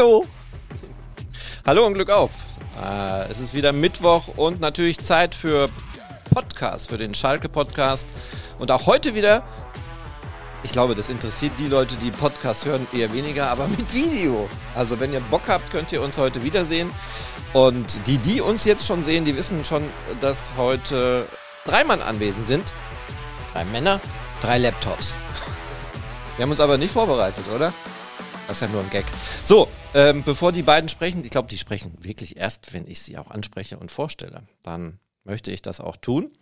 Hallo! 0.00 0.24
Hallo 1.66 1.86
und 1.86 1.92
Glück 1.92 2.08
auf! 2.08 2.30
Äh, 2.82 3.28
es 3.28 3.38
ist 3.38 3.52
wieder 3.52 3.74
Mittwoch 3.74 4.28
und 4.34 4.58
natürlich 4.58 4.98
Zeit 4.98 5.34
für 5.34 5.68
Podcast, 6.32 6.88
für 6.88 6.96
den 6.96 7.12
Schalke-Podcast. 7.12 8.08
Und 8.58 8.70
auch 8.70 8.86
heute 8.86 9.14
wieder, 9.14 9.42
ich 10.62 10.72
glaube, 10.72 10.94
das 10.94 11.10
interessiert 11.10 11.52
die 11.58 11.66
Leute, 11.66 11.96
die 11.96 12.10
Podcast 12.12 12.64
hören, 12.64 12.86
eher 12.94 13.12
weniger, 13.12 13.50
aber 13.50 13.68
mit 13.68 13.92
Video. 13.92 14.48
Also 14.74 14.98
wenn 15.00 15.12
ihr 15.12 15.20
Bock 15.20 15.42
habt, 15.48 15.70
könnt 15.70 15.92
ihr 15.92 16.00
uns 16.00 16.16
heute 16.16 16.42
wiedersehen. 16.42 16.90
Und 17.52 18.00
die, 18.06 18.16
die 18.16 18.40
uns 18.40 18.64
jetzt 18.64 18.86
schon 18.86 19.02
sehen, 19.02 19.26
die 19.26 19.36
wissen 19.36 19.66
schon, 19.66 19.82
dass 20.22 20.52
heute 20.56 21.26
drei 21.66 21.84
Mann 21.84 22.00
anwesend 22.00 22.46
sind. 22.46 22.72
Drei 23.52 23.66
Männer, 23.66 24.00
drei 24.40 24.56
Laptops. 24.56 25.14
Wir 26.36 26.44
haben 26.44 26.52
uns 26.52 26.60
aber 26.60 26.78
nicht 26.78 26.92
vorbereitet, 26.92 27.44
oder? 27.54 27.74
Das 28.50 28.56
ist 28.56 28.62
ja 28.62 28.68
nur 28.68 28.82
ein 28.82 28.90
Gag. 28.90 29.04
So, 29.44 29.68
ähm, 29.94 30.24
bevor 30.24 30.50
die 30.50 30.64
beiden 30.64 30.88
sprechen, 30.88 31.22
ich 31.24 31.30
glaube, 31.30 31.46
die 31.46 31.56
sprechen 31.56 31.96
wirklich 32.00 32.36
erst, 32.36 32.74
wenn 32.74 32.84
ich 32.88 33.00
sie 33.00 33.16
auch 33.16 33.30
anspreche 33.30 33.78
und 33.78 33.92
vorstelle. 33.92 34.42
Dann 34.64 34.98
möchte 35.22 35.52
ich 35.52 35.62
das 35.62 35.78
auch 35.78 35.96
tun. 35.96 36.32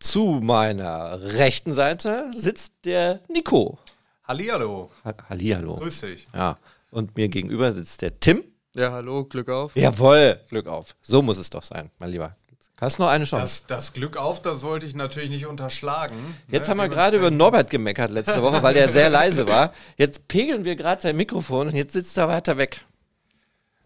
Zu 0.00 0.40
meiner 0.42 1.22
rechten 1.22 1.74
Seite 1.74 2.28
sitzt 2.34 2.72
der 2.84 3.20
Nico. 3.28 3.78
Hallihallo. 4.24 4.90
Ha 5.04 5.14
Hallihallo. 5.28 5.76
Grüß 5.76 6.00
dich. 6.00 6.26
Ja. 6.34 6.58
Und 6.90 7.16
mir 7.16 7.28
gegenüber 7.28 7.70
sitzt 7.70 8.02
der 8.02 8.18
Tim. 8.18 8.42
Ja, 8.74 8.90
hallo, 8.90 9.24
Glück 9.24 9.48
auf. 9.48 9.76
Jawohl, 9.76 10.40
Glück 10.48 10.66
auf. 10.66 10.96
So 11.02 11.22
muss 11.22 11.38
es 11.38 11.50
doch 11.50 11.62
sein, 11.62 11.92
mein 12.00 12.10
Lieber. 12.10 12.34
Hast 12.80 13.00
noch 13.00 13.08
eine 13.08 13.24
Chance. 13.24 13.44
Das, 13.66 13.66
das 13.66 13.92
Glück 13.92 14.16
auf, 14.16 14.40
das 14.40 14.62
wollte 14.62 14.86
ich 14.86 14.94
natürlich 14.94 15.30
nicht 15.30 15.46
unterschlagen. 15.46 16.14
Jetzt 16.48 16.66
ne? 16.66 16.70
haben 16.70 16.78
wir 16.78 16.88
gerade 16.88 17.16
über 17.16 17.30
Norbert 17.30 17.70
gemeckert 17.70 18.10
letzte 18.10 18.40
Woche, 18.40 18.62
weil 18.62 18.74
der 18.74 18.88
sehr 18.88 19.10
leise 19.10 19.48
war. 19.48 19.72
Jetzt 19.96 20.28
pegeln 20.28 20.64
wir 20.64 20.76
gerade 20.76 21.02
sein 21.02 21.16
Mikrofon 21.16 21.68
und 21.68 21.74
jetzt 21.74 21.92
sitzt 21.92 22.16
er 22.18 22.28
weiter 22.28 22.56
weg. 22.56 22.84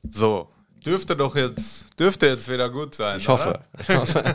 So, 0.06 0.48
dürfte 0.84 1.16
doch 1.16 1.34
jetzt, 1.36 1.98
dürfte 1.98 2.26
jetzt 2.26 2.50
wieder 2.50 2.68
gut 2.68 2.94
sein. 2.94 3.18
Ich 3.18 3.28
hoffe. 3.28 3.60
Ich 3.80 3.88
hoffe. 3.88 4.34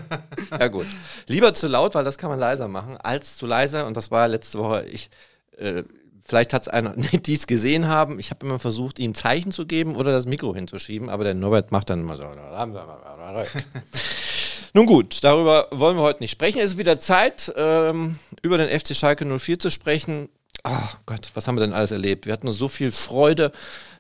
ja, 0.51 0.67
gut. 0.69 0.87
Lieber 1.27 1.53
zu 1.53 1.67
laut, 1.67 1.93
weil 1.93 2.03
das 2.03 2.17
kann 2.17 2.31
man 2.31 2.39
leiser 2.39 2.67
machen, 2.67 2.97
als 2.97 3.35
zu 3.37 3.45
leise. 3.45 3.85
Und 3.85 3.95
das 3.95 4.09
war 4.09 4.27
letzte 4.27 4.57
Woche. 4.57 4.85
Ich, 4.85 5.11
äh, 5.57 5.83
vielleicht 6.23 6.53
hat 6.53 6.63
es 6.63 6.67
einer, 6.67 6.95
die 7.13 7.33
es 7.33 7.45
gesehen 7.45 7.87
haben. 7.87 8.17
Ich 8.17 8.31
habe 8.31 8.43
immer 8.43 8.57
versucht, 8.57 8.97
ihm 8.97 9.13
Zeichen 9.13 9.51
zu 9.51 9.67
geben 9.67 9.95
oder 9.95 10.11
das 10.11 10.25
Mikro 10.25 10.55
hinzuschieben, 10.55 11.09
aber 11.09 11.23
der 11.25 11.35
Norbert 11.35 11.71
macht 11.71 11.91
dann 11.91 11.99
immer 11.99 12.17
so. 12.17 12.23
Nun 14.77 14.85
gut, 14.85 15.23
darüber 15.23 15.69
wollen 15.71 15.97
wir 15.97 16.03
heute 16.03 16.21
nicht 16.21 16.29
sprechen. 16.29 16.59
Es 16.59 16.73
ist 16.73 16.77
wieder 16.77 16.99
Zeit, 16.99 17.51
ähm, 17.55 18.19
über 18.43 18.59
den 18.59 18.69
FC 18.69 18.95
Schalke 18.95 19.25
04 19.25 19.57
zu 19.57 19.71
sprechen. 19.71 20.29
Oh 20.63 20.89
Gott, 21.07 21.31
was 21.33 21.47
haben 21.47 21.55
wir 21.55 21.61
denn 21.61 21.73
alles 21.73 21.89
erlebt? 21.89 22.27
Wir 22.27 22.33
hatten 22.33 22.51
so 22.51 22.67
viel 22.67 22.91
Freude, 22.91 23.51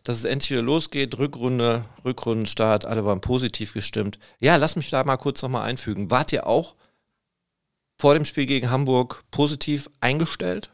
dass 0.03 0.17
es 0.17 0.23
endlich 0.23 0.51
wieder 0.51 0.61
losgeht. 0.61 1.17
Rückrunde, 1.17 1.83
Rückrundenstart, 2.05 2.85
alle 2.85 3.03
waren 3.05 3.21
positiv 3.21 3.73
gestimmt. 3.73 4.19
Ja, 4.39 4.57
lass 4.57 4.75
mich 4.75 4.91
da 4.91 5.03
mal 5.03 5.17
kurz 5.17 5.41
nochmal 5.41 5.63
einfügen. 5.63 6.11
Wart 6.11 6.31
ihr 6.31 6.45
auch 6.45 6.75
vor 7.97 8.13
dem 8.13 8.23
Spiel 8.23 8.45
gegen 8.45 8.69
Hamburg 8.69 9.23
positiv 9.31 9.89
eingestellt? 9.99 10.69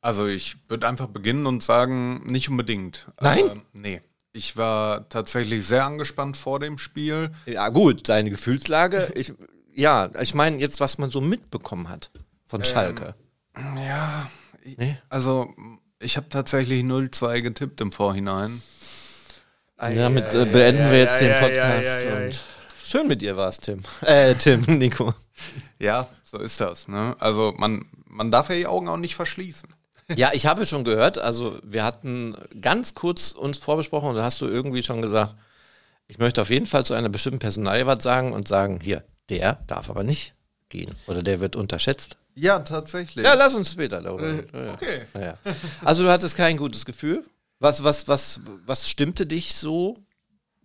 Also 0.00 0.26
ich 0.26 0.56
würde 0.68 0.88
einfach 0.88 1.06
beginnen 1.06 1.46
und 1.46 1.62
sagen, 1.62 2.24
nicht 2.26 2.48
unbedingt. 2.48 3.06
Nein? 3.20 3.46
Äh, 3.46 3.54
nee. 3.74 4.00
Ich 4.38 4.56
war 4.56 5.08
tatsächlich 5.08 5.66
sehr 5.66 5.84
angespannt 5.84 6.36
vor 6.36 6.60
dem 6.60 6.78
Spiel. 6.78 7.32
Ja, 7.44 7.68
gut, 7.70 8.08
deine 8.08 8.30
Gefühlslage. 8.30 9.12
Ich, 9.16 9.32
ja, 9.74 10.10
ich 10.20 10.32
meine 10.34 10.58
jetzt, 10.58 10.78
was 10.78 10.98
man 10.98 11.10
so 11.10 11.20
mitbekommen 11.20 11.88
hat 11.88 12.12
von 12.46 12.64
Schalke. 12.64 13.16
Ja, 13.76 14.30
ich, 14.62 14.78
Nee? 14.78 14.96
also 15.08 15.52
ich 15.98 16.16
habe 16.16 16.28
tatsächlich 16.28 16.84
0-2 16.84 17.42
getippt 17.42 17.80
im 17.80 17.90
Vorhinein. 17.90 18.62
Damit 19.76 20.32
äh, 20.34 20.44
beenden 20.44 20.90
wir 20.90 20.98
jetzt 20.98 21.20
den 21.20 21.30
ja, 21.30 21.40
Podcast. 21.40 22.04
ja, 22.04 22.10
ja, 22.10 22.20
ja. 22.20 22.26
Und 22.26 22.44
schön 22.84 23.08
mit 23.08 23.20
dir 23.20 23.36
war 23.36 23.48
es, 23.48 23.58
Tim. 23.58 23.80
Äh, 24.02 24.34
Tim, 24.34 24.60
Nico. 24.78 25.14
Ja, 25.80 26.08
so 26.22 26.38
ist 26.38 26.60
das. 26.60 26.86
Ne? 26.86 27.16
Also 27.18 27.54
man, 27.56 27.86
man 28.06 28.30
darf 28.30 28.50
ja 28.50 28.54
die 28.54 28.66
Augen 28.68 28.88
auch 28.88 28.96
nicht 28.96 29.16
verschließen. 29.16 29.68
Ja, 30.16 30.30
ich 30.32 30.46
habe 30.46 30.64
schon 30.64 30.84
gehört, 30.84 31.18
also 31.18 31.58
wir 31.62 31.84
hatten 31.84 32.34
ganz 32.60 32.94
kurz 32.94 33.32
uns 33.32 33.58
vorbesprochen 33.58 34.08
und 34.08 34.16
da 34.16 34.24
hast 34.24 34.40
du 34.40 34.46
irgendwie 34.46 34.82
schon 34.82 35.02
gesagt, 35.02 35.34
ich 36.06 36.18
möchte 36.18 36.40
auf 36.40 36.50
jeden 36.50 36.66
Fall 36.66 36.84
zu 36.84 36.94
einer 36.94 37.10
bestimmten 37.10 37.38
Personalie 37.40 37.86
was 37.86 38.02
sagen 38.02 38.32
und 38.32 38.48
sagen, 38.48 38.80
hier, 38.82 39.04
der 39.28 39.58
darf 39.66 39.90
aber 39.90 40.04
nicht 40.04 40.34
gehen 40.70 40.94
oder 41.06 41.22
der 41.22 41.40
wird 41.40 41.56
unterschätzt. 41.56 42.16
Ja, 42.34 42.60
tatsächlich. 42.60 43.24
Ja, 43.24 43.34
lass 43.34 43.54
uns 43.54 43.72
später 43.72 44.00
darüber 44.00 44.22
reden. 44.22 44.48
Ja, 44.52 44.64
ja. 44.64 44.72
okay. 44.74 45.06
Ja, 45.14 45.20
ja. 45.20 45.38
Also 45.84 46.04
du 46.04 46.10
hattest 46.10 46.36
kein 46.36 46.56
gutes 46.56 46.84
Gefühl. 46.84 47.24
Was, 47.58 47.82
was, 47.82 48.06
was, 48.06 48.40
was 48.64 48.88
stimmte 48.88 49.26
dich 49.26 49.54
so? 49.56 49.96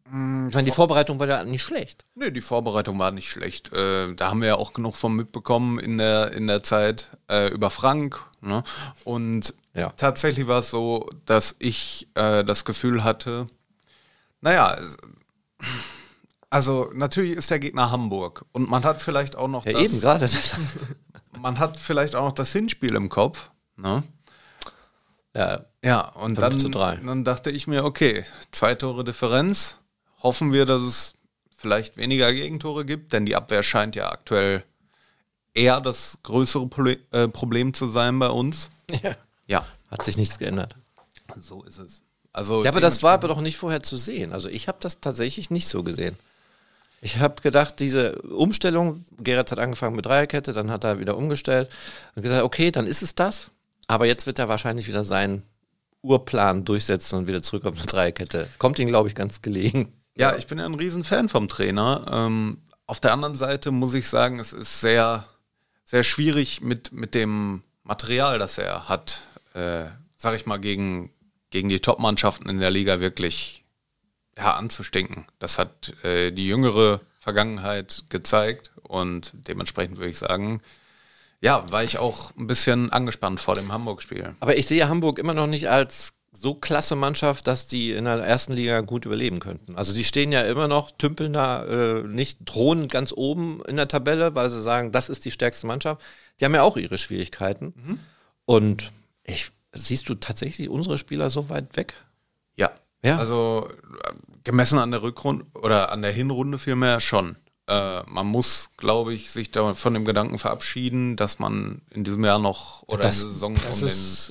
Ich 0.06 0.12
meine, 0.12 0.64
die 0.64 0.72
Vorbereitung 0.72 1.20
war 1.20 1.28
ja 1.28 1.44
nicht 1.44 1.64
schlecht. 1.64 2.06
Nee, 2.14 2.30
die 2.30 2.42
Vorbereitung 2.42 3.00
war 3.00 3.12
nicht 3.12 3.30
schlecht. 3.30 3.74
Äh, 3.74 4.14
da 4.14 4.30
haben 4.30 4.42
wir 4.42 4.50
ja 4.50 4.56
auch 4.56 4.74
genug 4.74 4.96
von 4.96 5.16
mitbekommen 5.16 5.80
in 5.80 5.98
der, 5.98 6.34
in 6.34 6.46
der 6.46 6.62
Zeit 6.62 7.18
äh, 7.30 7.48
über 7.48 7.72
Frank. 7.72 8.24
Ne? 8.44 8.64
Und 9.04 9.54
Ja. 9.74 9.90
tatsächlich 9.98 10.48
war 10.48 10.60
es 10.60 10.70
so, 10.70 11.10
dass 11.26 11.56
ich 11.60 12.08
äh, 12.16 12.44
das 12.44 12.66
Gefühl 12.66 13.04
hatte, 13.04 13.48
naja, 14.42 14.78
also 16.50 16.92
natürlich 16.94 17.32
ist 17.38 17.50
der 17.50 17.60
Gegner 17.60 17.90
Hamburg 17.90 18.46
und 18.52 18.70
man 18.70 18.84
hat 18.84 19.02
vielleicht 19.02 19.36
auch 19.36 19.48
noch 19.48 19.66
Ja, 19.66 19.72
das, 19.72 19.82
eben 19.82 20.02
gerade. 20.02 20.20
Das, 20.22 20.56
man 21.40 21.58
hat 21.60 21.80
vielleicht 21.80 22.16
auch 22.16 22.26
noch 22.26 22.34
das 22.34 22.52
Hinspiel 22.52 22.96
im 22.96 23.10
Kopf. 23.10 23.50
Ne? 23.78 24.04
ja, 25.34 25.66
Ja, 25.84 26.02
und 26.10 26.36
5 26.36 26.40
dann, 26.40 26.60
zu 26.60 26.70
3. 26.70 26.98
dann 26.98 27.24
dachte 27.24 27.50
ich 27.50 27.66
mir, 27.68 27.84
okay, 27.86 28.26
zwei 28.52 28.76
Tore 28.76 29.04
Differenz. 29.04 29.78
Hoffen 30.22 30.54
wir, 30.54 30.66
dass 30.66 30.82
es 30.82 31.14
vielleicht 31.58 31.98
weniger 31.98 32.32
Gegentore 32.32 32.86
gibt, 32.86 33.14
denn 33.14 33.26
die 33.26 33.36
Abwehr 33.36 33.64
scheint 33.64 33.96
ja 33.96 34.10
aktuell 34.12 34.64
eher 35.54 35.80
das 35.82 36.18
größere 36.24 36.68
Pole- 36.68 37.00
äh, 37.12 37.28
Problem 37.28 37.74
zu 37.74 37.88
sein 37.88 38.18
bei 38.20 38.30
uns. 38.30 38.70
ja. 39.04 39.16
Ja, 39.48 39.66
Hat 39.92 40.04
sich 40.04 40.16
nichts 40.18 40.40
geändert. 40.40 40.76
so 41.42 41.64
ist 41.64 41.78
es. 41.80 42.02
Also 42.32 42.64
Ja, 42.64 42.72
aber 42.72 42.80
das 42.82 43.04
war 43.04 43.14
aber 43.14 43.28
doch 43.28 43.42
nicht 43.42 43.58
vorher 43.58 43.84
zu 43.84 43.98
sehen. 43.98 44.32
Also 44.34 44.48
ich 44.50 44.68
habe 44.68 44.78
das 44.82 45.02
tatsächlich 45.02 45.50
nicht 45.52 45.68
so 45.68 45.84
gesehen. 45.84 46.18
Ich 47.02 47.18
habe 47.20 47.42
gedacht, 47.42 47.80
diese 47.82 48.14
Umstellung, 48.22 49.04
Gerrit 49.20 49.52
hat 49.52 49.60
angefangen 49.60 49.98
mit 49.98 50.06
Dreierkette, 50.06 50.54
dann 50.54 50.72
hat 50.72 50.86
er 50.86 51.00
wieder 51.00 51.18
umgestellt 51.18 51.70
und 52.16 52.24
gesagt, 52.24 52.44
okay, 52.44 52.72
dann 52.72 52.88
ist 52.88 53.04
es 53.04 53.14
das. 53.16 53.52
Aber 53.88 54.06
jetzt 54.06 54.26
wird 54.26 54.40
er 54.40 54.48
wahrscheinlich 54.48 54.88
wieder 54.88 55.04
seinen 55.04 55.44
Urplan 56.02 56.64
durchsetzen 56.64 57.18
und 57.20 57.28
wieder 57.28 57.44
zurück 57.44 57.66
auf 57.66 57.76
eine 57.76 57.86
Dreierkette. 57.86 58.48
Kommt 58.58 58.80
ihm, 58.80 58.88
glaube 58.88 59.10
ich, 59.10 59.16
ganz 59.16 59.42
gelegen. 59.42 59.92
Ja, 60.16 60.36
ich 60.38 60.48
bin 60.48 60.58
ja 60.60 60.66
ein 60.66 60.76
Riesenfan 60.76 61.28
vom 61.28 61.50
Trainer. 61.50 62.06
Ähm, 62.10 62.62
auf 62.88 63.02
der 63.02 63.12
anderen 63.12 63.36
Seite 63.36 63.72
muss 63.72 63.94
ich 63.94 64.08
sagen, 64.08 64.40
es 64.40 64.54
ist 64.54 64.80
sehr, 64.80 65.26
sehr 65.94 66.04
schwierig 66.04 66.62
mit, 66.62 66.92
mit 66.92 67.14
dem 67.14 67.62
Material, 67.84 68.40
das 68.40 68.58
er 68.58 68.90
hat, 68.90 69.28
äh, 69.54 69.84
sag 70.18 70.36
ich 70.36 70.48
mal, 70.48 70.58
gegen, 70.58 71.12
gegen 71.52 71.70
die 71.70 71.82
Top-Mannschaften 71.82 72.50
in 72.50 72.60
der 72.60 72.72
Liga 72.72 73.00
wirklich 73.00 73.64
ja, 74.36 74.56
anzustinken. 74.56 75.28
Das 75.38 75.60
hat 75.60 75.94
äh, 76.04 76.32
die 76.32 76.48
jüngere 76.48 77.02
Vergangenheit 77.20 78.06
gezeigt 78.10 78.72
und 78.82 79.34
dementsprechend 79.48 79.98
würde 79.98 80.10
ich 80.10 80.18
sagen, 80.18 80.64
ja, 81.42 81.72
war 81.72 81.84
ich 81.84 82.00
auch 82.00 82.36
ein 82.38 82.48
bisschen 82.48 82.92
angespannt 82.92 83.40
vor 83.40 83.54
dem 83.54 83.72
Hamburg-Spiel. 83.72 84.34
Aber 84.40 84.58
ich 84.58 84.66
sehe 84.66 84.90
Hamburg 84.90 85.20
immer 85.20 85.36
noch 85.36 85.46
nicht 85.46 85.70
als 85.70 86.14
so 86.36 86.56
klasse 86.56 86.96
Mannschaft, 86.96 87.48
dass 87.48 87.68
die 87.68 87.92
in 87.92 88.06
der 88.06 88.16
ersten 88.16 88.54
Liga 88.54 88.82
gut 88.82 89.06
überleben 89.06 89.40
könnten. 89.40 89.76
Also 89.76 89.94
die 89.94 90.04
stehen 90.04 90.32
ja 90.32 90.42
immer 90.42 90.68
noch, 90.68 90.92
tümpeln 90.92 91.34
da 91.34 91.64
äh, 91.66 92.04
nicht, 92.04 92.40
drohen 92.46 92.88
ganz 92.88 93.14
oben 93.16 93.62
in 93.68 93.76
der 93.76 93.88
Tabelle, 93.88 94.36
weil 94.36 94.50
sie 94.50 94.62
sagen, 94.62 94.92
das 94.92 95.10
ist 95.10 95.26
die 95.26 95.32
stärkste 95.32 95.68
Mannschaft. 95.68 96.02
Die 96.40 96.46
haben 96.46 96.56
ja 96.56 96.64
auch 96.64 96.78
ihre 96.78 96.98
Schwierigkeiten. 96.98 97.74
Und 98.46 98.92
ich, 99.24 99.52
siehst 99.72 100.10
du 100.10 100.16
tatsächlich 100.16 100.70
unsere 100.70 100.98
Spieler 100.98 101.30
so 101.30 101.50
weit 101.50 101.78
weg? 101.78 101.94
Ja. 102.56 102.72
Ja. 103.04 103.18
Also 103.18 103.70
äh, 104.04 104.14
gemessen 104.44 104.80
an 104.80 104.92
der 104.92 105.02
Rückrunde 105.02 105.46
oder 105.54 105.92
an 105.92 106.02
der 106.02 106.12
Hinrunde 106.12 106.58
vielmehr 106.58 107.00
schon. 107.00 107.36
Äh, 107.68 108.04
man 108.08 108.28
muss, 108.28 108.72
glaube 108.76 109.14
ich, 109.14 109.32
sich 109.32 109.50
da 109.52 109.74
von 109.74 109.94
dem 109.94 110.04
Gedanken 110.04 110.38
verabschieden, 110.38 111.16
dass 111.16 111.40
man 111.40 111.82
in 111.92 112.04
diesem 112.04 112.26
Jahr 112.26 112.40
noch 112.40 112.84
oder 112.88 113.04
Das- 113.04 113.22
in 113.24 113.30
der 113.30 113.32
Saison 113.34 113.54
um 113.72 113.80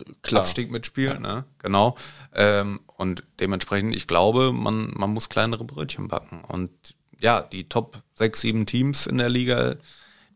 den 0.07 0.23
klar. 0.23 0.43
Abstieg 0.43 0.71
mitspielt. 0.71 1.21
Ne? 1.21 1.45
Genau. 1.59 1.97
Ähm, 2.35 2.81
und 2.99 3.25
dementsprechend, 3.41 3.97
ich 3.97 4.07
glaube, 4.07 4.53
man, 4.53 4.91
man 4.95 5.11
muss 5.11 5.31
kleinere 5.31 5.65
Brötchen 5.65 6.09
backen. 6.09 6.43
Und 6.47 6.71
ja, 7.21 7.41
die 7.41 7.69
Top 7.69 8.03
6, 8.15 8.41
7 8.43 8.67
Teams 8.67 9.07
in 9.07 9.17
der 9.19 9.29
Liga, 9.31 9.77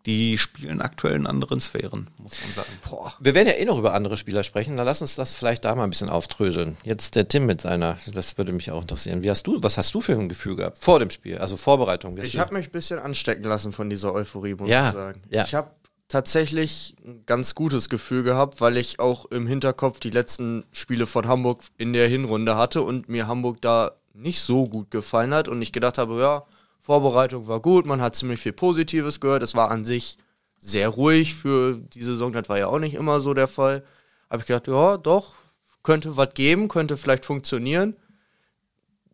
die 0.06 0.38
spielen 0.38 0.80
aktuell 0.80 1.16
in 1.16 1.26
anderen 1.26 1.60
Sphären, 1.60 2.08
muss 2.18 2.40
man 2.40 2.52
sagen. 2.52 2.68
Boah. 2.88 3.12
Wir 3.20 3.34
werden 3.34 3.48
ja 3.48 3.54
eh 3.54 3.64
noch 3.64 3.78
über 3.78 3.92
andere 3.92 4.16
Spieler 4.16 4.44
sprechen. 4.44 4.76
Dann 4.76 4.86
lass 4.86 5.02
uns 5.02 5.16
das 5.16 5.34
vielleicht 5.34 5.64
da 5.64 5.74
mal 5.74 5.84
ein 5.84 5.90
bisschen 5.90 6.08
auftröseln. 6.08 6.76
Jetzt 6.84 7.16
der 7.16 7.26
Tim 7.28 7.46
mit 7.46 7.60
seiner, 7.60 7.98
das 8.12 8.38
würde 8.38 8.52
mich 8.52 8.70
auch 8.70 8.82
interessieren. 8.82 9.22
Wie 9.22 9.30
hast 9.30 9.46
du, 9.46 9.62
was 9.62 9.76
hast 9.76 9.92
du 9.94 10.00
für 10.00 10.12
ein 10.12 10.28
Gefühl 10.28 10.56
gehabt 10.56 10.78
vor 10.78 11.00
dem 11.00 11.10
Spiel? 11.10 11.38
Also 11.38 11.56
Vorbereitung. 11.56 12.16
Ich 12.18 12.38
habe 12.38 12.54
mich 12.54 12.66
ein 12.68 12.72
bisschen 12.72 12.98
anstecken 13.00 13.44
lassen 13.44 13.72
von 13.72 13.90
dieser 13.90 14.14
Euphorie, 14.14 14.54
muss 14.54 14.70
Ja, 14.70 14.88
ich 14.88 14.94
sagen. 14.94 15.22
ja. 15.28 15.44
Ich 15.44 15.54
habe 15.54 15.70
tatsächlich 16.08 16.94
ein 17.04 17.24
ganz 17.26 17.54
gutes 17.54 17.88
Gefühl 17.88 18.22
gehabt, 18.22 18.60
weil 18.60 18.76
ich 18.76 19.00
auch 19.00 19.24
im 19.26 19.46
Hinterkopf 19.46 19.98
die 20.00 20.10
letzten 20.10 20.64
Spiele 20.72 21.06
von 21.06 21.26
Hamburg 21.26 21.62
in 21.78 21.92
der 21.92 22.08
Hinrunde 22.08 22.56
hatte 22.56 22.82
und 22.82 23.08
mir 23.08 23.26
Hamburg 23.26 23.60
da 23.60 23.92
nicht 24.14 24.40
so 24.40 24.64
gut 24.64 24.90
gefallen 24.90 25.34
hat 25.34 25.48
und 25.48 25.60
ich 25.60 25.72
gedacht 25.72 25.98
habe, 25.98 26.18
ja, 26.20 26.44
Vorbereitung 26.86 27.48
war 27.48 27.58
gut, 27.58 27.84
man 27.84 28.00
hat 28.00 28.14
ziemlich 28.14 28.38
viel 28.38 28.52
Positives 28.52 29.18
gehört, 29.18 29.42
es 29.42 29.56
war 29.56 29.72
an 29.72 29.84
sich 29.84 30.18
sehr 30.60 30.88
ruhig 30.88 31.34
für 31.34 31.78
die 31.78 32.04
Saison, 32.04 32.32
das 32.32 32.48
war 32.48 32.58
ja 32.58 32.68
auch 32.68 32.78
nicht 32.78 32.94
immer 32.94 33.18
so 33.18 33.34
der 33.34 33.48
Fall. 33.48 33.84
Habe 34.30 34.42
ich 34.42 34.46
gedacht, 34.46 34.68
ja, 34.68 34.96
doch, 34.96 35.34
könnte 35.82 36.16
was 36.16 36.32
geben, 36.34 36.68
könnte 36.68 36.96
vielleicht 36.96 37.24
funktionieren. 37.24 37.96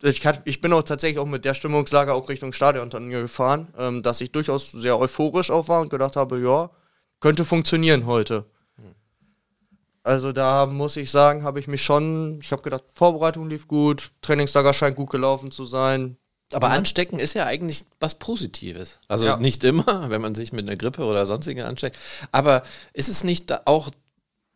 Ich, 0.02 0.26
hat, 0.26 0.42
ich, 0.44 0.60
bin 0.60 0.74
auch 0.74 0.82
tatsächlich 0.82 1.18
auch 1.18 1.24
mit 1.24 1.46
der 1.46 1.54
Stimmungslage 1.54 2.12
auch 2.12 2.28
Richtung 2.28 2.52
Stadion 2.52 2.90
dann 2.90 3.08
gefahren, 3.08 3.72
ähm, 3.78 4.02
dass 4.02 4.20
ich 4.20 4.32
durchaus 4.32 4.70
sehr 4.72 4.98
euphorisch 4.98 5.50
auch 5.50 5.68
war 5.68 5.80
und 5.80 5.88
gedacht 5.88 6.16
habe, 6.16 6.40
ja, 6.40 6.68
könnte 7.20 7.46
funktionieren 7.46 8.04
heute. 8.04 8.44
Also 10.02 10.32
da 10.32 10.66
muss 10.66 10.98
ich 10.98 11.10
sagen, 11.10 11.42
habe 11.42 11.58
ich 11.58 11.68
mich 11.68 11.82
schon, 11.82 12.38
ich 12.42 12.52
habe 12.52 12.60
gedacht, 12.60 12.84
Vorbereitung 12.92 13.48
lief 13.48 13.66
gut, 13.66 14.10
Trainingslager 14.20 14.74
scheint 14.74 14.96
gut 14.96 15.08
gelaufen 15.08 15.50
zu 15.50 15.64
sein. 15.64 16.18
Aber 16.52 16.70
anstecken 16.70 17.18
ist 17.18 17.34
ja 17.34 17.46
eigentlich 17.46 17.84
was 18.00 18.16
Positives. 18.16 18.98
Also 19.08 19.26
ja. 19.26 19.36
nicht 19.36 19.64
immer, 19.64 20.06
wenn 20.10 20.20
man 20.20 20.34
sich 20.34 20.52
mit 20.52 20.66
einer 20.66 20.76
Grippe 20.76 21.04
oder 21.04 21.26
sonstigen 21.26 21.62
ansteckt. 21.62 21.96
Aber 22.30 22.62
ist 22.92 23.08
es 23.08 23.24
nicht 23.24 23.66
auch 23.66 23.90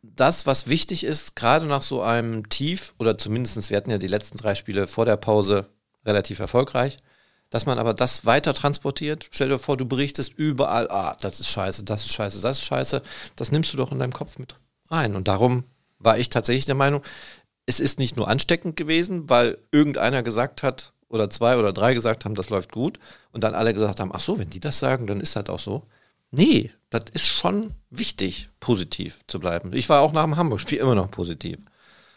das, 0.03 0.47
was 0.47 0.69
wichtig 0.69 1.05
ist, 1.05 1.37
gerade 1.37 1.67
nach 1.67 1.83
so 1.83 2.03
einem 2.03 2.49
Tief, 2.49 2.95
oder 2.99 3.19
zumindest, 3.19 3.71
wir 3.71 3.77
hatten 3.77 3.91
ja 3.91 3.99
die 3.99 4.07
letzten 4.07 4.39
drei 4.39 4.55
Spiele 4.55 4.87
vor 4.87 5.05
der 5.05 5.17
Pause 5.17 5.69
relativ 6.05 6.39
erfolgreich, 6.39 6.99
dass 7.51 7.67
man 7.67 7.79
aber 7.79 7.95
das 7.95 8.25
weiter 8.25 8.55
transportiert. 8.55 9.29
Stell 9.31 9.49
dir 9.49 9.59
vor, 9.59 9.77
du 9.77 9.87
berichtest 9.87 10.35
überall, 10.35 10.89
ah, 10.91 11.17
das 11.21 11.41
ist 11.41 11.49
scheiße, 11.49 11.85
das 11.85 12.03
ist 12.03 12.13
scheiße, 12.13 12.41
das 12.41 12.59
ist 12.59 12.65
scheiße. 12.65 13.03
Das 13.37 13.53
nimmst 13.53 13.73
du 13.73 13.77
doch 13.77 13.93
in 13.93 13.99
deinem 13.99 14.13
Kopf 14.13 14.39
mit 14.39 14.57
rein. 14.91 15.17
Und 15.17 15.29
darum 15.29 15.65
war 15.99 16.19
ich 16.19 16.29
tatsächlich 16.29 16.67
der 16.67 16.75
Meinung, 16.75 17.03
es 17.67 17.81
ist 17.81 17.99
nicht 17.99 18.17
nur 18.17 18.29
ansteckend 18.29 18.77
gewesen, 18.77 19.29
weil 19.29 19.59
irgendeiner 19.73 20.23
gesagt 20.23 20.63
hat, 20.63 20.93
oder 21.09 21.31
zwei 21.31 21.57
oder 21.57 21.73
drei 21.73 21.95
gesagt 21.95 22.25
haben, 22.25 22.35
das 22.35 22.51
läuft 22.51 22.73
gut, 22.73 22.99
und 23.33 23.45
dann 23.45 23.55
alle 23.55 23.73
gesagt 23.73 24.01
haben, 24.01 24.11
ach 24.13 24.21
so, 24.21 24.39
wenn 24.39 24.51
die 24.51 24.61
das 24.61 24.79
sagen, 24.79 25.07
dann 25.07 25.21
ist 25.21 25.37
das 25.37 25.49
auch 25.49 25.61
so. 25.61 25.87
Nee, 26.31 26.71
das 26.91 27.05
ist 27.13 27.27
schon 27.27 27.75
wichtig, 27.91 28.51
positiv 28.61 29.21
zu 29.29 29.39
bleiben. 29.39 29.73
Ich 29.73 29.89
war 29.89 30.01
auch 30.01 30.13
nach 30.13 30.25
dem 30.25 30.37
Hamburg-Spiel 30.37 30.79
immer 30.79 30.95
noch 30.95 31.11
positiv. 31.11 31.59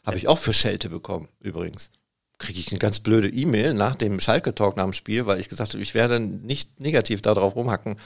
Habe 0.06 0.18
ich 0.18 0.28
auch 0.28 0.40
für 0.40 0.54
Schelte 0.54 0.90
bekommen, 0.90 1.30
übrigens. 1.40 1.92
Kriege 2.40 2.60
ich 2.60 2.72
eine 2.72 2.80
ganz 2.80 3.02
blöde 3.02 3.30
E-Mail 3.30 3.74
nach 3.74 3.96
dem 3.96 4.20
Schalke-Talk 4.20 4.78
nach 4.78 4.86
dem 4.86 4.94
Spiel, 4.94 5.26
weil 5.26 5.40
ich 5.40 5.50
gesagt 5.50 5.74
habe, 5.74 5.84
ich 5.84 5.94
werde 5.94 6.20
nicht 6.20 6.82
negativ 6.82 7.22
darauf 7.22 7.56
rumhacken. 7.56 7.98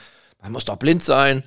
Man 0.42 0.52
muss 0.52 0.64
doch 0.64 0.76
blind 0.76 1.02
sein. 1.02 1.44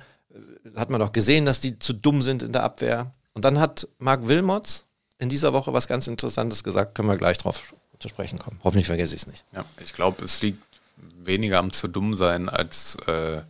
Hat 0.74 0.90
man 0.90 1.00
doch 1.00 1.12
gesehen, 1.12 1.44
dass 1.44 1.60
die 1.60 1.78
zu 1.78 1.92
dumm 1.92 2.22
sind 2.22 2.42
in 2.42 2.52
der 2.52 2.64
Abwehr. 2.64 3.14
Und 3.34 3.44
dann 3.44 3.60
hat 3.60 3.86
Marc 3.98 4.26
Wilmots 4.26 4.86
in 5.18 5.28
dieser 5.28 5.52
Woche 5.52 5.72
was 5.72 5.86
ganz 5.86 6.06
Interessantes 6.08 6.64
gesagt. 6.64 6.94
Können 6.94 7.08
wir 7.08 7.18
gleich 7.18 7.38
drauf 7.38 7.60
zu 7.98 8.08
sprechen 8.08 8.38
kommen. 8.38 8.58
Hoffentlich 8.64 8.86
vergesse 8.86 9.14
ich 9.14 9.22
es 9.22 9.26
nicht. 9.26 9.44
Ja, 9.54 9.64
ich 9.80 9.92
glaube, 9.92 10.24
es 10.24 10.42
liegt 10.42 10.62
weniger 11.22 11.58
am 11.58 11.72
zu 11.72 11.88
dumm 11.88 12.14
sein 12.14 12.48
als 12.48 12.96
äh, 13.06 13.42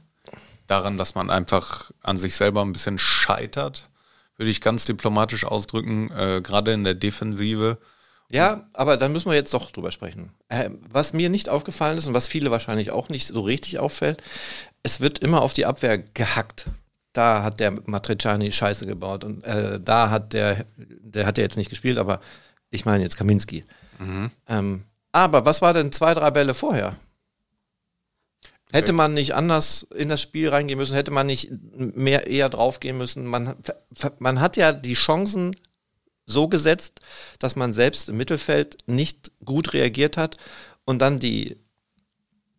daran, 0.67 0.99
dass 0.99 1.15
man 1.15 1.31
einfach 1.31 1.91
an 2.03 2.17
sich 2.17 2.37
selber 2.37 2.63
ein 2.63 2.73
bisschen 2.73 2.99
scheitert, 2.99 3.89
würde 4.37 4.51
ich 4.51 4.61
ganz 4.61 4.85
diplomatisch 4.85 5.45
ausdrücken, 5.45 6.11
äh, 6.13 6.41
gerade 6.43 6.73
in 6.73 6.85
der 6.85 6.95
Defensive. 6.95 7.79
Ja, 8.31 8.69
aber 8.75 8.97
dann 8.99 9.13
müssen 9.13 9.31
wir 9.31 9.37
jetzt 9.37 9.55
doch 9.55 9.71
drüber 9.71 9.91
sprechen. 9.91 10.33
Äh, 10.49 10.71
was 10.91 11.15
mir 11.15 11.31
nicht 11.31 11.49
aufgefallen 11.49 11.99
ist 11.99 12.07
und 12.07 12.15
was 12.15 12.29
viele 12.29 12.51
wahrscheinlich 12.51 12.91
auch 12.91 13.09
nicht 13.09 13.27
so 13.27 13.41
richtig 13.41 13.79
auffällt, 13.79 14.23
es 14.83 15.01
wird 15.01 15.19
immer 15.21 15.43
auf 15.43 15.55
die 15.55 15.67
Abwehr 15.67 15.99
gehackt. 15.99 16.67
Da 17.15 17.43
hat 17.43 17.59
der 17.59 17.73
Matriciani 17.87 18.53
Scheiße 18.53 18.87
gebaut 18.87 19.25
und 19.25 19.45
äh, 19.45 19.81
da 19.81 20.11
hat 20.11 20.35
der, 20.35 20.67
der 20.77 21.27
hat 21.27 21.39
ja 21.39 21.45
jetzt 21.45 21.57
nicht 21.57 21.71
gespielt, 21.71 21.99
aber 21.99 22.21
ich 22.71 22.85
meine 22.85 23.03
jetzt 23.03 23.17
Kaminski. 23.17 23.65
Mhm. 23.99 24.31
Ähm, 24.49 24.85
aber 25.13 25.45
was 25.45 25.63
war 25.63 25.75
denn 25.75 25.93
zwei, 25.93 26.15
drei 26.15 26.31
Bälle 26.31 26.55
vorher? 26.55 26.97
Hätte 28.71 28.93
man 28.93 29.15
nicht 29.15 29.35
anders 29.35 29.87
in 29.95 30.11
das 30.11 30.21
Spiel 30.21 30.51
reingehen 30.51 30.79
müssen, 30.79 30.95
hätte 30.95 31.11
man 31.11 31.27
nicht 31.27 31.51
mehr 31.73 32.27
eher 32.27 32.51
draufgehen 32.51 32.99
müssen. 32.99 33.25
Man, 33.25 33.55
man 34.19 34.41
hat 34.41 34.59
ja 34.59 34.73
die 34.73 34.93
Chancen 34.93 35.57
so 36.27 36.49
gesetzt, 36.49 37.01
dass 37.39 37.57
man 37.57 37.73
selbst 37.73 38.11
im 38.11 38.19
Mittelfeld 38.19 38.77
nicht 38.87 39.33
gut 39.43 39.73
reagiert 39.73 40.19
hat 40.19 40.37
und 40.85 41.01
dann 41.01 41.19
die 41.19 41.57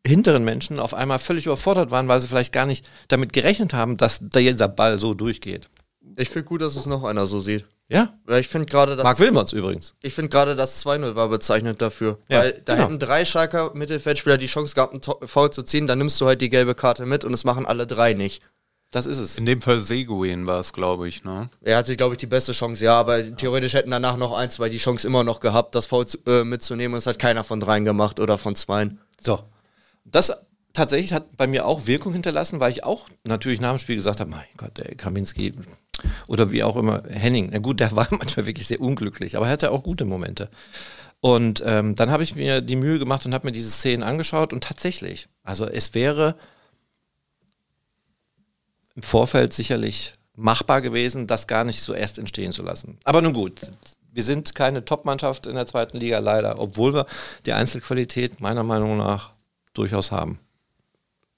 hinteren 0.06 0.44
Menschen 0.44 0.80
auf 0.80 0.96
einmal 0.96 1.20
völlig 1.20 1.46
überfordert 1.46 1.92
waren, 1.92 2.08
weil 2.08 2.20
sie 2.22 2.28
vielleicht 2.28 2.54
gar 2.54 2.66
nicht 2.66 2.90
damit 3.10 3.32
gerechnet 3.32 3.74
haben, 3.74 3.98
dass 3.98 4.20
dieser 4.20 4.68
Ball 4.68 5.00
so 5.00 5.14
durchgeht. 5.14 5.70
Ich 6.16 6.30
finde 6.30 6.48
gut, 6.48 6.62
dass 6.62 6.76
es 6.76 6.88
noch 6.88 7.04
einer 7.04 7.28
so 7.28 7.40
sieht. 7.40 7.66
Ja. 7.90 8.14
Weil 8.26 8.42
ich 8.42 8.48
finde 8.48 8.68
gerade 8.68 8.96
das. 8.96 9.04
Marc 9.04 9.20
Wilmots 9.20 9.52
übrigens. 9.52 9.96
Ich 10.04 10.14
finde 10.14 10.30
gerade 10.30 10.56
das 10.56 10.86
2-0 10.86 11.16
war 11.16 11.28
bezeichnet 11.28 11.82
dafür. 11.82 12.20
Ja, 12.30 12.40
weil 12.40 12.62
da 12.64 12.76
genau. 12.76 12.86
hätten 12.86 13.00
drei 13.00 13.26
Schalker 13.26 13.72
Mittelfeldspieler 13.74 14.38
die 14.38 14.46
Chance 14.46 14.76
gehabt, 14.76 14.94
einen 14.94 15.28
Foul 15.28 15.52
zu 15.52 15.64
ziehen, 15.64 15.88
dann 15.88 15.98
nimmst 15.98 16.22
du 16.22 16.28
halt 16.28 16.40
die 16.42 16.50
gelbe 16.50 16.76
Karte 16.76 17.06
mit 17.06 17.26
und 17.26 17.34
es 17.34 17.44
machen 17.44 17.66
alle 17.66 17.88
drei 17.88 18.14
nicht. 18.14 18.44
Das 18.92 19.06
ist 19.06 19.18
es. 19.20 19.38
In 19.38 19.46
dem 19.46 19.62
Fall 19.62 19.80
Seguin 19.80 20.48
war 20.48 20.60
es, 20.60 20.74
glaube 20.74 21.08
ich, 21.08 21.24
ne? 21.24 21.50
Er 21.62 21.78
hatte, 21.78 21.96
glaube 21.96 22.16
ich, 22.16 22.20
die 22.20 22.26
beste 22.26 22.54
Chance, 22.54 22.84
ja, 22.84 23.00
aber 23.00 23.24
ja. 23.24 23.36
theoretisch 23.36 23.74
hätten 23.74 23.92
danach 23.92 24.18
noch 24.18 24.36
ein, 24.36 24.50
zwei 24.50 24.70
die 24.70 24.78
Chance 24.78 25.06
immer 25.06 25.24
noch 25.24 25.40
gehabt, 25.42 25.76
das 25.76 25.86
Foul 25.86 26.08
zu, 26.08 26.18
äh, 26.26 26.44
mitzunehmen 26.44 26.94
und 26.96 27.00
es 27.00 27.08
hat 27.08 27.20
keiner 27.20 27.44
von 27.44 27.60
dreien 27.60 27.86
gemacht 27.86 28.20
oder 28.20 28.38
von 28.38 28.56
zweien. 28.56 29.00
So. 29.22 29.40
Das 30.06 30.32
tatsächlich 30.74 31.14
hat 31.14 31.38
bei 31.38 31.46
mir 31.46 31.66
auch 31.66 31.86
Wirkung 31.86 32.14
hinterlassen, 32.14 32.60
weil 32.60 32.72
ich 32.72 32.84
auch 32.84 33.08
natürlich 33.24 33.62
nach 33.62 33.72
dem 33.72 33.78
Spiel 33.78 33.96
gesagt 33.96 34.20
habe, 34.20 34.32
mein 34.32 34.46
Gott, 34.58 34.78
der 34.78 34.96
Kaminski 34.96 35.54
oder 36.28 36.52
wie 36.52 36.64
auch 36.64 36.76
immer, 36.76 37.04
Henning, 37.10 37.50
na 37.52 37.60
gut, 37.60 37.80
der 37.80 37.92
war 37.96 38.08
manchmal 38.12 38.46
wirklich 38.46 38.68
sehr 38.68 38.82
unglücklich, 38.82 39.38
aber 39.38 39.48
er 39.48 39.52
hatte 39.54 39.72
auch 39.72 39.84
gute 39.84 40.06
Momente. 40.06 40.50
Und 41.22 41.62
ähm, 41.66 41.96
dann 41.96 42.12
habe 42.12 42.24
ich 42.24 42.36
mir 42.36 42.62
die 42.62 42.78
Mühe 42.78 42.98
gemacht 42.98 43.26
und 43.26 43.34
habe 43.34 43.48
mir 43.48 43.52
diese 43.52 43.70
Szenen 43.70 44.04
angeschaut 44.04 44.54
und 44.54 44.64
tatsächlich, 44.64 45.28
also 45.44 45.66
es 45.66 45.94
wäre 45.94 46.36
im 48.96 49.04
Vorfeld 49.04 49.54
sicherlich 49.54 50.14
machbar 50.36 50.82
gewesen, 50.82 51.28
das 51.28 51.48
gar 51.48 51.66
nicht 51.66 51.82
so 51.82 51.94
erst 51.94 52.18
entstehen 52.18 52.54
zu 52.54 52.64
lassen. 52.64 52.98
Aber 53.04 53.22
nun 53.22 53.34
gut, 53.34 53.60
wir 54.12 54.24
sind 54.24 54.56
keine 54.56 54.86
Top-Mannschaft 54.86 55.46
in 55.46 55.56
der 55.56 55.66
zweiten 55.66 55.98
Liga 55.98 56.20
leider, 56.20 56.60
obwohl 56.60 56.94
wir 56.94 57.06
die 57.46 57.54
Einzelqualität 57.54 58.40
meiner 58.40 58.64
Meinung 58.64 58.98
nach 58.98 59.32
durchaus 59.74 60.12
haben. 60.12 60.40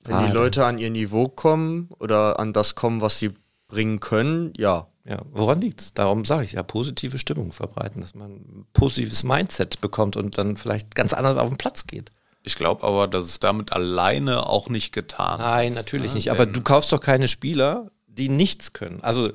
Wenn 0.03 0.15
ah, 0.15 0.25
die 0.25 0.31
Leute 0.31 0.65
an 0.65 0.79
ihr 0.79 0.89
Niveau 0.89 1.27
kommen 1.27 1.89
oder 1.99 2.39
an 2.39 2.53
das 2.53 2.75
kommen, 2.75 3.01
was 3.01 3.19
sie 3.19 3.31
bringen 3.71 3.99
können, 3.99 4.53
ja. 4.57 4.87
Ja, 5.03 5.17
woran 5.31 5.59
liegt 5.59 5.81
es? 5.81 5.93
Darum 5.95 6.25
sage 6.25 6.43
ich 6.43 6.51
ja, 6.51 6.61
positive 6.61 7.17
Stimmung 7.17 7.51
verbreiten, 7.51 8.01
dass 8.01 8.13
man 8.13 8.33
ein 8.33 8.65
positives 8.71 9.23
Mindset 9.23 9.81
bekommt 9.81 10.15
und 10.15 10.37
dann 10.37 10.57
vielleicht 10.57 10.93
ganz 10.93 11.13
anders 11.13 11.37
auf 11.37 11.49
den 11.49 11.57
Platz 11.57 11.87
geht. 11.87 12.11
Ich 12.43 12.55
glaube 12.55 12.83
aber, 12.83 13.07
dass 13.07 13.25
es 13.25 13.39
damit 13.39 13.71
alleine 13.71 14.45
auch 14.47 14.69
nicht 14.69 14.91
getan 14.91 15.39
Nein, 15.39 15.69
ist. 15.69 15.75
natürlich 15.75 16.11
ne? 16.11 16.17
nicht. 16.17 16.29
Aber 16.29 16.45
du 16.45 16.61
kaufst 16.61 16.91
doch 16.91 17.01
keine 17.01 17.27
Spieler, 17.27 17.89
die 18.05 18.29
nichts 18.29 18.73
können. 18.73 19.01
Also 19.01 19.31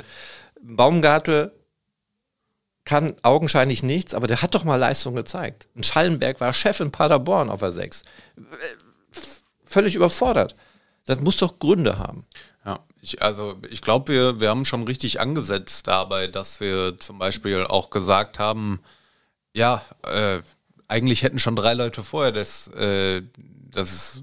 Baumgartel 0.62 1.52
kann 2.84 3.14
augenscheinlich 3.22 3.82
nichts, 3.82 4.14
aber 4.14 4.28
der 4.28 4.42
hat 4.42 4.54
doch 4.54 4.62
mal 4.62 4.76
Leistung 4.76 5.16
gezeigt. 5.16 5.68
Ein 5.74 5.82
Schallenberg 5.82 6.40
war 6.40 6.52
Chef 6.52 6.78
in 6.78 6.92
Paderborn 6.92 7.50
auf 7.50 7.60
der 7.60 7.72
6. 7.72 8.02
Völlig 9.64 9.96
überfordert. 9.96 10.54
Das 11.06 11.20
muss 11.20 11.36
doch 11.36 11.58
Gründe 11.58 11.98
haben. 11.98 12.24
Ich, 13.06 13.22
also 13.22 13.54
ich 13.70 13.82
glaube, 13.82 14.12
wir, 14.12 14.40
wir 14.40 14.48
haben 14.50 14.64
schon 14.64 14.82
richtig 14.82 15.20
angesetzt 15.20 15.86
dabei, 15.86 16.26
dass 16.26 16.58
wir 16.58 16.98
zum 16.98 17.20
Beispiel 17.20 17.62
auch 17.62 17.90
gesagt 17.90 18.40
haben, 18.40 18.80
ja, 19.52 19.80
äh, 20.02 20.42
eigentlich 20.88 21.22
hätten 21.22 21.38
schon 21.38 21.54
drei 21.54 21.74
Leute 21.74 22.02
vorher 22.02 22.32
das, 22.32 22.66
äh, 22.74 23.22
das 23.70 24.22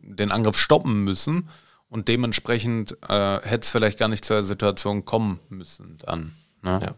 den 0.00 0.30
Angriff 0.30 0.58
stoppen 0.58 1.02
müssen 1.02 1.48
und 1.88 2.06
dementsprechend 2.06 2.96
äh, 3.08 3.40
hätte 3.42 3.64
es 3.64 3.70
vielleicht 3.72 3.98
gar 3.98 4.08
nicht 4.08 4.24
zur 4.24 4.44
Situation 4.44 5.04
kommen 5.04 5.40
müssen 5.48 5.96
dann. 6.06 6.32
Ne? 6.62 6.78
Ja. 6.80 6.94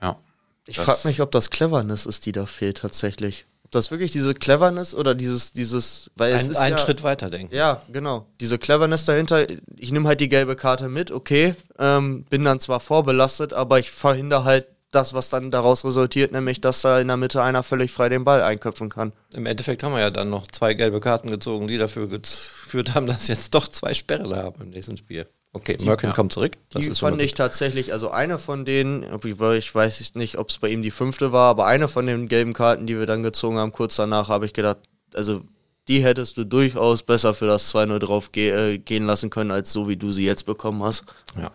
ja. 0.00 0.20
Ich 0.66 0.78
frage 0.78 1.08
mich, 1.08 1.20
ob 1.20 1.32
das 1.32 1.50
Cleverness 1.50 2.06
ist, 2.06 2.26
die 2.26 2.32
da 2.32 2.46
fehlt 2.46 2.78
tatsächlich 2.78 3.46
das 3.70 3.90
wirklich 3.90 4.10
diese 4.10 4.34
Cleverness 4.34 4.94
oder 4.94 5.14
dieses, 5.14 5.52
dieses, 5.52 6.10
weil 6.16 6.32
es 6.32 6.44
ein, 6.44 6.50
ist 6.50 6.56
einen 6.56 6.76
ja, 6.76 6.78
Schritt 6.78 7.02
weiter 7.02 7.30
denken. 7.30 7.54
Ja, 7.54 7.82
genau. 7.90 8.26
Diese 8.40 8.58
Cleverness 8.58 9.04
dahinter, 9.04 9.46
ich 9.76 9.92
nehme 9.92 10.08
halt 10.08 10.20
die 10.20 10.28
gelbe 10.28 10.56
Karte 10.56 10.88
mit, 10.88 11.10
okay, 11.10 11.54
ähm, 11.78 12.24
bin 12.24 12.44
dann 12.44 12.60
zwar 12.60 12.80
vorbelastet, 12.80 13.52
aber 13.52 13.78
ich 13.78 13.90
verhindere 13.90 14.44
halt 14.44 14.66
das, 14.92 15.14
was 15.14 15.30
dann 15.30 15.50
daraus 15.50 15.84
resultiert, 15.84 16.32
nämlich, 16.32 16.60
dass 16.60 16.82
da 16.82 17.00
in 17.00 17.08
der 17.08 17.16
Mitte 17.16 17.42
einer 17.42 17.62
völlig 17.62 17.92
frei 17.92 18.08
den 18.08 18.24
Ball 18.24 18.42
einköpfen 18.42 18.88
kann. 18.88 19.12
Im 19.34 19.46
Endeffekt 19.46 19.82
haben 19.82 19.92
wir 19.92 20.00
ja 20.00 20.10
dann 20.10 20.30
noch 20.30 20.48
zwei 20.48 20.74
gelbe 20.74 21.00
Karten 21.00 21.30
gezogen, 21.30 21.68
die 21.68 21.78
dafür 21.78 22.08
geführt 22.08 22.94
haben, 22.94 23.06
dass 23.06 23.28
jetzt 23.28 23.54
doch 23.54 23.68
zwei 23.68 23.94
Sperre 23.94 24.36
haben 24.42 24.60
im 24.62 24.70
nächsten 24.70 24.96
Spiel. 24.96 25.26
Okay, 25.52 25.76
die, 25.76 25.84
Merkin 25.86 26.10
ja. 26.10 26.14
kommt 26.14 26.32
zurück. 26.32 26.56
Das 26.70 26.86
die 26.86 26.94
fand 26.94 27.20
ich 27.20 27.34
tatsächlich, 27.34 27.92
also 27.92 28.10
eine 28.10 28.38
von 28.38 28.64
denen, 28.64 29.04
ich 29.24 29.74
weiß 29.74 30.14
nicht, 30.14 30.38
ob 30.38 30.50
es 30.50 30.58
bei 30.58 30.68
ihm 30.68 30.82
die 30.82 30.92
fünfte 30.92 31.32
war, 31.32 31.50
aber 31.50 31.66
eine 31.66 31.88
von 31.88 32.06
den 32.06 32.28
gelben 32.28 32.52
Karten, 32.52 32.86
die 32.86 32.96
wir 32.96 33.06
dann 33.06 33.24
gezogen 33.24 33.58
haben, 33.58 33.72
kurz 33.72 33.96
danach 33.96 34.28
habe 34.28 34.46
ich 34.46 34.52
gedacht, 34.52 34.78
also 35.14 35.42
die 35.88 36.04
hättest 36.04 36.36
du 36.36 36.44
durchaus 36.44 37.02
besser 37.02 37.34
für 37.34 37.46
das 37.46 37.74
2-0 37.74 37.98
drauf 37.98 38.30
ge 38.30 38.74
äh, 38.74 38.78
gehen 38.78 39.06
lassen 39.06 39.28
können, 39.28 39.50
als 39.50 39.72
so 39.72 39.88
wie 39.88 39.96
du 39.96 40.12
sie 40.12 40.24
jetzt 40.24 40.46
bekommen 40.46 40.84
hast. 40.84 41.04
Ja. 41.36 41.50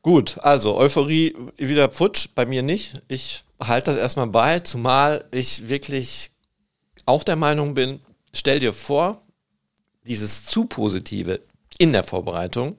Gut, 0.00 0.38
also 0.38 0.76
Euphorie 0.76 1.36
wieder 1.56 1.90
futsch, 1.90 2.28
bei 2.34 2.46
mir 2.46 2.62
nicht. 2.62 3.02
Ich 3.08 3.44
halte 3.60 3.90
das 3.90 3.96
erstmal 3.98 4.28
bei, 4.28 4.60
zumal 4.60 5.26
ich 5.30 5.68
wirklich 5.68 6.30
auch 7.04 7.22
der 7.22 7.36
Meinung 7.36 7.74
bin, 7.74 8.00
stell 8.32 8.60
dir 8.60 8.72
vor, 8.72 9.22
dieses 10.06 10.46
zu 10.46 10.64
positive 10.64 11.40
in 11.78 11.92
der 11.92 12.04
Vorbereitung 12.04 12.76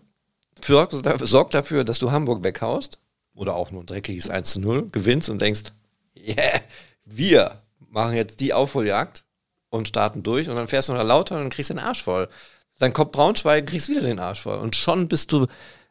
sorgt 0.62 1.54
dafür, 1.54 1.84
dass 1.84 2.00
du 2.00 2.12
Hamburg 2.12 2.44
weghaust 2.44 3.00
oder 3.34 3.56
auch 3.56 3.72
nur 3.72 3.84
ein 3.84 3.86
dreckiges 3.86 4.30
1 4.30 4.52
zu 4.52 4.60
0 4.60 4.90
gewinnst 4.90 5.30
und 5.30 5.42
denkst, 5.42 5.64
yeah, 6.16 6.62
wir 7.04 7.62
machen 7.90 8.16
jetzt 8.16 8.40
die 8.40 8.54
Aufholjagd 8.54 9.26
und 9.70 9.88
starten 9.88 10.24
durch 10.24 10.50
und 10.50 10.56
dann 10.56 10.68
fährst 10.68 10.90
du 10.90 10.94
nach 10.94 11.04
Lauter 11.04 11.40
und 11.40 11.50
kriegst 11.50 11.70
den 11.70 11.80
Arsch 11.80 12.04
voll. 12.04 12.30
Dann 12.80 12.94
kommt 12.94 13.12
Braunschweig 13.12 13.62
und 13.62 13.70
kriegst 13.70 13.90
wieder 13.90 14.02
den 14.02 14.20
Arsch 14.20 14.42
voll 14.42 14.58
und 14.58 14.76
schon 14.76 15.08
bist 15.08 15.32
du 15.32 15.48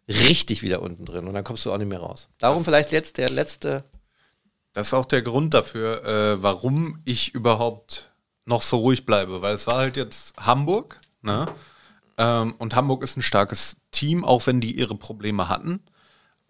richtig 0.09 0.63
wieder 0.63 0.83
unten 0.83 1.05
drin 1.05 1.27
und 1.27 1.35
dann 1.35 1.45
kommst 1.45 1.65
du 1.65 1.73
auch 1.73 1.79
nicht 1.79 1.89
mehr 1.89 2.01
raus. 2.01 2.29
Darum 2.39 2.59
das 2.59 2.65
vielleicht 2.65 2.93
jetzt 2.93 3.19
der 3.19 3.31
letzte. 3.31 3.85
Das 4.73 4.89
ist 4.89 4.95
auch 4.95 5.07
der 5.07 5.23
Grund 5.23 5.55
dafür, 5.55 6.05
äh, 6.05 6.43
warum 6.43 7.01
ich 7.05 7.35
überhaupt 7.35 8.11
noch 8.45 8.63
so 8.63 8.79
ruhig 8.79 9.07
bleibe, 9.07 9.41
weil 9.41 9.55
es 9.55 9.67
war 9.67 9.77
halt 9.77 9.97
jetzt 9.97 10.37
Hamburg, 10.39 11.01
ne? 11.23 11.47
Ähm, 12.17 12.55
und 12.59 12.75
Hamburg 12.75 13.03
ist 13.03 13.17
ein 13.17 13.23
starkes 13.23 13.77
Team, 13.91 14.25
auch 14.25 14.47
wenn 14.47 14.61
die 14.61 14.77
ihre 14.77 14.95
Probleme 14.95 15.49
hatten. 15.49 15.81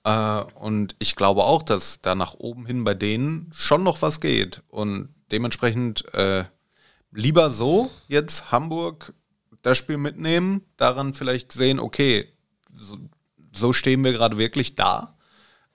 Äh, 0.05 0.43
und 0.55 0.97
ich 0.99 1.17
glaube 1.17 1.45
auch, 1.45 1.63
dass 1.63 2.01
da 2.03 2.15
nach 2.15 2.35
oben 2.35 2.67
hin 2.67 2.85
bei 2.85 2.95
denen 2.95 3.51
schon 3.53 3.83
noch 3.83 4.03
was 4.03 4.21
geht. 4.21 4.63
Und 4.69 5.15
dementsprechend 5.31 6.13
äh, 6.15 6.45
lieber 7.13 7.51
so 7.51 7.91
jetzt 8.09 8.51
Hamburg 8.53 9.15
das 9.63 9.79
Spiel 9.79 9.97
mitnehmen, 9.97 10.63
daran 10.77 11.15
vielleicht 11.15 11.53
sehen, 11.53 11.81
okay, 11.81 12.29
so, 12.71 12.99
so 13.53 13.73
stehen 13.73 14.05
wir 14.05 14.13
gerade 14.13 14.37
wirklich 14.37 14.75
da, 14.75 15.17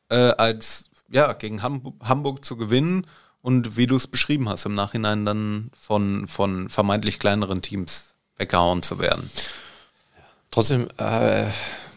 äh, 0.10 0.16
als 0.16 0.92
ja, 1.10 1.34
gegen 1.34 1.64
Hamburg, 1.64 1.96
Hamburg 2.04 2.46
zu 2.46 2.56
gewinnen 2.56 3.08
und 3.42 3.78
wie 3.78 3.88
du 3.88 3.96
es 3.96 4.06
beschrieben 4.06 4.48
hast, 4.48 4.66
im 4.66 4.76
Nachhinein 4.76 5.26
dann 5.26 5.72
von, 5.74 6.28
von 6.28 6.70
vermeintlich 6.70 7.20
kleineren 7.20 7.64
Teams 7.64 8.16
weggehauen 8.38 8.84
zu 8.84 9.00
werden. 9.00 9.30
Trotzdem, 10.52 10.88
äh, 10.98 11.46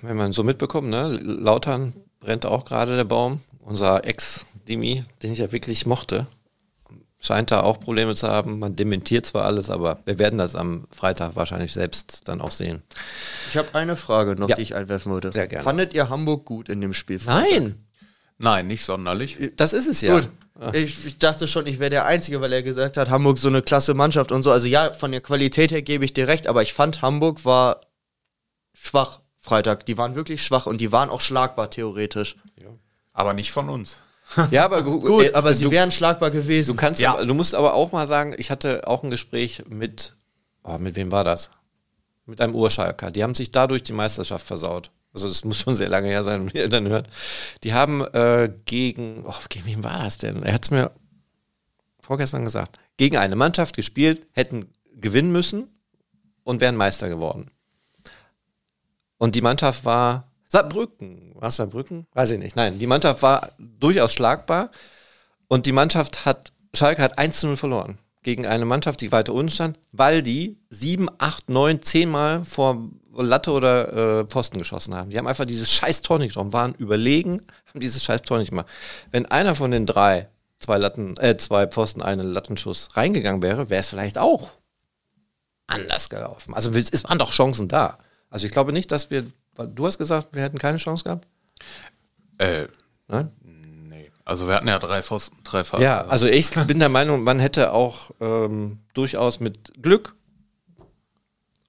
wenn 0.02 0.16
man 0.16 0.32
so 0.32 0.44
mitbekommt, 0.44 0.88
ne, 0.88 1.09
Lautern 1.09 1.94
brennt 2.21 2.47
auch 2.47 2.64
gerade 2.64 2.97
der 2.97 3.04
Baum. 3.04 3.40
Unser 3.61 4.04
Ex-Dimi, 4.04 5.04
den 5.23 5.32
ich 5.32 5.38
ja 5.38 5.52
wirklich 5.52 5.87
mochte, 5.87 6.26
scheint 7.21 7.52
da 7.52 7.61
auch 7.61 7.78
Probleme 7.78 8.14
zu 8.14 8.28
haben. 8.28 8.59
Man 8.59 8.75
dementiert 8.75 9.25
zwar 9.25 9.44
alles, 9.44 9.71
aber 9.71 10.00
wir 10.04 10.18
werden 10.18 10.38
das 10.38 10.56
am 10.56 10.87
Freitag 10.90 11.37
wahrscheinlich 11.37 11.73
selbst 11.73 12.28
dann 12.28 12.40
auch 12.40 12.50
sehen. 12.50 12.82
Ich 13.50 13.56
habe 13.56 13.75
eine 13.75 13.97
Frage 13.97 14.35
noch, 14.35 14.49
ja. 14.49 14.56
die 14.56 14.62
ich 14.62 14.75
einwerfen 14.75 15.12
wollte. 15.12 15.32
Sehr 15.32 15.47
gerne. 15.47 15.64
Fandet 15.64 15.94
ihr 15.94 16.09
Hamburg 16.09 16.44
gut 16.44 16.68
in 16.68 16.80
dem 16.80 16.92
Spiel? 16.92 17.21
Nein! 17.25 17.87
Nein, 18.38 18.66
nicht 18.66 18.85
sonderlich. 18.85 19.38
Das 19.56 19.73
ist 19.73 19.87
es 19.87 20.00
ja. 20.00 20.18
Gut. 20.18 20.28
Ich, 20.73 21.06
ich, 21.06 21.18
dachte 21.18 21.47
schon, 21.47 21.66
ich 21.66 21.78
wäre 21.78 21.90
der 21.90 22.06
Einzige, 22.06 22.40
weil 22.40 22.52
er 22.52 22.62
gesagt 22.62 22.97
hat, 22.97 23.09
Hamburg 23.09 23.38
so 23.38 23.49
eine 23.49 23.62
klasse 23.62 23.94
Mannschaft 23.94 24.32
und 24.32 24.42
so. 24.42 24.50
Also 24.50 24.66
ja, 24.66 24.92
von 24.92 25.12
der 25.12 25.21
Qualität 25.21 25.71
her 25.71 25.82
gebe 25.82 26.04
ich 26.04 26.12
dir 26.12 26.26
recht, 26.26 26.49
aber 26.49 26.62
ich 26.62 26.73
fand, 26.73 27.02
Hamburg 27.02 27.44
war 27.44 27.80
schwach 28.73 29.21
Freitag. 29.41 29.87
Die 29.87 29.99
waren 29.99 30.14
wirklich 30.14 30.43
schwach 30.43 30.67
und 30.67 30.81
die 30.81 30.93
waren 30.93 31.11
auch 31.11 31.21
schlagbar 31.21 31.71
theoretisch. 31.71 32.37
Ja. 32.57 32.69
Aber 33.12 33.35
nicht 33.35 33.52
von 33.52 33.69
uns. 33.69 33.99
Ja, 34.50 34.64
aber 34.64 34.83
gu 34.83 35.00
gut, 35.00 35.25
äh, 35.25 35.33
aber 35.35 35.52
sie 35.52 35.71
wären 35.71 35.91
schlagbar 35.91 36.31
gewesen. 36.31 36.71
Du 36.71 36.76
kannst, 36.76 37.00
ja. 37.00 37.23
du 37.23 37.35
musst 37.35 37.55
aber 37.55 37.75
auch 37.75 37.93
mal 37.93 38.07
sagen, 38.07 38.35
ich 38.38 38.50
hatte 38.50 38.87
auch 38.87 39.02
ein 39.02 39.11
Gespräch 39.11 39.64
mit, 39.69 40.14
oh, 40.62 40.79
mit 40.79 40.97
wem 40.97 41.12
war 41.12 41.25
das? 41.25 41.50
Mit 42.25 42.41
einem 42.41 42.55
Urschalker. 42.55 43.11
Die 43.11 43.23
haben 43.23 43.35
sich 43.35 43.52
dadurch 43.52 43.83
die 43.83 43.93
Meisterschaft 43.93 44.47
versaut. 44.47 44.91
Also 45.12 45.29
das 45.29 45.45
muss 45.45 45.59
schon 45.59 45.75
sehr 45.75 45.88
lange 45.88 46.09
her 46.09 46.25
sein, 46.25 46.47
wenn 46.52 46.62
ihr 46.62 46.69
dann 46.69 46.88
hört. 46.88 47.09
Die 47.64 47.75
haben 47.75 48.02
äh, 48.12 48.50
gegen, 48.64 49.25
oh, 49.26 49.35
gegen 49.49 49.67
wen 49.67 49.85
war 49.85 49.99
das 49.99 50.19
denn? 50.19 50.43
Er 50.43 50.55
hat 50.55 50.64
es 50.64 50.71
mir 50.71 50.93
vorgestern 52.00 52.45
gesagt. 52.45 52.79
Gegen 52.97 53.17
eine 53.17 53.37
Mannschaft 53.37 53.76
gespielt, 53.76 54.26
hätten 54.33 54.71
gewinnen 54.95 55.33
müssen 55.33 55.69
und 56.45 56.61
wären 56.61 56.76
Meister 56.76 57.09
geworden. 57.09 57.50
Und 59.23 59.37
die 59.37 59.41
Mannschaft 59.41 59.85
war 59.85 60.33
Saarbrücken. 60.49 61.37
War 61.37 61.50
es 61.50 61.55
Saarbrücken? 61.55 62.09
Weiß 62.12 62.33
ich 62.33 62.41
nicht. 62.41 62.57
Nein, 62.57 62.81
die 62.81 62.88
Mannschaft 62.88 63.23
war 63.23 63.52
durchaus 63.57 64.12
schlagbar. 64.12 64.73
Und 65.47 65.67
die 65.67 65.71
Mannschaft 65.71 66.25
hat, 66.25 66.52
Schalke 66.75 67.02
hat 67.02 67.19
1 67.19 67.38
zu 67.38 67.47
0 67.47 67.57
verloren. 67.57 67.99
Gegen 68.25 68.47
eine 68.47 68.64
Mannschaft, 68.64 69.00
die 69.00 69.12
weiter 69.12 69.33
unten 69.33 69.52
stand, 69.52 69.79
weil 69.93 70.25
die 70.25 70.59
7, 70.71 71.09
8, 71.19 71.50
9, 71.50 71.83
10 71.83 72.11
Mal 72.11 72.43
vor 72.43 72.91
Latte 73.14 73.52
oder 73.52 74.23
äh, 74.23 74.25
Posten 74.25 74.59
geschossen 74.59 74.93
haben. 74.93 75.11
Die 75.11 75.19
haben 75.19 75.29
einfach 75.29 75.45
dieses 75.45 75.71
scheiß 75.71 76.02
Tor 76.02 76.19
nicht 76.19 76.31
getroffen, 76.31 76.52
waren 76.52 76.75
überlegen, 76.75 77.43
haben 77.67 77.79
dieses 77.79 78.02
scheiß 78.02 78.23
Tor 78.23 78.38
nicht 78.38 78.50
gemacht. 78.50 78.67
Wenn 79.12 79.26
einer 79.26 79.55
von 79.55 79.71
den 79.71 79.87
drei, 79.87 80.31
zwei 80.59 80.79
Latten, 80.79 81.17
äh, 81.19 81.37
zwei 81.37 81.69
Pfosten, 81.69 82.02
einen 82.02 82.33
Lattenschuss 82.33 82.88
reingegangen 82.97 83.41
wäre, 83.41 83.71
wäre 83.71 83.83
es 83.83 83.88
vielleicht 83.88 84.19
auch 84.19 84.50
anders 85.69 86.11
gelaufen. 86.11 86.55
Also 86.55 86.73
es 86.73 87.05
waren 87.05 87.21
doch 87.21 87.31
Chancen 87.31 87.69
da. 87.69 87.99
Also 88.33 88.47
ich 88.47 88.53
glaube 88.53 88.73
nicht, 88.73 88.91
dass 88.91 89.11
wir, 89.11 89.27
du 89.57 89.87
hast 89.87 89.99
gesagt, 89.99 90.29
wir 90.33 90.43
hätten 90.43 90.59
keine 90.59 90.79
Chance 90.79 91.05
gehabt? 91.05 91.29
Äh, 92.39 92.67
Nein? 93.07 93.31
Nee. 93.43 94.11
Also 94.25 94.49
wir 94.49 94.55
hatten 94.55 94.69
ja 94.69 94.79
drei 94.79 95.03
Pfosten, 95.03 95.37
drei 95.45 95.65
Fahrer. 95.65 95.83
Ja, 95.83 96.01
also 96.07 96.27
ich 96.27 96.51
bin 96.67 96.79
der 96.79 96.89
Meinung, 96.89 97.25
man 97.25 97.39
hätte 97.41 97.73
auch 97.73 98.11
ähm, 98.21 98.79
durchaus 98.95 99.39
mit 99.39 99.75
Glück 99.83 100.17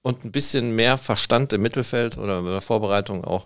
und 0.00 0.24
ein 0.24 0.32
bisschen 0.32 0.74
mehr 0.74 0.96
Verstand 0.96 1.52
im 1.52 1.60
Mittelfeld 1.60 2.16
oder 2.16 2.38
in 2.38 2.46
der 2.46 2.62
Vorbereitung 2.62 3.24
auch 3.24 3.44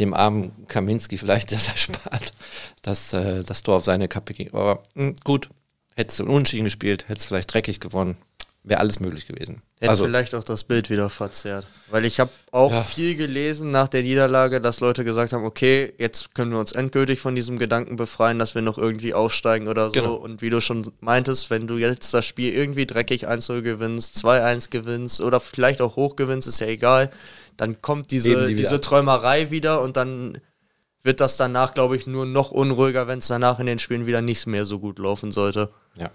dem 0.00 0.12
armen 0.12 0.66
Kaminski 0.66 1.16
vielleicht 1.16 1.52
das 1.52 1.68
erspart, 1.68 2.32
dass 2.82 3.12
äh, 3.12 3.44
das 3.44 3.62
Tor 3.62 3.76
auf 3.76 3.84
seine 3.84 4.08
Kappe 4.08 4.34
ging. 4.34 4.52
Aber 4.52 4.82
mh, 4.94 5.04
hm, 5.04 5.16
gut, 5.22 5.48
hättest 5.94 6.18
du 6.18 6.24
unentschieden 6.24 6.64
gespielt, 6.64 7.08
hättest 7.08 7.26
du 7.26 7.28
vielleicht 7.28 7.54
dreckig 7.54 7.78
gewonnen 7.78 8.16
wäre 8.68 8.80
alles 8.80 9.00
möglich 9.00 9.26
gewesen. 9.26 9.62
Hätte 9.80 9.90
also, 9.90 10.04
vielleicht 10.04 10.34
auch 10.34 10.44
das 10.44 10.64
Bild 10.64 10.90
wieder 10.90 11.08
verzerrt. 11.10 11.66
Weil 11.90 12.04
ich 12.04 12.20
habe 12.20 12.30
auch 12.50 12.72
ja. 12.72 12.82
viel 12.82 13.16
gelesen 13.16 13.70
nach 13.70 13.88
der 13.88 14.02
Niederlage, 14.02 14.60
dass 14.60 14.80
Leute 14.80 15.04
gesagt 15.04 15.32
haben, 15.32 15.44
okay, 15.44 15.92
jetzt 15.98 16.34
können 16.34 16.52
wir 16.52 16.58
uns 16.58 16.72
endgültig 16.72 17.20
von 17.20 17.34
diesem 17.34 17.58
Gedanken 17.58 17.96
befreien, 17.96 18.38
dass 18.38 18.54
wir 18.54 18.62
noch 18.62 18.78
irgendwie 18.78 19.14
aufsteigen 19.14 19.68
oder 19.68 19.86
so. 19.86 19.92
Genau. 19.92 20.14
Und 20.14 20.42
wie 20.42 20.50
du 20.50 20.60
schon 20.60 20.90
meintest, 21.00 21.50
wenn 21.50 21.66
du 21.66 21.76
jetzt 21.76 22.12
das 22.14 22.26
Spiel 22.26 22.52
irgendwie 22.52 22.86
dreckig 22.86 23.28
1-0 23.28 23.62
gewinnst, 23.62 24.16
2-1 24.24 24.70
gewinnst 24.70 25.20
oder 25.20 25.40
vielleicht 25.40 25.80
auch 25.80 25.96
hoch 25.96 26.16
gewinnst, 26.16 26.48
ist 26.48 26.60
ja 26.60 26.66
egal, 26.66 27.10
dann 27.56 27.80
kommt 27.80 28.10
diese, 28.10 28.46
die 28.46 28.54
diese 28.54 28.80
Träumerei 28.80 29.50
wieder 29.50 29.82
und 29.82 29.96
dann 29.96 30.38
wird 31.02 31.20
das 31.20 31.36
danach, 31.36 31.74
glaube 31.74 31.96
ich, 31.96 32.06
nur 32.06 32.26
noch 32.26 32.50
unruhiger, 32.50 33.06
wenn 33.06 33.20
es 33.20 33.28
danach 33.28 33.58
in 33.60 33.66
den 33.66 33.78
Spielen 33.78 34.06
wieder 34.06 34.22
nicht 34.22 34.46
mehr 34.46 34.64
so 34.64 34.78
gut 34.78 34.98
laufen 34.98 35.32
sollte. 35.32 35.70
Ja. 35.96 36.10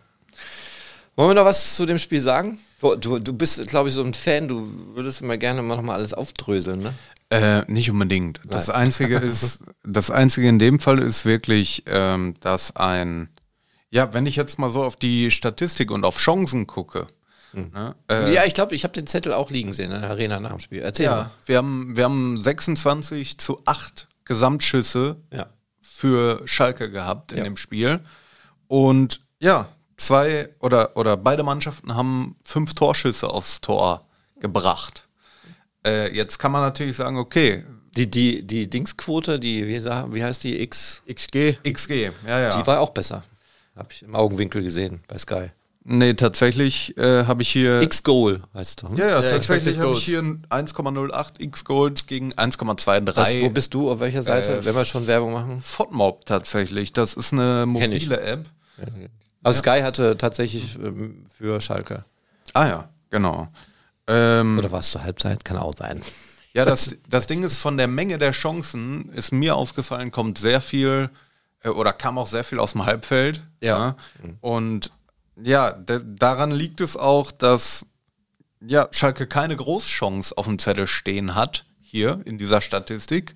Wollen 1.15 1.29
wir 1.29 1.35
noch 1.35 1.45
was 1.45 1.75
zu 1.75 1.85
dem 1.85 1.99
Spiel 1.99 2.19
sagen? 2.19 2.59
Du, 2.81 3.19
du 3.19 3.33
bist, 3.33 3.65
glaube 3.67 3.89
ich, 3.89 3.95
so 3.95 4.03
ein 4.03 4.13
Fan, 4.13 4.47
du 4.47 4.67
würdest 4.95 5.21
immer 5.21 5.37
gerne 5.37 5.61
mal 5.61 5.75
noch 5.75 5.83
mal 5.83 5.93
alles 5.93 6.13
aufdröseln, 6.13 6.81
ne? 6.81 6.93
Äh, 7.29 7.71
nicht 7.71 7.89
unbedingt. 7.89 8.41
Das 8.45 8.69
Einzige 8.69 9.17
ist, 9.17 9.63
das 9.83 10.11
Einzige 10.11 10.47
in 10.49 10.59
dem 10.59 10.79
Fall 10.79 10.99
ist 10.99 11.25
wirklich, 11.25 11.83
ähm, 11.87 12.35
dass 12.41 12.75
ein, 12.75 13.29
ja, 13.89 14.13
wenn 14.13 14.25
ich 14.25 14.35
jetzt 14.35 14.59
mal 14.59 14.69
so 14.69 14.83
auf 14.83 14.95
die 14.95 15.31
Statistik 15.31 15.91
und 15.91 16.03
auf 16.03 16.17
Chancen 16.17 16.67
gucke. 16.67 17.07
Mhm. 17.53 17.71
Ne, 17.73 17.95
äh, 18.09 18.33
ja, 18.33 18.45
ich 18.45 18.53
glaube, 18.53 18.75
ich 18.75 18.83
habe 18.83 18.93
den 18.93 19.07
Zettel 19.07 19.33
auch 19.33 19.51
liegen 19.51 19.71
sehen 19.71 19.91
in 19.91 20.01
der 20.01 20.09
Arena 20.09 20.39
nach 20.39 20.49
dem 20.49 20.59
Spiel. 20.59 20.81
Erzähl 20.81 21.05
ja, 21.05 21.15
mal. 21.15 21.31
Wir 21.45 21.57
haben, 21.57 21.95
wir 21.95 22.03
haben 22.03 22.37
26 22.37 23.37
zu 23.37 23.61
8 23.65 24.07
Gesamtschüsse 24.25 25.17
ja. 25.31 25.47
für 25.81 26.41
Schalke 26.45 26.91
gehabt 26.91 27.31
in 27.31 27.39
ja. 27.39 27.43
dem 27.43 27.57
Spiel. 27.57 27.99
Und 28.67 29.21
ja, 29.39 29.69
zwei 30.05 30.49
oder, 30.59 30.95
oder 30.95 31.17
beide 31.17 31.43
Mannschaften 31.43 31.95
haben 31.95 32.35
fünf 32.43 32.73
Torschüsse 32.73 33.29
aufs 33.29 33.61
Tor 33.61 34.05
gebracht. 34.39 35.07
Äh, 35.85 36.15
jetzt 36.15 36.39
kann 36.39 36.51
man 36.51 36.61
natürlich 36.61 36.95
sagen, 36.95 37.17
okay. 37.17 37.63
Die, 37.95 38.09
die, 38.09 38.41
die 38.41 38.67
Dingsquote, 38.67 39.39
die, 39.39 39.67
wie, 39.67 39.83
wie 39.83 40.23
heißt 40.23 40.43
die? 40.43 40.61
X? 40.63 41.03
XG. 41.07 41.57
XG, 41.63 42.11
ja, 42.25 42.39
ja. 42.39 42.59
Die 42.59 42.65
war 42.65 42.79
auch 42.79 42.89
besser. 42.89 43.23
Habe 43.75 43.89
ich 43.91 44.01
im 44.01 44.15
Augenwinkel 44.15 44.63
gesehen 44.63 45.01
bei 45.07 45.17
Sky. 45.17 45.51
Nee, 45.85 46.13
tatsächlich 46.13 46.97
äh, 46.97 47.25
habe 47.25 47.41
ich 47.41 47.49
hier. 47.49 47.81
X-Goal 47.81 48.41
heißt 48.53 48.69
es 48.69 48.75
doch. 48.77 48.89
Ne? 48.89 48.99
Ja, 48.99 49.09
ja, 49.09 49.21
ja 49.21 49.29
tatsächlich 49.29 49.77
habe 49.77 49.91
ich 49.91 50.05
hier 50.05 50.21
1,08 50.21 51.39
X-Goals 51.39 52.05
gegen 52.05 52.33
1,23. 52.33 53.41
Wo 53.41 53.49
bist 53.49 53.73
du? 53.73 53.91
Auf 53.91 53.99
welcher 53.99 54.23
Seite? 54.23 54.57
Äh, 54.57 54.65
wenn 54.65 54.75
wir 54.75 54.85
schon 54.85 55.07
Werbung 55.07 55.33
machen? 55.33 55.61
FODMOB 55.61 56.25
tatsächlich. 56.25 56.93
Das 56.93 57.15
ist 57.15 57.33
eine 57.33 57.65
mobile 57.67 58.21
App. 58.21 58.49
Also 59.43 59.59
Sky 59.59 59.81
hatte 59.81 60.17
tatsächlich 60.17 60.75
ähm, 60.75 61.25
für 61.33 61.59
Schalke. 61.61 62.05
Ah 62.53 62.67
ja, 62.67 62.89
genau. 63.09 63.49
Ähm, 64.07 64.57
Oder 64.57 64.71
war 64.71 64.79
es 64.79 64.91
zur 64.91 65.03
Halbzeit? 65.03 65.45
Kann 65.45 65.57
auch 65.57 65.73
sein. 65.77 66.01
Ja, 66.53 66.65
das, 66.65 66.95
das 67.09 67.27
Ding 67.27 67.43
ist, 67.43 67.57
von 67.57 67.77
der 67.77 67.87
Menge 67.87 68.17
der 68.17 68.31
Chancen 68.31 69.11
ist 69.13 69.31
mir 69.31 69.55
aufgefallen, 69.55 70.11
kommt 70.11 70.37
sehr 70.37 70.61
viel 70.61 71.09
äh, 71.63 71.69
oder 71.69 71.93
kam 71.93 72.17
auch 72.17 72.27
sehr 72.27 72.43
viel 72.43 72.59
aus 72.59 72.73
dem 72.73 72.85
Halbfeld. 72.85 73.43
Ja. 73.61 73.77
ja. 73.77 73.95
Und 74.41 74.91
Ja, 75.35 75.71
daran 75.71 76.51
liegt 76.51 76.79
es 76.81 76.95
auch, 76.95 77.31
dass 77.31 77.85
ja, 78.61 78.87
Schalke 78.91 79.27
keine 79.27 79.57
Großchance 79.57 80.37
auf 80.37 80.45
dem 80.45 80.59
Zettel 80.59 80.87
stehen 80.87 81.35
hat, 81.35 81.65
hier 81.81 82.21
in 82.25 82.37
dieser 82.37 82.61
Statistik. 82.61 83.35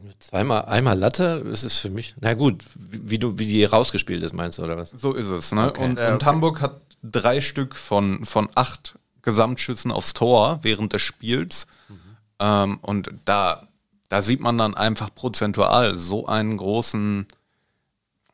Wenn 0.00 0.10
du 0.10 0.18
zweimal, 0.18 0.64
einmal 0.64 0.98
Latte, 0.98 1.44
ist 1.52 1.62
es 1.62 1.78
für 1.78 1.90
mich, 1.90 2.14
na 2.20 2.34
gut, 2.34 2.64
wie, 2.74 3.18
du, 3.18 3.38
wie 3.38 3.46
die 3.46 3.64
rausgespielt 3.64 4.22
ist, 4.22 4.32
meinst 4.32 4.58
du, 4.58 4.62
oder 4.62 4.76
was? 4.76 4.90
So 4.90 5.12
ist 5.12 5.28
es, 5.28 5.52
ne? 5.52 5.68
Okay. 5.68 5.84
Und, 5.84 6.00
okay. 6.00 6.12
und 6.12 6.24
Hamburg 6.24 6.60
hat 6.60 6.80
drei 7.02 7.40
Stück 7.40 7.76
von, 7.76 8.24
von 8.24 8.48
acht 8.54 8.98
Gesamtschüssen 9.22 9.92
aufs 9.92 10.14
Tor 10.14 10.60
während 10.62 10.92
des 10.92 11.02
Spiels. 11.02 11.66
Mhm. 11.88 11.94
Ähm, 12.38 12.78
und 12.80 13.10
da, 13.24 13.68
da 14.08 14.22
sieht 14.22 14.40
man 14.40 14.56
dann 14.58 14.74
einfach 14.74 15.14
prozentual 15.14 15.96
so 15.96 16.26
einen 16.26 16.56
großen, 16.56 17.26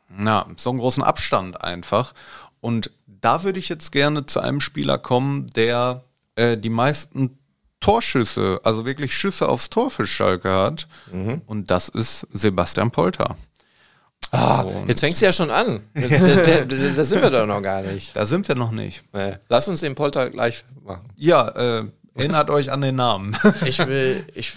na, 0.09 0.47
so 0.57 0.71
einen 0.71 0.79
großen 0.79 1.03
Abstand 1.03 1.63
einfach. 1.63 2.15
Und 2.61 2.91
da 3.07 3.43
würde 3.43 3.59
ich 3.59 3.69
jetzt 3.69 3.93
gerne 3.93 4.27
zu 4.27 4.41
einem 4.41 4.61
Spieler 4.61 4.99
kommen, 4.99 5.47
der 5.49 6.05
äh, 6.37 6.57
die 6.57 6.71
meisten 6.71 7.39
Torschüsse, 7.87 8.61
also 8.65 8.85
wirklich 8.85 9.15
Schüsse 9.15 9.49
aufs 9.49 9.71
Tor 9.71 9.93
für 9.93 10.09
Schalke 10.09 10.51
hat. 10.51 10.89
Mhm. 11.13 11.43
Und 11.47 11.71
das 11.71 11.89
ist 11.89 12.27
Sebastian 12.33 12.91
Polter. 12.91 13.37
Ah, 14.33 14.65
jetzt 14.89 15.01
fängst 15.01 15.23
du 15.23 15.27
ja 15.27 15.33
schon 15.33 15.53
an. 15.53 15.83
Da, 15.95 16.09
da, 16.09 16.65
da, 16.65 17.05
sind 17.05 17.23
wir 17.23 17.31
doch 17.31 17.47
noch 17.47 17.63
gar 17.63 17.83
nicht. 17.83 18.17
Da 18.17 18.27
sind 18.27 18.49
wir 18.49 18.57
noch 18.57 18.73
nicht. 18.73 19.05
Nee. 19.13 19.37
Lass 19.49 19.69
uns 19.69 19.83
den 19.83 19.95
Polter 19.95 20.31
gleich 20.31 20.65
machen. 20.85 21.13
Ja, 21.15 21.49
äh, 21.51 21.85
erinnert 22.15 22.51
euch 22.51 22.73
an 22.73 22.81
den 22.81 22.97
Namen. 22.97 23.37
Ich 23.65 23.79
will, 23.79 24.27
ich 24.35 24.55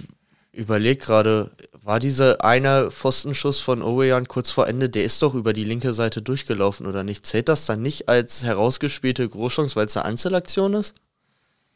überlege 0.51 0.99
gerade, 0.99 1.51
war 1.83 1.99
dieser 1.99 2.43
eine 2.43 2.89
Pfostenschuss 2.89 3.59
von 3.59 3.83
Owejan 3.83 4.27
kurz 4.27 4.49
vor 4.49 4.67
Ende, 4.67 4.89
der 4.89 5.03
ist 5.03 5.21
doch 5.21 5.35
über 5.35 5.53
die 5.53 5.65
linke 5.65 5.93
Seite 5.93 6.23
durchgelaufen 6.23 6.87
oder 6.87 7.03
nicht? 7.03 7.27
Zählt 7.27 7.47
das 7.47 7.67
dann 7.67 7.83
nicht 7.83 8.09
als 8.09 8.43
herausgespielte 8.43 9.29
Großchance, 9.29 9.75
weil 9.75 9.85
es 9.85 9.95
eine 9.97 10.05
Einzelaktion 10.05 10.73
ist? 10.73 10.95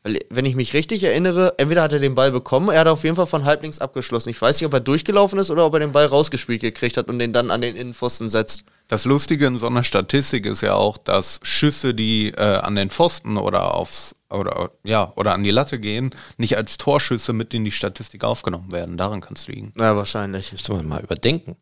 Weil, 0.04 0.20
wenn 0.30 0.46
ich 0.46 0.56
mich 0.56 0.74
richtig 0.74 1.04
erinnere, 1.04 1.54
entweder 1.58 1.82
hat 1.82 1.94
er 1.94 2.00
den 2.00 2.16
Ball 2.16 2.32
bekommen, 2.32 2.70
er 2.70 2.82
hat 2.82 2.88
auf 2.88 3.04
jeden 3.04 3.16
Fall 3.16 3.28
von 3.28 3.46
halblinks 3.46 3.80
abgeschlossen. 3.80 4.30
Ich 4.30 4.42
weiß 4.42 4.60
nicht, 4.60 4.68
ob 4.68 4.74
er 4.74 4.82
durchgelaufen 4.82 5.40
ist 5.40 5.50
oder 5.50 5.66
ob 5.66 5.74
er 5.74 5.80
den 5.80 5.94
Ball 5.94 6.06
rausgespielt 6.06 6.62
gekriegt 6.62 6.98
hat 6.98 7.08
und 7.08 7.20
den 7.20 7.32
dann 7.32 7.52
an 7.52 7.62
den 7.62 7.76
Innenpfosten 7.76 8.30
setzt. 8.30 8.66
Das 8.90 9.06
Lustige 9.06 9.48
in 9.48 9.58
so 9.58 9.68
einer 9.68 9.84
Statistik 9.84 10.46
ist 10.46 10.62
ja 10.62 10.74
auch, 10.74 10.98
dass 10.98 11.40
Schüsse, 11.44 11.94
die 11.94 12.30
äh, 12.30 12.58
an 12.58 12.76
den 12.76 12.90
Pfosten 12.90 13.38
oder 13.38 13.74
aufs 13.74 14.14
oder 14.30 14.72
ja 14.84 15.14
oder 15.16 15.34
an 15.34 15.44
die 15.44 15.52
Latte 15.52 15.80
gehen, 15.80 16.12
nicht 16.38 16.58
als 16.58 16.78
Torschüsse 16.78 17.32
mit 17.32 17.54
in 17.54 17.64
die 17.64 17.72
Statistik 17.72 18.24
aufgenommen 18.26 18.72
werden. 18.72 18.98
Daran 18.98 19.22
kann 19.22 19.34
es 19.36 19.48
liegen. 19.48 19.72
Ja, 19.78 19.96
wahrscheinlich. 19.96 20.52
Müsste 20.52 20.74
man 20.74 20.88
mal 20.88 21.02
überdenken. 21.02 21.56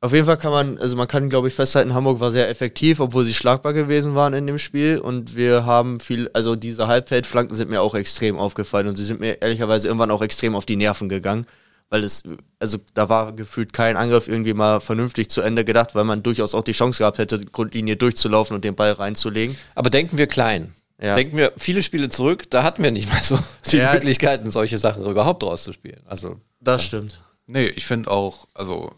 Auf 0.00 0.12
jeden 0.12 0.26
Fall 0.26 0.36
kann 0.36 0.52
man, 0.52 0.78
also 0.78 0.94
man 0.94 1.08
kann, 1.08 1.28
glaube 1.28 1.48
ich, 1.48 1.54
festhalten, 1.54 1.92
Hamburg 1.92 2.20
war 2.20 2.30
sehr 2.30 2.48
effektiv, 2.48 3.00
obwohl 3.00 3.24
sie 3.24 3.34
schlagbar 3.34 3.72
gewesen 3.72 4.14
waren 4.14 4.32
in 4.32 4.46
dem 4.46 4.58
Spiel. 4.58 4.98
Und 4.98 5.34
wir 5.34 5.66
haben 5.66 5.98
viel, 5.98 6.30
also 6.34 6.54
diese 6.54 6.86
Halbfeldflanken 6.86 7.56
sind 7.56 7.68
mir 7.68 7.82
auch 7.82 7.96
extrem 7.96 8.38
aufgefallen 8.38 8.86
und 8.86 8.96
sie 8.96 9.04
sind 9.04 9.18
mir 9.18 9.42
ehrlicherweise 9.42 9.88
irgendwann 9.88 10.12
auch 10.12 10.22
extrem 10.22 10.54
auf 10.54 10.66
die 10.66 10.76
Nerven 10.76 11.08
gegangen. 11.08 11.46
Weil 11.90 12.04
es, 12.04 12.22
also 12.60 12.78
da 12.94 13.08
war 13.08 13.32
gefühlt 13.32 13.72
kein 13.72 13.96
Angriff 13.96 14.28
irgendwie 14.28 14.52
mal 14.52 14.80
vernünftig 14.80 15.30
zu 15.30 15.40
Ende 15.40 15.64
gedacht, 15.64 15.94
weil 15.94 16.04
man 16.04 16.22
durchaus 16.22 16.54
auch 16.54 16.62
die 16.62 16.72
Chance 16.72 16.98
gehabt 16.98 17.18
hätte, 17.18 17.40
Grundlinie 17.46 17.96
durchzulaufen 17.96 18.54
und 18.54 18.64
den 18.64 18.76
Ball 18.76 18.92
reinzulegen. 18.92 19.56
Aber 19.74 19.90
denken 19.90 20.16
wir 20.16 20.28
klein. 20.28 20.74
Ja. 21.00 21.16
Denken 21.16 21.36
wir 21.36 21.52
viele 21.56 21.82
Spiele 21.82 22.08
zurück, 22.08 22.50
da 22.50 22.62
hatten 22.62 22.82
wir 22.84 22.90
nicht 22.90 23.10
mal 23.12 23.22
so 23.22 23.38
die 23.70 23.78
ja. 23.78 23.94
Möglichkeiten, 23.94 24.50
solche 24.50 24.78
Sachen 24.78 25.04
überhaupt 25.06 25.42
rauszuspielen. 25.42 26.02
Also, 26.06 26.40
das 26.60 26.82
ja. 26.82 26.86
stimmt. 26.86 27.20
Nee, 27.46 27.66
ich 27.66 27.86
finde 27.86 28.10
auch, 28.10 28.46
also 28.52 28.92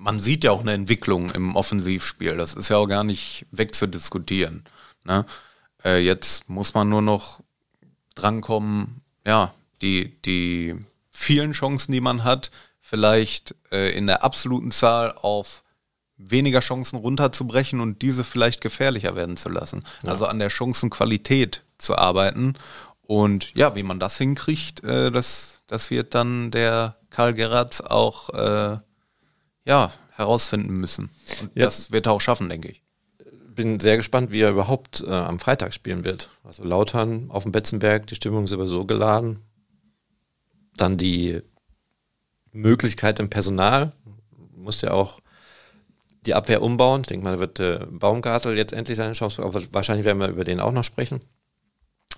man 0.00 0.18
sieht 0.18 0.44
ja 0.44 0.50
auch 0.50 0.60
eine 0.60 0.72
Entwicklung 0.72 1.30
im 1.30 1.54
Offensivspiel. 1.56 2.36
Das 2.36 2.54
ist 2.54 2.70
ja 2.70 2.78
auch 2.78 2.86
gar 2.86 3.04
nicht 3.04 3.46
wegzudiskutieren. 3.50 4.64
Ne? 5.04 5.26
Äh, 5.84 5.98
jetzt 5.98 6.48
muss 6.48 6.74
man 6.74 6.88
nur 6.88 7.02
noch 7.02 7.40
drankommen, 8.14 9.02
ja, 9.26 9.54
die, 9.82 10.20
die 10.22 10.76
vielen 11.10 11.52
Chancen, 11.52 11.92
die 11.92 12.00
man 12.00 12.24
hat, 12.24 12.50
vielleicht 12.80 13.54
äh, 13.70 13.96
in 13.96 14.06
der 14.06 14.24
absoluten 14.24 14.72
Zahl 14.72 15.12
auf 15.12 15.62
weniger 16.16 16.60
Chancen 16.60 16.96
runterzubrechen 16.96 17.80
und 17.80 18.02
diese 18.02 18.24
vielleicht 18.24 18.60
gefährlicher 18.62 19.14
werden 19.16 19.36
zu 19.36 19.48
lassen. 19.48 19.84
Ja. 20.02 20.12
Also 20.12 20.26
an 20.26 20.38
der 20.38 20.50
Chancenqualität 20.50 21.62
zu 21.78 21.96
arbeiten. 21.96 22.54
Und 23.02 23.54
ja, 23.54 23.74
wie 23.74 23.82
man 23.82 24.00
das 24.00 24.16
hinkriegt, 24.16 24.82
äh, 24.82 25.10
das, 25.10 25.58
das 25.66 25.90
wird 25.90 26.14
dann 26.14 26.50
der 26.50 26.96
Karl 27.10 27.34
Gerrard 27.34 27.90
auch 27.90 28.30
äh, 28.30 28.78
ja, 29.64 29.92
herausfinden 30.20 30.74
müssen. 30.74 31.10
Und 31.40 31.50
ja. 31.54 31.64
das 31.64 31.90
wird 31.90 32.06
er 32.06 32.12
auch 32.12 32.20
schaffen, 32.20 32.48
denke 32.48 32.68
ich. 32.68 32.82
Bin 33.54 33.80
sehr 33.80 33.96
gespannt, 33.96 34.30
wie 34.30 34.40
er 34.40 34.50
überhaupt 34.50 35.02
äh, 35.06 35.10
am 35.10 35.38
Freitag 35.38 35.74
spielen 35.74 36.04
wird. 36.04 36.30
Also 36.44 36.64
Lautern 36.64 37.30
auf 37.30 37.42
dem 37.42 37.52
Betzenberg, 37.52 38.06
die 38.06 38.14
Stimmung 38.14 38.44
ist 38.44 38.50
sowieso 38.50 38.86
geladen. 38.86 39.40
Dann 40.76 40.96
die 40.96 41.40
Möglichkeit 42.52 43.18
im 43.18 43.28
Personal. 43.28 43.92
Muss 44.54 44.80
ja 44.82 44.92
auch 44.92 45.20
die 46.26 46.34
Abwehr 46.34 46.62
umbauen. 46.62 47.02
Ich 47.02 47.08
denke 47.08 47.24
mal, 47.24 47.32
da 47.32 47.40
wird 47.40 47.60
äh, 47.60 47.86
Baumgartel 47.90 48.56
jetzt 48.56 48.72
endlich 48.72 48.96
seine 48.96 49.14
Chance. 49.14 49.42
Aber 49.42 49.60
wahrscheinlich 49.72 50.04
werden 50.04 50.18
wir 50.18 50.28
über 50.28 50.44
den 50.44 50.60
auch 50.60 50.72
noch 50.72 50.84
sprechen. 50.84 51.20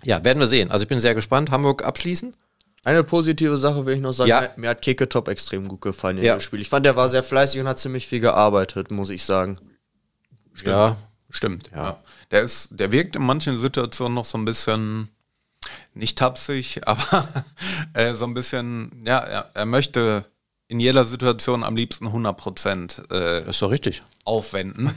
Ja, 0.04 0.24
werden 0.24 0.38
wir 0.38 0.46
sehen. 0.46 0.70
Also 0.70 0.82
ich 0.82 0.88
bin 0.88 0.98
sehr 0.98 1.14
gespannt. 1.14 1.50
Hamburg 1.50 1.84
abschließen. 1.84 2.36
Eine 2.84 3.04
positive 3.04 3.56
Sache 3.56 3.86
will 3.86 3.94
ich 3.94 4.00
noch 4.00 4.12
sagen, 4.12 4.28
ja. 4.28 4.50
mir, 4.56 4.70
hat 4.70 4.82
Keketop 4.82 5.28
extrem 5.28 5.68
gut 5.68 5.80
gefallen 5.80 6.18
in 6.18 6.24
ja. 6.24 6.36
dem 6.36 6.40
Spiel. 6.40 6.60
Ich 6.60 6.68
fand, 6.68 6.84
der 6.84 6.96
war 6.96 7.08
sehr 7.08 7.22
fleißig 7.22 7.60
und 7.60 7.68
hat 7.68 7.78
ziemlich 7.78 8.08
viel 8.08 8.18
gearbeitet, 8.20 8.90
muss 8.90 9.10
ich 9.10 9.24
sagen. 9.24 9.58
Stimmt. 10.52 10.72
Ja, 10.72 10.96
stimmt. 11.30 11.70
Ja. 11.74 12.02
Der 12.32 12.42
ist, 12.42 12.68
der 12.72 12.90
wirkt 12.90 13.14
in 13.14 13.22
manchen 13.22 13.56
Situationen 13.56 14.14
noch 14.14 14.24
so 14.24 14.36
ein 14.36 14.44
bisschen 14.44 15.08
nicht 15.94 16.18
tapsig, 16.18 16.80
aber 16.86 17.44
äh, 17.94 18.14
so 18.14 18.24
ein 18.24 18.34
bisschen, 18.34 19.04
ja, 19.06 19.18
er, 19.18 19.50
er, 19.54 19.66
möchte 19.66 20.24
in 20.66 20.80
jeder 20.80 21.04
Situation 21.04 21.62
am 21.62 21.76
liebsten 21.76 22.06
100 22.06 22.36
Prozent 22.36 23.02
äh, 23.12 23.48
ist 23.48 23.62
doch 23.62 23.70
richtig. 23.70 24.02
aufwenden. 24.24 24.90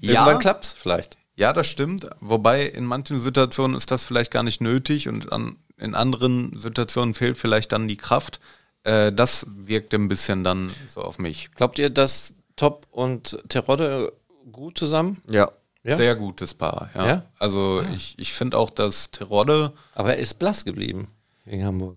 ja, 0.00 0.12
Irgendwann 0.12 0.40
klappt's 0.40 0.74
vielleicht. 0.74 1.16
Ja, 1.40 1.54
das 1.54 1.68
stimmt. 1.68 2.06
Wobei 2.20 2.66
in 2.66 2.84
manchen 2.84 3.18
Situationen 3.18 3.74
ist 3.74 3.90
das 3.90 4.04
vielleicht 4.04 4.30
gar 4.30 4.42
nicht 4.42 4.60
nötig 4.60 5.08
und 5.08 5.32
an 5.32 5.56
in 5.78 5.94
anderen 5.94 6.54
Situationen 6.54 7.14
fehlt 7.14 7.38
vielleicht 7.38 7.72
dann 7.72 7.88
die 7.88 7.96
Kraft. 7.96 8.40
Äh, 8.84 9.10
das 9.10 9.46
wirkt 9.48 9.94
ein 9.94 10.08
bisschen 10.08 10.44
dann 10.44 10.70
so 10.86 11.00
auf 11.00 11.18
mich. 11.18 11.50
Glaubt 11.54 11.78
ihr, 11.78 11.88
dass 11.88 12.34
Top 12.56 12.86
und 12.90 13.42
Terodde 13.48 14.12
gut 14.52 14.76
zusammen? 14.76 15.22
Ja. 15.30 15.50
ja? 15.82 15.96
Sehr 15.96 16.14
gutes 16.14 16.52
Paar, 16.52 16.90
ja. 16.94 17.06
ja? 17.06 17.22
Also 17.38 17.80
ja. 17.80 17.90
ich, 17.94 18.18
ich 18.18 18.34
finde 18.34 18.58
auch, 18.58 18.68
dass 18.68 19.10
Terodde. 19.10 19.72
Aber 19.94 20.10
er 20.10 20.18
ist 20.18 20.38
blass 20.38 20.66
geblieben 20.66 21.08
gegen 21.46 21.64
Hamburg. 21.64 21.96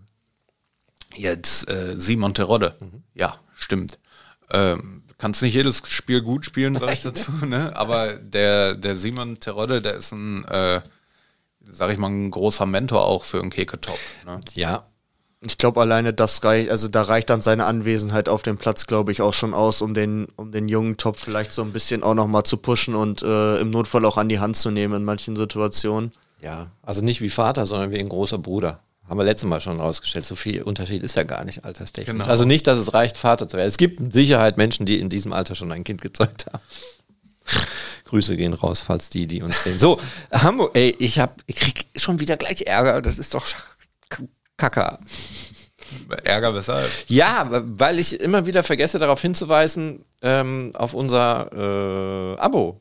Jetzt 1.18 1.70
äh, 1.70 2.00
Simon 2.00 2.34
Terodde. 2.34 2.78
Mhm. 2.80 3.04
Ja, 3.14 3.36
stimmt. 3.56 4.00
Ähm, 4.52 5.03
kannst 5.24 5.42
nicht 5.42 5.54
jedes 5.54 5.82
Spiel 5.88 6.22
gut 6.22 6.44
spielen, 6.44 6.76
sag 6.76 6.92
ich 6.92 7.02
dazu, 7.02 7.32
ne? 7.46 7.76
Aber 7.78 8.14
der, 8.14 8.76
der 8.76 8.98
Simon 8.98 9.40
Terodde, 9.40 9.82
der 9.82 9.94
ist 9.94 10.12
ein 10.12 10.44
äh, 10.46 10.82
sag 11.68 11.92
ich 11.92 11.98
mal, 11.98 12.10
ein 12.10 12.32
großer 12.32 12.66
Mentor 12.66 13.06
auch 13.06 13.24
für 13.24 13.40
einen 13.40 13.50
Keketop. 13.50 13.98
Ne? 14.26 14.40
Ja. 14.54 14.88
Ich 15.46 15.58
glaube, 15.58 15.82
alleine 15.82 16.14
das 16.14 16.44
reicht, 16.46 16.72
also 16.72 16.88
da 16.88 17.02
reicht 17.02 17.30
dann 17.30 17.42
seine 17.42 17.66
Anwesenheit 17.66 18.30
auf 18.30 18.44
dem 18.44 18.58
Platz, 18.58 18.88
glaube 18.88 19.12
ich, 19.12 19.22
auch 19.22 19.34
schon 19.34 19.54
aus, 19.54 19.82
um 19.82 19.94
den, 19.94 20.28
um 20.38 20.54
den 20.54 20.70
jungen 20.70 20.96
Top 20.96 21.18
vielleicht 21.18 21.52
so 21.52 21.64
ein 21.64 21.74
bisschen 21.74 22.02
auch 22.02 22.14
nochmal 22.14 22.44
zu 22.44 22.58
pushen 22.58 22.96
und 22.96 23.24
äh, 23.24 23.60
im 23.60 23.70
Notfall 23.70 24.06
auch 24.06 24.16
an 24.16 24.30
die 24.30 24.40
Hand 24.40 24.56
zu 24.56 24.72
nehmen 24.72 24.94
in 24.94 25.04
manchen 25.04 25.36
Situationen. 25.36 26.14
Ja, 26.42 26.68
also 26.82 27.02
nicht 27.02 27.20
wie 27.20 27.30
Vater, 27.30 27.66
sondern 27.66 27.92
wie 27.92 28.00
ein 28.00 28.08
großer 28.08 28.38
Bruder. 28.38 28.80
Haben 29.08 29.20
wir 29.20 29.26
letztes 29.26 29.48
Mal 29.48 29.60
schon 29.60 29.80
rausgestellt. 29.80 30.26
So 30.26 30.36
viel 30.36 30.62
Unterschied 30.62 31.04
ist 31.04 31.16
ja 31.16 31.24
gar 31.24 31.44
nicht 31.44 31.66
alterstechnisch. 31.66 32.14
Genau. 32.14 32.26
Also 32.26 32.46
nicht, 32.46 32.68
dass 32.68 32.80
es 32.80 32.94
reicht, 32.94 33.18
Vater 33.18 33.48
zu 33.48 33.58
werden. 33.58 33.68
Es 33.68 33.78
gibt 33.78 34.00
mit 34.00 34.14
Sicherheit 34.14 34.58
Menschen, 34.58 34.86
die 34.86 35.00
in 35.00 35.10
diesem 35.10 35.34
Alter 35.34 35.56
schon 35.56 35.72
ein 35.72 35.84
Kind 35.84 36.02
gezeugt 36.02 36.46
haben. 36.46 36.64
Grüße 38.06 38.38
gehen 38.38 38.54
raus, 38.54 38.82
falls 38.82 39.10
die, 39.10 39.28
die 39.28 39.42
uns 39.42 39.64
sehen. 39.64 39.78
So, 39.78 40.00
Hamburg, 40.32 40.72
ey, 40.76 40.96
ich 41.00 41.20
hab, 41.20 41.42
ich 41.48 41.56
krieg 41.56 41.86
schon 41.96 42.20
wieder 42.20 42.38
gleich 42.38 42.62
Ärger. 42.62 43.02
Das 43.02 43.18
ist 43.18 43.34
doch 43.34 43.46
Kacke. 44.58 45.00
Ärger 46.24 46.56
weshalb? 46.56 46.90
Ja, 47.08 47.48
weil 47.52 48.00
ich 48.00 48.20
immer 48.20 48.46
wieder 48.46 48.64
vergesse, 48.64 49.00
darauf 49.00 49.22
hinzuweisen, 49.22 50.04
ähm, 50.22 50.72
auf 50.76 50.94
unser 50.94 51.50
äh, 51.52 52.40
Abo. 52.40 52.80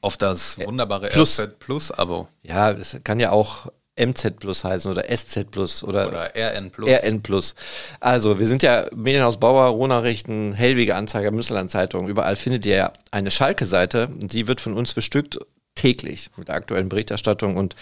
Auf 0.00 0.16
das 0.16 0.58
wunderbare 0.58 1.08
Plus. 1.08 1.38
RZ 1.38 1.58
Plus 1.58 1.92
Abo. 1.92 2.28
Ja, 2.42 2.70
es 2.70 2.98
kann 3.04 3.18
ja 3.18 3.32
auch 3.32 3.70
MZ 3.98 4.38
Plus 4.38 4.64
heißen 4.64 4.90
oder 4.90 5.04
SZ 5.04 5.50
Plus 5.50 5.82
oder, 5.82 6.08
oder 6.08 6.32
RN 6.34 6.70
Plus. 6.70 6.90
RN 6.90 7.22
Plus. 7.22 7.54
Also, 8.00 8.38
wir 8.38 8.46
sind 8.46 8.62
ja 8.62 8.88
Medienhaus 8.94 9.38
Bauer, 9.38 9.66
Rona-Richten, 9.66 10.52
Hellwige 10.52 10.94
Anzeiger, 10.94 11.30
Müsseland 11.30 11.70
Zeitung. 11.70 12.08
Überall 12.08 12.36
findet 12.36 12.64
ihr 12.66 12.92
eine 13.10 13.30
Schalke-Seite. 13.30 14.08
Die 14.16 14.46
wird 14.46 14.60
von 14.60 14.74
uns 14.74 14.94
bestückt 14.94 15.38
täglich 15.74 16.30
mit 16.36 16.48
der 16.48 16.56
aktuellen 16.56 16.88
Berichterstattung. 16.88 17.56
Und 17.56 17.76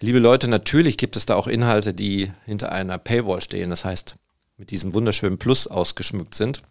liebe 0.00 0.18
Leute, 0.18 0.48
natürlich 0.48 0.96
gibt 0.96 1.16
es 1.16 1.26
da 1.26 1.34
auch 1.34 1.46
Inhalte, 1.46 1.92
die 1.94 2.30
hinter 2.44 2.72
einer 2.72 2.98
Paywall 2.98 3.40
stehen. 3.40 3.70
Das 3.70 3.84
heißt, 3.84 4.16
mit 4.56 4.70
diesem 4.70 4.94
wunderschönen 4.94 5.38
Plus 5.38 5.66
ausgeschmückt 5.66 6.34
sind. 6.34 6.62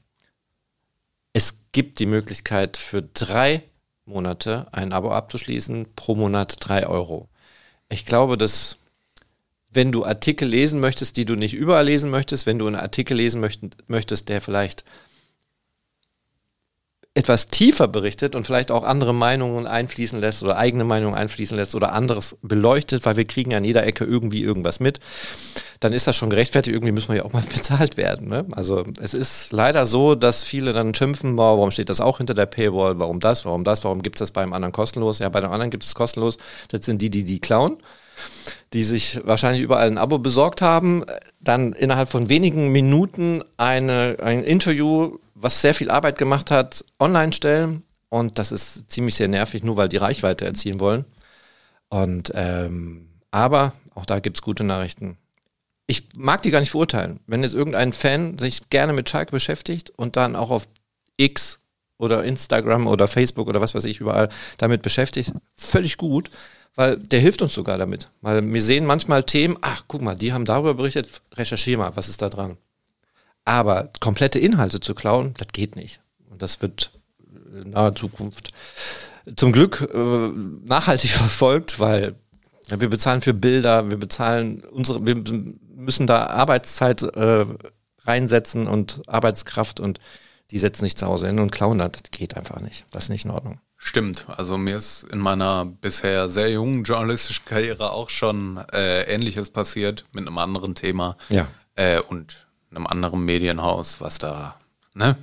Es 1.34 1.56
gibt 1.72 2.00
die 2.00 2.06
Möglichkeit 2.06 2.78
für 2.78 3.02
drei 3.02 3.64
Monate 4.06 4.66
ein 4.72 4.94
Abo 4.94 5.12
abzuschließen, 5.12 5.88
pro 5.96 6.16
Monat 6.16 6.58
drei 6.60 6.88
Euro. 6.88 7.30
Ich 7.90 8.06
glaube, 8.06 8.38
dass 8.38 8.78
wenn 9.74 9.92
du 9.92 10.06
Artikel 10.06 10.48
lesen 10.48 10.80
möchtest, 10.80 11.18
die 11.18 11.26
du 11.26 11.36
nicht 11.36 11.54
überall 11.54 11.86
lesen 11.86 12.10
möchtest, 12.10 12.46
wenn 12.46 12.60
du 12.60 12.68
einen 12.68 12.76
Artikel 12.76 13.18
lesen 13.18 13.48
möchtest, 13.88 14.30
der 14.30 14.42
vielleicht 14.42 14.84
etwas 17.16 17.48
tiefer 17.48 17.88
berichtet 17.88 18.36
und 18.36 18.46
vielleicht 18.46 18.72
auch 18.72 18.84
andere 18.84 19.14
Meinungen 19.14 19.68
einfließen 19.68 20.20
lässt 20.20 20.42
oder 20.42 20.58
eigene 20.58 20.84
Meinungen 20.84 21.14
einfließen 21.14 21.56
lässt 21.56 21.76
oder 21.76 21.94
anderes 21.94 22.38
beleuchtet, 22.42 23.06
weil 23.06 23.18
wir 23.18 23.26
kriegen 23.26 23.54
an 23.54 23.64
jeder 23.64 23.86
Ecke 23.86 24.04
irgendwie 24.04 24.42
irgendwas 24.42 24.80
mit, 24.80 25.00
dann 25.80 25.94
ist 25.94 26.08
das 26.08 26.16
schon 26.16 26.32
gerechtfertigt. 26.32 26.74
Irgendwie 26.74 26.92
müssen 26.92 27.10
wir 27.10 27.18
ja 27.18 27.26
auch 27.26 27.34
mal 27.34 27.44
bezahlt 27.54 27.98
werden. 27.98 28.30
Ne? 28.30 28.46
Also 28.54 28.84
es 29.00 29.14
ist 29.14 29.52
leider 29.52 29.86
so, 29.86 30.16
dass 30.16 30.44
viele 30.44 30.74
dann 30.74 30.96
schimpfen, 30.96 31.38
warum 31.38 31.70
steht 31.70 31.90
das 31.90 32.02
auch 32.02 32.18
hinter 32.18 32.34
der 32.34 32.48
Paywall, 32.48 32.98
warum 32.98 33.20
das, 33.20 33.46
warum 33.46 33.64
das, 33.64 33.84
warum 33.84 34.02
gibt 34.02 34.16
es 34.16 34.20
das 34.20 34.32
beim 34.32 34.52
anderen 34.52 34.72
kostenlos? 34.72 35.20
Ja, 35.20 35.30
bei 35.30 35.42
dem 35.42 35.52
anderen 35.52 35.70
gibt 35.70 35.84
es 35.84 35.94
kostenlos. 35.94 36.38
Das 36.70 36.84
sind 36.84 37.00
die, 37.00 37.12
die 37.12 37.26
die 37.26 37.40
klauen 37.40 37.78
die 38.74 38.84
sich 38.84 39.20
wahrscheinlich 39.24 39.62
überall 39.62 39.88
ein 39.88 39.98
Abo 39.98 40.18
besorgt 40.18 40.62
haben, 40.62 41.04
dann 41.40 41.74
innerhalb 41.74 42.10
von 42.10 42.30
wenigen 42.30 42.72
Minuten 42.72 43.44
eine, 43.58 44.18
ein 44.22 44.44
Interview 44.44 45.18
was 45.36 45.62
sehr 45.62 45.74
viel 45.74 45.92
Arbeit 45.92 46.18
gemacht 46.18 46.52
hat, 46.52 46.84
online 47.00 47.34
stellen. 47.34 47.84
Und 48.10 48.40
das 48.40 48.52
ist 48.52 48.90
ziemlich 48.90 49.16
sehr 49.16 49.28
nervig, 49.28 49.64
nur 49.64 49.76
weil 49.76 49.90
die 49.90 49.98
Reichweite 49.98 50.46
erzielen 50.46 50.80
wollen. 50.80 51.06
Und 51.90 52.32
ähm, 52.36 53.10
aber 53.32 53.74
auch 53.96 54.06
da 54.06 54.20
gibt 54.20 54.38
es 54.38 54.42
gute 54.42 54.64
Nachrichten. 54.64 55.18
Ich 55.86 56.08
mag 56.16 56.42
die 56.44 56.52
gar 56.52 56.60
nicht 56.60 56.72
verurteilen. 56.72 57.20
Wenn 57.28 57.44
jetzt 57.44 57.54
irgendein 57.54 57.94
Fan 57.94 58.38
sich 58.38 58.70
gerne 58.70 58.94
mit 58.94 59.10
Schalke 59.10 59.32
beschäftigt 59.32 59.92
und 59.96 60.16
dann 60.16 60.36
auch 60.36 60.50
auf 60.50 60.68
X 61.18 61.60
oder 61.98 62.24
Instagram 62.24 62.88
oder 62.88 63.08
Facebook 63.08 63.48
oder 63.48 63.62
was 63.62 63.76
weiß 63.76 63.84
ich 63.86 64.00
überall 64.00 64.30
damit 64.58 64.82
beschäftigt, 64.82 65.34
völlig 65.56 65.98
gut, 65.98 66.30
weil 66.76 66.98
der 66.98 67.20
hilft 67.20 67.42
uns 67.42 67.54
sogar 67.54 67.78
damit. 67.78 68.10
Weil 68.22 68.52
wir 68.52 68.62
sehen 68.62 68.86
manchmal 68.86 69.24
Themen, 69.24 69.58
ach, 69.62 69.84
guck 69.88 70.02
mal, 70.02 70.18
die 70.18 70.34
haben 70.34 70.46
darüber 70.46 70.74
berichtet, 70.74 71.22
recherchiere 71.34 71.80
mal, 71.80 71.96
was 71.96 72.10
ist 72.10 72.22
da 72.22 72.30
dran. 72.30 72.58
Aber 73.46 73.92
komplette 74.00 74.40
Inhalte 74.40 74.80
zu 74.80 74.96
klauen, 74.96 75.34
das 75.38 75.48
geht 75.52 75.76
nicht. 75.76 76.02
Und 76.30 76.42
das 76.42 76.62
wird 76.62 76.92
in 77.54 77.72
naher 77.72 77.94
Zukunft 77.94 78.52
zum 79.36 79.52
Glück 79.52 79.88
äh, 79.94 80.30
nachhaltig 80.66 81.10
verfolgt, 81.12 81.80
weil 81.80 82.16
wir 82.70 82.90
bezahlen 82.90 83.22
für 83.22 83.34
Bilder, 83.34 83.90
wir 83.90 83.98
bezahlen 83.98 84.64
unsere, 84.64 85.06
wir 85.06 85.22
müssen 85.76 86.08
da 86.08 86.28
Arbeitszeit 86.28 87.04
äh, 87.04 87.46
reinsetzen 88.02 88.68
und 88.68 89.02
Arbeitskraft 89.08 89.80
und 89.80 90.00
die 90.52 90.60
setzen 90.60 90.84
nicht 90.84 90.98
zu 90.98 91.08
Hause 91.08 91.28
hin 91.28 91.40
und 91.40 91.52
klauen 91.52 91.80
das. 91.80 91.92
Das 91.92 92.12
geht 92.12 92.38
einfach 92.38 92.62
nicht. 92.62 92.86
Das 92.92 93.06
ist 93.06 93.10
nicht 93.10 93.26
in 93.26 93.32
Ordnung. 93.32 93.60
Stimmt. 93.86 94.26
Also 94.30 94.58
mir 94.58 94.78
ist 94.78 95.04
in 95.12 95.20
meiner 95.20 95.66
bisher 95.66 96.30
sehr 96.30 96.50
jungen 96.50 96.86
journalistischen 96.86 97.44
Karriere 97.44 97.92
auch 97.92 98.10
schon 98.10 98.58
äh, 98.72 99.04
Ähnliches 99.14 99.50
passiert 99.50 100.06
mit 100.14 100.26
einem 100.26 100.38
anderen 100.38 100.74
Thema. 100.74 101.18
Ja. 101.28 101.48
Äh, 101.76 102.00
und 102.00 102.48
einem 102.72 102.88
anderen 102.88 103.26
Medienhaus, 103.26 104.00
was 104.00 104.20
da, 104.20 104.56
ne, 104.94 105.18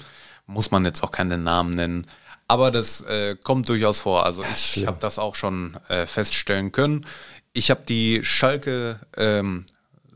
muss 0.46 0.70
man 0.70 0.85
jetzt 0.85 1.03
auch 1.03 1.11
keine 1.11 1.38
Namen 1.38 1.70
nennen. 1.70 2.07
Aber 2.49 2.70
das 2.70 3.01
äh, 3.01 3.35
kommt 3.42 3.66
durchaus 3.70 4.01
vor. 4.01 4.27
Also 4.27 4.44
ich 4.44 4.87
habe 4.87 4.99
das 5.01 5.18
auch 5.18 5.37
schon 5.37 5.79
äh, 5.88 6.05
feststellen 6.05 6.70
können. 6.70 7.07
Ich 7.55 7.70
habe 7.70 7.81
die 7.88 8.23
Schalke 8.23 9.01
ähm, 9.16 9.64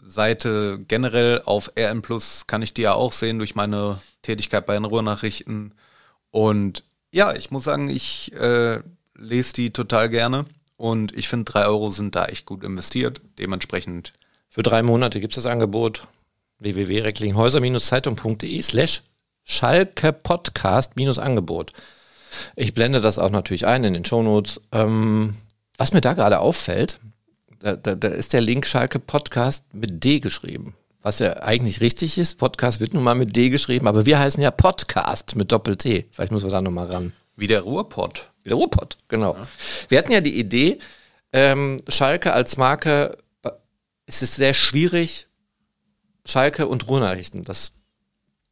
Seite 0.03 0.85
generell 0.87 1.41
auf 1.47 1.71
RN 1.79 2.03
Plus 2.03 2.47
kann 2.47 2.61
ich 2.61 2.75
die 2.75 2.83
ja 2.83 2.93
auch 2.93 3.15
sehen 3.15 3.39
durch 3.39 3.55
meine 3.55 4.01
Tätigkeit 4.21 4.67
bei 4.67 4.75
den 4.75 4.85
Ruhrnachrichten. 4.85 5.73
Und 6.31 6.85
ja, 7.15 7.35
ich 7.35 7.51
muss 7.53 7.65
sagen, 7.65 7.89
ich 7.89 8.33
äh, 8.35 8.81
lese 9.15 9.55
die 9.55 9.73
total 9.73 10.11
gerne. 10.11 10.45
Und 10.77 11.17
ich 11.17 11.29
finde, 11.29 11.45
drei 11.45 11.65
Euro 11.67 11.89
sind 11.89 12.17
da 12.17 12.27
echt 12.27 12.45
gut 12.45 12.65
investiert. 12.65 13.21
Dementsprechend. 13.39 14.13
Für 14.49 14.65
drei 14.65 14.83
Monate 14.83 15.21
gibt 15.21 15.37
es 15.37 15.45
das 15.45 15.51
Angebot 15.51 16.09
www.recklinghäuser-zeitung.de 16.59 18.61
slash 18.63 19.03
Schalke 19.45 20.13
Podcast-Angebot. 20.13 21.73
Ich 22.57 22.75
blende 22.75 23.01
das 23.01 23.21
auch 23.21 23.31
natürlich 23.31 23.65
ein 23.67 23.85
in 23.85 23.95
den 23.95 24.05
Shownotes. 24.05 24.61
Ähm, 24.73 25.37
was 25.77 25.93
mir 25.93 26.01
da 26.01 26.15
gerade 26.15 26.41
auffällt, 26.41 26.99
da, 27.61 27.77
da, 27.77 27.95
da, 27.95 28.09
ist 28.09 28.33
der 28.33 28.41
Link 28.41 28.67
Schalke 28.67 28.99
Podcast 28.99 29.73
mit 29.73 30.03
D 30.03 30.19
geschrieben. 30.19 30.75
Was 31.05 31.19
ja 31.19 31.43
eigentlich 31.43 31.83
richtig 31.83 32.17
ist. 32.17 32.39
Podcast 32.39 32.81
wird 32.81 32.95
nun 32.95 33.03
mal 33.03 33.15
mit 33.15 33.37
D 33.37 33.51
geschrieben, 33.51 33.87
aber 33.89 34.07
wir 34.07 34.19
heißen 34.19 34.43
ja 34.43 34.51
Podcast 34.51 35.37
mit 35.37 35.53
Doppel-T. 35.53 36.07
Vielleicht 36.11 36.33
muss 36.33 36.41
man 36.41 36.51
da 36.51 36.63
nochmal 36.63 36.91
ran. 36.91 37.13
Wie 37.37 37.47
der 37.47 37.61
Ruhrpott. 37.61 38.31
Wie 38.43 38.49
der 38.49 38.57
Ruhrpott, 38.57 38.97
genau. 39.09 39.35
Ja. 39.35 39.47
Wir 39.91 39.99
hatten 39.99 40.13
ja 40.13 40.23
die 40.23 40.39
Idee, 40.39 40.79
ähm, 41.31 41.79
Schalke 41.89 42.33
als 42.33 42.57
Marke, 42.57 43.19
es 44.07 44.23
ist 44.23 44.37
sehr 44.37 44.55
schwierig, 44.55 45.29
Schalke 46.25 46.69
und 46.69 46.89
Ruhrnachrichten. 46.89 47.45
Das 47.45 47.73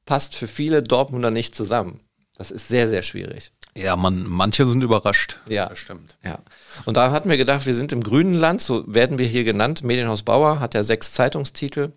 passt 0.05 0.35
für 0.35 0.47
viele 0.47 0.83
Dortmunder 0.83 1.31
nicht 1.31 1.55
zusammen. 1.55 2.01
Das 2.37 2.51
ist 2.51 2.69
sehr, 2.69 2.87
sehr 2.87 3.03
schwierig. 3.03 3.53
Ja, 3.75 3.97
man, 3.97 4.25
manche 4.25 4.67
sind 4.67 4.83
überrascht. 4.83 5.41
Ja, 5.49 5.71
das 5.71 5.79
stimmt. 5.79 6.19
Ja. 6.23 6.38
Und 6.85 6.99
da 6.99 7.12
hatten 7.12 7.31
wir 7.31 7.38
gedacht, 7.38 7.65
wir 7.65 7.75
sind 7.75 7.93
im 7.93 8.03
grünen 8.03 8.35
Land, 8.35 8.61
so 8.61 8.85
werden 8.93 9.17
wir 9.17 9.27
hier 9.27 9.45
genannt. 9.45 9.83
Medienhaus 9.83 10.23
Bauer 10.23 10.61
hat 10.61 10.75
ja 10.75 10.83
sechs 10.83 11.15
Zeitungstitel 11.15 11.93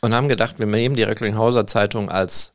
und 0.00 0.14
haben 0.14 0.28
gedacht, 0.28 0.58
wir 0.58 0.66
nehmen 0.66 0.96
die 0.96 1.02
Recklinghauser 1.02 1.66
Zeitung 1.66 2.10
als 2.10 2.52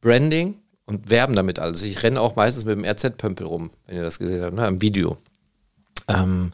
Branding 0.00 0.58
und 0.86 1.10
werben 1.10 1.34
damit 1.34 1.58
alles. 1.58 1.82
Ich 1.82 2.02
renne 2.02 2.20
auch 2.20 2.36
meistens 2.36 2.64
mit 2.64 2.76
dem 2.76 2.84
RZ-Pömpel 2.84 3.46
rum, 3.46 3.70
wenn 3.86 3.96
ihr 3.96 4.02
das 4.02 4.18
gesehen 4.18 4.42
habt, 4.42 4.54
ne, 4.54 4.66
im 4.66 4.80
Video. 4.80 5.16
Ähm, 6.08 6.52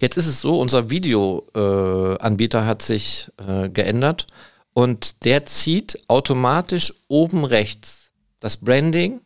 jetzt 0.00 0.16
ist 0.16 0.26
es 0.26 0.40
so, 0.40 0.60
unser 0.60 0.90
Videoanbieter 0.90 2.62
äh, 2.62 2.64
hat 2.64 2.82
sich 2.82 3.30
äh, 3.38 3.68
geändert 3.68 4.26
und 4.74 5.24
der 5.24 5.46
zieht 5.46 5.98
automatisch 6.08 6.94
oben 7.08 7.44
rechts 7.44 8.12
das 8.40 8.58
Branding 8.58 9.20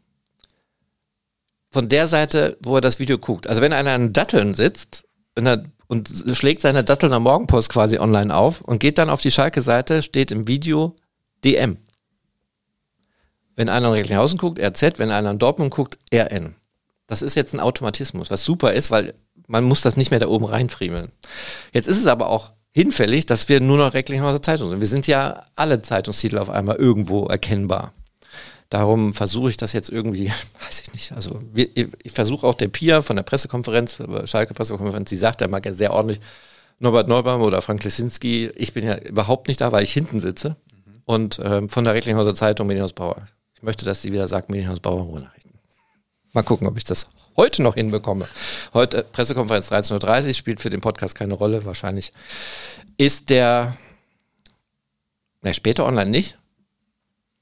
von 1.71 1.89
der 1.89 2.07
Seite, 2.07 2.57
wo 2.61 2.77
er 2.77 2.81
das 2.81 3.01
Video 3.01 3.19
guckt. 3.19 3.49
Also 3.49 3.61
wenn 3.61 3.73
einer 3.73 3.93
an 3.93 4.13
Datteln 4.13 4.55
sitzt 4.55 5.05
er, 5.35 5.65
und 5.87 6.09
schlägt 6.33 6.61
seine 6.61 6.85
Datteln 6.85 7.13
am 7.13 7.25
Morgenpost 7.25 7.69
quasi 7.69 7.99
online 7.99 8.35
auf 8.35 8.61
und 8.61 8.79
geht 8.79 8.99
dann 8.99 9.11
auf 9.11 9.21
die 9.21 9.31
Schalke-Seite, 9.31 10.03
steht 10.03 10.33
im 10.33 10.49
Video 10.49 10.95
DM. 11.45 11.79
Wenn 13.57 13.69
einer 13.69 13.89
in 13.89 13.95
Recklinghausen 13.95 14.39
guckt, 14.39 14.59
RZ, 14.59 14.99
wenn 14.99 15.11
einer 15.11 15.31
in 15.31 15.39
Dortmund 15.39 15.71
guckt, 15.71 15.99
RN. 16.13 16.55
Das 17.07 17.23
ist 17.23 17.35
jetzt 17.35 17.55
ein 17.55 17.61
Automatismus, 17.61 18.31
was 18.31 18.45
super 18.45 18.73
ist, 18.73 18.91
weil 18.91 19.15
man 19.47 19.65
muss 19.65 19.83
das 19.83 19.97
nicht 19.97 20.11
mehr 20.11 20.21
da 20.21 20.29
oben 20.29 20.47
reinfriemeln. 20.47 21.13
Jetzt 21.73 21.87
ist 21.87 21.99
es 21.99 22.07
aber 22.07 22.29
auch 22.29 22.53
hinfällig, 22.73 23.27
dass 23.27 23.49
wir 23.49 23.61
nur 23.61 23.79
noch 23.79 23.95
Recklinghauser 23.95 24.43
Zeitung 24.43 24.71
sind. 24.71 24.81
Wir 24.81 24.87
sind 24.87 25.07
ja 25.07 25.45
alle 25.55 25.83
Zeitungstitel 25.83 26.39
auf 26.39 26.51
einmal 26.51 26.77
irgendwo 26.77 27.27
erkennbar. 27.27 27.93
Darum 28.75 29.13
versuche 29.13 29.51
ich 29.51 29.57
das 29.57 29.73
jetzt 29.73 29.89
irgendwie, 29.89 30.33
weiß 30.67 30.81
ich 30.81 30.93
nicht, 30.93 31.13
also 31.13 31.39
ich 31.55 32.11
versuche 32.11 32.45
auch 32.45 32.55
der 32.55 32.67
Pia 32.67 33.03
von 33.03 33.15
der 33.15 33.23
Pressekonferenz, 33.23 34.03
Schalke 34.25 34.53
Pressekonferenz, 34.53 35.11
sie 35.11 35.17
sagt 35.17 35.41
ja 35.43 35.47
mal 35.47 35.63
sehr 35.73 35.93
ordentlich, 35.93 36.19
Norbert 36.81 37.07
Neubaum 37.07 37.43
oder 37.43 37.63
Frank 37.63 37.85
Lesinski, 37.85 38.51
ich 38.57 38.73
bin 38.73 38.85
ja 38.85 38.99
überhaupt 38.99 39.47
nicht 39.47 39.61
da, 39.61 39.71
weil 39.71 39.85
ich 39.85 39.93
hinten 39.93 40.19
sitze. 40.19 40.57
Mhm. 40.75 41.03
Und 41.05 41.41
ähm, 41.45 41.69
von 41.69 41.85
der 41.85 41.95
Recklinghauser 41.95 42.35
Zeitung 42.35 42.67
Medienhaus 42.67 42.95
Bauer. 42.95 43.25
Ich 43.55 43.63
möchte, 43.63 43.85
dass 43.85 44.03
sie 44.03 44.11
wieder 44.11 44.27
sagt, 44.27 44.51
Medienhaus 44.51 44.81
Bauer 44.81 45.03
Ruhrnachrichten. 45.03 45.53
Mal 46.33 46.43
gucken, 46.43 46.67
ob 46.67 46.77
ich 46.77 46.83
das 46.83 47.07
heute 47.37 47.63
noch 47.63 47.77
hinbekomme. 47.77 48.27
Heute 48.73 49.05
Pressekonferenz 49.05 49.71
13.30 49.71 50.27
Uhr 50.27 50.35
spielt 50.35 50.61
für 50.61 50.71
den 50.71 50.81
Podcast 50.81 51.15
keine 51.15 51.35
Rolle. 51.35 51.65
Wahrscheinlich 51.65 52.13
ist 52.97 53.31
der, 53.31 53.77
na, 55.43 55.53
später 55.53 55.87
online 55.87 56.11
nicht. 56.11 56.39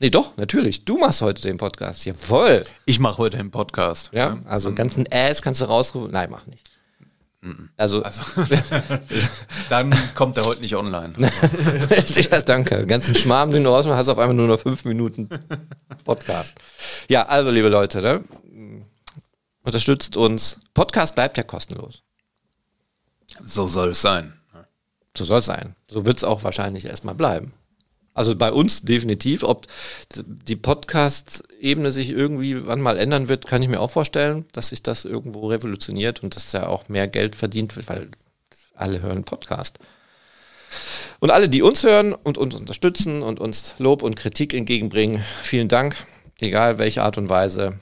Nee, 0.02 0.10
doch, 0.10 0.36
natürlich. 0.36 0.84
Du 0.84 0.98
machst 0.98 1.22
heute 1.22 1.42
den 1.42 1.58
Podcast. 1.58 2.04
Jawohl. 2.04 2.64
Ich 2.86 2.98
mache 2.98 3.18
heute 3.18 3.36
den 3.36 3.52
Podcast. 3.52 4.10
Ja, 4.12 4.40
also 4.46 4.68
mhm. 4.68 4.74
ganzen 4.74 5.06
Ass 5.12 5.42
kannst 5.42 5.60
du 5.60 5.66
rausrufen. 5.66 6.10
Nein, 6.10 6.28
mach 6.28 6.44
nicht. 6.46 6.68
Mhm. 7.40 7.68
Also, 7.76 8.02
also 8.02 8.20
dann 9.68 9.94
kommt 10.16 10.38
er 10.38 10.44
heute 10.44 10.60
nicht 10.60 10.74
online. 10.74 11.14
ja, 12.16 12.42
danke. 12.42 12.84
Ganzen 12.84 13.14
Schmarrn, 13.14 13.52
den 13.52 13.62
du 13.62 13.70
rausmachst, 13.70 13.96
hast 13.96 14.06
du 14.08 14.12
auf 14.12 14.18
einmal 14.18 14.34
nur 14.34 14.48
noch 14.48 14.58
fünf 14.58 14.84
Minuten 14.84 15.28
Podcast. 16.02 16.52
Ja, 17.08 17.26
also 17.26 17.52
liebe 17.52 17.68
Leute, 17.68 18.02
ne? 18.02 18.24
unterstützt 19.62 20.16
uns. 20.16 20.58
Podcast 20.74 21.14
bleibt 21.14 21.36
ja 21.36 21.44
kostenlos. 21.44 22.02
So 23.40 23.68
soll 23.68 23.90
es 23.90 24.02
sein. 24.02 24.32
So 25.16 25.24
soll 25.24 25.38
es 25.38 25.44
sein. 25.44 25.76
So 25.86 26.04
wird 26.04 26.16
es 26.16 26.24
auch 26.24 26.42
wahrscheinlich 26.42 26.86
erstmal 26.86 27.14
bleiben. 27.14 27.52
Also 28.14 28.36
bei 28.36 28.52
uns 28.52 28.82
definitiv. 28.82 29.42
Ob 29.42 29.66
die 30.14 30.56
Podcast-Ebene 30.56 31.90
sich 31.90 32.10
irgendwie 32.10 32.66
wann 32.66 32.80
mal 32.80 32.98
ändern 32.98 33.28
wird, 33.28 33.46
kann 33.46 33.62
ich 33.62 33.68
mir 33.68 33.80
auch 33.80 33.90
vorstellen, 33.90 34.44
dass 34.52 34.68
sich 34.68 34.82
das 34.82 35.04
irgendwo 35.04 35.48
revolutioniert 35.48 36.22
und 36.22 36.36
dass 36.36 36.52
ja 36.52 36.66
auch 36.66 36.88
mehr 36.88 37.08
Geld 37.08 37.36
verdient 37.36 37.74
wird, 37.76 37.88
weil 37.88 38.08
alle 38.74 39.00
hören 39.00 39.24
Podcast. 39.24 39.78
Und 41.20 41.30
alle, 41.30 41.48
die 41.48 41.62
uns 41.62 41.82
hören 41.82 42.14
und 42.14 42.36
uns 42.36 42.54
unterstützen 42.54 43.22
und 43.22 43.40
uns 43.40 43.76
Lob 43.78 44.02
und 44.02 44.16
Kritik 44.16 44.54
entgegenbringen, 44.54 45.22
vielen 45.42 45.68
Dank. 45.68 45.96
Egal 46.40 46.78
welche 46.78 47.02
Art 47.02 47.18
und 47.18 47.28
Weise. 47.28 47.78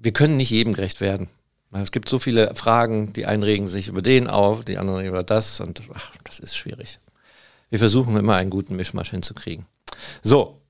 wir 0.00 0.12
können 0.12 0.36
nicht 0.36 0.50
jedem 0.50 0.72
gerecht 0.72 1.00
werden. 1.00 1.28
Es 1.72 1.92
gibt 1.92 2.08
so 2.08 2.18
viele 2.18 2.54
Fragen, 2.54 3.12
die 3.12 3.26
einen 3.26 3.42
regen 3.42 3.66
sich 3.66 3.88
über 3.88 4.02
den 4.02 4.28
auf, 4.28 4.64
die 4.64 4.78
anderen 4.78 5.04
über 5.04 5.22
das 5.22 5.60
und 5.60 5.82
ach, 5.94 6.16
das 6.24 6.40
ist 6.40 6.56
schwierig. 6.56 6.98
Wir 7.70 7.78
versuchen 7.78 8.16
immer 8.16 8.36
einen 8.36 8.50
guten 8.50 8.76
Mischmasch 8.76 9.10
hinzukriegen. 9.10 9.66
So, 10.22 10.60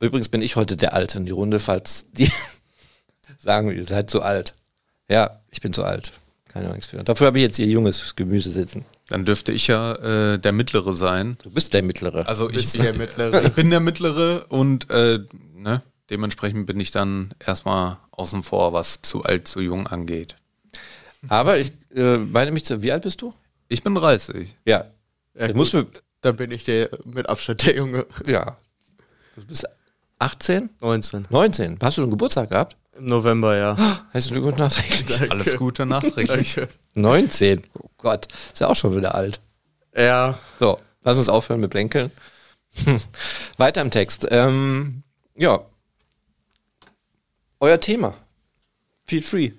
übrigens 0.00 0.28
bin 0.28 0.42
ich 0.42 0.56
heute 0.56 0.76
der 0.76 0.94
Alte 0.94 1.18
in 1.18 1.26
die 1.26 1.32
Runde, 1.32 1.60
falls 1.60 2.06
die 2.12 2.30
sagen, 3.38 3.70
ihr 3.70 3.86
seid 3.86 4.10
zu 4.10 4.22
alt. 4.22 4.54
Ja, 5.08 5.40
ich 5.50 5.60
bin 5.60 5.72
zu 5.72 5.84
alt. 5.84 6.12
Keine 6.48 6.72
Angst 6.72 6.90
für. 6.90 7.02
Dafür 7.02 7.26
habe 7.26 7.38
ich 7.38 7.44
jetzt 7.44 7.56
hier 7.56 7.66
junges 7.66 8.14
Gemüse 8.16 8.50
sitzen. 8.50 8.84
Dann 9.08 9.24
dürfte 9.24 9.52
ich 9.52 9.66
ja 9.66 9.94
äh, 10.34 10.38
der 10.38 10.52
Mittlere 10.52 10.92
sein. 10.92 11.36
Du 11.42 11.50
bist 11.50 11.74
der 11.74 11.82
Mittlere. 11.82 12.26
Also 12.26 12.48
ich, 12.48 12.72
der 12.72 12.94
Mittlere. 12.94 13.42
ich 13.42 13.52
bin 13.52 13.70
der 13.70 13.80
Mittlere 13.80 14.46
und 14.48 14.88
äh, 14.88 15.18
ne, 15.54 15.82
dementsprechend 16.10 16.66
bin 16.66 16.80
ich 16.80 16.90
dann 16.90 17.34
erstmal 17.44 17.98
außen 18.12 18.42
vor, 18.42 18.72
was 18.72 19.02
zu 19.02 19.24
alt, 19.24 19.48
zu 19.48 19.60
jung 19.60 19.86
angeht. 19.86 20.36
Aber 21.28 21.58
ich 21.58 21.72
äh, 21.94 22.18
meine 22.18 22.52
mich 22.52 22.64
zu, 22.64 22.82
wie 22.82 22.92
alt 22.92 23.02
bist 23.02 23.20
du? 23.20 23.32
Ich 23.68 23.82
bin 23.82 23.94
30. 23.94 24.56
Ja. 24.64 24.84
Ja, 25.36 25.48
du 25.48 25.54
musst 25.54 25.74
mir, 25.74 25.86
Dann 26.24 26.36
bin 26.36 26.50
ich 26.50 26.64
der 26.64 26.88
mit 27.04 27.28
Abstand 27.28 27.66
der 27.66 27.76
Junge. 27.76 28.06
ja. 28.26 28.56
Du 29.36 29.44
bist 29.44 29.66
18? 30.18 30.70
19. 30.80 31.26
19. 31.28 31.78
Hast 31.82 31.98
du 31.98 32.02
schon 32.02 32.10
Geburtstag 32.10 32.48
gehabt? 32.50 32.76
Im 32.96 33.06
November, 33.06 33.54
ja. 33.56 33.76
Herzlichen 34.12 34.34
Glückwunsch 34.42 34.58
nachträglich. 34.58 35.30
Alles 35.30 35.56
Gute 35.58 35.84
nachträglich. 35.84 36.54
Danke. 36.54 36.72
19. 36.94 37.62
Oh 37.78 37.90
Gott. 37.98 38.28
Ist 38.52 38.60
ja 38.60 38.68
auch 38.68 38.74
schon 38.76 38.96
wieder 38.96 39.14
alt. 39.14 39.40
Ja, 39.94 40.38
So, 40.58 40.78
lass 41.02 41.18
uns 41.18 41.28
aufhören 41.28 41.60
mit 41.60 41.70
Blänkeln. 41.70 42.10
Weiter 43.58 43.82
im 43.82 43.90
Text. 43.90 44.26
Ähm, 44.30 45.02
ja. 45.36 45.60
Euer 47.60 47.80
Thema. 47.80 48.14
Feel 49.04 49.22
free. 49.22 49.50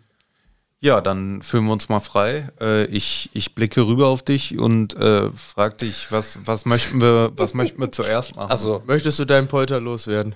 Ja, 0.81 1.01
dann 1.01 1.41
fühlen 1.41 1.65
wir 1.65 1.73
uns 1.73 1.89
mal 1.89 1.99
frei. 1.99 2.49
Äh, 2.59 2.85
ich, 2.85 3.29
ich 3.33 3.55
blicke 3.55 3.81
rüber 3.87 4.07
auf 4.07 4.21
dich 4.23 4.57
und 4.59 4.93
äh, 4.95 5.31
frag 5.31 5.77
dich, 5.79 6.11
was, 6.11 6.39
was 6.45 6.65
möchten 6.65 7.01
wir, 7.01 7.31
was 7.35 7.53
möchten 7.53 7.79
wir 7.81 7.91
zuerst 7.91 8.35
machen? 8.35 8.51
Also, 8.51 8.83
möchtest 8.85 9.17
du 9.19 9.25
deinen 9.25 9.47
Polter 9.47 9.79
loswerden? 9.79 10.35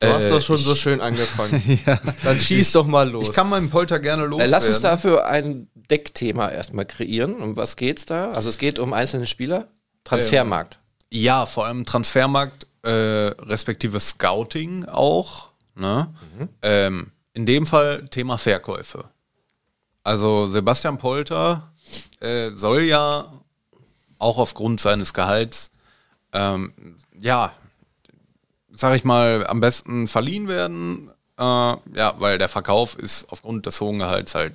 Du 0.00 0.08
hast 0.08 0.26
Äh, 0.26 0.30
doch 0.30 0.42
schon 0.42 0.58
so 0.58 0.72
ich- 0.74 0.80
schön 0.80 1.00
angefangen. 1.00 1.80
Dann 2.24 2.38
schieß 2.38 2.72
doch 2.72 2.86
mal 2.86 3.08
los. 3.08 3.28
ich 3.28 3.34
kann 3.34 3.48
meinen 3.48 3.70
Polter 3.70 3.98
gerne 3.98 4.24
äh, 4.24 4.26
loswerden. 4.26 4.50
lass 4.50 4.68
uns 4.68 4.80
dafür 4.82 5.24
ein 5.26 5.68
Deckthema 5.74 6.48
erstmal 6.50 6.84
kreieren. 6.84 7.40
Um 7.40 7.56
was 7.56 7.76
geht's 7.76 8.04
da? 8.04 8.28
Also 8.30 8.50
es 8.50 8.58
geht 8.58 8.78
um 8.78 8.92
einzelne 8.92 9.26
Spieler. 9.26 9.68
Transfermarkt. 10.04 10.78
Ja, 11.10 11.46
vor 11.46 11.64
allem 11.66 11.86
Transfermarkt, 11.86 12.66
äh, 12.82 12.90
respektive 12.90 13.98
Scouting 14.00 14.84
auch. 14.84 15.52
Ne? 15.74 16.12
Ähm, 16.60 17.12
in 17.32 17.46
dem 17.46 17.66
Fall 17.66 18.06
Thema 18.08 18.36
Verkäufe. 18.36 19.04
Also 20.06 20.46
Sebastian 20.46 20.98
Polter 20.98 21.72
äh, 22.20 22.50
soll 22.52 22.82
ja 22.82 23.26
auch 24.20 24.38
aufgrund 24.38 24.80
seines 24.80 25.12
Gehalts, 25.14 25.72
ähm, 26.32 26.72
ja, 27.18 27.52
sag 28.70 28.94
ich 28.94 29.02
mal, 29.02 29.44
am 29.48 29.58
besten 29.58 30.06
verliehen 30.06 30.46
werden. 30.46 31.10
Äh, 31.36 31.42
ja, 31.42 32.14
weil 32.18 32.38
der 32.38 32.48
Verkauf 32.48 32.96
ist 32.96 33.26
aufgrund 33.32 33.66
des 33.66 33.80
hohen 33.80 33.98
Gehalts 33.98 34.36
halt 34.36 34.54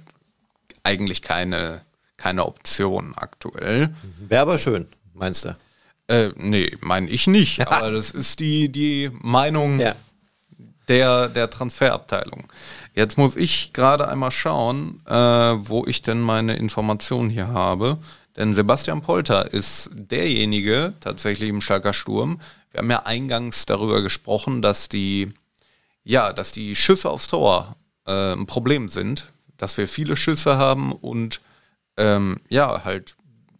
eigentlich 0.84 1.22
keine, 1.22 1.82
keine 2.16 2.46
Option 2.46 3.14
aktuell. 3.18 3.94
Wäre 4.20 4.44
aber 4.44 4.58
schön, 4.58 4.88
meinst 5.14 5.44
du? 5.44 5.58
Äh, 6.08 6.30
nee, 6.38 6.78
meine 6.80 7.10
ich 7.10 7.28
nicht. 7.28 7.68
Aber 7.68 7.92
das 7.92 8.12
ist 8.12 8.40
die, 8.40 8.70
die 8.70 9.12
Meinung 9.20 9.82
Ja. 9.82 9.96
Der, 10.92 11.30
der 11.30 11.50
Transferabteilung. 11.50 12.52
Jetzt 12.94 13.18
muss 13.18 13.38
ich 13.38 13.72
gerade 13.72 14.10
einmal 14.10 14.32
schauen, 14.32 15.02
äh, 15.08 15.14
wo 15.14 15.86
ich 15.88 16.02
denn 16.02 16.20
meine 16.20 16.58
Informationen 16.58 17.30
hier 17.30 17.48
habe. 17.48 17.98
Denn 18.36 18.54
Sebastian 18.54 19.02
Polter 19.02 19.54
ist 19.54 19.90
derjenige, 19.94 20.94
tatsächlich 21.00 21.50
im 21.50 21.62
Schalker 21.62 21.94
Sturm. 21.94 22.42
Wir 22.72 22.80
haben 22.80 22.92
ja 22.92 23.06
eingangs 23.06 23.66
darüber 23.66 24.02
gesprochen, 24.02 24.62
dass 24.62 24.90
die, 24.90 25.30
ja, 26.04 26.34
dass 26.34 26.52
die 26.52 26.76
Schüsse 26.76 27.10
aufs 27.10 27.28
Tor 27.28 27.78
äh, 28.06 28.34
ein 28.34 28.46
Problem 28.46 28.90
sind. 28.90 29.32
Dass 29.56 29.78
wir 29.78 29.88
viele 29.88 30.18
Schüsse 30.18 30.58
haben 30.58 30.92
und 30.92 31.40
ähm, 31.96 32.42
ja, 32.50 32.84
halt 32.84 33.16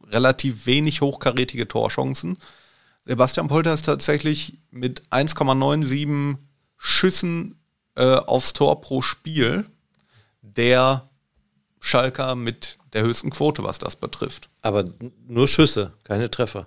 relativ 0.10 0.66
wenig 0.66 1.00
hochkarätige 1.00 1.70
Torchancen. 1.70 2.38
Sebastian 3.04 3.48
Polter 3.48 3.74
ist 3.74 3.86
tatsächlich 3.86 4.58
mit 4.70 5.04
1,97 5.12 6.36
Schüssen 6.84 7.60
äh, 7.96 8.16
aufs 8.16 8.54
Tor 8.54 8.82
pro 8.82 9.04
Spiel 9.04 9.66
der 10.42 11.08
Schalker 11.80 12.36
mit 12.36 12.80
der 12.94 13.04
höchsten 13.04 13.30
Quote, 13.30 13.64
was 13.64 13.78
das 13.78 13.96
betrifft. 13.96 14.50
Aber 14.64 14.84
nur 15.28 15.48
Schüsse, 15.48 15.94
keine 16.04 16.30
Treffer. 16.32 16.66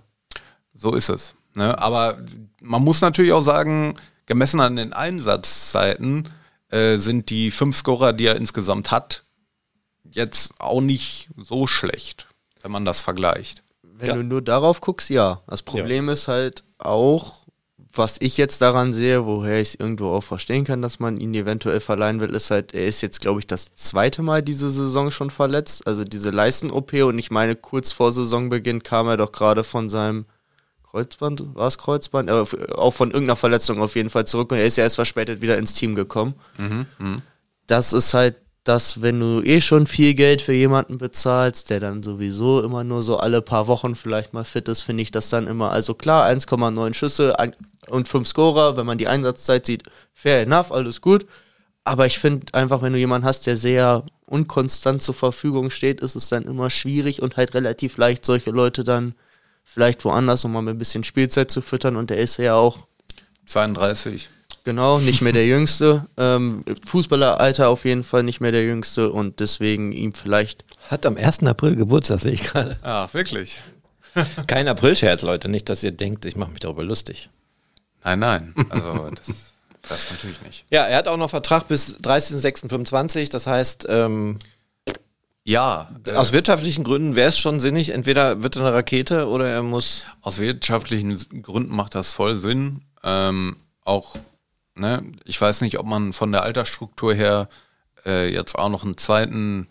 So 0.72 0.94
ist 0.94 1.09
es. 1.09 1.35
Ne? 1.57 1.77
Aber 1.79 2.18
man 2.61 2.83
muss 2.83 3.00
natürlich 3.00 3.33
auch 3.33 3.40
sagen, 3.42 3.96
gemessen 4.27 4.61
an 4.61 4.77
den 4.77 4.92
Einsatzzeiten 4.92 6.29
äh, 6.70 6.96
sind 6.96 7.29
die 7.31 7.50
fünf 7.50 7.77
Scorer, 7.77 8.12
die 8.12 8.27
er 8.27 8.37
insgesamt 8.37 8.92
hat, 8.92 9.24
jetzt 10.11 10.55
auch 10.61 10.81
nicht 10.81 11.29
so 11.37 11.66
schlecht, 11.66 12.29
wenn 12.62 12.70
man 12.70 12.85
das 12.85 13.00
vergleicht. 13.00 13.64
Wenn 13.83 14.09
Ja. 14.09 14.14
du 14.14 14.22
nur 14.22 14.42
darauf 14.42 14.81
guckst, 14.81 15.11
ja. 15.11 15.40
Das 15.48 15.62
Problem 15.62 16.09
ist 16.09 16.29
halt 16.29 16.62
auch, 16.79 17.43
was 17.96 18.16
ich 18.20 18.37
jetzt 18.37 18.61
daran 18.62 18.92
sehe, 18.92 19.24
woher 19.26 19.61
ich 19.61 19.68
es 19.70 19.74
irgendwo 19.74 20.09
auch 20.12 20.22
verstehen 20.22 20.64
kann, 20.64 20.83
dass 20.83 20.98
man 20.98 21.16
ihn 21.16 21.35
eventuell 21.35 21.80
verleihen 21.80 22.20
will, 22.20 22.30
ist 22.35 22.50
halt, 22.50 22.74
er 22.74 22.87
ist 22.87 23.00
jetzt, 23.02 23.20
glaube 23.20 23.40
ich, 23.40 23.46
das 23.46 23.74
zweite 23.74 24.22
Mal 24.22 24.42
diese 24.42 24.70
Saison 24.70 25.11
schon 25.11 25.30
verletzt. 25.30 25.87
Also 25.87 26.04
diese 26.04 26.30
Leisten-OP 26.30 26.92
und 27.04 27.18
ich 27.18 27.30
meine, 27.30 27.57
kurz 27.57 27.92
vor 27.92 28.12
Saisonbeginn 28.12 28.83
kam 28.83 29.07
er 29.09 29.16
doch 29.16 29.33
gerade 29.33 29.64
von 29.64 29.88
seinem 29.88 30.26
Kreuzband, 30.90 31.54
war 31.54 31.68
es 31.68 31.78
Kreuzband? 31.78 32.30
Äh, 32.30 32.44
auch 32.76 32.92
von 32.94 33.11
irgendeiner 33.11 33.37
Verletzung 33.37 33.80
auf 33.83 33.96
jeden 33.96 34.11
Fall 34.11 34.26
zurück 34.26 34.52
und 34.52 34.59
er 34.59 34.66
ist 34.66 34.76
ja 34.76 34.85
erst 34.85 34.96
verspätet 34.96 35.40
wieder 35.40 35.59
ins 35.59 35.74
Team 35.74 35.94
gekommen. 35.94 36.35
Das 37.66 37.92
ist 37.92 38.14
halt 38.14 38.37
das, 38.64 39.02
wenn 39.02 39.20
du 39.20 39.42
eh 39.42 39.61
schon 39.61 39.87
viel 39.87 40.14
Geld 40.14 40.40
für 40.40 40.52
jemanden 40.54 40.96
bezahlst, 40.96 41.68
der 41.68 41.80
dann 41.80 42.02
sowieso 42.02 42.62
immer 42.62 42.83
nur 42.83 43.02
so 43.02 43.18
alle 43.18 43.42
paar 43.42 43.66
Wochen 43.66 43.94
vielleicht 43.94 44.33
mal 44.33 44.44
fit 44.44 44.68
ist, 44.68 44.80
finde 44.83 45.02
ich 45.02 45.11
das 45.11 45.28
dann 45.28 45.46
immer, 45.46 45.70
also 45.70 45.92
klar, 45.94 46.24
1,9 46.26 46.94
Schüsse 46.94 47.38
ein- 47.38 47.54
und 47.88 48.09
5 48.09 48.27
Scorer, 48.27 48.77
wenn 48.77 48.87
man 48.87 48.99
die 48.99 49.09
Einsatzzeit 49.09 49.66
sieht, 49.66 49.85
fair 50.12 50.42
enough, 50.42 50.73
alles 50.73 51.01
gut. 51.01 51.27
Aber 51.85 52.07
ich 52.07 52.18
finde 52.18 52.53
einfach, 52.55 52.81
wenn 52.83 52.92
du 52.92 52.99
jemanden 52.99 53.27
hast, 53.27 53.47
der 53.47 53.57
sehr 53.57 54.05
unkonstant 54.27 55.03
zur 55.03 55.14
Verfügung 55.14 55.70
steht, 55.70 56.01
ist 56.01 56.14
es 56.16 56.29
dann 56.29 56.44
immer 56.44 56.70
schwierig 56.70 57.20
und 57.20 57.37
halt 57.37 57.55
relativ 57.55 57.99
leicht, 57.99 58.25
solche 58.25 58.51
Leute 58.51 58.85
dann 58.85 59.14
vielleicht 59.64 60.05
woanders, 60.05 60.44
um 60.44 60.53
mal 60.53 60.62
mit 60.62 60.77
ein 60.77 60.79
bisschen 60.79 61.05
Spielzeit 61.05 61.51
zu 61.51 61.61
füttern. 61.61 61.97
Und 61.97 62.11
der 62.11 62.18
ist 62.18 62.38
ja 62.38 62.55
auch 62.55 62.87
32. 63.47 64.31
Genau, 64.64 64.99
nicht 64.99 65.20
mehr 65.20 65.33
der 65.33 65.47
Jüngste. 65.47 66.07
Ähm, 66.16 66.64
Fußballeralter 66.87 67.68
auf 67.68 67.85
jeden 67.85 68.05
Fall 68.05 68.23
nicht 68.23 68.40
mehr 68.40 68.53
der 68.53 68.64
Jüngste 68.64 69.11
und 69.11 69.40
deswegen 69.40 69.92
ihm 69.92 70.14
vielleicht. 70.14 70.64
Hat 70.88 71.05
am 71.05 71.16
1. 71.16 71.44
April 71.44 71.77
Geburtstag, 71.77 72.20
sehe 72.20 72.33
ich 72.33 72.44
gerade. 72.44 72.79
Ah, 72.83 73.09
wirklich? 73.12 73.61
Kein 74.47 74.68
Aprilscherz, 74.68 75.23
Leute. 75.23 75.49
Nicht, 75.49 75.68
dass 75.68 75.83
ihr 75.83 75.92
denkt, 75.92 76.25
ich 76.25 76.37
mache 76.37 76.51
mich 76.51 76.61
darüber 76.61 76.85
lustig. 76.85 77.29
Nein, 78.05 78.19
nein. 78.19 78.55
Also 78.71 79.11
das, 79.11 79.53
das 79.88 80.11
natürlich 80.11 80.40
nicht. 80.43 80.64
Ja, 80.71 80.85
er 80.85 80.99
hat 80.99 81.09
auch 81.09 81.17
noch 81.17 81.31
Vertrag 81.31 81.67
bis 81.69 81.97
30.06.25. 81.97 83.31
Das 83.31 83.47
heißt, 83.47 83.87
ähm, 83.88 84.38
Ja, 85.43 85.90
äh, 86.07 86.12
aus 86.12 86.33
wirtschaftlichen 86.33 86.85
Gründen 86.85 87.17
wäre 87.17 87.29
es 87.29 87.38
schon 87.38 87.61
sinnig, 87.61 87.90
entweder 87.90 88.43
wird 88.43 88.57
er 88.57 88.62
eine 88.67 88.75
Rakete 88.75 89.29
oder 89.29 89.49
er 89.49 89.62
muss. 89.62 90.05
aus 90.23 90.38
wirtschaftlichen 90.38 91.43
Gründen 91.43 91.75
macht 91.75 91.95
das 91.95 92.12
voll 92.12 92.37
Sinn. 92.37 92.83
Ähm, 93.03 93.57
auch, 93.85 94.17
ne, 94.75 95.03
ich 95.25 95.38
weiß 95.40 95.61
nicht, 95.61 95.79
ob 95.79 95.87
man 95.87 96.12
von 96.14 96.33
der 96.33 96.43
Altersstruktur 96.43 97.14
her 97.14 97.49
äh, 98.07 98.33
jetzt 98.33 98.59
auch 98.59 98.71
noch 98.71 98.85
einen 98.85 98.97
zweiten 98.97 99.67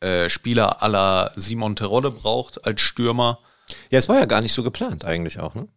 äh, 0.00 0.28
Spieler 0.28 0.78
la 0.82 1.30
Simon 1.36 1.76
Terodde 1.76 2.10
braucht 2.10 2.64
als 2.66 2.80
Stürmer. 2.80 3.38
Ja, 3.90 3.98
es 3.98 4.08
war 4.08 4.18
ja 4.18 4.26
gar 4.26 4.40
nicht 4.40 4.52
so 4.52 4.62
geplant 4.62 5.04
eigentlich 5.04 5.38
auch, 5.38 5.54
ne? 5.54 5.68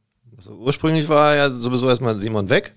Also 0.42 0.56
ursprünglich 0.56 1.08
war 1.08 1.36
ja 1.36 1.50
sowieso 1.52 1.88
erstmal 1.88 2.18
Simon 2.18 2.50
weg 2.50 2.76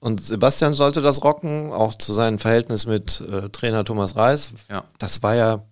und 0.00 0.22
Sebastian 0.22 0.74
sollte 0.74 1.02
das 1.02 1.24
rocken, 1.24 1.72
auch 1.72 1.96
zu 1.96 2.12
seinem 2.12 2.38
Verhältnis 2.38 2.86
mit 2.86 3.20
äh, 3.20 3.48
Trainer 3.48 3.84
Thomas 3.84 4.14
Reis. 4.14 4.52
Ja. 4.70 4.84
Das 4.98 5.22
war 5.22 5.34
ja, 5.34 5.64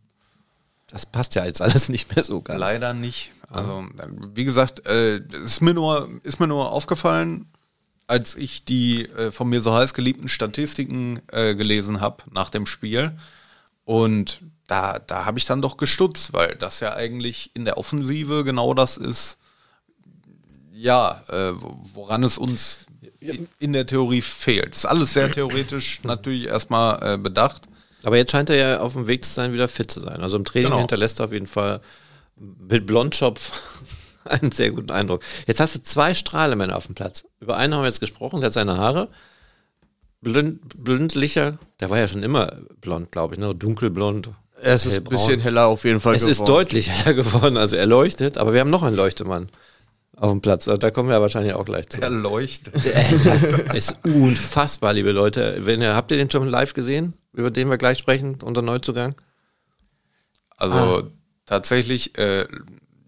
das 0.88 1.06
passt 1.06 1.34
ja 1.34 1.44
jetzt 1.44 1.62
alles 1.62 1.88
nicht 1.90 2.14
mehr 2.14 2.24
so 2.24 2.40
ganz. 2.40 2.58
Leider 2.58 2.92
nicht. 2.92 3.30
Also, 3.50 3.84
wie 4.34 4.44
gesagt, 4.44 4.86
äh, 4.86 5.18
es 5.18 5.44
ist 5.44 5.60
mir 5.60 5.74
nur, 5.74 6.08
ist 6.24 6.40
mir 6.40 6.48
nur 6.48 6.72
aufgefallen, 6.72 7.46
als 8.08 8.34
ich 8.34 8.64
die 8.64 9.06
äh, 9.10 9.30
von 9.30 9.48
mir 9.48 9.60
so 9.60 9.72
heiß 9.72 9.94
geliebten 9.94 10.28
Statistiken 10.28 11.22
äh, 11.28 11.54
gelesen 11.54 12.00
habe 12.00 12.24
nach 12.32 12.50
dem 12.50 12.66
Spiel. 12.66 13.12
Und 13.84 14.40
da, 14.66 14.98
da 14.98 15.24
habe 15.24 15.38
ich 15.38 15.44
dann 15.44 15.62
doch 15.62 15.76
gestutzt, 15.76 16.32
weil 16.32 16.56
das 16.56 16.80
ja 16.80 16.94
eigentlich 16.94 17.52
in 17.54 17.64
der 17.64 17.78
Offensive 17.78 18.44
genau 18.44 18.74
das 18.74 18.96
ist, 18.96 19.38
ja, 20.84 21.22
äh, 21.30 21.54
woran 21.94 22.22
es 22.24 22.36
uns 22.36 22.80
in, 23.58 23.72
der 23.72 23.86
Theorie 23.86 24.20
fehlt. 24.20 24.74
Ist 24.74 24.84
alles 24.84 25.14
sehr 25.14 25.32
theoretisch 25.32 26.00
natürlich 26.04 26.46
erstmal 26.46 27.14
äh, 27.14 27.16
bedacht. 27.16 27.62
Aber 28.02 28.18
jetzt 28.18 28.32
scheint 28.32 28.50
er 28.50 28.56
ja 28.56 28.80
auf 28.80 28.92
dem 28.92 29.06
Weg 29.06 29.24
zu 29.24 29.32
sein, 29.32 29.54
wieder 29.54 29.66
fit 29.66 29.90
zu 29.90 30.00
sein. 30.00 30.20
Also 30.20 30.36
im 30.36 30.44
Training 30.44 30.68
Genau. 30.68 30.80
hinterlässt 30.80 31.20
er 31.20 31.24
auf 31.24 31.32
jeden 31.32 31.46
Fall 31.46 31.80
mit 32.36 32.84
Blondschopf 32.84 33.62
einen 34.24 34.52
sehr 34.52 34.72
guten 34.72 34.90
Eindruck. 34.90 35.22
Jetzt 35.46 35.58
hast 35.58 35.74
du 35.74 35.82
zwei 35.82 36.12
Strahlemänner 36.12 36.76
auf 36.76 36.84
dem 36.84 36.94
Platz. 36.94 37.24
Über 37.40 37.56
einen 37.56 37.72
haben 37.72 37.80
wir 37.80 37.86
jetzt 37.88 38.00
gesprochen, 38.00 38.42
der 38.42 38.48
hat 38.48 38.52
seine 38.52 38.76
Haare. 38.76 39.08
Blond, 40.20 40.60
blondlicher, 40.76 41.56
der 41.80 41.88
war 41.88 41.98
ja 41.98 42.08
schon 42.08 42.22
immer 42.22 42.58
blond, 42.82 43.10
glaube 43.10 43.34
ich, 43.34 43.40
ne? 43.40 43.54
dunkelblond. 43.54 44.30
Es 44.60 44.84
ist 44.84 44.98
ein 44.98 45.04
bisschen 45.04 45.40
heller 45.40 45.66
auf 45.66 45.84
jeden 45.84 46.00
Fall 46.00 46.14
Es 46.14 46.24
ist 46.24 46.46
deutlich 46.46 46.90
heller 46.90 47.14
geworden, 47.14 47.56
also 47.56 47.74
er 47.74 47.86
leuchtet, 47.86 48.36
aber 48.36 48.52
wir 48.52 48.60
haben 48.60 48.70
noch 48.70 48.82
einen 48.82 48.96
Leuchtemann 48.96 49.48
auf 50.16 50.30
dem 50.30 50.40
Platz. 50.40 50.64
Da 50.64 50.90
kommen 50.90 51.08
wir 51.08 51.20
wahrscheinlich 51.20 51.54
auch 51.54 51.64
gleich 51.64 51.88
zu. 51.88 52.00
Er 52.00 52.10
leuchtet. 52.10 52.74
Der 52.84 53.74
ist 53.74 53.94
unfassbar, 54.04 54.92
liebe 54.92 55.12
Leute. 55.12 55.56
Wenn 55.60 55.80
ihr, 55.82 55.94
habt 55.94 56.10
ihr 56.10 56.16
den 56.16 56.30
schon 56.30 56.48
live 56.48 56.74
gesehen, 56.74 57.14
über 57.32 57.50
den 57.50 57.68
wir 57.68 57.78
gleich 57.78 57.98
sprechen, 57.98 58.38
unser 58.42 58.62
Neuzugang? 58.62 59.14
Also 60.56 61.10
tatsächlich, 61.46 62.16
äh, 62.16 62.46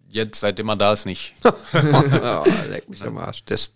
jetzt 0.09 0.41
seitdem 0.41 0.69
er 0.69 0.77
da 0.77 0.93
ist, 0.93 1.07
nicht. 1.07 1.35
oh, 1.45 2.45
leck 2.71 2.89
mich 2.89 3.03
am 3.05 3.17
Arsch. 3.19 3.45
Das, 3.47 3.73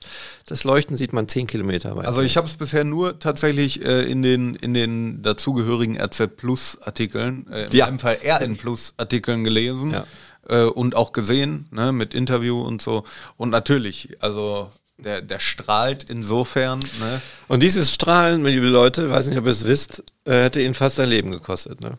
das 0.46 0.64
Leuchten 0.64 0.96
sieht 0.96 1.12
man 1.12 1.28
10 1.28 1.46
Kilometer 1.46 1.96
weit. 1.96 2.06
Also 2.06 2.22
ich 2.22 2.36
habe 2.36 2.46
es 2.48 2.54
bisher 2.56 2.84
nur 2.84 3.18
tatsächlich 3.18 3.84
äh, 3.84 4.02
in 4.10 4.22
den 4.22 4.54
in 4.56 4.74
den 4.74 5.22
dazugehörigen 5.22 6.00
RZ 6.00 6.36
Plus 6.36 6.78
Artikeln, 6.82 7.46
äh, 7.50 7.66
in 7.66 7.72
Ja. 7.72 7.86
meinem 7.86 7.98
Fall 8.00 8.18
RN 8.24 8.56
Plus 8.56 8.94
Artikeln 8.96 9.44
gelesen 9.44 9.92
Ja. 9.92 10.06
Äh, 10.50 10.64
und 10.64 10.94
auch 10.96 11.12
gesehen, 11.12 11.68
ne, 11.70 11.92
mit 11.92 12.12
Interview 12.12 12.60
und 12.60 12.82
so. 12.82 13.04
Und 13.36 13.50
natürlich, 13.50 14.16
also 14.20 14.70
der, 14.98 15.22
der 15.22 15.40
strahlt 15.40 16.04
insofern, 16.10 16.80
ne? 16.80 17.22
Und 17.48 17.62
dieses 17.62 17.94
Strahlen, 17.94 18.44
liebe 18.44 18.66
Leute, 18.66 19.10
weiß 19.10 19.28
nicht, 19.28 19.38
ob 19.38 19.46
ihr 19.46 19.50
es 19.52 19.66
wisst, 19.66 20.02
äh, 20.24 20.42
hätte 20.44 20.60
ihn 20.60 20.74
fast 20.74 20.96
sein 20.96 21.08
Leben 21.08 21.32
gekostet. 21.32 21.80
Ne? 21.80 21.96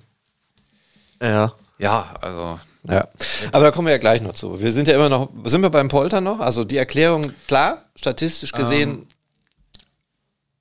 Ja. 1.22 1.54
Ja, 1.80 2.06
also 2.22 2.60
Ja. 2.88 3.08
Aber 3.52 3.66
da 3.66 3.72
kommen 3.72 3.88
wir 3.88 3.94
ja 3.94 3.98
gleich 3.98 4.22
noch 4.22 4.34
zu. 4.34 4.60
Wir 4.60 4.72
sind 4.72 4.88
ja 4.88 4.96
immer 4.96 5.10
noch, 5.10 5.30
sind 5.46 5.62
wir 5.62 5.70
beim 5.72 5.88
Polter 5.88 6.22
noch? 6.22 6.40
Also 6.40 6.64
die 6.64 6.78
Erklärung, 6.78 7.32
klar, 7.48 7.86
statistisch 7.96 8.52
gesehen, 8.52 9.08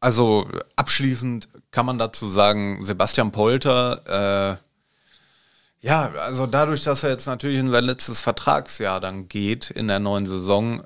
Also 0.02 0.48
abschließend 0.76 1.48
kann 1.72 1.84
man 1.84 1.98
dazu 1.98 2.26
sagen, 2.26 2.82
Sebastian 2.84 3.32
Polter, 3.32 4.56
äh, 4.58 4.69
ja, 5.80 6.12
also 6.26 6.46
dadurch, 6.46 6.82
dass 6.84 7.02
er 7.02 7.10
jetzt 7.10 7.26
natürlich 7.26 7.58
in 7.58 7.70
sein 7.70 7.84
letztes 7.84 8.20
Vertragsjahr 8.20 9.00
dann 9.00 9.28
geht 9.28 9.70
in 9.70 9.88
der 9.88 9.98
neuen 10.00 10.26
Saison, 10.26 10.82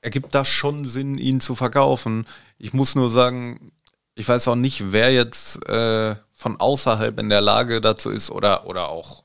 ergibt 0.00 0.34
das 0.34 0.48
schon 0.48 0.84
Sinn, 0.84 1.18
ihn 1.18 1.40
zu 1.40 1.54
verkaufen. 1.54 2.26
Ich 2.58 2.72
muss 2.72 2.94
nur 2.94 3.10
sagen, 3.10 3.72
ich 4.14 4.28
weiß 4.28 4.48
auch 4.48 4.54
nicht, 4.56 4.92
wer 4.92 5.12
jetzt 5.12 5.64
äh, 5.68 6.14
von 6.32 6.58
außerhalb 6.60 7.18
in 7.18 7.28
der 7.28 7.40
Lage 7.40 7.80
dazu 7.80 8.10
ist 8.10 8.30
oder, 8.30 8.66
oder 8.66 8.88
auch 8.88 9.24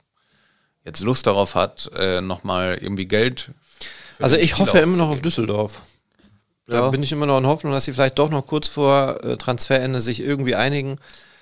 jetzt 0.84 1.00
Lust 1.00 1.26
darauf 1.26 1.54
hat, 1.54 1.90
äh, 1.96 2.20
nochmal 2.20 2.78
irgendwie 2.80 3.06
Geld. 3.06 3.52
also 4.18 4.36
ich 4.36 4.58
hoffe 4.58 4.78
immer 4.78 4.96
noch 4.96 5.10
auf. 5.10 5.22
Düsseldorf. 5.22 5.80
Da 6.66 6.74
Ja. 6.76 6.88
bin 6.90 7.02
ich 7.02 7.12
immer 7.12 7.26
noch 7.26 7.38
in 7.38 7.46
Hoffnung, 7.46 7.72
dass 7.72 7.84
sie 7.84 7.92
vielleicht 7.92 8.18
doch 8.18 8.30
noch 8.30 8.46
kurz 8.46 8.68
vor 8.68 9.22
äh, 9.22 9.36
Transferende 9.36 10.00
sich 10.00 10.20
irgendwie 10.20 10.54
einigen. 10.54 10.96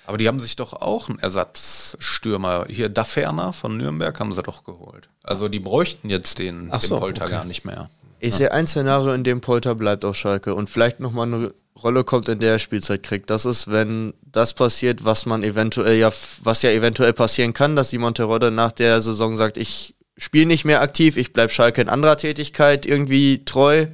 Aber 0.05 0.17
die 0.17 0.27
haben 0.27 0.39
sich 0.39 0.55
doch 0.55 0.73
auch 0.73 1.09
einen 1.09 1.19
Ersatzstürmer. 1.19 2.65
Hier 2.69 2.89
Daferner 2.89 3.53
von 3.53 3.77
Nürnberg 3.77 4.19
haben 4.19 4.33
sie 4.33 4.43
doch 4.43 4.63
geholt. 4.63 5.09
Also 5.23 5.47
die 5.47 5.59
bräuchten 5.59 6.09
jetzt 6.09 6.39
den, 6.39 6.69
Ach 6.71 6.79
den 6.79 6.89
so, 6.89 6.99
Polter 6.99 7.23
okay. 7.23 7.31
gar 7.31 7.45
nicht 7.45 7.65
mehr. 7.65 7.89
Ich 8.19 8.35
sehe 8.35 8.51
ein 8.51 8.67
Szenario, 8.67 9.13
in 9.13 9.23
dem 9.23 9.41
Polter 9.41 9.75
bleibt 9.75 10.05
auf 10.05 10.15
Schalke 10.15 10.55
und 10.55 10.69
vielleicht 10.69 11.01
nochmal 11.01 11.27
eine 11.27 11.53
Rolle 11.81 12.03
kommt, 12.03 12.29
in 12.29 12.39
der 12.39 12.53
er 12.53 12.59
Spielzeit 12.59 13.03
kriegt. 13.03 13.29
Das 13.29 13.45
ist, 13.45 13.69
wenn 13.69 14.13
das 14.21 14.53
passiert, 14.53 15.03
was 15.03 15.25
man 15.25 15.43
eventuell 15.43 15.97
ja, 15.97 16.11
was 16.41 16.61
ja 16.61 16.71
eventuell 16.71 17.13
passieren 17.13 17.53
kann, 17.53 17.75
dass 17.75 17.89
Simon 17.89 18.13
Terodde 18.13 18.51
nach 18.51 18.71
der 18.71 19.01
Saison 19.01 19.35
sagt, 19.35 19.57
ich 19.57 19.95
spiele 20.17 20.45
nicht 20.45 20.63
mehr 20.63 20.81
aktiv, 20.81 21.17
ich 21.17 21.33
bleib 21.33 21.51
Schalke 21.51 21.81
in 21.81 21.89
anderer 21.89 22.17
Tätigkeit 22.17 22.85
irgendwie 22.85 23.43
treu. 23.43 23.87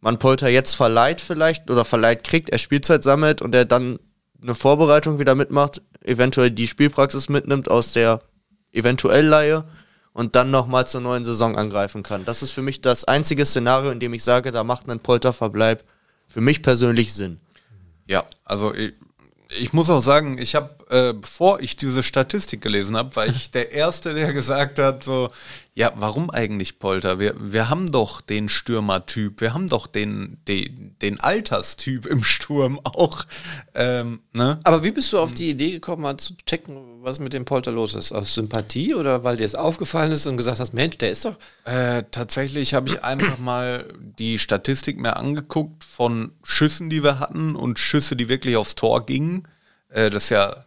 Man 0.00 0.18
Polter 0.18 0.48
jetzt 0.48 0.74
verleiht 0.74 1.20
vielleicht 1.20 1.70
oder 1.70 1.84
verleiht 1.84 2.24
kriegt, 2.24 2.50
er 2.50 2.58
Spielzeit 2.58 3.02
sammelt 3.02 3.42
und 3.42 3.54
er 3.54 3.64
dann 3.64 3.98
eine 4.40 4.54
Vorbereitung 4.54 5.18
wieder 5.18 5.34
mitmacht, 5.34 5.82
eventuell 6.02 6.50
die 6.50 6.68
Spielpraxis 6.68 7.28
mitnimmt 7.28 7.70
aus 7.70 7.92
der 7.92 8.20
eventuell 8.72 9.26
Leihe 9.26 9.64
und 10.12 10.36
dann 10.36 10.50
nochmal 10.50 10.86
zur 10.86 11.00
neuen 11.00 11.24
Saison 11.24 11.56
angreifen 11.56 12.02
kann. 12.02 12.24
Das 12.24 12.42
ist 12.42 12.52
für 12.52 12.62
mich 12.62 12.80
das 12.80 13.04
einzige 13.04 13.46
Szenario, 13.46 13.90
in 13.90 14.00
dem 14.00 14.14
ich 14.14 14.24
sage, 14.24 14.52
da 14.52 14.64
macht 14.64 14.88
ein 14.88 15.00
Polterverbleib 15.00 15.84
für 16.26 16.40
mich 16.40 16.62
persönlich 16.62 17.14
Sinn. 17.14 17.40
Ja, 18.06 18.24
also 18.44 18.74
ich, 18.74 18.94
ich 19.56 19.72
muss 19.72 19.90
auch 19.90 20.02
sagen, 20.02 20.38
ich 20.38 20.54
habe, 20.54 20.70
äh, 20.90 21.12
bevor 21.12 21.60
ich 21.60 21.76
diese 21.76 22.02
Statistik 22.02 22.60
gelesen 22.60 22.96
habe, 22.96 23.14
war 23.16 23.26
ich 23.26 23.50
der 23.50 23.72
Erste, 23.72 24.14
der 24.14 24.32
gesagt 24.32 24.78
hat, 24.78 25.04
so, 25.04 25.30
ja, 25.78 25.92
warum 25.94 26.28
eigentlich 26.30 26.80
Polter? 26.80 27.20
Wir, 27.20 27.34
wir 27.38 27.68
haben 27.68 27.92
doch 27.92 28.20
den 28.20 28.48
Stürmertyp, 28.48 29.40
wir 29.40 29.54
haben 29.54 29.68
doch 29.68 29.86
den, 29.86 30.38
den, 30.48 30.96
den 31.00 31.20
Alterstyp 31.20 32.04
im 32.06 32.24
Sturm 32.24 32.80
auch. 32.82 33.24
Ähm, 33.76 34.18
ne? 34.32 34.58
Aber 34.64 34.82
wie 34.82 34.90
bist 34.90 35.12
du 35.12 35.20
auf 35.20 35.34
die 35.34 35.50
Idee 35.50 35.70
gekommen, 35.70 36.02
mal 36.02 36.16
zu 36.16 36.36
checken, 36.46 37.02
was 37.02 37.20
mit 37.20 37.32
dem 37.32 37.44
Polter 37.44 37.70
los 37.70 37.94
ist? 37.94 38.10
Aus 38.10 38.34
Sympathie 38.34 38.94
oder 38.94 39.22
weil 39.22 39.36
dir 39.36 39.44
es 39.44 39.54
aufgefallen 39.54 40.10
ist 40.10 40.26
und 40.26 40.36
gesagt 40.36 40.58
hast, 40.58 40.74
Mensch, 40.74 40.98
der 40.98 41.12
ist 41.12 41.24
doch. 41.24 41.36
Äh, 41.64 42.02
tatsächlich 42.10 42.74
habe 42.74 42.88
ich 42.88 43.04
einfach 43.04 43.38
mal 43.38 43.86
die 44.00 44.40
Statistik 44.40 44.98
mir 44.98 45.16
angeguckt 45.16 45.84
von 45.84 46.32
Schüssen, 46.42 46.90
die 46.90 47.04
wir 47.04 47.20
hatten 47.20 47.54
und 47.54 47.78
Schüsse, 47.78 48.16
die 48.16 48.28
wirklich 48.28 48.56
aufs 48.56 48.74
Tor 48.74 49.06
gingen. 49.06 49.46
Äh, 49.90 50.10
das 50.10 50.24
ist 50.24 50.30
ja, 50.30 50.64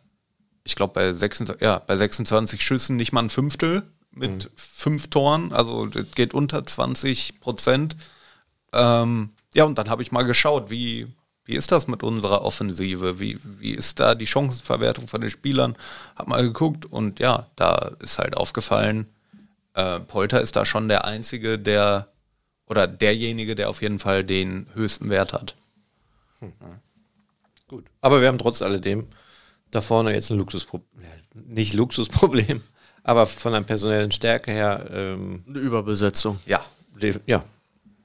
ich 0.64 0.76
glaube, 0.76 0.94
bei, 0.94 1.12
26 1.12 1.62
ja, 1.62 1.80
bei 1.80 1.96
26 1.96 2.62
Schüssen 2.62 2.96
nicht 2.96 3.12
mal 3.12 3.24
ein 3.24 3.30
Fünftel 3.30 3.84
mit 4.12 4.50
fünf 4.56 5.10
Toren. 5.10 5.54
Also 5.54 5.86
das 5.86 6.12
geht 6.12 6.34
unter 6.34 6.66
20 6.66 7.40
Prozent. 7.40 7.96
Ähm, 8.74 9.30
ja, 9.54 9.64
und 9.64 9.78
dann 9.78 9.90
habe 9.90 10.02
ich 10.02 10.12
mal 10.12 10.24
geschaut, 10.24 10.70
wie, 10.70 11.08
wie 11.46 11.56
ist 11.56 11.72
das 11.72 11.88
mit 11.88 12.04
unserer 12.04 12.44
Offensive? 12.44 13.20
Wie, 13.20 13.40
wie 13.44 13.72
ist 13.72 14.00
da 14.00 14.16
die 14.16 14.28
Chancenverwertung 14.28 15.08
von 15.08 15.22
den 15.22 15.30
Spielern? 15.30 15.76
Hab 16.16 16.28
mal 16.28 16.44
geguckt 16.44 16.86
und 16.86 17.20
ja, 17.20 17.48
da 17.56 17.92
ist 18.00 18.20
halt 18.20 18.38
aufgefallen, 18.38 19.08
äh, 19.74 20.00
Polter 20.00 20.42
ist 20.42 20.56
da 20.56 20.66
schon 20.66 20.88
der 20.90 21.06
Einzige, 21.06 21.58
der 21.58 22.08
oder 22.68 22.88
derjenige, 22.88 23.56
der 23.56 23.70
auf 23.70 23.82
jeden 23.82 24.00
Fall 24.00 24.24
den 24.24 24.68
höchsten 24.74 25.10
Wert 25.10 25.34
hat. 25.34 25.56
Gut. 27.68 27.86
Aber 28.02 28.22
wir 28.22 28.28
haben 28.28 28.40
trotz 28.40 28.62
alledem 28.62 29.08
da 29.72 29.82
vorne 29.82 30.14
jetzt 30.14 30.30
ein 30.32 30.38
Luxusproblem. 30.38 31.10
Nicht 31.34 31.74
Luxusproblem, 31.74 32.62
aber 33.04 33.26
von 33.26 33.54
der 33.54 33.62
personellen 33.62 34.12
Stärke 34.12 34.52
her, 34.52 34.86
ähm, 34.92 35.44
Eine 35.48 35.60
Überbesetzung. 35.60 36.40
Ja. 36.46 36.64
ja, 37.26 37.44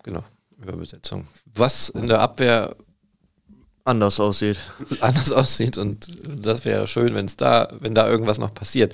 genau, 0.02 0.24
Überbesetzung. 0.62 1.26
Was 1.54 1.88
in 1.90 2.06
der 2.06 2.20
Abwehr 2.20 2.76
Anders 3.86 4.18
aussieht. 4.18 4.58
anders 5.00 5.30
aussieht 5.30 5.78
und 5.78 6.08
das 6.26 6.64
wäre 6.64 6.88
schön, 6.88 7.14
wenn 7.14 7.26
es 7.26 7.36
da, 7.36 7.68
wenn 7.78 7.94
da 7.94 8.08
irgendwas 8.08 8.36
noch 8.36 8.52
passiert. 8.52 8.92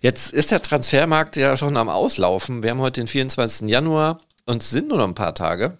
Jetzt 0.00 0.32
ist 0.32 0.50
der 0.50 0.62
Transfermarkt 0.62 1.36
ja 1.36 1.58
schon 1.58 1.76
am 1.76 1.90
Auslaufen. 1.90 2.62
Wir 2.62 2.70
haben 2.70 2.80
heute 2.80 3.02
den 3.02 3.06
24. 3.06 3.68
Januar 3.68 4.18
und 4.46 4.62
es 4.62 4.70
sind 4.70 4.88
nur 4.88 4.96
noch 4.96 5.06
ein 5.06 5.14
paar 5.14 5.34
Tage 5.34 5.76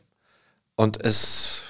und 0.77 1.03
es 1.03 1.63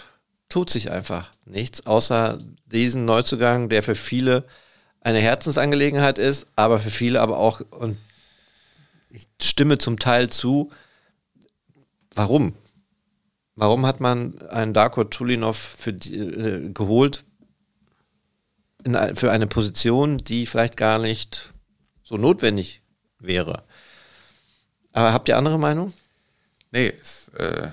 tut 0.50 0.68
sich 0.68 0.90
einfach 0.90 1.30
nichts, 1.46 1.86
außer 1.86 2.38
diesen 2.66 3.06
Neuzugang, 3.06 3.70
der 3.70 3.82
für 3.82 3.94
viele 3.94 4.44
eine 5.00 5.18
Herzensangelegenheit 5.18 6.18
ist, 6.18 6.46
aber 6.56 6.78
für 6.78 6.90
viele 6.90 7.20
aber 7.22 7.38
auch, 7.38 7.62
und 7.70 7.96
ich 9.08 9.28
stimme 9.40 9.78
zum 9.78 9.98
Teil 9.98 10.28
zu, 10.28 10.70
warum? 12.14 12.54
Warum 13.56 13.86
hat 13.86 14.00
man 14.00 14.40
einen 14.48 14.74
Darko 14.74 15.04
Chulinov 15.04 15.56
für 15.56 15.92
die, 15.92 16.18
äh, 16.18 16.68
geholt 16.70 17.24
in, 18.84 18.94
für 19.16 19.30
eine 19.30 19.46
Position, 19.46 20.18
die 20.18 20.46
vielleicht 20.46 20.76
gar 20.76 20.98
nicht 20.98 21.52
so 22.02 22.16
notwendig 22.16 22.82
wäre? 23.18 23.64
Aber 24.92 25.12
habt 25.12 25.28
ihr 25.28 25.36
andere 25.36 25.58
Meinung? 25.58 25.92
Nee, 26.72 26.94
äh, 27.36 27.68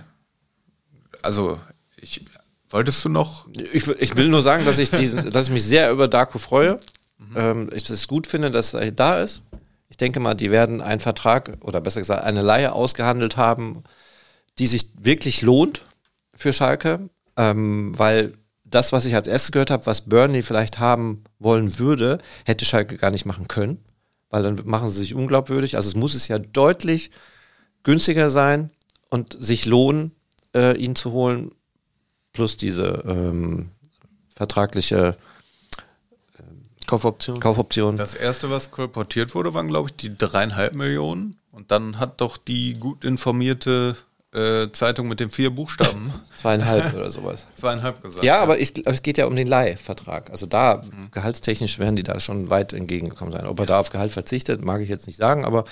also 1.21 1.59
ich 1.97 2.25
wolltest 2.70 3.03
du 3.05 3.09
noch? 3.09 3.47
Ich, 3.74 3.88
will- 3.88 3.97
ich 3.99 4.15
will 4.15 4.30
nur 4.30 4.41
sagen, 4.41 4.65
dass 4.65 4.78
ich, 4.80 4.91
diesen, 4.91 5.30
dass 5.32 5.47
ich 5.47 5.53
mich 5.53 5.63
sehr 5.65 5.91
über 5.91 6.07
Darko 6.07 6.38
freue. 6.39 6.80
Ähm, 7.36 7.70
ich 7.74 7.89
es 7.89 8.07
gut 8.07 8.28
finde, 8.28 8.51
dass 8.51 8.74
er 8.74 8.91
da 8.91 9.22
ist. 9.22 9.41
Ich 9.89 9.97
denke 9.97 10.20
mal, 10.20 10.36
die 10.36 10.51
werden 10.51 10.82
einen 10.82 10.99
Vertrag 10.99 11.57
oder 11.61 11.82
besser 11.82 11.99
gesagt 12.01 12.24
eine 12.24 12.41
Leihe 12.41 12.74
ausgehandelt 12.74 13.38
haben, 13.38 13.84
die 14.59 14.68
sich 14.68 14.89
wirklich 14.99 15.41
lohnt 15.41 15.86
für 16.36 16.53
Schalke, 16.53 17.09
ähm, 17.38 17.97
weil 17.97 18.34
das, 18.65 18.91
was 18.91 19.05
ich 19.05 19.15
als 19.15 19.28
erstes 19.28 19.51
gehört 19.51 19.72
habe, 19.72 19.86
was 19.86 20.01
Burnley 20.01 20.43
vielleicht 20.43 20.78
haben 20.80 21.24
wollen 21.39 21.80
würde, 21.80 22.20
hätte 22.45 22.65
Schalke 22.65 22.97
gar 22.97 23.11
nicht 23.11 23.26
machen 23.26 23.47
können, 23.47 23.84
weil 24.30 24.43
dann 24.43 24.59
machen 24.65 24.89
sie 24.89 24.99
sich 24.99 25.15
unglaubwürdig. 25.15 25.76
Also 25.78 25.89
es 25.89 25.95
muss 25.95 26.13
es 26.13 26.28
ja 26.28 26.38
deutlich 26.38 27.11
günstiger 27.84 28.30
sein 28.30 28.70
und 29.09 29.38
sich 29.39 29.65
lohnen, 29.65 30.11
äh, 30.53 30.76
ihn 30.78 30.95
zu 30.95 31.11
holen, 31.13 31.51
plus 32.38 32.55
diese, 32.55 33.03
ähm, 33.07 33.71
vertragliche 34.35 35.17
Kaufoption. 36.85 37.39
Kaufoption. 37.39 37.97
Das 37.97 38.13
erste, 38.13 38.51
was 38.51 38.69
kolportiert 38.69 39.33
wurde, 39.33 39.55
waren, 39.55 39.67
glaube 39.67 39.89
ich, 39.89 39.95
die 39.95 40.15
dreieinhalb 40.15 40.75
Millionen. 40.75 41.35
Und 41.51 41.71
dann 41.71 41.99
hat 41.99 42.21
doch 42.21 42.38
die 42.38 42.75
gut 42.75 43.03
informierte 43.03 43.97
äh, 44.35 44.69
Zeitung 44.71 45.07
mit 45.07 45.19
den 45.19 45.31
vier 45.31 45.49
Buchstaben 45.49 46.13
Zweieinhalb 46.39 46.93
oder 46.93 47.09
sowas. 47.09 47.47
zweieinhalb 47.55 48.03
gesagt. 48.03 48.23
Ja, 48.23 48.39
aber 48.39 48.59
ich, 48.59 48.85
es 48.85 49.01
geht 49.01 49.17
ja 49.17 49.25
um 49.25 49.35
den 49.35 49.47
Leihvertrag. 49.47 50.29
Also 50.29 50.45
da, 50.45 50.83
gehaltstechnisch 51.11 51.79
werden 51.79 51.95
die 51.95 52.03
da 52.03 52.19
schon 52.19 52.51
weit 52.51 52.71
entgegengekommen 52.71 53.33
sein. 53.33 53.47
Ob 53.47 53.59
er 53.59 53.65
da 53.65 53.79
auf 53.79 53.89
Gehalt 53.89 54.11
verzichtet, 54.11 54.63
mag 54.63 54.81
ich 54.81 54.89
jetzt 54.89 55.07
nicht 55.07 55.17
sagen, 55.17 55.43
aber 55.43 55.65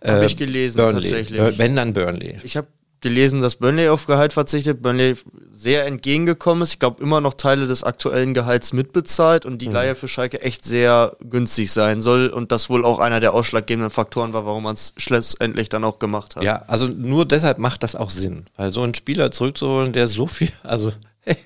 äh, 0.00 0.12
Hab 0.12 0.22
ich 0.22 0.36
gelesen, 0.36 0.76
Burnley. 0.76 1.02
tatsächlich. 1.02 1.58
Wenn 1.58 1.74
dann 1.74 1.92
Burnley. 1.92 2.38
Ich 2.44 2.56
habe 2.56 2.68
gelesen, 3.04 3.40
dass 3.40 3.56
Burnley 3.56 3.88
auf 3.88 4.06
Gehalt 4.06 4.32
verzichtet, 4.32 4.82
Burnley 4.82 5.14
sehr 5.50 5.86
entgegengekommen 5.86 6.62
ist. 6.62 6.72
Ich 6.72 6.78
glaube, 6.80 7.00
immer 7.00 7.20
noch 7.20 7.34
Teile 7.34 7.68
des 7.68 7.84
aktuellen 7.84 8.34
Gehalts 8.34 8.72
mitbezahlt 8.72 9.46
und 9.46 9.62
die 9.62 9.68
Leihe 9.68 9.94
für 9.94 10.08
Schalke 10.08 10.40
echt 10.40 10.64
sehr 10.64 11.16
günstig 11.20 11.70
sein 11.70 12.02
soll 12.02 12.28
und 12.28 12.50
das 12.50 12.68
wohl 12.70 12.84
auch 12.84 12.98
einer 12.98 13.20
der 13.20 13.34
ausschlaggebenden 13.34 13.90
Faktoren 13.90 14.32
war, 14.32 14.46
warum 14.46 14.64
man 14.64 14.74
es 14.74 14.94
schlussendlich 14.96 15.68
dann 15.68 15.84
auch 15.84 16.00
gemacht 16.00 16.34
hat. 16.34 16.42
Ja, 16.42 16.64
also 16.66 16.88
nur 16.88 17.26
deshalb 17.26 17.58
macht 17.58 17.82
das 17.82 17.94
auch 17.94 18.10
Sinn. 18.10 18.46
Weil 18.56 18.72
so 18.72 18.82
einen 18.82 18.94
Spieler 18.94 19.30
zurückzuholen, 19.30 19.92
der 19.92 20.08
so 20.08 20.26
viel, 20.26 20.50
also 20.62 20.90
hey, 21.20 21.36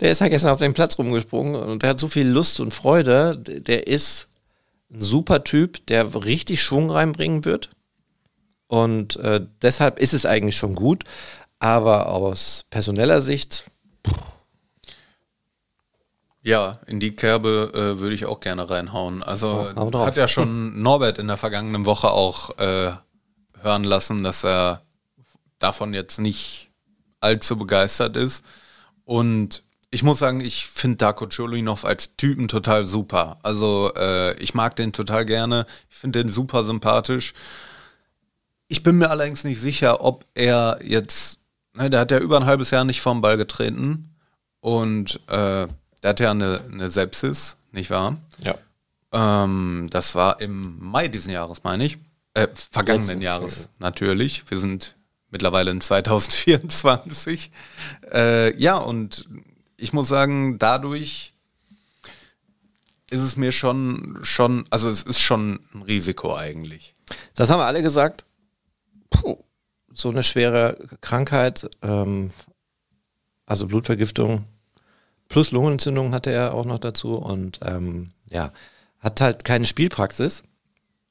der 0.00 0.10
ist 0.10 0.20
ja 0.20 0.28
gestern 0.28 0.50
auf 0.50 0.60
den 0.60 0.72
Platz 0.72 0.98
rumgesprungen 0.98 1.54
und 1.54 1.82
der 1.82 1.90
hat 1.90 2.00
so 2.00 2.08
viel 2.08 2.26
Lust 2.26 2.60
und 2.60 2.72
Freude. 2.72 3.36
Der 3.36 3.86
ist 3.86 4.28
ein 4.90 5.02
super 5.02 5.44
Typ, 5.44 5.86
der 5.86 6.14
richtig 6.24 6.62
Schwung 6.62 6.90
reinbringen 6.90 7.44
wird. 7.44 7.70
Und 8.68 9.16
äh, 9.16 9.44
deshalb 9.62 9.98
ist 9.98 10.14
es 10.14 10.24
eigentlich 10.24 10.56
schon 10.56 10.74
gut. 10.74 11.04
Aber 11.58 12.06
aus 12.06 12.64
personeller 12.70 13.20
Sicht, 13.20 13.64
Ja, 16.42 16.78
in 16.86 17.00
die 17.00 17.14
Kerbe 17.16 17.72
äh, 17.74 18.00
würde 18.00 18.14
ich 18.14 18.24
auch 18.24 18.40
gerne 18.40 18.70
reinhauen. 18.70 19.22
Also 19.22 19.70
drauf. 19.74 20.06
hat 20.06 20.16
ja 20.16 20.28
schon 20.28 20.80
Norbert 20.82 21.18
in 21.18 21.26
der 21.26 21.36
vergangenen 21.36 21.84
Woche 21.84 22.10
auch 22.10 22.56
äh, 22.58 22.92
hören 23.60 23.84
lassen, 23.84 24.22
dass 24.22 24.44
er 24.44 24.82
davon 25.58 25.92
jetzt 25.92 26.18
nicht 26.20 26.70
allzu 27.20 27.58
begeistert 27.58 28.16
ist. 28.16 28.44
Und 29.04 29.62
ich 29.90 30.02
muss 30.02 30.20
sagen, 30.20 30.40
ich 30.40 30.66
finde 30.66 30.98
Darko 30.98 31.26
Cholinov 31.26 31.84
als 31.84 32.16
Typen 32.16 32.46
total 32.46 32.84
super. 32.84 33.38
Also 33.42 33.92
äh, 33.96 34.34
ich 34.40 34.54
mag 34.54 34.76
den 34.76 34.92
total 34.92 35.26
gerne. 35.26 35.66
Ich 35.90 35.96
finde 35.96 36.22
den 36.22 36.30
super 36.30 36.62
sympathisch. 36.62 37.34
Ich 38.68 38.82
bin 38.82 38.98
mir 38.98 39.10
allerdings 39.10 39.44
nicht 39.44 39.60
sicher, 39.60 40.04
ob 40.04 40.24
er 40.34 40.78
jetzt, 40.82 41.40
ne, 41.76 41.90
der 41.90 42.00
hat 42.00 42.10
ja 42.10 42.18
über 42.18 42.36
ein 42.38 42.46
halbes 42.46 42.70
Jahr 42.70 42.84
nicht 42.84 43.00
vom 43.00 43.20
Ball 43.20 43.36
getreten 43.36 44.14
und 44.60 45.20
äh, 45.28 45.66
der 46.02 46.10
hat 46.10 46.20
ja 46.20 46.30
eine, 46.30 46.60
eine 46.70 46.90
Sepsis, 46.90 47.56
nicht 47.72 47.90
wahr? 47.90 48.18
ja. 48.38 48.54
Ähm, 49.12 49.88
das 49.90 50.14
war 50.14 50.40
im 50.40 50.76
Mai 50.80 51.08
diesen 51.08 51.32
Jahres, 51.32 51.64
meine 51.64 51.84
ich. 51.84 51.98
Äh, 52.34 52.48
vergangenen 52.52 53.22
Jahres, 53.22 53.70
natürlich. 53.78 54.44
Wir 54.50 54.58
sind 54.58 54.96
mittlerweile 55.30 55.70
in 55.70 55.80
2024. 55.80 57.50
Äh, 58.10 58.56
ja, 58.58 58.76
und 58.76 59.28
ich 59.76 59.92
muss 59.92 60.08
sagen, 60.08 60.58
dadurch 60.58 61.34
ist 63.10 63.20
es 63.20 63.36
mir 63.36 63.52
schon, 63.52 64.18
schon, 64.22 64.64
also 64.70 64.88
es 64.88 65.02
ist 65.02 65.20
schon 65.20 65.60
ein 65.74 65.82
Risiko 65.82 66.34
eigentlich. 66.34 66.94
Das 67.34 67.50
haben 67.50 67.60
wir 67.60 67.66
alle 67.66 67.82
gesagt. 67.82 68.24
Puh, 69.10 69.38
so 69.94 70.10
eine 70.10 70.22
schwere 70.22 70.78
Krankheit, 71.00 71.68
ähm, 71.82 72.30
also 73.46 73.66
Blutvergiftung 73.66 74.44
plus 75.28 75.52
Lungenentzündung 75.52 76.12
hatte 76.12 76.30
er 76.30 76.54
auch 76.54 76.64
noch 76.64 76.78
dazu 76.78 77.14
und 77.16 77.60
ähm, 77.62 78.06
ja, 78.30 78.52
hat 78.98 79.20
halt 79.20 79.44
keine 79.44 79.66
Spielpraxis. 79.66 80.42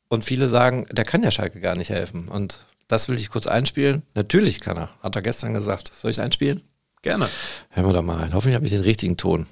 Und 0.10 0.26
viele 0.26 0.48
sagen, 0.48 0.86
der 0.92 1.04
kann 1.04 1.24
ja 1.24 1.32
Schalke 1.32 1.60
gar 1.60 1.76
nicht 1.76 1.90
helfen. 1.90 2.30
Und 2.30 2.66
das 2.88 3.10
will 3.10 3.20
ich 3.20 3.30
kurz 3.30 3.46
einspielen. 3.46 4.04
Natürlich 4.16 4.62
kann 4.62 4.78
er, 4.78 4.90
hat 5.02 5.16
er 5.16 5.22
gestern 5.22 5.54
gesagt. 5.54 5.92
Soll 5.94 6.12
ich 6.12 6.18
es 6.18 6.24
einspielen? 6.24 6.64
Gerne. 7.02 7.30
Hören 7.70 7.88
wir 7.88 7.94
doch 7.94 8.02
mal 8.02 8.18
rein. 8.18 8.34
Hoffentlich 8.34 8.56
habe 8.56 8.66
ich 8.66 8.72
den 8.72 8.82
richtigen 8.82 9.18
Ton. 9.18 9.48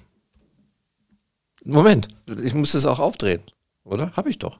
Moment, 1.63 2.07
ich 2.43 2.53
muss 2.53 2.73
es 2.73 2.85
auch 2.85 2.99
aufdrehen, 2.99 3.41
oder? 3.83 4.11
Habe 4.15 4.29
ich 4.29 4.39
doch. 4.39 4.59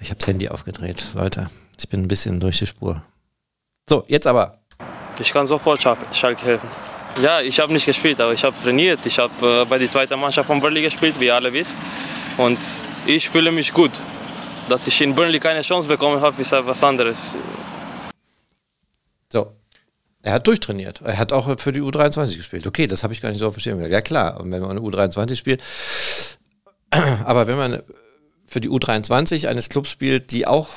Ich 0.00 0.08
habe 0.10 0.18
das 0.18 0.26
Handy 0.28 0.48
aufgedreht, 0.48 1.08
Leute. 1.14 1.50
Ich 1.78 1.88
bin 1.88 2.02
ein 2.02 2.08
bisschen 2.08 2.40
durch 2.40 2.58
die 2.58 2.66
Spur. 2.66 3.02
So, 3.88 4.04
jetzt 4.08 4.26
aber. 4.26 4.58
Ich 5.20 5.32
kann 5.32 5.46
sofort 5.46 5.80
Schal- 5.82 5.96
Schalke 6.12 6.44
helfen. 6.46 6.68
Ja, 7.22 7.40
ich 7.40 7.58
habe 7.60 7.72
nicht 7.72 7.84
gespielt, 7.86 8.20
aber 8.20 8.32
ich 8.32 8.42
habe 8.44 8.56
trainiert. 8.62 9.04
Ich 9.04 9.18
habe 9.18 9.62
äh, 9.62 9.64
bei 9.64 9.78
der 9.78 9.90
zweiten 9.90 10.18
Mannschaft 10.18 10.46
von 10.46 10.60
Burnley 10.60 10.82
gespielt, 10.82 11.18
wie 11.20 11.26
ihr 11.26 11.34
alle 11.34 11.52
wisst. 11.52 11.76
Und 12.38 12.58
ich 13.04 13.28
fühle 13.28 13.52
mich 13.52 13.72
gut. 13.74 13.90
Dass 14.68 14.86
ich 14.86 15.00
in 15.00 15.14
Burnley 15.14 15.40
keine 15.40 15.62
Chance 15.62 15.88
bekommen 15.88 16.20
habe, 16.20 16.40
ist 16.40 16.52
etwas 16.52 16.82
anderes. 16.84 17.36
So. 19.32 19.52
Er 20.22 20.34
hat 20.34 20.46
durchtrainiert. 20.46 21.00
Er 21.02 21.18
hat 21.18 21.32
auch 21.32 21.58
für 21.58 21.72
die 21.72 21.80
U23 21.80 22.36
gespielt. 22.36 22.66
Okay, 22.66 22.86
das 22.86 23.02
habe 23.02 23.12
ich 23.12 23.20
gar 23.20 23.30
nicht 23.30 23.38
so 23.38 23.50
gehabt. 23.50 23.90
Ja, 23.90 24.00
klar. 24.00 24.38
Und 24.38 24.52
wenn 24.52 24.60
man 24.60 24.70
eine 24.72 24.80
U23 24.80 25.34
spielt. 25.34 25.62
Aber 26.90 27.46
wenn 27.46 27.56
man 27.56 27.82
für 28.50 28.60
die 28.60 28.68
U23 28.68 29.46
eines 29.46 29.68
Clubs 29.68 29.90
spielt, 29.90 30.32
die 30.32 30.44
auch 30.44 30.68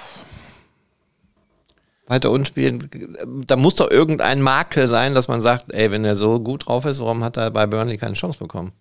weiter 2.05 2.29
unten 2.29 2.45
spielen, 2.45 2.87
da 3.47 3.55
muss 3.55 3.75
doch 3.75 3.89
irgendein 3.89 4.43
Makel 4.43 4.87
sein, 4.87 5.15
dass 5.15 5.27
man 5.27 5.41
sagt, 5.41 5.73
ey, 5.73 5.89
wenn 5.89 6.05
er 6.05 6.15
so 6.15 6.39
gut 6.39 6.67
drauf 6.67 6.85
ist, 6.85 6.99
warum 6.99 7.23
hat 7.23 7.37
er 7.37 7.49
bei 7.49 7.65
Burnley 7.65 7.97
keine 7.97 8.13
Chance 8.13 8.37
bekommen? 8.37 8.73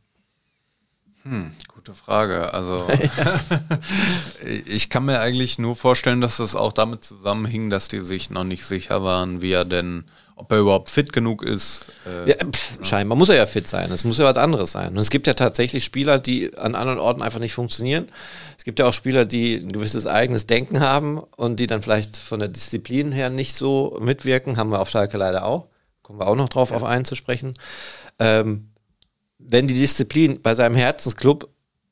Gute 1.74 1.94
Frage. 1.94 2.52
Also 2.52 2.86
ich 4.66 4.90
kann 4.90 5.06
mir 5.06 5.20
eigentlich 5.20 5.58
nur 5.58 5.74
vorstellen, 5.74 6.20
dass 6.20 6.36
das 6.36 6.54
auch 6.54 6.74
damit 6.74 7.02
zusammenhing, 7.02 7.70
dass 7.70 7.88
die 7.88 8.00
sich 8.00 8.28
noch 8.28 8.44
nicht 8.44 8.66
sicher 8.66 9.02
waren, 9.02 9.40
wie 9.40 9.52
er 9.52 9.64
denn, 9.64 10.04
ob 10.36 10.50
er 10.52 10.58
überhaupt 10.58 10.88
fit 10.90 11.12
genug 11.12 11.42
ist. 11.42 11.86
Äh, 12.06 12.30
Ja, 12.30 12.36
pff, 12.36 12.84
scheinbar 12.84 13.16
muss 13.16 13.28
er 13.28 13.36
ja 13.36 13.46
fit 13.46 13.68
sein. 13.68 13.90
Es 13.92 14.04
muss 14.04 14.18
ja 14.18 14.24
was 14.24 14.36
anderes 14.36 14.72
sein. 14.72 14.88
Und 14.90 14.98
es 14.98 15.10
gibt 15.10 15.26
ja 15.26 15.34
tatsächlich 15.34 15.84
Spieler, 15.84 16.18
die 16.18 16.56
an 16.56 16.74
anderen 16.74 16.98
Orten 16.98 17.22
einfach 17.22 17.40
nicht 17.40 17.54
funktionieren. 17.54 18.06
Es 18.58 18.64
gibt 18.64 18.78
ja 18.78 18.86
auch 18.86 18.92
Spieler, 18.92 19.24
die 19.24 19.56
ein 19.56 19.72
gewisses 19.72 20.06
eigenes 20.06 20.46
Denken 20.46 20.80
haben 20.80 21.18
und 21.18 21.60
die 21.60 21.66
dann 21.66 21.82
vielleicht 21.82 22.16
von 22.16 22.38
der 22.40 22.48
Disziplin 22.48 23.12
her 23.12 23.30
nicht 23.30 23.54
so 23.54 23.98
mitwirken. 24.00 24.56
Haben 24.56 24.70
wir 24.70 24.80
auf 24.80 24.90
Schalke 24.90 25.16
leider 25.18 25.44
auch. 25.44 25.68
Kommen 26.02 26.18
wir 26.18 26.26
auch 26.26 26.36
noch 26.36 26.48
drauf 26.48 26.72
auf 26.72 26.84
einen 26.84 27.04
zu 27.04 27.14
sprechen. 27.14 27.56
Ähm, 28.18 28.68
wenn 29.38 29.66
die 29.66 29.74
Disziplin 29.74 30.40
bei 30.42 30.54
seinem 30.54 30.74
Herzensclub, 30.74 31.48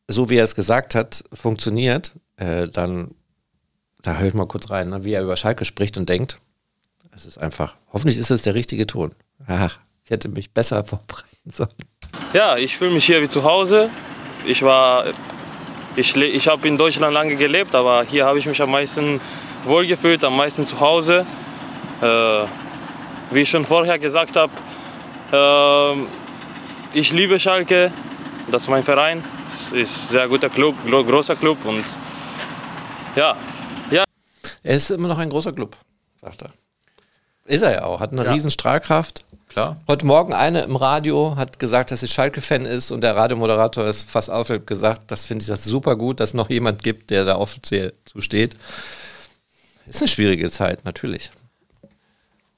so 0.08 0.28
wie 0.30 0.36
er 0.36 0.44
es 0.44 0.54
gesagt 0.54 0.94
hat, 0.94 1.24
funktioniert, 1.32 2.14
äh, 2.36 2.68
dann, 2.68 3.14
da 4.02 4.18
höre 4.18 4.28
ich 4.28 4.34
mal 4.34 4.46
kurz 4.46 4.70
rein, 4.70 4.90
ne, 4.90 5.04
wie 5.04 5.12
er 5.12 5.22
über 5.22 5.36
Schalke 5.36 5.64
spricht 5.64 5.98
und 5.98 6.08
denkt. 6.08 6.40
Es 7.20 7.26
ist 7.26 7.36
einfach, 7.36 7.74
hoffentlich 7.92 8.16
ist 8.16 8.30
es 8.30 8.40
der 8.40 8.54
richtige 8.54 8.86
Ton. 8.86 9.14
Ach, 9.46 9.76
ich 10.04 10.10
hätte 10.10 10.28
mich 10.30 10.54
besser 10.54 10.82
vorbereiten 10.90 11.50
sollen. 11.52 11.68
Ja, 12.32 12.56
ich 12.56 12.78
fühle 12.78 12.92
mich 12.92 13.04
hier 13.04 13.20
wie 13.20 13.28
zu 13.28 13.44
Hause. 13.44 13.90
Ich 14.46 14.62
war, 14.62 15.04
ich, 15.96 16.16
ich 16.16 16.48
habe 16.48 16.66
in 16.66 16.78
Deutschland 16.78 17.12
lange 17.12 17.36
gelebt, 17.36 17.74
aber 17.74 18.04
hier 18.04 18.24
habe 18.24 18.38
ich 18.38 18.46
mich 18.46 18.60
am 18.62 18.70
meisten 18.70 19.20
wohlgefühlt, 19.64 20.24
am 20.24 20.34
meisten 20.34 20.64
zu 20.64 20.80
Hause. 20.80 21.26
Äh, 22.00 22.06
wie 23.32 23.40
ich 23.42 23.50
schon 23.50 23.66
vorher 23.66 23.98
gesagt 23.98 24.36
habe, 24.36 24.52
ähm, 25.30 26.06
ich 26.94 27.12
liebe 27.12 27.38
Schalke, 27.38 27.92
das 28.50 28.62
ist 28.62 28.68
mein 28.68 28.82
Verein. 28.82 29.22
Es 29.46 29.72
ist 29.72 30.06
ein 30.06 30.10
sehr 30.12 30.28
guter 30.28 30.48
Club, 30.48 30.74
gro- 30.86 31.04
großer 31.04 31.36
Club 31.36 31.58
und 31.66 31.84
ja, 33.14 33.36
ja, 33.90 34.04
Er 34.62 34.74
ist 34.76 34.90
immer 34.90 35.08
noch 35.08 35.18
ein 35.18 35.28
großer 35.28 35.52
Club, 35.52 35.76
sagt 36.18 36.42
er. 36.42 36.50
Ist 37.50 37.62
er 37.62 37.72
ja 37.72 37.82
auch, 37.84 37.98
hat 37.98 38.12
eine 38.12 38.24
Ja. 38.24 38.32
riesen 38.32 38.50
Strahlkraft. 38.52 39.24
klar. 39.48 39.80
Heute 39.88 40.06
Morgen 40.06 40.32
eine 40.32 40.62
im 40.62 40.76
Radio 40.76 41.34
hat 41.34 41.58
gesagt, 41.58 41.90
dass 41.90 41.98
sie 41.98 42.06
Schalke-Fan 42.06 42.64
ist 42.64 42.92
und 42.92 43.00
der 43.00 43.16
Radiomoderator 43.16 43.88
ist 43.88 44.08
fast 44.08 44.30
aufhört 44.30 44.68
gesagt, 44.68 45.10
das 45.10 45.24
finde 45.26 45.42
ich 45.42 45.48
das 45.48 45.64
super 45.64 45.96
gut, 45.96 46.20
dass 46.20 46.30
es 46.30 46.34
noch 46.34 46.48
jemand 46.48 46.84
gibt, 46.84 47.10
der 47.10 47.24
da 47.24 47.36
offiziell 47.36 47.92
zusteht. 48.04 48.54
Ist 49.88 50.00
eine 50.00 50.06
schwierige 50.06 50.48
Zeit, 50.48 50.84
natürlich. 50.84 51.32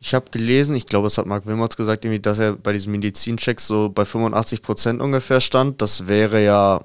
Ich 0.01 0.13
habe 0.13 0.27
gelesen, 0.31 0.77
ich 0.77 0.85
glaube, 0.85 1.07
es 1.07 1.17
hat 1.17 1.25
Marc 1.25 1.47
Wilmots 1.47 1.79
gesagt, 1.79 2.05
irgendwie, 2.05 2.21
dass 2.21 2.39
er 2.39 2.53
bei 2.53 2.75
diesen 2.75 2.93
Medizinchecks 2.93 3.67
so 3.67 3.89
bei 3.89 4.05
85 4.05 4.61
Prozent 4.61 5.01
ungefähr 5.01 5.41
stand. 5.41 5.81
Das 5.81 6.09
wäre 6.09 6.45
ja, 6.45 6.83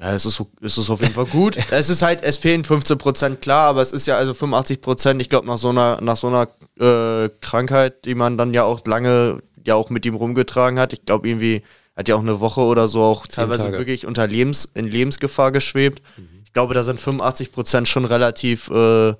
ja, 0.00 0.14
es 0.14 0.24
ist, 0.24 0.42
es 0.62 0.78
ist 0.78 0.88
auf 0.88 1.00
jeden 1.00 1.12
Fall 1.12 1.26
gut. 1.26 1.58
es 1.70 1.90
ist 1.90 2.02
halt, 2.02 2.22
es 2.22 2.38
fehlen 2.38 2.64
15 2.64 2.96
Prozent, 2.96 3.40
klar, 3.40 3.68
aber 3.68 3.82
es 3.82 3.92
ist 3.92 4.06
ja 4.06 4.16
also 4.16 4.32
85 4.32 4.80
Prozent, 4.80 5.20
ich 5.20 5.28
glaube, 5.28 5.46
nach 5.46 5.58
so 5.58 5.68
einer, 5.68 6.00
nach 6.00 6.16
so 6.16 6.28
einer 6.28 6.48
äh, 6.78 7.28
Krankheit, 7.40 8.04
die 8.06 8.14
man 8.14 8.38
dann 8.38 8.54
ja 8.54 8.64
auch 8.64 8.84
lange 8.86 9.42
ja 9.66 9.74
auch 9.74 9.90
mit 9.90 10.06
ihm 10.06 10.14
rumgetragen 10.14 10.78
hat. 10.78 10.92
Ich 10.92 11.04
glaube, 11.04 11.28
irgendwie 11.28 11.62
hat 11.96 12.08
ja 12.08 12.16
auch 12.16 12.20
eine 12.20 12.40
Woche 12.40 12.62
oder 12.62 12.88
so 12.88 13.02
auch 13.02 13.26
teilweise 13.26 13.64
Tage. 13.64 13.78
wirklich 13.78 14.06
unter 14.06 14.26
Lebens, 14.26 14.64
in 14.64 14.86
Lebensgefahr 14.86 15.52
geschwebt. 15.52 16.02
Ich 16.44 16.52
glaube, 16.54 16.72
da 16.72 16.82
sind 16.82 16.98
85 16.98 17.52
Prozent 17.52 17.88
schon 17.88 18.04
relativ, 18.06 18.70
äh, 18.70 19.14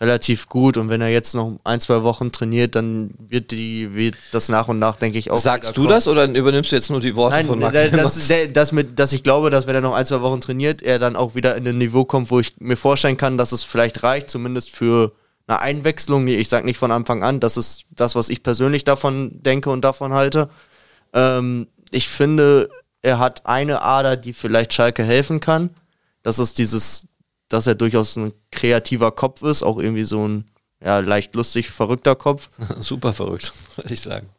relativ 0.00 0.48
gut 0.48 0.76
und 0.78 0.88
wenn 0.88 1.00
er 1.02 1.08
jetzt 1.08 1.34
noch 1.34 1.58
ein, 1.64 1.78
zwei 1.78 2.02
Wochen 2.02 2.32
trainiert, 2.32 2.74
dann 2.74 3.10
wird 3.18 3.50
die 3.50 3.94
wird 3.94 4.14
das 4.32 4.48
nach 4.48 4.68
und 4.68 4.78
nach, 4.78 4.96
denke 4.96 5.18
ich, 5.18 5.30
auch. 5.30 5.36
Sagst 5.38 5.76
du 5.76 5.86
das 5.86 6.08
oder 6.08 6.24
übernimmst 6.26 6.72
du 6.72 6.76
jetzt 6.76 6.88
nur 6.90 7.00
die 7.00 7.14
Worte 7.16 7.36
Nein, 7.36 7.46
von 7.46 7.58
Max? 7.58 7.74
da- 7.74 7.88
das, 7.88 8.30
das 8.52 8.72
mit, 8.72 8.98
dass 8.98 9.12
ich 9.12 9.22
glaube, 9.22 9.50
dass 9.50 9.66
wenn 9.66 9.74
er 9.74 9.82
noch 9.82 9.92
ein, 9.94 10.06
zwei 10.06 10.22
Wochen 10.22 10.40
trainiert, 10.40 10.80
er 10.80 10.98
dann 10.98 11.16
auch 11.16 11.34
wieder 11.34 11.54
in 11.56 11.68
ein 11.68 11.76
Niveau 11.78 12.04
kommt, 12.06 12.30
wo 12.30 12.40
ich 12.40 12.54
mir 12.60 12.76
vorstellen 12.76 13.18
kann, 13.18 13.36
dass 13.36 13.52
es 13.52 13.62
vielleicht 13.62 14.02
reicht, 14.02 14.30
zumindest 14.30 14.70
für 14.70 15.12
eine 15.46 15.60
Einwechslung. 15.60 16.26
Ich 16.28 16.48
sage 16.48 16.64
nicht 16.64 16.78
von 16.78 16.92
Anfang 16.92 17.22
an, 17.22 17.38
das 17.40 17.58
ist 17.58 17.82
das, 17.90 18.14
was 18.14 18.30
ich 18.30 18.42
persönlich 18.42 18.84
davon 18.84 19.42
denke 19.42 19.68
und 19.68 19.82
davon 19.82 20.14
halte. 20.14 20.48
Ähm, 21.12 21.66
ich 21.90 22.08
finde, 22.08 22.70
er 23.02 23.18
hat 23.18 23.44
eine 23.46 23.82
Ader, 23.82 24.16
die 24.16 24.32
vielleicht 24.32 24.72
Schalke 24.72 25.02
helfen 25.04 25.40
kann. 25.40 25.70
Das 26.22 26.38
ist 26.38 26.56
dieses, 26.58 27.06
dass 27.50 27.66
er 27.66 27.74
durchaus 27.74 28.16
ein 28.16 28.32
kreativer 28.50 29.10
Kopf 29.10 29.42
ist, 29.42 29.62
auch 29.62 29.78
irgendwie 29.78 30.04
so 30.04 30.26
ein 30.26 30.46
ja, 30.82 31.00
leicht 31.00 31.34
lustig 31.34 31.68
verrückter 31.68 32.16
Kopf. 32.16 32.48
Super 32.80 33.12
verrückt, 33.12 33.52
würde 33.76 33.92
ich 33.92 34.00
sagen. 34.00 34.30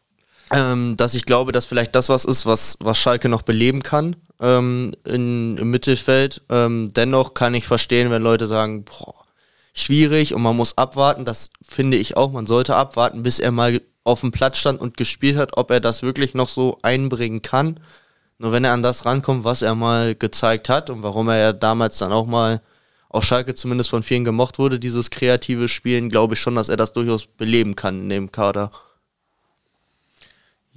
ähm, 0.51 0.97
dass 0.97 1.13
ich 1.13 1.25
glaube, 1.25 1.51
dass 1.51 1.67
vielleicht 1.67 1.93
das 1.93 2.09
was 2.09 2.25
ist, 2.25 2.47
was, 2.47 2.77
was 2.79 2.97
Schalke 2.97 3.29
noch 3.29 3.43
beleben 3.43 3.83
kann 3.83 4.15
ähm, 4.39 4.93
in, 5.05 5.57
im 5.57 5.69
Mittelfeld. 5.69 6.41
Ähm, 6.49 6.91
dennoch 6.95 7.35
kann 7.35 7.53
ich 7.53 7.67
verstehen, 7.67 8.09
wenn 8.09 8.23
Leute 8.23 8.47
sagen, 8.47 8.85
boah, 8.85 9.13
schwierig 9.73 10.33
und 10.33 10.41
man 10.41 10.55
muss 10.55 10.77
abwarten. 10.77 11.25
Das 11.25 11.51
finde 11.61 11.97
ich 11.97 12.17
auch. 12.17 12.31
Man 12.31 12.47
sollte 12.47 12.75
abwarten, 12.75 13.23
bis 13.23 13.39
er 13.39 13.51
mal 13.51 13.81
auf 14.03 14.21
dem 14.21 14.31
Platz 14.31 14.57
stand 14.57 14.81
und 14.81 14.97
gespielt 14.97 15.37
hat, 15.37 15.57
ob 15.57 15.69
er 15.69 15.79
das 15.79 16.01
wirklich 16.01 16.33
noch 16.33 16.49
so 16.49 16.79
einbringen 16.81 17.41
kann. 17.41 17.79
Nur 18.39 18.51
wenn 18.51 18.63
er 18.63 18.73
an 18.73 18.81
das 18.81 19.05
rankommt, 19.05 19.43
was 19.43 19.61
er 19.61 19.75
mal 19.75 20.15
gezeigt 20.15 20.69
hat 20.69 20.89
und 20.89 21.03
warum 21.03 21.29
er 21.29 21.37
ja 21.37 21.53
damals 21.53 21.99
dann 21.99 22.11
auch 22.11 22.25
mal 22.25 22.61
auf 23.11 23.25
Schalke 23.25 23.53
zumindest 23.53 23.89
von 23.89 24.03
vielen 24.03 24.23
gemocht 24.23 24.57
wurde, 24.57 24.79
dieses 24.79 25.09
kreative 25.09 25.67
Spielen, 25.67 26.09
glaube 26.09 26.35
ich 26.35 26.39
schon, 26.39 26.55
dass 26.55 26.69
er 26.69 26.77
das 26.77 26.93
durchaus 26.93 27.25
beleben 27.25 27.75
kann 27.75 28.01
in 28.03 28.09
dem 28.09 28.31
Kader. 28.31 28.71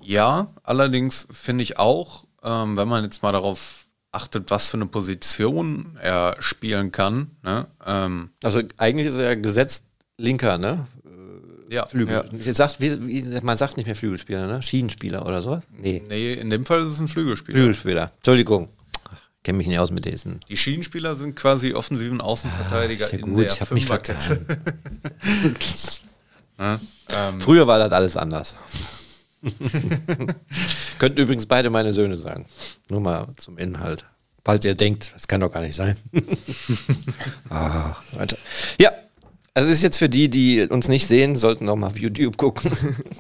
Ja, 0.02 0.52
allerdings 0.64 1.26
finde 1.30 1.62
ich 1.62 1.78
auch, 1.78 2.24
ähm, 2.42 2.76
wenn 2.76 2.88
man 2.88 3.04
jetzt 3.04 3.22
mal 3.22 3.32
darauf 3.32 3.86
achtet, 4.12 4.50
was 4.50 4.68
für 4.68 4.76
eine 4.76 4.86
Position 4.86 5.96
er 6.00 6.36
spielen 6.40 6.92
kann, 6.92 7.30
ne? 7.42 7.66
ähm, 7.86 8.30
Also 8.42 8.62
eigentlich 8.78 9.06
ist 9.06 9.14
er 9.14 9.24
ja 9.30 9.34
gesetzt 9.34 9.84
linker, 10.18 10.58
ne? 10.58 10.86
ja, 11.68 11.86
Flügel. 11.86 12.24
Jetzt 12.32 12.58
Sagt, 12.58 12.80
wie, 12.80 13.06
wie, 13.06 13.40
man 13.42 13.56
sagt 13.56 13.76
nicht 13.76 13.86
mehr 13.86 13.96
Flügelspieler, 13.96 14.46
ne? 14.46 14.62
Schienenspieler 14.62 15.26
oder 15.26 15.42
so? 15.42 15.60
Nee, 15.76 16.02
nee, 16.08 16.34
in 16.34 16.50
dem 16.50 16.64
Fall 16.64 16.80
ist 16.82 16.92
es 16.92 17.00
ein 17.00 17.08
Flügelspieler. 17.08 17.56
Flügelspieler. 17.56 18.12
Entschuldigung. 18.16 18.68
Kenne 19.44 19.58
mich 19.58 19.66
nicht 19.66 19.78
aus 19.78 19.90
mit 19.90 20.06
diesen. 20.06 20.40
Die 20.48 20.56
Schienenspieler 20.56 21.14
sind 21.14 21.36
quasi 21.36 21.74
offensiven 21.74 22.22
Außenverteidiger 22.22 23.04
Ist 23.04 23.12
ja 23.12 23.18
in 23.18 23.24
gut, 23.26 23.40
der 23.40 23.52
ich 23.52 23.60
habe 23.60 23.74
mich 23.74 23.86
vertan. 23.86 24.46
Ne? 26.56 26.78
Ähm, 27.08 27.40
Früher 27.40 27.66
war 27.66 27.80
das 27.80 27.90
alles 27.90 28.16
anders. 28.16 28.54
Könnten 31.00 31.18
übrigens 31.18 31.46
beide 31.46 31.68
meine 31.68 31.92
Söhne 31.92 32.16
sein. 32.16 32.44
Nur 32.88 33.00
mal 33.00 33.26
zum 33.34 33.58
Inhalt. 33.58 34.06
Falls 34.44 34.64
ihr 34.64 34.76
denkt, 34.76 35.12
das 35.14 35.26
kann 35.26 35.40
doch 35.40 35.50
gar 35.50 35.62
nicht 35.62 35.74
sein. 35.74 35.96
ah, 37.50 37.96
weiter. 38.12 38.36
Ja, 38.78 38.92
also 39.52 39.68
es 39.68 39.78
ist 39.78 39.82
jetzt 39.82 39.98
für 39.98 40.08
die, 40.08 40.30
die 40.30 40.62
uns 40.62 40.86
nicht 40.86 41.08
sehen, 41.08 41.34
sollten 41.34 41.64
noch 41.64 41.74
mal 41.74 41.88
auf 41.88 41.98
YouTube 41.98 42.36
gucken. 42.36 42.70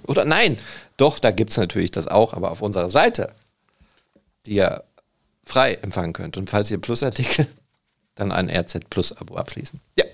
Oder 0.06 0.24
nein, 0.24 0.56
doch, 0.96 1.18
da 1.18 1.32
gibt 1.32 1.50
es 1.50 1.56
natürlich 1.56 1.90
das 1.90 2.06
auch, 2.06 2.34
aber 2.34 2.52
auf 2.52 2.62
unserer 2.62 2.88
Seite, 2.88 3.32
die 4.46 4.54
ihr 4.54 4.84
frei 5.44 5.74
empfangen 5.74 6.12
könnt. 6.12 6.36
Und 6.36 6.50
falls 6.50 6.70
ihr 6.70 6.78
Plusartikel, 6.80 7.46
dann 8.14 8.32
ein 8.32 8.48
RZ 8.50 8.88
Plus 8.90 9.12
Abo 9.12 9.36
abschließen. 9.36 9.80
Ja. 9.98 10.04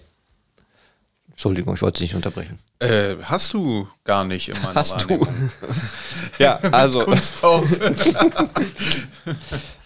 Entschuldigung, 1.30 1.74
ich 1.74 1.80
wollte 1.82 2.00
dich 2.00 2.10
nicht 2.10 2.16
unterbrechen. 2.16 2.58
äh, 2.80 3.16
hast 3.22 3.54
du 3.54 3.88
gar 4.04 4.24
nicht 4.24 4.48
in 4.50 4.60
meiner 4.60 4.74
Hast 4.74 5.02
du? 5.02 5.08
Wahrnehmung. 5.10 5.50
Ja, 6.38 6.56
also. 6.72 7.04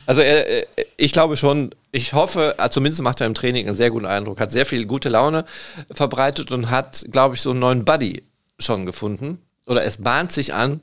Also 0.07 0.21
äh, 0.21 0.61
äh, 0.61 0.67
ich 0.97 1.13
glaube 1.13 1.37
schon, 1.37 1.75
ich 1.91 2.13
hoffe, 2.13 2.55
äh, 2.59 2.69
zumindest 2.71 3.03
macht 3.03 3.21
er 3.21 3.27
im 3.27 3.35
Training 3.35 3.67
einen 3.67 3.77
sehr 3.77 3.91
guten 3.91 4.07
Eindruck, 4.07 4.41
hat 4.41 4.53
sehr 4.53 4.67
viel 4.67 4.87
gute 4.87 5.09
Laune 5.09 5.45
verbreitet 5.91 6.53
und 6.53 6.71
hat, 6.71 7.05
glaube 7.11 7.35
ich, 7.35 7.43
so 7.43 7.51
einen 7.51 7.61
neuen 7.61 7.85
Buddy 7.85 8.23
schon 8.59 8.87
gefunden. 8.87 9.39
Oder 9.67 9.85
es 9.85 9.99
bahnt 9.99 10.31
sich 10.33 10.53
an, 10.55 10.81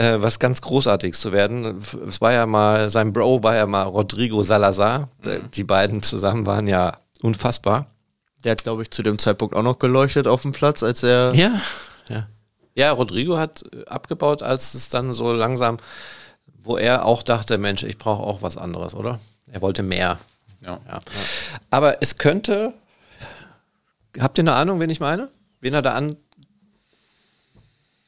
äh, 0.00 0.22
was 0.22 0.38
ganz 0.38 0.62
Großartiges 0.62 1.20
zu 1.20 1.32
werden. 1.32 1.76
Es 2.08 2.20
war 2.20 2.32
ja 2.32 2.46
mal, 2.46 2.88
sein 2.88 3.12
Bro 3.12 3.42
war 3.42 3.56
ja 3.56 3.66
mal 3.66 3.82
Rodrigo 3.82 4.42
Salazar. 4.42 5.08
D- 5.24 5.40
Die 5.54 5.64
beiden 5.64 6.02
zusammen 6.02 6.46
waren 6.46 6.66
ja 6.66 6.96
unfassbar. 7.22 7.86
Der 8.44 8.52
hat, 8.52 8.62
glaube 8.62 8.82
ich, 8.82 8.90
zu 8.90 9.02
dem 9.02 9.18
Zeitpunkt 9.18 9.54
auch 9.54 9.62
noch 9.62 9.78
geleuchtet 9.78 10.26
auf 10.26 10.42
dem 10.42 10.52
Platz, 10.52 10.82
als 10.82 11.02
er. 11.02 11.32
Ja, 11.34 11.60
ja. 12.08 12.26
Ja, 12.74 12.92
Rodrigo 12.92 13.36
hat 13.36 13.62
äh, 13.74 13.84
abgebaut, 13.86 14.42
als 14.42 14.72
es 14.74 14.88
dann 14.88 15.12
so 15.12 15.32
langsam, 15.32 15.76
wo 16.62 16.78
er 16.78 17.04
auch 17.04 17.22
dachte, 17.22 17.58
Mensch, 17.58 17.82
ich 17.82 17.98
brauche 17.98 18.22
auch 18.22 18.40
was 18.42 18.56
anderes, 18.56 18.94
oder? 18.94 19.18
Er 19.52 19.60
wollte 19.60 19.82
mehr. 19.82 20.18
Ja. 20.62 20.78
Ja. 20.88 21.00
Aber 21.70 22.00
es 22.02 22.16
könnte, 22.16 22.72
habt 24.18 24.38
ihr 24.38 24.42
eine 24.42 24.54
Ahnung, 24.54 24.80
wen 24.80 24.88
ich 24.90 25.00
meine? 25.00 25.28
Wen 25.60 25.74
er 25.74 25.82
da 25.82 25.92
an 25.94 26.16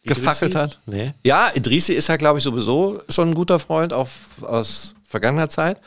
gefackelt 0.02 0.54
hat? 0.54 0.80
Nee. 0.86 1.14
Ja, 1.22 1.50
Idrissi 1.54 1.92
ist 1.92 2.08
ja, 2.08 2.16
glaube 2.16 2.38
ich, 2.38 2.44
sowieso 2.44 3.00
schon 3.08 3.30
ein 3.30 3.34
guter 3.34 3.58
Freund 3.58 3.92
auf, 3.92 4.10
aus 4.42 4.94
vergangener 5.04 5.48
Zeit. 5.48 5.80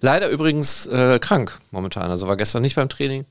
Leider 0.00 0.28
übrigens 0.28 0.86
äh, 0.86 1.18
krank 1.18 1.58
momentan. 1.70 2.10
Also 2.10 2.28
war 2.28 2.36
gestern 2.36 2.62
nicht 2.62 2.76
beim 2.76 2.88
Training. 2.88 3.24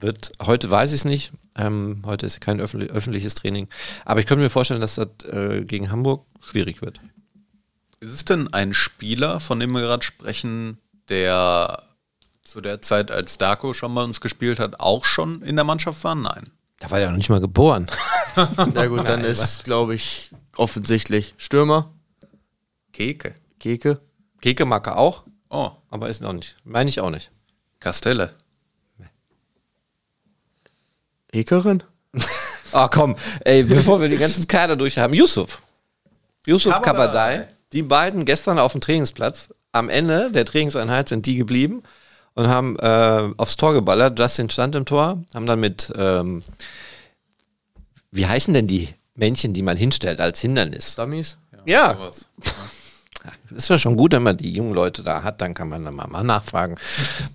Wird, 0.00 0.32
heute 0.42 0.70
weiß 0.70 0.90
ich 0.90 1.00
es 1.00 1.04
nicht. 1.04 1.32
Ähm, 1.56 2.02
heute 2.04 2.26
ist 2.26 2.40
kein 2.40 2.60
öffentlich, 2.60 2.90
öffentliches 2.90 3.34
Training. 3.34 3.68
Aber 4.04 4.20
ich 4.20 4.26
könnte 4.26 4.42
mir 4.42 4.50
vorstellen, 4.50 4.80
dass 4.80 4.96
das 4.96 5.08
äh, 5.30 5.64
gegen 5.64 5.90
Hamburg 5.90 6.26
schwierig 6.40 6.82
wird. 6.82 7.00
Ist 8.00 8.12
es 8.12 8.24
denn 8.24 8.52
ein 8.52 8.74
Spieler, 8.74 9.38
von 9.38 9.60
dem 9.60 9.70
wir 9.72 9.80
gerade 9.80 10.02
sprechen, 10.02 10.78
der 11.08 11.82
zu 12.42 12.60
der 12.60 12.82
Zeit, 12.82 13.10
als 13.10 13.38
Darko 13.38 13.74
schon 13.74 13.94
bei 13.94 14.02
uns 14.02 14.20
gespielt 14.20 14.58
hat, 14.58 14.80
auch 14.80 15.04
schon 15.04 15.42
in 15.42 15.54
der 15.56 15.64
Mannschaft 15.64 16.02
war? 16.02 16.14
Nein. 16.14 16.50
Da 16.80 16.90
war 16.90 16.98
der 16.98 17.10
noch 17.10 17.16
nicht 17.16 17.30
mal 17.30 17.40
geboren. 17.40 17.86
Na 18.74 18.86
gut, 18.86 19.08
dann 19.08 19.22
ist, 19.24 19.64
glaube 19.64 19.94
ich, 19.94 20.30
offensichtlich 20.56 21.34
Stürmer, 21.36 21.92
Keke. 22.92 23.34
Keke. 23.58 24.00
Keke 24.40 24.64
mag 24.64 24.86
er 24.86 24.98
auch, 24.98 25.24
Oh, 25.54 25.70
aber 25.90 26.08
ist 26.08 26.22
noch 26.22 26.32
nicht. 26.32 26.56
Meine 26.64 26.88
ich 26.88 26.98
auch 26.98 27.10
nicht. 27.10 27.30
Castelle. 27.78 28.32
Ekerin? 31.32 31.82
Ah, 32.74 32.88
komm, 32.88 33.16
ey, 33.44 33.64
bevor 33.64 34.00
wir 34.00 34.08
die 34.08 34.16
ganzen 34.16 34.48
Kader 34.48 34.76
durch 34.76 34.96
haben. 34.96 35.12
Yusuf. 35.12 35.60
Yusuf 36.46 36.72
Kabadai. 36.80 37.36
Kabadai. 37.36 37.48
Die 37.74 37.82
beiden 37.82 38.24
gestern 38.24 38.58
auf 38.58 38.72
dem 38.72 38.80
Trainingsplatz. 38.80 39.50
Am 39.72 39.90
Ende 39.90 40.32
der 40.32 40.46
Trainingseinheit 40.46 41.10
sind 41.10 41.26
die 41.26 41.36
geblieben 41.36 41.82
und 42.32 42.48
haben 42.48 42.78
äh, 42.78 43.28
aufs 43.36 43.58
Tor 43.58 43.74
geballert. 43.74 44.18
Justin 44.18 44.48
stand 44.48 44.74
im 44.74 44.86
Tor, 44.86 45.22
haben 45.34 45.44
dann 45.44 45.60
mit, 45.60 45.92
ähm, 45.98 46.42
wie 48.12 48.26
heißen 48.26 48.54
denn 48.54 48.66
die 48.66 48.88
Männchen, 49.14 49.52
die 49.52 49.62
man 49.62 49.76
hinstellt 49.76 50.20
als 50.20 50.40
Hindernis? 50.40 50.94
Dummies? 50.94 51.36
Ja, 51.66 51.94
Sowas. 51.94 52.28
ist 53.54 53.68
ja 53.68 53.78
schon 53.78 53.96
gut, 53.96 54.12
wenn 54.12 54.22
man 54.22 54.36
die 54.36 54.52
jungen 54.52 54.74
Leute 54.74 55.02
da 55.02 55.22
hat, 55.22 55.40
dann 55.40 55.54
kann 55.54 55.68
man 55.68 55.84
dann 55.84 55.94
mal, 55.94 56.06
mal 56.08 56.22
nachfragen. 56.24 56.76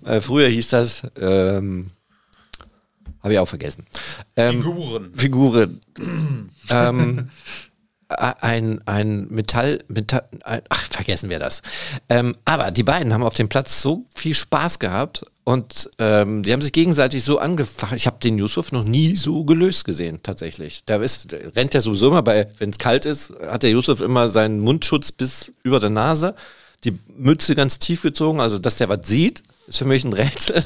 äh, 0.04 0.20
früher 0.20 0.48
hieß 0.48 0.68
das, 0.68 1.02
ähm, 1.20 1.90
habe 3.22 3.32
ich 3.32 3.38
auch 3.38 3.48
vergessen. 3.48 3.84
Ähm, 4.36 4.62
Figuren. 4.62 5.10
Figuren. 5.14 5.80
ähm, 6.70 7.30
ein, 8.08 8.80
ein 8.86 9.28
Metall, 9.28 9.84
Metall 9.88 10.28
ein, 10.44 10.62
ach, 10.68 10.84
vergessen 10.84 11.28
wir 11.30 11.38
das. 11.38 11.62
Ähm, 12.08 12.34
aber 12.44 12.70
die 12.70 12.82
beiden 12.84 13.12
haben 13.12 13.22
auf 13.22 13.34
dem 13.34 13.48
Platz 13.48 13.82
so 13.82 14.06
viel 14.14 14.34
Spaß 14.34 14.78
gehabt 14.78 15.24
und 15.48 15.88
ähm, 15.96 16.42
die 16.42 16.52
haben 16.52 16.60
sich 16.60 16.72
gegenseitig 16.72 17.24
so 17.24 17.38
angefacht. 17.38 17.94
Ich 17.94 18.06
habe 18.06 18.18
den 18.22 18.36
Yusuf 18.36 18.70
noch 18.70 18.84
nie 18.84 19.16
so 19.16 19.44
gelöst 19.44 19.86
gesehen, 19.86 20.20
tatsächlich. 20.22 20.84
Der, 20.84 21.00
ist, 21.00 21.32
der 21.32 21.56
rennt 21.56 21.72
ja 21.72 21.80
sowieso 21.80 22.08
immer 22.08 22.20
bei, 22.20 22.50
wenn 22.58 22.68
es 22.68 22.76
kalt 22.76 23.06
ist, 23.06 23.32
hat 23.40 23.62
der 23.62 23.70
Yusuf 23.70 24.02
immer 24.02 24.28
seinen 24.28 24.60
Mundschutz 24.60 25.10
bis 25.10 25.54
über 25.62 25.80
der 25.80 25.88
Nase, 25.88 26.34
die 26.84 26.98
Mütze 27.16 27.54
ganz 27.54 27.78
tief 27.78 28.02
gezogen, 28.02 28.42
also 28.42 28.58
dass 28.58 28.76
der 28.76 28.90
was 28.90 29.08
sieht, 29.08 29.42
ist 29.66 29.78
für 29.78 29.86
mich 29.86 30.04
ein 30.04 30.12
Rätsel. 30.12 30.64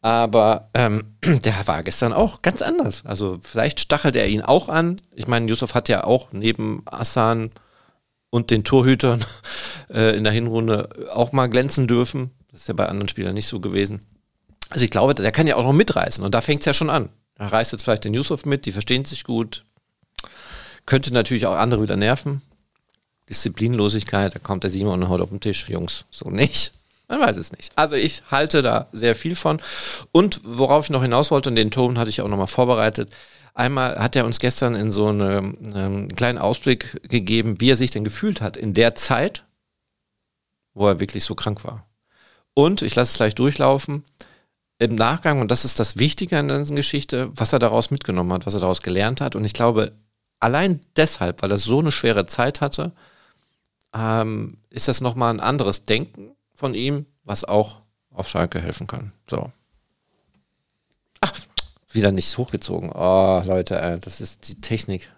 Aber 0.00 0.70
ähm, 0.72 1.02
der 1.22 1.66
war 1.66 1.82
gestern 1.82 2.14
auch 2.14 2.40
ganz 2.40 2.62
anders. 2.62 3.04
Also 3.04 3.38
vielleicht 3.42 3.80
stachelt 3.80 4.16
er 4.16 4.28
ihn 4.28 4.40
auch 4.40 4.70
an. 4.70 4.96
Ich 5.14 5.26
meine, 5.26 5.46
Yusuf 5.46 5.74
hat 5.74 5.90
ja 5.90 6.04
auch 6.04 6.28
neben 6.32 6.84
Assan 6.86 7.50
und 8.30 8.50
den 8.50 8.64
Torhütern 8.64 9.22
äh, 9.92 10.16
in 10.16 10.24
der 10.24 10.32
Hinrunde 10.32 10.88
auch 11.12 11.32
mal 11.32 11.48
glänzen 11.48 11.86
dürfen. 11.86 12.30
Das 12.56 12.62
ist 12.62 12.68
ja 12.68 12.74
bei 12.74 12.88
anderen 12.88 13.08
Spielern 13.08 13.34
nicht 13.34 13.48
so 13.48 13.60
gewesen. 13.60 14.00
Also 14.70 14.82
ich 14.82 14.90
glaube, 14.90 15.14
der 15.14 15.30
kann 15.30 15.46
ja 15.46 15.56
auch 15.56 15.62
noch 15.62 15.74
mitreißen. 15.74 16.24
Und 16.24 16.34
da 16.34 16.40
fängt 16.40 16.62
es 16.62 16.64
ja 16.64 16.72
schon 16.72 16.88
an. 16.88 17.10
Er 17.34 17.52
reißt 17.52 17.72
jetzt 17.72 17.82
vielleicht 17.82 18.06
den 18.06 18.14
Yusuf 18.14 18.46
mit, 18.46 18.64
die 18.64 18.72
verstehen 18.72 19.04
sich 19.04 19.24
gut. 19.24 19.66
Könnte 20.86 21.12
natürlich 21.12 21.44
auch 21.44 21.54
andere 21.54 21.82
wieder 21.82 21.98
nerven. 21.98 22.40
Disziplinlosigkeit, 23.28 24.34
da 24.34 24.38
kommt 24.38 24.62
der 24.62 24.70
Simon 24.70 25.02
und 25.02 25.10
haut 25.10 25.20
auf 25.20 25.28
den 25.28 25.40
Tisch. 25.40 25.68
Jungs, 25.68 26.06
so 26.10 26.30
nicht. 26.30 26.72
Man 27.08 27.20
weiß 27.20 27.36
es 27.36 27.52
nicht. 27.52 27.72
Also 27.76 27.94
ich 27.94 28.22
halte 28.30 28.62
da 28.62 28.88
sehr 28.90 29.14
viel 29.14 29.36
von. 29.36 29.60
Und 30.10 30.40
worauf 30.42 30.86
ich 30.86 30.90
noch 30.90 31.02
hinaus 31.02 31.30
wollte, 31.30 31.50
und 31.50 31.56
den 31.56 31.70
Ton 31.70 31.98
hatte 31.98 32.08
ich 32.08 32.22
auch 32.22 32.28
nochmal 32.28 32.46
vorbereitet, 32.46 33.12
Einmal 33.52 33.98
hat 33.98 34.16
er 34.16 34.26
uns 34.26 34.38
gestern 34.38 34.74
in 34.74 34.90
so 34.90 35.08
einem 35.08 35.56
ähm, 35.74 36.08
kleinen 36.14 36.36
Ausblick 36.36 37.08
gegeben, 37.08 37.58
wie 37.58 37.70
er 37.70 37.76
sich 37.76 37.90
denn 37.90 38.04
gefühlt 38.04 38.42
hat 38.42 38.54
in 38.58 38.74
der 38.74 38.94
Zeit, 38.94 39.44
wo 40.74 40.86
er 40.86 41.00
wirklich 41.00 41.24
so 41.24 41.34
krank 41.34 41.64
war. 41.64 41.86
Und 42.58 42.80
ich 42.80 42.94
lasse 42.94 43.10
es 43.10 43.16
gleich 43.18 43.34
durchlaufen. 43.34 44.02
Im 44.78 44.94
Nachgang, 44.94 45.42
und 45.42 45.50
das 45.50 45.66
ist 45.66 45.78
das 45.78 45.98
Wichtige 45.98 46.38
an 46.38 46.48
der 46.48 46.56
ganzen 46.56 46.74
Geschichte, 46.74 47.30
was 47.34 47.52
er 47.52 47.58
daraus 47.58 47.90
mitgenommen 47.90 48.32
hat, 48.32 48.46
was 48.46 48.54
er 48.54 48.60
daraus 48.60 48.80
gelernt 48.80 49.20
hat. 49.20 49.36
Und 49.36 49.44
ich 49.44 49.52
glaube, 49.52 49.92
allein 50.40 50.80
deshalb, 50.96 51.42
weil 51.42 51.50
er 51.50 51.58
so 51.58 51.80
eine 51.80 51.92
schwere 51.92 52.24
Zeit 52.24 52.62
hatte, 52.62 52.92
ähm, 53.94 54.56
ist 54.70 54.88
das 54.88 55.02
nochmal 55.02 55.34
ein 55.34 55.40
anderes 55.40 55.84
Denken 55.84 56.34
von 56.54 56.74
ihm, 56.74 57.04
was 57.24 57.44
auch 57.44 57.82
auf 58.10 58.26
Schalke 58.26 58.58
helfen 58.58 58.86
kann. 58.86 59.12
So. 59.28 59.52
Ach, 61.20 61.32
wieder 61.90 62.10
nicht 62.10 62.38
hochgezogen. 62.38 62.90
Oh, 62.90 63.42
Leute, 63.44 63.78
ey, 63.78 64.00
das 64.00 64.22
ist 64.22 64.48
die 64.48 64.62
Technik. 64.62 65.12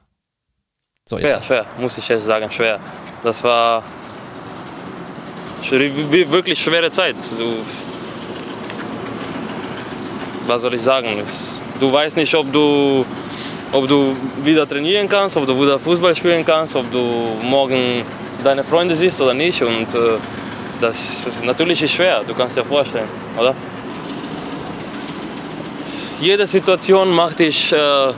So, 1.05 1.19
schwer, 1.19 1.41
schwer, 1.43 1.67
muss 1.79 1.99
ich 1.99 2.09
jetzt 2.09 2.25
sagen, 2.25 2.51
schwer. 2.51 2.81
Das 3.23 3.45
war 3.45 3.85
wirklich 5.63 6.59
schwere 6.59 6.91
Zeit. 6.91 7.17
Was 10.47 10.63
soll 10.63 10.75
ich 10.75 10.83
sagen? 10.83 11.23
Du 11.79 11.93
weißt 11.93 12.17
nicht, 12.17 12.35
ob 12.35 12.53
du, 12.53 13.05
ob 13.73 13.87
du 13.87 14.17
wieder 14.43 14.69
trainieren 14.69 15.09
kannst, 15.09 15.37
ob 15.37 15.47
du 15.47 15.61
wieder 15.61 15.79
Fußball 15.79 16.17
spielen 16.17 16.45
kannst, 16.45 16.75
ob 16.75 16.91
du 16.91 17.37
morgen 17.43 18.03
deine 18.43 18.65
Freunde 18.65 18.97
siehst 18.97 19.21
oder 19.21 19.35
nicht. 19.35 19.63
Und 19.63 19.95
äh, 19.95 20.17
das 20.81 21.27
ist 21.27 21.45
natürlich 21.45 21.91
schwer, 21.93 22.23
du 22.27 22.35
kannst 22.35 22.57
dir 22.57 22.65
vorstellen, 22.65 23.09
oder? 23.39 23.55
jede 26.21 26.47
Situation 26.47 27.11
macht 27.11 27.39
dich 27.39 27.73
äh, 27.73 28.13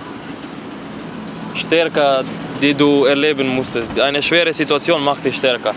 stärker, 1.55 2.25
die 2.61 2.75
du 2.75 3.05
erleben 3.05 3.49
musstest. 3.49 3.99
Eine 3.99 4.23
schwere 4.23 4.53
Situation 4.53 5.03
macht 5.03 5.25
dich 5.25 5.37
stärker. 5.37 5.73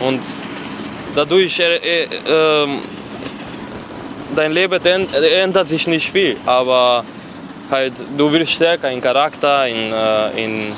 Und 0.00 0.20
dadurch 1.18 1.58
äh, 1.58 2.04
äh, 2.04 2.68
dein 4.36 4.52
Leben 4.52 4.80
ändert 5.44 5.68
sich 5.68 5.86
nicht 5.88 6.12
viel, 6.12 6.36
aber 6.46 7.04
halt 7.70 8.04
du 8.16 8.32
wirst 8.32 8.52
stärker 8.52 8.90
in 8.90 9.00
Charakter, 9.00 9.66
in, 9.66 9.92
äh, 9.92 10.44
in, 10.44 10.72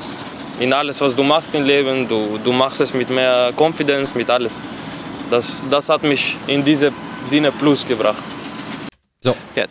in 0.59 0.73
alles, 0.73 1.01
was 1.03 1.15
du 1.15 1.23
machst 1.23 1.55
im 1.55 1.65
Leben. 1.65 2.09
Du, 2.09 2.39
du 2.43 2.53
machst 2.53 2.81
es 2.81 2.95
mit 2.95 3.11
mehr 3.11 3.53
Confidence, 3.55 4.15
mit 4.15 4.31
alles. 4.31 4.63
Das, 5.31 5.63
das 5.71 5.89
hat 5.91 6.03
mich 6.03 6.37
in 6.47 6.65
diesem 6.65 6.95
Sinne 7.27 7.53
plus 7.53 7.87
gebracht. 7.87 8.23
So, 9.21 9.37
ja, 9.55 9.67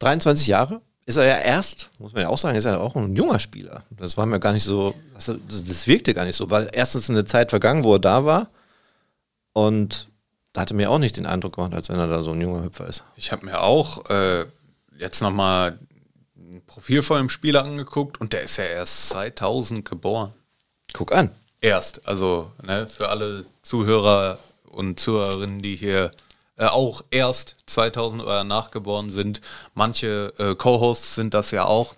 23 0.00 0.48
Jahre 0.48 0.80
ist 1.06 1.16
er 1.16 1.26
ja 1.26 1.38
erst, 1.38 1.90
muss 1.98 2.12
man 2.12 2.22
ja 2.22 2.28
auch 2.28 2.38
sagen, 2.38 2.56
ist 2.56 2.64
er 2.64 2.80
auch 2.80 2.96
ein 2.96 3.14
junger 3.14 3.38
Spieler. 3.38 3.84
Das 3.90 4.16
war 4.16 4.26
mir 4.26 4.40
gar 4.40 4.52
nicht 4.52 4.64
so, 4.64 4.94
das 5.14 5.86
wirkte 5.86 6.12
gar 6.12 6.24
nicht 6.24 6.34
so, 6.34 6.50
weil 6.50 6.68
erstens 6.72 7.08
eine 7.08 7.24
Zeit 7.24 7.50
vergangen, 7.50 7.84
wo 7.84 7.94
er 7.94 8.00
da 8.00 8.24
war 8.24 8.48
und 9.54 10.08
da 10.52 10.60
hatte 10.60 10.74
mir 10.74 10.90
auch 10.90 10.98
nicht 10.98 11.16
den 11.16 11.26
Eindruck 11.26 11.56
gemacht, 11.56 11.72
als 11.72 11.88
wenn 11.88 11.98
er 11.98 12.06
da 12.06 12.20
so 12.22 12.32
ein 12.32 12.40
junger 12.40 12.62
Hüpfer 12.62 12.86
ist. 12.86 13.02
Ich 13.16 13.32
habe 13.32 13.46
mir 13.46 13.62
auch 13.62 14.08
äh, 14.10 14.44
jetzt 14.98 15.22
nochmal 15.22 15.78
ein 16.36 16.62
Profil 16.66 17.02
von 17.02 17.18
dem 17.18 17.30
Spieler 17.30 17.64
angeguckt 17.64 18.20
und 18.20 18.32
der 18.32 18.42
ist 18.42 18.58
ja 18.58 18.64
erst 18.64 19.08
2000 19.08 19.84
geboren. 19.84 20.32
Guck 20.92 21.12
an. 21.12 21.30
Erst, 21.60 22.06
also 22.06 22.52
ne, 22.62 22.86
für 22.86 23.08
alle 23.08 23.46
Zuhörer 23.62 24.38
und 24.66 25.00
Zuhörerinnen, 25.00 25.60
die 25.60 25.76
hier 25.76 26.10
äh, 26.56 26.66
auch 26.66 27.02
erst 27.10 27.56
2000 27.66 28.22
oder 28.22 28.44
nachgeboren 28.44 29.10
sind. 29.10 29.40
Manche 29.74 30.32
äh, 30.38 30.54
Co-Hosts 30.54 31.14
sind 31.14 31.34
das 31.34 31.50
ja 31.50 31.64
auch. 31.64 31.94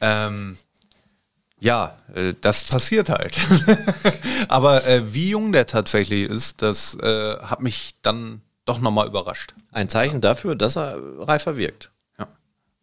Ähm, 0.00 0.58
ja, 1.60 1.98
äh, 2.14 2.34
das 2.40 2.64
passiert 2.64 3.08
halt. 3.08 3.36
Aber 4.48 4.86
äh, 4.86 5.12
wie 5.12 5.30
jung 5.30 5.52
der 5.52 5.66
tatsächlich 5.66 6.28
ist, 6.28 6.62
das 6.62 6.94
äh, 6.96 7.36
hat 7.38 7.60
mich 7.60 7.94
dann 8.02 8.42
doch 8.64 8.80
nochmal 8.80 9.06
überrascht. 9.06 9.54
Ein 9.72 9.88
Zeichen 9.88 10.20
dafür, 10.20 10.54
dass 10.54 10.76
er 10.76 10.98
reifer 11.20 11.56
wirkt. 11.56 11.90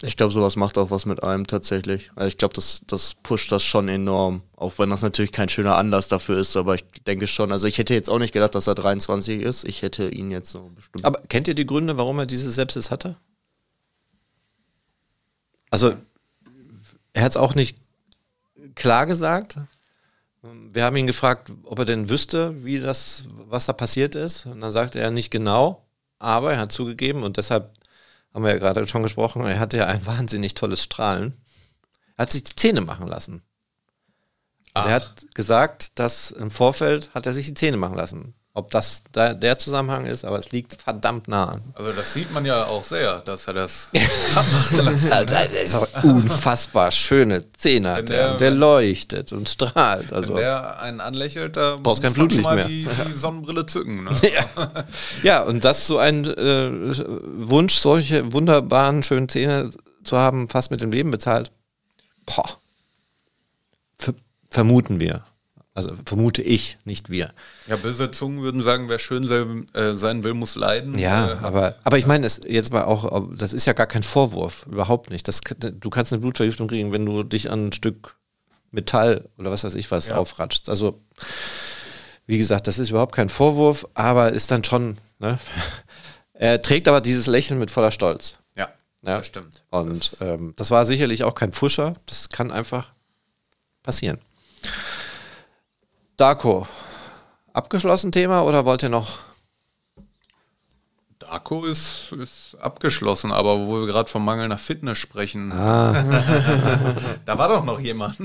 Ich 0.01 0.17
glaube, 0.17 0.33
sowas 0.33 0.57
macht 0.57 0.77
auch 0.77 0.91
was 0.91 1.05
mit 1.05 1.23
einem 1.23 1.47
tatsächlich. 1.47 2.11
Also 2.15 2.27
ich 2.27 2.37
glaube, 2.37 2.53
das, 2.53 2.81
das 2.85 3.13
pusht 3.13 3.51
das 3.51 3.63
schon 3.63 3.87
enorm. 3.87 4.41
Auch 4.57 4.77
wenn 4.77 4.89
das 4.89 5.01
natürlich 5.01 5.31
kein 5.31 5.47
schöner 5.47 5.77
Anlass 5.77 6.09
dafür 6.09 6.37
ist, 6.37 6.57
aber 6.57 6.75
ich 6.75 6.83
denke 7.07 7.27
schon. 7.27 7.51
Also 7.53 7.65
ich 7.65 7.77
hätte 7.77 7.93
jetzt 7.93 8.09
auch 8.09 8.19
nicht 8.19 8.33
gedacht, 8.33 8.55
dass 8.55 8.67
er 8.67 8.75
23 8.75 9.41
ist. 9.41 9.63
Ich 9.63 9.83
hätte 9.83 10.09
ihn 10.09 10.31
jetzt 10.31 10.51
so 10.51 10.69
bestimmt. 10.75 11.05
Aber 11.05 11.21
kennt 11.29 11.47
ihr 11.47 11.55
die 11.55 11.65
Gründe, 11.65 11.97
warum 11.97 12.19
er 12.19 12.25
diese 12.25 12.51
Sepsis 12.51 12.91
hatte? 12.91 13.15
Also, 15.69 15.93
er 17.13 17.23
hat 17.23 17.31
es 17.31 17.37
auch 17.37 17.55
nicht 17.55 17.77
klar 18.75 19.05
gesagt. 19.05 19.57
Wir 20.41 20.83
haben 20.83 20.95
ihn 20.95 21.07
gefragt, 21.07 21.51
ob 21.63 21.79
er 21.79 21.85
denn 21.85 22.09
wüsste, 22.09 22.63
wie 22.63 22.79
das, 22.79 23.23
was 23.33 23.65
da 23.65 23.73
passiert 23.73 24.15
ist. 24.15 24.45
Und 24.45 24.61
dann 24.61 24.71
sagte 24.71 24.99
er 24.99 25.09
nicht 25.09 25.31
genau, 25.31 25.87
aber 26.19 26.53
er 26.53 26.59
hat 26.59 26.71
zugegeben 26.71 27.23
und 27.23 27.37
deshalb 27.37 27.73
haben 28.33 28.43
wir 28.43 28.51
ja 28.51 28.59
gerade 28.59 28.85
schon 28.85 29.03
gesprochen, 29.03 29.43
er 29.45 29.59
hatte 29.59 29.77
ja 29.77 29.87
ein 29.87 30.05
wahnsinnig 30.05 30.53
tolles 30.53 30.83
Strahlen. 30.83 31.33
Er 32.17 32.23
hat 32.23 32.31
sich 32.31 32.43
die 32.43 32.55
Zähne 32.55 32.81
machen 32.81 33.07
lassen. 33.07 33.41
Er 34.73 34.91
hat 34.91 35.25
gesagt, 35.33 35.97
dass 35.99 36.31
im 36.31 36.51
Vorfeld 36.51 37.13
hat 37.13 37.25
er 37.25 37.33
sich 37.33 37.47
die 37.47 37.53
Zähne 37.53 37.77
machen 37.77 37.95
lassen. 37.95 38.35
Ob 38.57 38.71
das 38.71 39.03
da 39.11 39.33
der 39.33 39.57
Zusammenhang 39.57 40.05
ist, 40.05 40.23
aber 40.23 40.39
es 40.39 40.53
liegt 40.53 40.81
verdammt 40.81 41.27
nah 41.27 41.49
an. 41.49 41.61
Also 41.73 41.91
das 41.91 42.13
sieht 42.13 42.31
man 42.31 42.45
ja 42.45 42.65
auch 42.65 42.85
sehr, 42.85 43.19
dass 43.19 43.47
er 43.47 43.53
das 43.53 43.91
also, 45.11 45.25
das 45.25 45.51
ist 45.51 46.03
unfassbar 46.03 46.89
schöne 46.91 47.51
Zähne 47.51 47.91
hat 47.95 48.07
der, 48.07 48.37
der 48.37 48.51
leuchtet 48.51 49.33
und 49.33 49.49
strahlt. 49.49 50.13
Also 50.13 50.35
wenn 50.35 50.41
der 50.41 50.79
einen 50.79 51.01
anlächelt, 51.01 51.57
da 51.57 51.77
brauchst 51.83 52.01
kein 52.01 52.13
Flutlicht 52.13 52.49
mehr. 52.49 52.65
Die, 52.65 52.87
die 53.07 53.13
Sonnenbrille 53.13 53.65
zücken. 53.65 54.05
Ne? 54.05 54.11
ja. 54.23 54.85
ja, 55.21 55.43
und 55.43 55.65
das 55.65 55.85
so 55.85 55.97
ein 55.97 56.23
äh, 56.23 56.71
Wunsch, 57.35 57.75
solche 57.75 58.31
wunderbaren, 58.31 59.03
schönen 59.03 59.27
Zähne 59.27 59.71
zu 60.05 60.17
haben, 60.17 60.47
fast 60.47 60.71
mit 60.71 60.79
dem 60.79 60.93
Leben 60.93 61.11
bezahlt. 61.11 61.51
Boah. 62.25 62.57
Ver 63.97 64.13
vermuten 64.49 65.01
wir. 65.01 65.25
Also 65.75 65.89
vermute 66.05 66.41
ich, 66.41 66.77
nicht 66.85 67.09
wir. 67.09 67.33
Ja, 67.67 67.75
böse 67.75 68.09
Zungen 68.09 68.41
würden 68.41 68.61
sagen, 68.61 68.87
wer 68.87 68.97
schön 68.97 69.27
sein, 69.27 69.65
äh, 69.73 69.91
sein 69.91 70.23
will, 70.23 70.33
muss 70.33 70.55
leiden. 70.55 70.97
Ja, 70.97 71.31
äh, 71.31 71.37
aber, 71.41 71.75
aber 71.83 71.97
ich 71.97 72.07
meine, 72.07 72.25
jetzt 72.25 72.71
mal 72.71 72.85
auch, 72.85 73.29
das 73.35 73.51
ist 73.51 73.65
ja 73.65 73.73
gar 73.73 73.85
kein 73.85 74.01
Vorwurf, 74.01 74.65
überhaupt 74.71 75.09
nicht. 75.09 75.27
Das, 75.27 75.41
du 75.41 75.89
kannst 75.89 76.13
eine 76.13 76.21
Blutvergiftung 76.21 76.69
kriegen, 76.69 76.93
wenn 76.93 77.05
du 77.05 77.23
dich 77.23 77.51
an 77.51 77.67
ein 77.67 77.71
Stück 77.73 78.15
Metall 78.71 79.27
oder 79.37 79.51
was 79.51 79.65
weiß 79.65 79.75
ich 79.75 79.91
was 79.91 80.07
ja. 80.07 80.15
aufratschst. 80.15 80.69
Also, 80.69 81.01
wie 82.25 82.37
gesagt, 82.37 82.67
das 82.67 82.79
ist 82.79 82.89
überhaupt 82.89 83.13
kein 83.13 83.27
Vorwurf, 83.27 83.85
aber 83.95 84.31
ist 84.31 84.51
dann 84.51 84.63
schon, 84.63 84.97
ne? 85.19 85.39
Er 86.37 86.61
trägt 86.61 86.89
aber 86.89 86.99
dieses 86.99 87.27
Lächeln 87.27 87.59
mit 87.59 87.71
voller 87.71 87.91
Stolz. 87.91 88.37
Ja, 88.57 88.67
ja. 89.03 89.17
das 89.17 89.27
stimmt. 89.27 89.63
Und 89.69 90.11
das, 90.11 90.21
ähm, 90.21 90.51
das 90.57 90.69
war 90.69 90.85
sicherlich 90.85 91.23
auch 91.23 91.33
kein 91.33 91.53
Pfuscher. 91.53 91.95
Das 92.07 92.27
kann 92.27 92.51
einfach 92.51 92.91
passieren. 93.83 94.19
Darko, 96.17 96.65
abgeschlossen 97.51 98.11
Thema 98.11 98.43
oder 98.43 98.63
wollt 98.63 98.83
ihr 98.83 98.89
noch? 98.89 99.17
Darko 101.19 101.65
ist, 101.65 102.13
ist 102.13 102.55
abgeschlossen, 102.61 103.33
aber 103.33 103.59
wo 103.67 103.81
wir 103.81 103.87
gerade 103.87 104.09
vom 104.09 104.23
Mangel 104.23 104.47
nach 104.47 104.59
Fitness 104.59 104.97
sprechen, 104.97 105.51
ah. 105.51 106.03
da 107.25 107.37
war 107.37 107.49
doch 107.49 107.65
noch 107.65 107.81
jemand. 107.81 108.17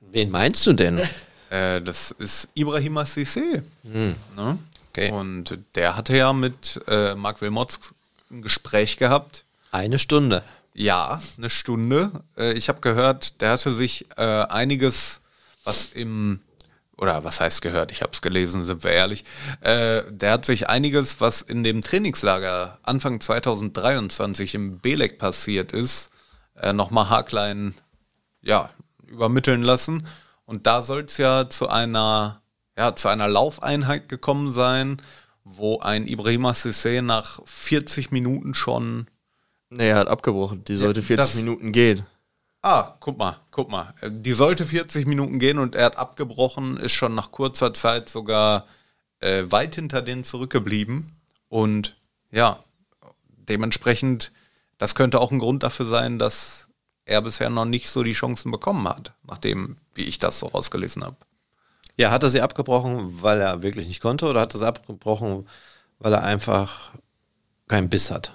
Wen 0.00 0.30
meinst 0.30 0.66
du 0.66 0.72
denn? 0.72 1.02
Äh, 1.50 1.82
das 1.82 2.12
ist 2.12 2.48
Ibrahim 2.54 2.96
Sissé. 2.98 3.62
Hm. 3.82 4.14
Ne? 4.34 4.58
Okay. 4.90 5.10
Und 5.10 5.58
der 5.74 5.96
hatte 5.96 6.16
ja 6.16 6.32
mit 6.32 6.80
äh, 6.86 7.14
Marc 7.14 7.42
Wilmots 7.42 7.78
ein 8.30 8.40
Gespräch 8.40 8.96
gehabt. 8.96 9.44
Eine 9.70 9.98
Stunde. 9.98 10.42
Ja, 10.72 11.20
eine 11.36 11.50
Stunde. 11.50 12.10
Äh, 12.38 12.52
ich 12.52 12.68
habe 12.68 12.80
gehört, 12.80 13.40
der 13.42 13.50
hatte 13.50 13.70
sich 13.72 14.06
äh, 14.16 14.22
einiges, 14.22 15.20
was 15.64 15.86
im 15.92 16.40
oder 16.96 17.24
was 17.24 17.40
heißt 17.40 17.62
gehört, 17.62 17.92
ich 17.92 18.02
habe 18.02 18.12
es 18.12 18.22
gelesen, 18.22 18.64
sind 18.64 18.84
wir 18.84 18.92
ehrlich, 18.92 19.24
äh, 19.60 20.02
der 20.10 20.32
hat 20.32 20.44
sich 20.44 20.68
einiges, 20.68 21.20
was 21.20 21.42
in 21.42 21.64
dem 21.64 21.82
Trainingslager 21.82 22.78
Anfang 22.82 23.20
2023 23.20 24.54
im 24.54 24.78
Belek 24.78 25.18
passiert 25.18 25.72
ist, 25.72 26.10
äh, 26.56 26.72
nochmal 26.72 27.08
haarklein 27.08 27.74
ja, 28.42 28.70
übermitteln 29.06 29.62
lassen. 29.62 30.06
Und 30.44 30.66
da 30.66 30.82
soll 30.82 31.04
es 31.04 31.16
ja 31.16 31.48
zu 31.48 31.68
einer, 31.68 32.42
ja, 32.76 32.94
zu 32.94 33.08
einer 33.08 33.28
Laufeinheit 33.28 34.08
gekommen 34.08 34.50
sein, 34.50 35.00
wo 35.42 35.80
ein 35.80 36.06
Ibrahima 36.06 36.52
Sissé 36.52 37.02
nach 37.02 37.40
40 37.44 38.10
Minuten 38.10 38.54
schon. 38.54 39.06
Nee, 39.70 39.88
er 39.88 39.96
hat 39.96 40.08
abgebrochen. 40.08 40.64
Die 40.64 40.76
sollte 40.76 41.00
ja, 41.00 41.06
40 41.06 41.34
Minuten 41.36 41.72
gehen. 41.72 42.06
Ah, 42.66 42.96
guck 42.98 43.18
mal, 43.18 43.36
guck 43.50 43.70
mal. 43.70 43.92
Die 44.02 44.32
sollte 44.32 44.64
40 44.64 45.06
Minuten 45.06 45.38
gehen 45.38 45.58
und 45.58 45.74
er 45.74 45.84
hat 45.84 45.98
abgebrochen, 45.98 46.78
ist 46.78 46.92
schon 46.94 47.14
nach 47.14 47.30
kurzer 47.30 47.74
Zeit 47.74 48.08
sogar 48.08 48.66
äh, 49.20 49.44
weit 49.50 49.74
hinter 49.74 50.00
denen 50.00 50.24
zurückgeblieben. 50.24 51.14
Und 51.50 51.94
ja, 52.30 52.64
dementsprechend, 53.26 54.32
das 54.78 54.94
könnte 54.94 55.20
auch 55.20 55.30
ein 55.30 55.40
Grund 55.40 55.62
dafür 55.62 55.84
sein, 55.84 56.18
dass 56.18 56.68
er 57.04 57.20
bisher 57.20 57.50
noch 57.50 57.66
nicht 57.66 57.90
so 57.90 58.02
die 58.02 58.14
Chancen 58.14 58.50
bekommen 58.50 58.88
hat, 58.88 59.12
nachdem, 59.24 59.76
wie 59.94 60.04
ich 60.04 60.18
das 60.18 60.38
so 60.38 60.46
rausgelesen 60.46 61.04
habe. 61.04 61.16
Ja, 61.98 62.10
hat 62.10 62.22
er 62.22 62.30
sie 62.30 62.40
abgebrochen, 62.40 63.20
weil 63.22 63.42
er 63.42 63.62
wirklich 63.62 63.88
nicht 63.88 64.00
konnte 64.00 64.24
oder 64.24 64.40
hat 64.40 64.54
er 64.54 64.60
sie 64.60 64.66
abgebrochen, 64.66 65.46
weil 65.98 66.14
er 66.14 66.22
einfach 66.22 66.92
keinen 67.68 67.90
Biss 67.90 68.10
hat? 68.10 68.32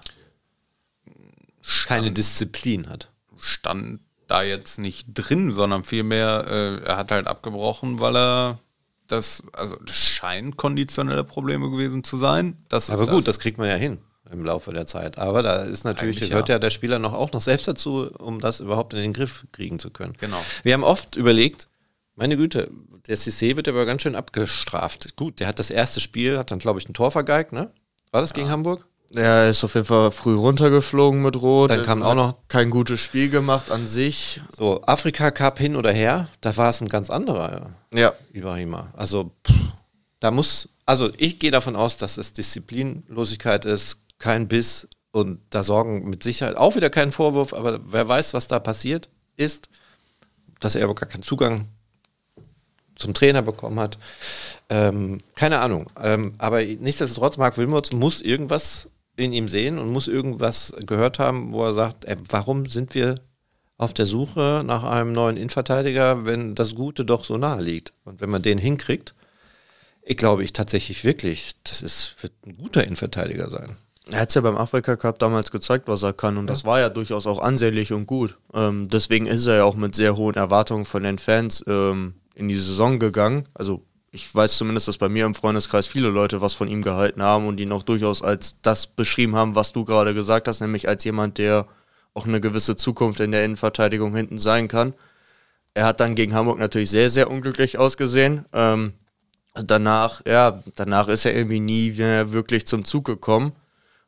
Keine 1.88 2.12
Disziplin 2.12 2.88
hat. 2.90 3.10
Stand 3.40 4.02
da 4.30 4.44
jetzt 4.44 4.80
nicht 4.80 5.08
drin, 5.14 5.52
sondern 5.52 5.84
vielmehr, 5.84 6.46
äh, 6.48 6.86
er 6.86 6.98
hat 6.98 7.12
halt 7.12 7.28
abgebrochen, 7.28 8.00
weil 8.00 8.16
er 8.16 8.60
das, 9.08 9.44
also 9.54 9.76
das 9.78 9.96
scheint 9.96 10.56
konditionelle 10.58 11.24
Probleme 11.24 11.70
gewesen 11.70 12.04
zu 12.04 12.18
sein. 12.18 12.58
Das 12.70 12.90
Aber 12.90 13.08
gut, 13.08 13.20
das. 13.20 13.26
das 13.26 13.40
kriegt 13.40 13.58
man 13.58 13.68
ja 13.68 13.76
hin 13.76 14.00
im 14.32 14.46
Laufe 14.46 14.72
der 14.72 14.86
Zeit. 14.86 15.18
Aber 15.18 15.42
da 15.42 15.64
ist 15.64 15.84
natürlich, 15.84 16.18
Eigentlich 16.18 16.30
gehört 16.30 16.50
ja. 16.50 16.56
ja 16.56 16.60
der 16.60 16.70
Spieler 16.70 17.00
noch 17.00 17.14
auch 17.14 17.32
noch 17.32 17.42
selbst 17.42 17.68
dazu, 17.68 18.12
um 18.20 18.40
das 18.40 18.60
überhaupt 18.60 18.94
in 18.94 19.00
den 19.00 19.14
Griff 19.14 19.48
kriegen 19.52 19.80
zu 19.80 19.90
können. 19.90 20.14
Genau. 20.20 20.40
Wir 20.64 20.74
haben 20.74 20.84
oft 20.84 21.16
überlegt, 21.16 21.68
meine 22.16 22.38
Güte, 22.38 22.70
der 23.08 23.18
Cissé 23.18 23.56
wird 23.56 23.68
aber 23.68 23.86
ganz 23.86 24.04
schön 24.04 24.16
abgestraft. 24.16 25.16
Gut, 25.16 25.40
der 25.40 25.48
hat 25.48 25.58
das 25.58 25.72
erste 25.72 26.00
Spiel, 26.00 26.38
hat 26.38 26.52
dann, 26.52 26.60
glaube 26.60 26.80
ich, 26.80 26.88
ein 26.88 26.94
Tor 26.94 27.12
vergeigt, 27.12 27.54
ne? 27.54 27.72
War 28.12 28.22
das 28.22 28.34
gegen 28.34 28.50
Hamburg? 28.50 28.88
Er 29.16 29.50
ist 29.50 29.64
auf 29.64 29.74
jeden 29.74 29.86
Fall 29.88 30.12
früh 30.12 30.36
runtergeflogen 30.36 31.22
mit 31.24 31.36
Rot. 31.42 31.72
Dann 31.72 31.82
kam 31.82 32.04
auch 32.04 32.14
noch- 32.16 32.36
kein 32.48 32.70
gutes 32.70 33.00
Spiel 33.00 33.30
gemacht 33.30 33.72
an 33.72 33.88
sich. 33.88 34.40
So, 34.56 34.82
Afrika 34.84 35.32
Cup 35.32 35.58
hin 35.58 35.76
oder 35.76 35.92
her, 35.92 36.30
da 36.42 36.56
war 36.58 36.70
es 36.70 36.82
ein 36.82 36.90
ganz 36.90 37.10
anderer 37.10 37.72
Ja, 37.94 38.14
Ibrahima. 38.34 38.94
Also, 38.96 39.32
pff, 39.48 39.54
da 40.20 40.30
muss, 40.32 40.70
also 40.86 41.10
ich 41.18 41.40
gehe 41.40 41.50
davon 41.52 41.76
aus, 41.76 41.98
dass 41.98 42.18
es 42.18 42.34
Disziplinlosigkeit 42.34 43.66
ist, 43.66 43.98
kein 44.20 44.48
Biss 44.48 44.88
und 45.12 45.40
da 45.50 45.64
sorgen 45.64 46.08
mit 46.10 46.22
Sicherheit 46.22 46.56
auch 46.56 46.76
wieder 46.76 46.92
kein 46.92 47.12
Vorwurf, 47.12 47.54
aber 47.54 47.80
wer 47.88 48.08
weiß, 48.08 48.34
was 48.36 48.48
da 48.48 48.60
passiert 48.60 49.10
ist, 49.38 49.70
dass 50.60 50.76
er 50.76 50.84
aber 50.84 50.94
gar 50.94 51.10
keinen 51.10 51.24
Zugang 51.24 51.68
zum 52.96 53.14
Trainer 53.14 53.42
bekommen 53.42 53.80
hat. 53.80 53.98
Ähm, 54.70 55.20
keine 55.36 55.60
Ahnung. 55.62 55.90
Ähm, 56.00 56.34
aber 56.38 56.62
nichtsdestotrotz, 56.62 57.38
Marc 57.38 57.58
Wilmots 57.58 57.94
muss 57.94 58.20
irgendwas 58.22 58.90
in 59.20 59.34
ihm 59.34 59.48
sehen 59.48 59.78
und 59.78 59.92
muss 59.92 60.08
irgendwas 60.08 60.74
gehört 60.86 61.20
haben, 61.20 61.54
wo 61.54 61.64
er 61.64 61.74
sagt, 61.74 62.06
ey, 62.06 62.16
warum 62.28 62.66
sind 62.66 62.96
wir 62.96 63.16
auf 63.78 63.94
der 63.94 64.06
Suche 64.06 64.64
nach 64.66 64.84
einem 64.84 65.14
neuen 65.14 65.38
Innenverteidiger, 65.38 66.26
wenn 66.26 66.56
das 66.56 66.76
Gute 66.76 67.06
doch 67.06 67.24
so 67.24 67.38
nahe 67.38 67.62
liegt? 67.62 67.94
Und 68.04 68.22
wenn 68.22 68.30
man 68.30 68.42
den 68.42 68.58
hinkriegt, 68.58 69.16
ich 70.02 70.18
glaube 70.18 70.44
ich 70.44 70.54
tatsächlich 70.54 71.04
wirklich, 71.04 71.56
das 71.64 71.82
ist, 71.82 72.16
wird 72.22 72.34
ein 72.46 72.58
guter 72.58 72.84
Innenverteidiger 72.84 73.50
sein. 73.50 73.76
er 74.12 74.22
hat 74.22 74.30
es 74.30 74.36
ja 74.36 74.42
beim 74.42 74.58
Afrika 74.58 74.96
Cup 74.96 75.20
damals 75.20 75.52
gezeigt, 75.52 75.88
was 75.88 76.04
er 76.04 76.14
kann. 76.14 76.38
Und 76.38 76.48
das 76.48 76.66
war 76.66 76.80
ja 76.80 76.90
durchaus 76.90 77.28
auch 77.28 77.40
ansehnlich 77.40 77.94
und 77.94 78.08
gut. 78.08 78.38
Ähm, 78.54 78.90
deswegen 78.90 79.28
ist 79.28 79.46
er 79.46 79.58
ja 79.58 79.64
auch 79.66 79.76
mit 79.76 79.96
sehr 79.96 80.18
hohen 80.18 80.36
Erwartungen 80.36 80.86
von 80.86 81.04
den 81.04 81.20
Fans 81.20 81.64
ähm, 81.68 82.16
in 82.34 82.48
die 82.48 82.56
Saison 82.56 83.00
gegangen. 83.00 83.48
Also 83.54 83.84
ich 84.12 84.34
weiß 84.34 84.58
zumindest, 84.58 84.88
dass 84.88 84.98
bei 84.98 85.10
mir 85.10 85.26
im 85.26 85.36
Freundeskreis 85.36 85.88
viele 85.88 86.10
Leute 86.10 86.42
was 86.42 86.54
von 86.54 86.68
ihm 86.68 86.82
gehalten 86.82 87.22
haben 87.22 87.48
und 87.48 87.60
ihn 87.60 87.72
auch 87.72 87.84
durchaus 87.84 88.22
als 88.22 88.56
das 88.62 88.88
beschrieben 88.88 89.36
haben, 89.36 89.56
was 89.56 89.74
du 89.74 89.86
gerade 89.86 90.14
gesagt 90.14 90.48
hast, 90.48 90.62
nämlich 90.62 90.88
als 90.88 91.04
jemand, 91.04 91.38
der 91.38 91.68
auch 92.14 92.26
eine 92.26 92.42
gewisse 92.42 92.76
Zukunft 92.76 93.20
in 93.20 93.32
der 93.32 93.46
Innenverteidigung 93.46 94.16
hinten 94.16 94.38
sein 94.38 94.68
kann. 94.68 94.94
Er 95.74 95.86
hat 95.86 96.00
dann 96.00 96.16
gegen 96.16 96.34
Hamburg 96.34 96.60
natürlich 96.60 96.90
sehr, 96.90 97.10
sehr 97.10 97.30
unglücklich 97.30 97.78
ausgesehen. 97.78 98.46
Ähm, 98.52 98.94
danach, 99.54 100.22
ja, 100.26 100.64
danach 100.76 101.08
ist 101.08 101.26
er 101.26 101.36
irgendwie 101.36 101.60
nie 101.60 101.92
mehr 101.92 102.32
wirklich 102.32 102.66
zum 102.66 102.86
Zug 102.86 103.06
gekommen. 103.06 103.54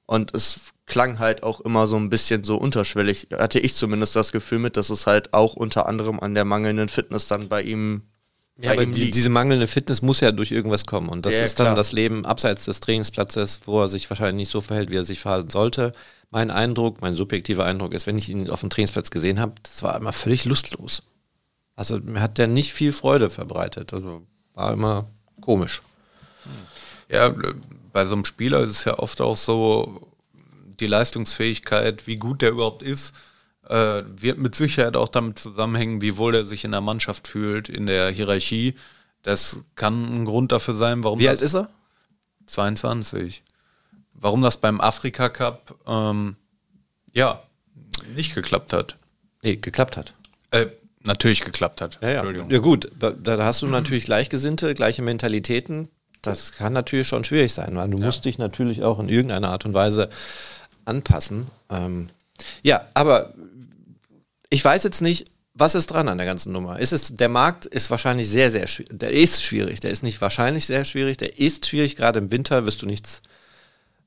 Und 0.07 0.35
es 0.35 0.71
klang 0.87 1.19
halt 1.19 1.43
auch 1.43 1.61
immer 1.61 1.87
so 1.87 1.95
ein 1.95 2.09
bisschen 2.09 2.43
so 2.43 2.57
unterschwellig, 2.57 3.27
hatte 3.31 3.59
ich 3.59 3.75
zumindest 3.75 4.15
das 4.15 4.31
Gefühl 4.31 4.59
mit, 4.59 4.75
dass 4.75 4.89
es 4.89 5.07
halt 5.07 5.33
auch 5.33 5.53
unter 5.53 5.87
anderem 5.87 6.19
an 6.19 6.33
der 6.33 6.43
mangelnden 6.43 6.89
Fitness 6.89 7.27
dann 7.27 7.47
bei 7.47 7.61
ihm, 7.61 8.01
Ja, 8.61 8.71
aber 8.73 8.85
die, 8.85 9.09
diese 9.11 9.29
mangelnde 9.29 9.65
Fitness 9.67 10.01
muss 10.01 10.19
ja 10.19 10.31
durch 10.31 10.51
irgendwas 10.51 10.85
kommen. 10.85 11.09
Und 11.09 11.25
das 11.25 11.37
Ja, 11.39 11.45
ist 11.45 11.59
dann 11.59 11.65
klar. 11.67 11.75
das 11.75 11.91
Leben 11.93 12.25
abseits 12.25 12.65
des 12.65 12.79
Trainingsplatzes, 12.79 13.61
wo 13.65 13.81
er 13.81 13.89
sich 13.89 14.09
wahrscheinlich 14.09 14.35
nicht 14.47 14.51
so 14.51 14.61
verhält, 14.61 14.91
wie 14.91 14.97
er 14.97 15.03
sich 15.03 15.19
verhalten 15.19 15.49
sollte. 15.49 15.93
Mein 16.29 16.51
Eindruck, 16.51 17.01
mein 17.01 17.13
subjektiver 17.13 17.65
Eindruck 17.65 17.93
ist, 17.93 18.05
wenn 18.07 18.17
ich 18.17 18.29
ihn 18.29 18.49
auf 18.49 18.61
dem 18.61 18.69
Trainingsplatz 18.69 19.09
gesehen 19.09 19.39
habe, 19.39 19.53
das 19.63 19.81
war 19.83 19.97
immer 19.97 20.13
völlig 20.13 20.45
lustlos. 20.45 21.03
Also 21.75 21.99
mir 21.99 22.21
hat 22.21 22.37
der 22.37 22.47
nicht 22.47 22.73
viel 22.73 22.91
Freude 22.91 23.29
verbreitet. 23.29 23.93
Also 23.93 24.21
war 24.53 24.71
immer 24.73 25.07
komisch. 25.41 25.81
Ja, 27.09 27.33
bei 27.91 28.05
so 28.05 28.13
einem 28.13 28.25
Spieler 28.25 28.61
ist 28.61 28.69
es 28.69 28.83
ja 28.85 28.99
oft 28.99 29.21
auch 29.21 29.37
so, 29.37 30.07
die 30.79 30.87
Leistungsfähigkeit, 30.87 32.07
wie 32.07 32.17
gut 32.17 32.41
der 32.41 32.51
überhaupt 32.51 32.83
ist, 32.83 33.13
äh, 33.71 34.03
wird 34.05 34.37
mit 34.37 34.53
Sicherheit 34.53 34.97
auch 34.97 35.07
damit 35.07 35.39
zusammenhängen, 35.39 36.01
wie 36.01 36.17
wohl 36.17 36.35
er 36.35 36.43
sich 36.43 36.65
in 36.65 36.71
der 36.71 36.81
Mannschaft 36.81 37.27
fühlt, 37.27 37.69
in 37.69 37.85
der 37.85 38.09
Hierarchie. 38.09 38.75
Das 39.23 39.61
kann 39.75 40.21
ein 40.21 40.25
Grund 40.25 40.51
dafür 40.51 40.73
sein, 40.73 41.03
warum 41.03 41.19
Wie 41.19 41.29
alt 41.29 41.41
ist 41.41 41.55
er? 41.55 41.69
22. 42.47 43.43
Warum 44.13 44.41
das 44.41 44.57
beim 44.57 44.81
Afrika 44.81 45.29
Cup 45.29 45.75
ähm, 45.87 46.35
ja 47.13 47.41
nicht 48.13 48.35
geklappt 48.35 48.73
hat. 48.73 48.97
Nee, 49.41 49.55
geklappt 49.55 49.95
hat. 49.95 50.15
Äh, 50.51 50.67
natürlich 51.03 51.41
geklappt 51.41 51.79
hat. 51.81 51.99
Ja, 52.01 52.09
ja. 52.09 52.13
Entschuldigung. 52.15 52.49
ja 52.49 52.59
gut, 52.59 52.91
da, 52.99 53.11
da 53.11 53.37
hast 53.45 53.61
du 53.61 53.67
natürlich 53.67 54.05
Gleichgesinnte, 54.05 54.73
gleiche 54.73 55.01
Mentalitäten. 55.01 55.87
Das 56.21 56.51
kann 56.51 56.73
natürlich 56.73 57.07
schon 57.07 57.23
schwierig 57.23 57.53
sein, 57.53 57.75
weil 57.75 57.89
du 57.89 57.97
musst 57.97 58.25
dich 58.25 58.37
natürlich 58.37 58.83
auch 58.83 58.99
in 58.99 59.09
irgendeiner 59.09 59.49
Art 59.49 59.65
und 59.65 59.73
Weise 59.73 60.09
anpassen. 60.85 61.47
Ähm, 61.69 62.07
ja, 62.63 62.87
aber 62.93 63.33
ich 64.51 64.63
weiß 64.63 64.83
jetzt 64.83 65.01
nicht, 65.01 65.25
was 65.53 65.75
ist 65.75 65.87
dran 65.87 66.07
an 66.07 66.17
der 66.17 66.27
ganzen 66.27 66.51
Nummer? 66.51 66.79
Ist 66.79 66.93
es, 66.93 67.15
der 67.15 67.29
Markt 67.29 67.65
ist 67.65 67.89
wahrscheinlich 67.89 68.29
sehr, 68.29 68.51
sehr 68.51 68.67
schwierig. 68.67 68.99
Der 68.99 69.11
ist 69.11 69.43
schwierig. 69.43 69.79
Der 69.79 69.91
ist 69.91 70.03
nicht 70.03 70.21
wahrscheinlich 70.21 70.65
sehr 70.65 70.85
schwierig. 70.85 71.17
Der 71.17 71.39
ist 71.39 71.65
schwierig. 71.65 71.95
Gerade 71.95 72.19
im 72.19 72.31
Winter 72.31 72.65
wirst 72.65 72.81
du 72.81 72.85
nichts 72.85 73.21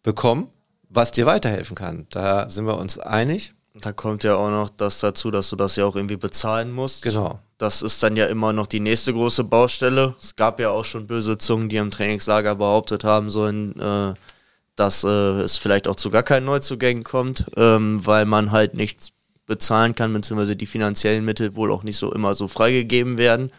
bekommen, 0.02 0.48
was 0.88 1.12
dir 1.12 1.26
weiterhelfen 1.26 1.74
kann. 1.74 2.06
Da 2.10 2.48
sind 2.48 2.66
wir 2.66 2.78
uns 2.78 2.98
einig. 2.98 3.54
Da 3.74 3.92
kommt 3.92 4.22
ja 4.22 4.36
auch 4.36 4.50
noch 4.50 4.70
das 4.70 5.00
dazu, 5.00 5.30
dass 5.30 5.50
du 5.50 5.56
das 5.56 5.76
ja 5.76 5.84
auch 5.84 5.96
irgendwie 5.96 6.16
bezahlen 6.16 6.70
musst. 6.70 7.02
Genau. 7.02 7.40
Das 7.58 7.82
ist 7.82 8.02
dann 8.02 8.16
ja 8.16 8.26
immer 8.26 8.52
noch 8.52 8.66
die 8.66 8.80
nächste 8.80 9.12
große 9.12 9.44
Baustelle. 9.44 10.14
Es 10.20 10.36
gab 10.36 10.60
ja 10.60 10.70
auch 10.70 10.84
schon 10.84 11.06
böse 11.06 11.38
Zungen, 11.38 11.68
die 11.68 11.76
im 11.76 11.90
Trainingslager 11.90 12.54
behauptet 12.54 13.04
haben 13.04 13.30
sollen, 13.30 13.78
äh, 13.80 14.14
dass 14.76 15.04
äh, 15.04 15.40
es 15.40 15.56
vielleicht 15.56 15.88
auch 15.88 15.96
zu 15.96 16.10
gar 16.10 16.22
keinen 16.22 16.46
Neuzugängen 16.46 17.04
kommt, 17.04 17.46
ähm, 17.56 18.04
weil 18.04 18.26
man 18.26 18.50
halt 18.50 18.74
nichts 18.74 19.13
bezahlen 19.46 19.94
kann, 19.94 20.12
beziehungsweise 20.12 20.56
die 20.56 20.66
finanziellen 20.66 21.24
Mittel 21.24 21.54
wohl 21.54 21.70
auch 21.70 21.82
nicht 21.82 21.96
so 21.96 22.12
immer 22.12 22.34
so 22.34 22.48
freigegeben 22.48 23.18
werden. 23.18 23.50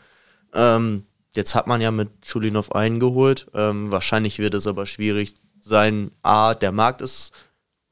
Ähm, 0.53 1.05
jetzt 1.35 1.55
hat 1.55 1.67
man 1.67 1.81
ja 1.81 1.91
mit 1.91 2.09
Schulinov 2.25 2.71
einen 2.73 2.99
geholt. 2.99 3.47
Ähm, 3.53 3.91
wahrscheinlich 3.91 4.39
wird 4.39 4.53
es 4.53 4.67
aber 4.67 4.85
schwierig 4.85 5.35
sein. 5.61 6.11
A, 6.23 6.53
der 6.53 6.71
Markt 6.71 7.01
ist 7.01 7.31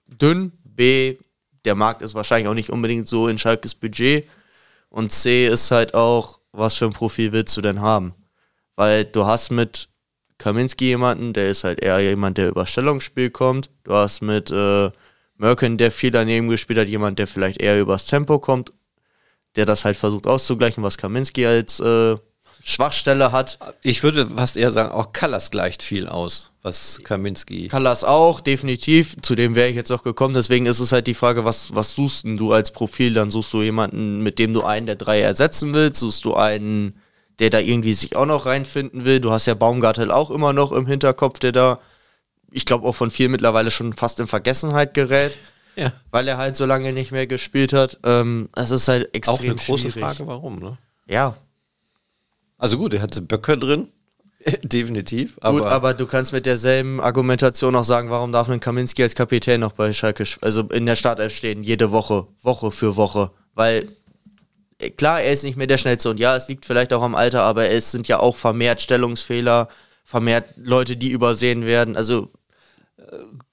dünn. 0.08 0.52
B, 0.64 1.18
der 1.66 1.76
Markt 1.76 2.02
ist 2.02 2.16
wahrscheinlich 2.16 2.48
auch 2.48 2.54
nicht 2.54 2.70
unbedingt 2.70 3.08
so 3.08 3.28
in 3.28 3.38
Schalkes 3.38 3.76
Budget. 3.76 4.28
Und 4.90 5.12
C 5.12 5.48
ist 5.48 5.72
halt 5.72 5.94
auch, 5.94 6.40
was 6.52 6.76
für 6.76 6.86
ein 6.86 6.94
Profil 6.94 7.32
willst 7.32 7.56
du 7.58 7.62
denn 7.62 7.82
haben? 7.82 8.14
Weil 8.76 9.06
du 9.06 9.26
hast 9.26 9.52
mit 9.52 9.90
Kaminski 10.38 10.86
jemanden, 10.86 11.34
der 11.34 11.50
ist 11.50 11.64
halt 11.64 11.80
eher 11.80 12.00
jemand, 12.02 12.38
der 12.38 12.50
über 12.50 12.66
Stellungsspiel 12.66 13.30
kommt. 13.30 13.70
Du 13.84 13.94
hast 13.94 14.22
mit 14.22 14.52
äh, 14.52 14.92
Merkin, 15.44 15.78
der 15.78 15.92
viel 15.92 16.10
daneben 16.10 16.48
gespielt 16.48 16.80
hat, 16.80 16.88
jemand, 16.88 17.20
der 17.20 17.28
vielleicht 17.28 17.60
eher 17.62 17.80
übers 17.80 18.06
Tempo 18.06 18.40
kommt, 18.40 18.72
der 19.58 19.66
das 19.66 19.84
halt 19.84 19.98
versucht 19.98 20.26
auszugleichen, 20.26 20.84
was 20.84 20.98
Kaminski 20.98 21.46
als 21.46 21.82
äh, 21.82 22.16
Schwachstelle 22.64 23.34
hat. 23.34 23.60
Ich 23.82 24.04
würde 24.04 24.26
fast 24.26 24.56
eher 24.56 24.72
sagen, 24.72 24.94
auch 24.94 25.12
Callas 25.12 25.52
gleicht 25.52 25.84
viel 25.84 26.08
aus, 26.08 26.52
was 26.62 27.02
Kaminski. 27.04 27.68
Callas 27.68 28.06
auch, 28.06 28.40
definitiv. 28.40 29.18
Zu 29.22 29.36
dem 29.36 29.54
wäre 29.56 29.68
ich 29.68 29.76
jetzt 29.76 29.92
auch 29.92 30.04
gekommen. 30.04 30.34
Deswegen 30.34 30.66
ist 30.66 30.80
es 30.80 30.94
halt 30.94 31.08
die 31.08 31.14
Frage, 31.14 31.44
was, 31.44 31.76
was 31.76 31.94
suchst 31.94 32.24
denn 32.24 32.38
du 32.38 32.54
als 32.54 32.72
Profil? 32.72 33.14
Dann 33.14 33.30
suchst 33.30 33.52
du 33.52 33.62
jemanden, 33.62 34.24
mit 34.24 34.40
dem 34.40 34.54
du 34.54 34.64
einen 34.64 34.86
der 34.86 34.96
drei 34.96 35.20
ersetzen 35.20 35.74
willst. 35.74 36.00
Suchst 36.00 36.24
du 36.24 36.36
einen, 36.36 37.02
der 37.40 37.50
da 37.50 37.60
irgendwie 37.60 37.94
sich 37.94 38.16
auch 38.16 38.26
noch 38.26 38.46
reinfinden 38.46 39.04
will. 39.04 39.20
Du 39.20 39.32
hast 39.32 39.46
ja 39.46 39.56
Baumgartel 39.56 40.10
auch 40.10 40.32
immer 40.32 40.54
noch 40.54 40.72
im 40.72 40.88
Hinterkopf, 40.88 41.40
der 41.40 41.52
da, 41.52 41.80
ich 42.54 42.66
glaube, 42.66 42.88
auch 42.88 42.96
von 42.96 43.12
vielen 43.12 43.32
mittlerweile 43.32 43.72
schon 43.72 43.94
fast 43.94 44.20
in 44.20 44.28
Vergessenheit 44.28 44.94
gerät, 44.94 45.36
Ja. 45.76 45.92
weil 46.12 46.28
er 46.28 46.38
halt 46.38 46.56
so 46.56 46.66
lange 46.68 46.94
nicht 46.94 47.12
mehr 47.12 47.26
gespielt 47.26 47.74
hat. 47.74 47.98
Ähm, 48.06 48.48
es 48.56 48.70
ist 48.70 48.88
halt 48.88 49.10
extrem 49.16 49.34
Auch 49.36 49.42
eine 49.44 49.56
große 49.56 49.90
schwierig. 49.90 50.02
Frage, 50.18 50.28
warum, 50.28 50.60
ne? 50.60 50.78
Ja, 51.08 51.36
Also 52.60 52.78
gut, 52.78 52.94
er 52.94 53.02
hatte 53.02 53.22
Böcker 53.24 53.58
drin, 53.58 53.88
definitiv. 54.64 55.38
Aber, 55.42 55.60
Gut, 55.62 55.68
aber 55.68 55.94
du 55.96 56.06
kannst 56.06 56.32
mit 56.32 56.46
derselben 56.46 57.02
Argumentation 57.02 57.76
auch 57.76 57.84
sagen, 57.86 58.10
warum 58.12 58.32
darf 58.32 58.50
ein 58.50 58.60
Kaminski 58.60 59.02
als 59.04 59.16
Kapitän 59.16 59.62
noch 59.62 59.72
bei 59.72 59.92
Schalke, 59.94 60.24
also 60.42 60.62
in 60.62 60.86
der 60.86 60.96
Startelf 60.96 61.36
stehen, 61.36 61.64
jede 61.64 61.92
Woche, 61.92 62.28
Woche 62.42 62.72
für 62.72 62.96
Woche, 62.96 63.32
weil 63.56 63.88
äh, 64.78 64.92
klar, 64.92 65.22
er 65.22 65.34
ist 65.34 65.44
nicht 65.44 65.58
mehr 65.58 65.66
der 65.68 65.78
schnellste 65.80 66.10
und 66.10 66.20
ja, 66.20 66.36
es 66.36 66.48
liegt 66.48 66.66
vielleicht 66.66 66.94
auch 66.94 67.02
am 67.02 67.16
Alter, 67.16 67.42
aber 67.44 67.70
es 67.70 67.90
sind 67.92 68.08
ja 68.08 68.20
auch 68.20 68.36
vermehrt 68.36 68.80
Stellungsfehler, 68.82 69.70
vermehrt 70.06 70.50
Leute, 70.58 70.98
die 70.98 71.10
übersehen 71.10 71.66
werden. 71.66 71.96
Also 71.98 72.32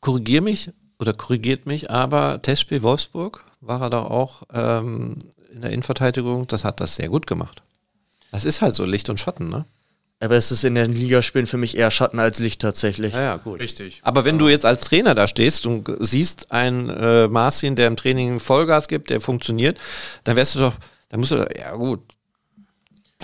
korrigier 0.00 0.42
mich 0.42 0.70
oder 0.98 1.12
korrigiert 1.12 1.66
mich, 1.66 1.90
aber 1.90 2.42
Testspiel 2.42 2.82
Wolfsburg 2.82 3.44
war 3.60 3.82
er 3.82 3.90
doch 3.90 4.10
auch 4.10 4.42
ähm, 4.52 5.16
in 5.52 5.62
der 5.62 5.70
Innenverteidigung, 5.70 6.46
das 6.46 6.64
hat 6.64 6.80
das 6.80 6.96
sehr 6.96 7.08
gut 7.08 7.26
gemacht. 7.26 7.62
Das 8.30 8.44
ist 8.44 8.62
halt 8.62 8.74
so 8.74 8.84
Licht 8.84 9.08
und 9.08 9.18
Schatten, 9.18 9.48
ne? 9.48 9.64
Aber 10.22 10.36
es 10.36 10.52
ist 10.52 10.64
in 10.64 10.74
den 10.74 10.92
Ligaspielen 10.92 11.46
für 11.46 11.56
mich 11.56 11.78
eher 11.78 11.90
Schatten 11.90 12.18
als 12.18 12.38
Licht 12.40 12.60
tatsächlich. 12.60 13.14
Ja, 13.14 13.22
ja, 13.22 13.36
gut. 13.38 13.58
Richtig. 13.58 14.00
Aber 14.02 14.26
wenn 14.26 14.38
du 14.38 14.48
jetzt 14.48 14.66
als 14.66 14.82
Trainer 14.82 15.14
da 15.14 15.26
stehst 15.26 15.64
und 15.64 15.88
siehst 16.00 16.52
einen 16.52 16.90
äh, 16.90 17.26
Marcin, 17.28 17.74
der 17.74 17.86
im 17.86 17.96
Training 17.96 18.38
Vollgas 18.38 18.86
gibt, 18.86 19.08
der 19.08 19.22
funktioniert, 19.22 19.80
dann 20.24 20.36
wärst 20.36 20.56
du 20.56 20.58
doch, 20.58 20.74
dann 21.08 21.20
musst 21.20 21.32
du, 21.32 21.36
doch, 21.36 21.46
ja 21.56 21.74
gut, 21.74 22.00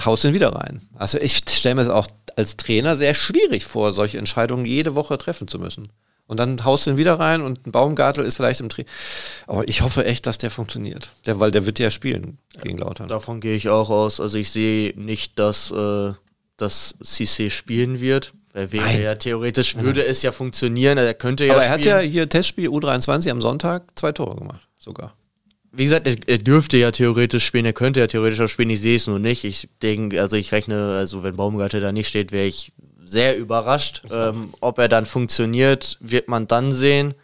haust 0.04 0.24
den 0.24 0.32
wieder 0.32 0.54
rein. 0.54 0.80
Also 0.94 1.18
ich 1.18 1.36
stelle 1.36 1.74
mir 1.74 1.84
das 1.84 1.92
auch 1.92 2.06
als 2.34 2.56
Trainer 2.56 2.96
sehr 2.96 3.12
schwierig 3.12 3.66
vor, 3.66 3.92
solche 3.92 4.16
Entscheidungen 4.16 4.64
jede 4.64 4.94
Woche 4.94 5.18
treffen 5.18 5.48
zu 5.48 5.58
müssen. 5.58 5.88
Und 6.28 6.40
dann 6.40 6.64
haust 6.64 6.86
du 6.86 6.90
ihn 6.90 6.96
wieder 6.96 7.18
rein 7.20 7.40
und 7.40 7.66
ein 7.66 7.72
Baumgartel 7.72 8.24
ist 8.24 8.36
vielleicht 8.36 8.60
im 8.60 8.68
Training. 8.68 8.90
Aber 9.46 9.68
ich 9.68 9.82
hoffe 9.82 10.04
echt, 10.04 10.26
dass 10.26 10.38
der 10.38 10.50
funktioniert. 10.50 11.10
Der, 11.24 11.38
weil 11.38 11.52
der 11.52 11.66
wird 11.66 11.78
ja 11.78 11.90
spielen 11.90 12.38
gegen 12.62 12.78
Lautern. 12.78 13.08
Davon 13.08 13.40
gehe 13.40 13.54
ich 13.54 13.68
auch 13.68 13.90
aus. 13.90 14.20
Also 14.20 14.36
ich 14.36 14.50
sehe 14.50 14.92
nicht, 14.96 15.38
dass, 15.38 15.70
äh, 15.70 16.12
dass 16.56 16.96
Cissé 17.02 17.50
spielen 17.50 18.00
wird. 18.00 18.32
Weil 18.52 18.72
wäre 18.72 18.84
Nein. 18.84 19.02
ja 19.02 19.14
theoretisch, 19.14 19.76
würde 19.76 20.04
es 20.04 20.22
ja 20.22 20.32
funktionieren. 20.32 20.98
Er 20.98 21.14
könnte 21.14 21.44
ja 21.44 21.52
Aber 21.54 21.64
er 21.64 21.70
hat 21.70 21.80
spielen. 21.80 21.96
ja 21.96 22.02
hier 22.02 22.28
Testspiel 22.28 22.70
U23 22.70 23.30
am 23.30 23.40
Sonntag 23.40 23.84
zwei 23.94 24.12
Tore 24.12 24.34
gemacht, 24.36 24.66
sogar. 24.78 25.14
Wie 25.72 25.84
gesagt, 25.84 26.06
er, 26.06 26.16
er 26.26 26.38
dürfte 26.38 26.78
ja 26.78 26.90
theoretisch 26.90 27.44
spielen, 27.44 27.66
er 27.66 27.74
könnte 27.74 28.00
ja 28.00 28.06
theoretisch 28.06 28.40
auch 28.40 28.48
spielen, 28.48 28.70
ich 28.70 28.80
sehe 28.80 28.96
es 28.96 29.06
nur 29.06 29.18
nicht. 29.18 29.44
Ich 29.44 29.68
denke, 29.82 30.18
also 30.22 30.36
ich 30.36 30.52
rechne, 30.52 30.96
also 30.96 31.22
wenn 31.22 31.36
Baumgartel 31.36 31.82
da 31.82 31.92
nicht 31.92 32.08
steht, 32.08 32.32
wäre 32.32 32.46
ich 32.46 32.72
sehr 33.06 33.38
überrascht. 33.38 34.02
Ähm, 34.10 34.52
ob 34.60 34.78
er 34.78 34.88
dann 34.88 35.06
funktioniert, 35.06 35.96
wird 36.00 36.28
man 36.28 36.46
dann 36.46 36.72
sehen. 36.72 37.14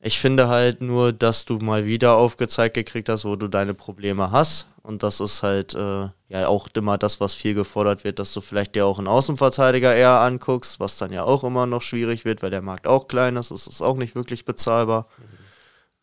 Ich 0.00 0.20
finde 0.20 0.48
halt 0.48 0.80
nur, 0.80 1.12
dass 1.12 1.44
du 1.44 1.58
mal 1.58 1.84
wieder 1.84 2.14
aufgezeigt 2.14 2.74
gekriegt 2.74 3.08
hast, 3.08 3.24
wo 3.24 3.36
du 3.36 3.48
deine 3.48 3.74
Probleme 3.74 4.30
hast. 4.30 4.68
Und 4.82 5.02
das 5.02 5.20
ist 5.20 5.42
halt 5.42 5.74
äh, 5.74 6.08
ja 6.28 6.46
auch 6.46 6.68
immer 6.74 6.96
das, 6.96 7.20
was 7.20 7.34
viel 7.34 7.54
gefordert 7.54 8.04
wird, 8.04 8.18
dass 8.18 8.32
du 8.32 8.40
vielleicht 8.40 8.74
dir 8.74 8.86
auch 8.86 8.98
einen 8.98 9.08
Außenverteidiger 9.08 9.94
eher 9.94 10.20
anguckst, 10.20 10.80
was 10.80 10.96
dann 10.98 11.12
ja 11.12 11.24
auch 11.24 11.44
immer 11.44 11.66
noch 11.66 11.82
schwierig 11.82 12.24
wird, 12.24 12.42
weil 12.42 12.50
der 12.50 12.62
Markt 12.62 12.86
auch 12.86 13.08
klein 13.08 13.36
ist. 13.36 13.50
Es 13.50 13.66
ist 13.66 13.82
auch 13.82 13.96
nicht 13.96 14.14
wirklich 14.14 14.44
bezahlbar. 14.44 15.08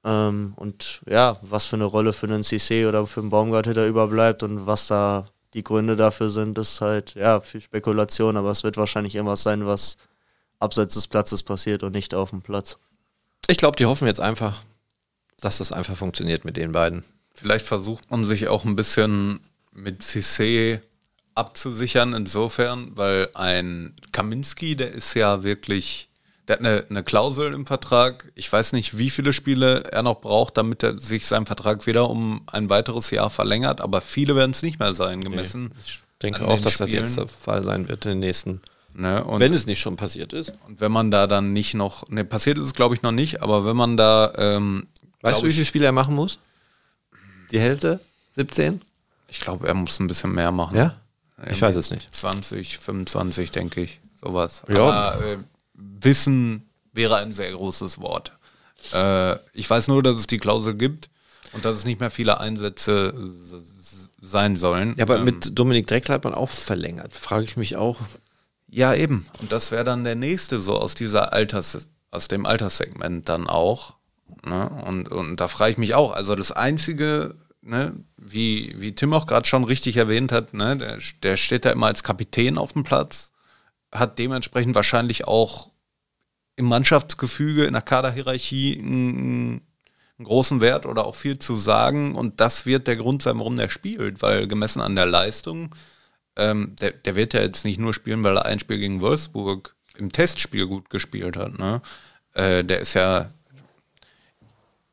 Ähm, 0.03 0.53
und 0.57 1.01
ja, 1.09 1.37
was 1.41 1.65
für 1.65 1.77
eine 1.77 1.85
Rolle 1.85 2.13
für 2.13 2.27
einen 2.27 2.43
CC 2.43 2.85
oder 2.85 3.07
für 3.07 3.21
einen 3.21 3.31
Baumgartel 3.31 3.73
da 3.73 3.87
überbleibt 3.87 4.43
und 4.43 4.67
was 4.67 4.87
da 4.87 5.25
die 5.55 5.63
Gründe 5.63 5.95
dafür 5.95 6.29
sind, 6.29 6.57
ist 6.57 6.81
halt, 6.81 7.15
ja, 7.15 7.39
viel 7.39 7.61
Spekulation, 7.61 8.35
aber 8.35 8.51
es 8.51 8.63
wird 8.63 8.75
wahrscheinlich 8.75 9.15
irgendwas 9.15 9.41
sein, 9.41 9.65
was 9.65 9.97
abseits 10.59 10.95
des 10.95 11.07
Platzes 11.07 11.43
passiert 11.43 11.81
und 11.81 11.93
nicht 11.93 12.13
auf 12.13 12.29
dem 12.31 12.41
Platz. 12.41 12.77
Ich 13.47 13.57
glaube, 13.57 13.77
die 13.77 13.85
hoffen 13.85 14.05
jetzt 14.05 14.19
einfach, 14.19 14.61
dass 15.39 15.59
das 15.59 15.71
einfach 15.71 15.95
funktioniert 15.95 16.43
mit 16.43 16.57
den 16.57 16.73
beiden. 16.73 17.05
Vielleicht 17.33 17.65
versucht 17.65 18.11
man 18.11 18.25
sich 18.25 18.49
auch 18.49 18.65
ein 18.65 18.75
bisschen 18.75 19.39
mit 19.71 20.01
Cissé 20.01 20.81
abzusichern, 21.35 22.13
insofern, 22.13 22.95
weil 22.95 23.29
ein 23.33 23.93
Kaminski, 24.11 24.75
der 24.75 24.91
ist 24.91 25.13
ja 25.13 25.43
wirklich, 25.43 26.09
der 26.47 26.57
hat 26.57 26.59
eine, 26.59 26.85
eine 26.89 27.03
Klausel 27.03 27.53
im 27.53 27.65
Vertrag. 27.65 28.31
Ich 28.35 28.51
weiß 28.51 28.73
nicht, 28.73 28.97
wie 28.97 29.09
viele 29.09 29.33
Spiele 29.33 29.83
er 29.91 30.03
noch 30.03 30.21
braucht, 30.21 30.57
damit 30.57 30.83
er 30.83 30.99
sich 30.99 31.25
sein 31.25 31.45
Vertrag 31.45 31.85
wieder 31.87 32.09
um 32.09 32.41
ein 32.51 32.69
weiteres 32.69 33.11
Jahr 33.11 33.29
verlängert, 33.29 33.81
aber 33.81 34.01
viele 34.01 34.35
werden 34.35 34.51
es 34.51 34.61
nicht 34.61 34.79
mehr 34.79 34.93
sein, 34.93 35.23
gemessen. 35.23 35.71
Ich 35.85 36.01
denke 36.21 36.47
auch, 36.47 36.61
dass 36.61 36.77
das 36.77 36.87
Spielen. 36.87 37.03
jetzt 37.03 37.17
der 37.17 37.27
Fall 37.27 37.63
sein 37.63 37.87
wird 37.87 38.05
in 38.05 38.11
den 38.11 38.19
nächsten. 38.19 38.61
Ne? 38.93 39.25
Wenn 39.27 39.53
es 39.53 39.65
nicht 39.65 39.81
schon 39.81 39.97
passiert 39.97 40.31
ist. 40.33 40.53
Und 40.67 40.79
wenn 40.79 40.91
man 40.91 41.11
da 41.11 41.27
dann 41.27 41.51
nicht 41.51 41.73
noch, 41.73 42.07
ne, 42.09 42.23
passiert 42.23 42.57
ist 42.57 42.65
es 42.65 42.73
glaube 42.73 42.95
ich 42.95 43.01
noch 43.01 43.11
nicht, 43.11 43.41
aber 43.41 43.65
wenn 43.65 43.75
man 43.75 43.97
da, 43.97 44.33
ähm, 44.37 44.87
Weißt 45.21 45.41
du, 45.41 45.47
wie 45.47 45.51
viele 45.51 45.65
Spiele 45.65 45.85
er 45.85 45.91
machen 45.91 46.15
muss? 46.15 46.39
Die 47.51 47.59
Hälfte? 47.59 47.99
17? 48.35 48.79
ich 49.27 49.39
glaube, 49.41 49.67
er 49.67 49.73
muss 49.73 49.99
ein 49.99 50.07
bisschen 50.07 50.33
mehr 50.33 50.51
machen. 50.51 50.77
Ja? 50.77 50.95
Ich 51.49 51.61
weiß 51.61 51.75
es 51.75 51.91
nicht. 51.91 52.13
20, 52.15 52.77
25, 52.77 53.51
denke 53.51 53.81
ich, 53.81 53.99
sowas. 54.21 54.63
Ja. 54.69 54.89
Aber 54.89 55.25
äh, 55.25 55.37
Wissen 55.75 56.69
wäre 56.93 57.17
ein 57.17 57.31
sehr 57.31 57.51
großes 57.51 57.99
Wort. 57.99 58.31
Äh, 58.93 59.35
ich 59.53 59.69
weiß 59.69 59.87
nur, 59.87 60.03
dass 60.03 60.15
es 60.15 60.27
die 60.27 60.37
Klausel 60.37 60.75
gibt 60.75 61.09
und 61.53 61.65
dass 61.65 61.75
es 61.75 61.85
nicht 61.85 61.99
mehr 61.99 62.11
viele 62.11 62.39
Einsätze 62.39 63.13
sein 64.21 64.55
sollen. 64.55 64.95
Ja, 64.97 65.03
aber 65.03 65.17
Ähm, 65.17 65.25
mit 65.25 65.57
Dominik 65.57 65.87
Drexler 65.87 66.15
hat 66.15 66.23
man 66.23 66.33
auch 66.33 66.49
verlängert. 66.49 67.13
Frage 67.13 67.43
ich 67.45 67.57
mich 67.57 67.75
auch. 67.75 67.99
Ja, 68.67 68.93
eben. 68.93 69.25
Und 69.39 69.51
das 69.51 69.71
wäre 69.71 69.83
dann 69.83 70.03
der 70.03 70.15
nächste 70.15 70.59
so 70.59 70.77
aus 70.77 70.95
dieser 70.95 71.33
Alters, 71.33 71.89
aus 72.11 72.27
dem 72.27 72.45
Alterssegment 72.45 73.29
dann 73.29 73.47
auch. 73.47 73.95
Ne? 74.43 74.69
Und, 74.85 75.09
und 75.09 75.39
da 75.39 75.47
frage 75.47 75.71
ich 75.71 75.77
mich 75.77 75.93
auch. 75.93 76.13
Also 76.13 76.35
das 76.35 76.51
Einzige, 76.51 77.35
ne, 77.61 77.93
wie, 78.17 78.75
wie 78.77 78.93
Tim 78.93 79.13
auch 79.13 79.27
gerade 79.27 79.47
schon 79.47 79.63
richtig 79.63 79.97
erwähnt 79.97 80.31
hat, 80.31 80.53
ne, 80.53 80.77
der, 80.77 80.97
der 81.23 81.37
steht 81.37 81.65
da 81.65 81.71
immer 81.71 81.87
als 81.87 82.03
Kapitän 82.03 82.57
auf 82.57 82.73
dem 82.73 82.83
Platz, 82.83 83.31
hat 83.95 84.19
dementsprechend 84.19 84.75
wahrscheinlich 84.75 85.27
auch 85.27 85.71
im 86.55 86.65
Mannschaftsgefüge, 86.65 87.65
in 87.65 87.73
der 87.73 87.81
Kaderhierarchie 87.81 88.79
einen, 88.79 89.61
einen 90.17 90.25
großen 90.25 90.61
Wert 90.61 90.85
oder 90.85 91.05
auch 91.05 91.15
viel 91.15 91.39
zu 91.39 91.55
sagen. 91.55 92.15
Und 92.15 92.39
das 92.39 92.65
wird 92.65 92.87
der 92.87 92.95
Grund 92.95 93.21
sein, 93.23 93.39
warum 93.39 93.57
der 93.57 93.69
spielt, 93.69 94.21
weil 94.21 94.47
gemessen 94.47 94.81
an 94.81 94.95
der 94.95 95.05
Leistung 95.05 95.75
ähm, 96.37 96.75
der, 96.79 96.91
der 96.91 97.15
wird 97.15 97.33
ja 97.33 97.41
jetzt 97.41 97.65
nicht 97.65 97.79
nur 97.79 97.93
spielen, 97.93 98.23
weil 98.23 98.37
er 98.37 98.45
ein 98.45 98.59
Spiel 98.59 98.77
gegen 98.77 99.01
Wolfsburg 99.01 99.75
im 99.97 100.11
Testspiel 100.11 100.67
gut 100.67 100.89
gespielt 100.89 101.37
hat. 101.37 101.57
Ne? 101.57 101.81
Äh, 102.33 102.63
der 102.63 102.79
ist 102.79 102.93
ja 102.93 103.31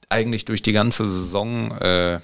eigentlich 0.09 0.45
durch 0.45 0.63
die 0.63 0.73
ganze 0.73 1.09
Saison 1.09 1.73
äh, 1.79 2.21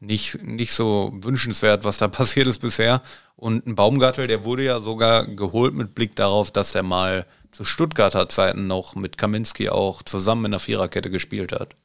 nicht, 0.00 0.42
nicht 0.42 0.72
so 0.72 1.12
wünschenswert, 1.14 1.84
was 1.84 1.98
da 1.98 2.08
passiert 2.08 2.46
ist 2.46 2.60
bisher. 2.60 3.02
Und 3.36 3.66
ein 3.66 3.74
Baumgartel, 3.74 4.26
der 4.26 4.44
wurde 4.44 4.64
ja 4.64 4.80
sogar 4.80 5.26
geholt 5.26 5.74
mit 5.74 5.94
Blick 5.94 6.16
darauf, 6.16 6.50
dass 6.50 6.72
der 6.72 6.82
mal 6.82 7.26
zu 7.52 7.64
Stuttgarter 7.64 8.28
Zeiten 8.28 8.66
noch 8.66 8.94
mit 8.94 9.16
Kaminski 9.16 9.68
auch 9.68 10.02
zusammen 10.02 10.46
in 10.46 10.50
der 10.52 10.60
Viererkette 10.60 11.10
gespielt 11.10 11.52
hat. 11.52 11.76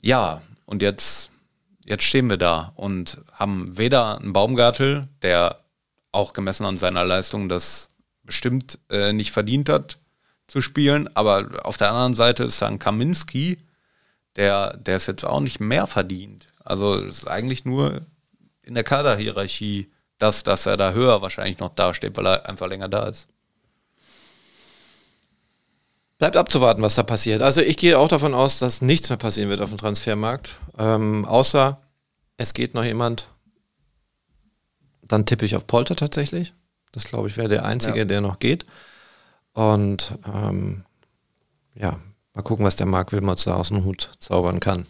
Ja, 0.00 0.42
und 0.66 0.82
jetzt 0.82 1.30
jetzt 1.84 2.04
stehen 2.04 2.28
wir 2.30 2.36
da 2.36 2.72
und 2.76 3.20
haben 3.32 3.76
weder 3.76 4.18
einen 4.18 4.32
Baumgartel, 4.32 5.08
der 5.22 5.60
auch 6.12 6.32
gemessen 6.32 6.64
an 6.64 6.76
seiner 6.76 7.04
Leistung 7.04 7.48
das 7.48 7.88
bestimmt 8.22 8.78
äh, 8.90 9.12
nicht 9.12 9.32
verdient 9.32 9.68
hat 9.68 9.98
zu 10.46 10.60
spielen, 10.60 11.08
aber 11.14 11.64
auf 11.64 11.76
der 11.76 11.90
anderen 11.90 12.14
Seite 12.14 12.44
ist 12.44 12.62
da 12.62 12.68
ein 12.68 12.78
Kaminski, 12.78 13.58
der, 14.36 14.76
der 14.76 14.96
es 14.96 15.06
jetzt 15.06 15.24
auch 15.24 15.40
nicht 15.40 15.60
mehr 15.60 15.86
verdient. 15.86 16.46
Also 16.64 16.94
es 16.96 17.18
ist 17.18 17.28
eigentlich 17.28 17.64
nur 17.64 18.02
in 18.62 18.74
der 18.74 18.84
Kaderhierarchie 18.84 19.92
das, 20.18 20.42
dass 20.42 20.66
er 20.66 20.76
da 20.76 20.92
höher 20.92 21.20
wahrscheinlich 21.22 21.58
noch 21.58 21.74
dasteht, 21.74 22.16
weil 22.16 22.26
er 22.26 22.48
einfach 22.48 22.66
länger 22.68 22.88
da 22.88 23.06
ist. 23.08 23.28
Bleibt 26.18 26.36
abzuwarten, 26.36 26.80
was 26.82 26.94
da 26.94 27.02
passiert. 27.02 27.42
Also 27.42 27.60
ich 27.60 27.76
gehe 27.76 27.98
auch 27.98 28.08
davon 28.08 28.34
aus, 28.34 28.58
dass 28.58 28.80
nichts 28.80 29.08
mehr 29.10 29.18
passieren 29.18 29.50
wird 29.50 29.60
auf 29.60 29.70
dem 29.70 29.78
Transfermarkt. 29.78 30.56
Ähm, 30.78 31.24
außer 31.24 31.80
es 32.36 32.54
geht 32.54 32.74
noch 32.74 32.84
jemand. 32.84 33.28
Dann 35.02 35.26
tippe 35.26 35.44
ich 35.44 35.56
auf 35.56 35.66
Polter 35.66 35.96
tatsächlich. 35.96 36.54
Das 36.92 37.04
glaube 37.04 37.28
ich 37.28 37.36
wäre 37.36 37.48
der 37.48 37.64
einzige, 37.64 37.98
Ja. 38.00 38.04
der 38.04 38.20
noch 38.20 38.38
geht. 38.38 38.64
Und 39.52 40.16
ähm, 40.32 40.84
ja, 41.74 41.98
mal 42.32 42.42
gucken, 42.42 42.64
was 42.64 42.76
der 42.76 42.86
Marc 42.86 43.12
Wilmots 43.12 43.44
da 43.44 43.54
aus 43.56 43.68
dem 43.68 43.84
Hut 43.84 44.10
zaubern 44.18 44.60
kann. 44.60 44.86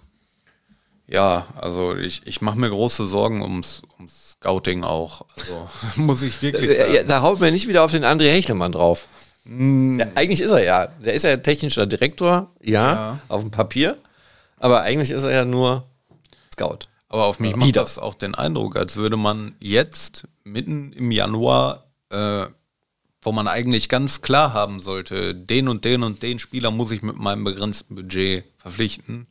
Ja, 1.06 1.46
also 1.60 1.94
ich, 1.96 2.22
ich 2.26 2.40
mache 2.40 2.58
mir 2.58 2.70
große 2.70 3.06
Sorgen 3.06 3.42
ums, 3.42 3.82
ums 3.98 4.32
Scouting 4.32 4.84
auch. 4.84 5.26
Also 5.38 5.68
muss 5.96 6.22
ich 6.22 6.40
wirklich 6.40 6.76
sagen. 6.76 6.92
Äh, 6.92 6.96
ja, 6.96 7.02
da 7.02 7.20
haut 7.22 7.40
mir 7.40 7.52
nicht 7.52 7.68
wieder 7.68 7.84
auf 7.84 7.90
den 7.90 8.04
André 8.04 8.30
Hechelmann 8.30 8.72
drauf. 8.72 9.06
Ja, 9.46 10.06
eigentlich 10.14 10.40
ist 10.40 10.50
er 10.50 10.64
ja. 10.64 10.86
Der 11.04 11.12
ist 11.12 11.22
ja 11.24 11.36
technischer 11.36 11.84
Direktor, 11.86 12.50
ja, 12.62 12.92
Ja. 12.94 13.18
auf 13.28 13.42
dem 13.42 13.50
Papier. 13.50 13.98
Aber 14.58 14.80
eigentlich 14.80 15.10
ist 15.10 15.22
er 15.24 15.32
ja 15.32 15.44
nur 15.44 15.84
Scout. 16.52 16.88
Aber 17.08 17.26
auf 17.26 17.38
mich 17.40 17.54
macht 17.54 17.68
Wieder. 17.68 17.82
das 17.82 17.98
auch 17.98 18.14
den 18.14 18.34
Eindruck, 18.34 18.76
als 18.76 18.96
würde 18.96 19.18
man 19.18 19.54
jetzt 19.60 20.26
mitten 20.44 20.92
im 20.94 21.10
Januar, 21.10 21.84
äh, 22.10 22.46
wo 23.20 23.32
man 23.32 23.46
eigentlich 23.46 23.90
ganz 23.90 24.22
klar 24.22 24.54
haben 24.54 24.80
sollte, 24.80 25.34
den 25.34 25.68
und 25.68 25.84
den 25.84 26.02
und 26.02 26.22
den 26.22 26.38
Spieler 26.38 26.70
muss 26.70 26.90
ich 26.90 27.02
mit 27.02 27.16
meinem 27.16 27.44
begrenzten 27.44 27.94
Budget 27.94 28.44
verpflichten. 28.56 29.26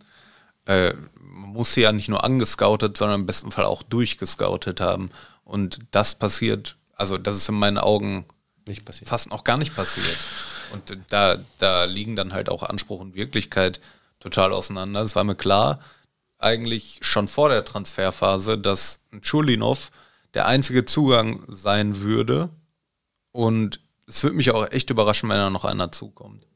Äh, 0.66 0.94
man 1.16 1.52
muss 1.52 1.74
sie 1.74 1.82
ja 1.82 1.92
nicht 1.92 2.10
nur 2.10 2.24
angescoutet, 2.24 2.98
sondern 2.98 3.22
im 3.22 3.26
besten 3.26 3.52
Fall 3.52 3.66
auch 3.66 3.84
durchgescoutet 3.84 4.82
haben. 4.82 5.10
Und 5.44 5.80
das 5.92 6.16
passiert, 6.16 6.78
also 6.96 7.18
das 7.18 7.38
ist 7.38 7.50
in 7.50 7.56
meinen 7.56 7.78
Augen 7.78 8.26
Nicht 8.68 8.86
passiert. 8.86 9.10
fast 9.10 9.30
noch 9.30 9.44
gar 9.44 9.58
nicht 9.58 9.76
passiert. 9.76 10.18
Und 10.72 10.98
da, 11.10 11.38
da 11.60 11.84
liegen 11.86 12.16
dann 12.16 12.34
halt 12.34 12.50
auch 12.50 12.64
Anspruch 12.64 13.00
und 13.00 13.16
Wirklichkeit 13.16 13.80
total 14.20 14.54
auseinander. 14.54 15.02
Es 15.02 15.16
war 15.16 15.24
mir 15.24 15.36
klar, 15.36 15.80
eigentlich 16.40 17.00
schon 17.02 17.28
vor 17.28 17.50
der 17.50 17.66
Transferphase, 17.66 18.58
dass 18.58 19.02
ein 19.12 19.22
Chulinov 19.22 19.92
der 20.34 20.48
einzige 20.48 20.86
Zugang 20.86 21.44
sein 21.48 22.00
würde, 22.00 22.50
Und 23.34 23.82
es 24.08 24.24
würde 24.24 24.38
mich 24.38 24.52
auch 24.52 24.72
echt 24.72 24.90
überraschen, 24.90 25.30
wenn 25.30 25.38
da 25.38 25.50
noch 25.50 25.66
einer 25.66 25.92
zukommt. 25.92 26.48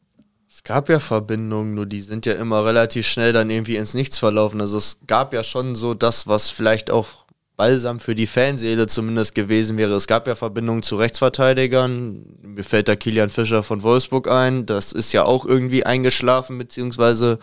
Es 0.49 0.63
gab 0.63 0.87
ja 0.89 0.99
Verbindungen, 0.99 1.73
nur 1.73 1.85
die 1.85 2.01
sind 2.01 2.25
ja 2.25 2.33
immer 2.33 2.65
relativ 2.65 3.05
schnell 3.05 3.33
dann 3.33 3.49
irgendwie 3.49 3.75
ins 3.75 3.93
Nichts 3.93 4.17
verlaufen. 4.17 4.61
Also 4.61 4.77
es 4.77 4.99
gab 5.05 5.33
ja 5.33 5.43
schon 5.43 5.75
so 5.75 5.93
das, 5.93 6.27
was 6.27 6.49
vielleicht 6.49 6.89
auch 6.89 7.25
balsam 7.57 7.99
für 7.99 8.15
die 8.15 8.27
Fanseele 8.27 8.87
zumindest 8.87 9.35
gewesen 9.35 9.77
wäre. 9.77 9.95
Es 9.95 10.07
gab 10.07 10.27
ja 10.27 10.35
Verbindungen 10.35 10.83
zu 10.83 10.95
Rechtsverteidigern. 10.95 12.23
Mir 12.43 12.63
fällt 12.63 12.87
da 12.87 12.95
Kilian 12.95 13.29
Fischer 13.29 13.63
von 13.63 13.81
Wolfsburg 13.81 14.29
ein. 14.29 14.65
Das 14.65 14.93
ist 14.93 15.11
ja 15.11 15.23
auch 15.23 15.45
irgendwie 15.45 15.85
eingeschlafen, 15.85 16.57
beziehungsweise 16.57 17.39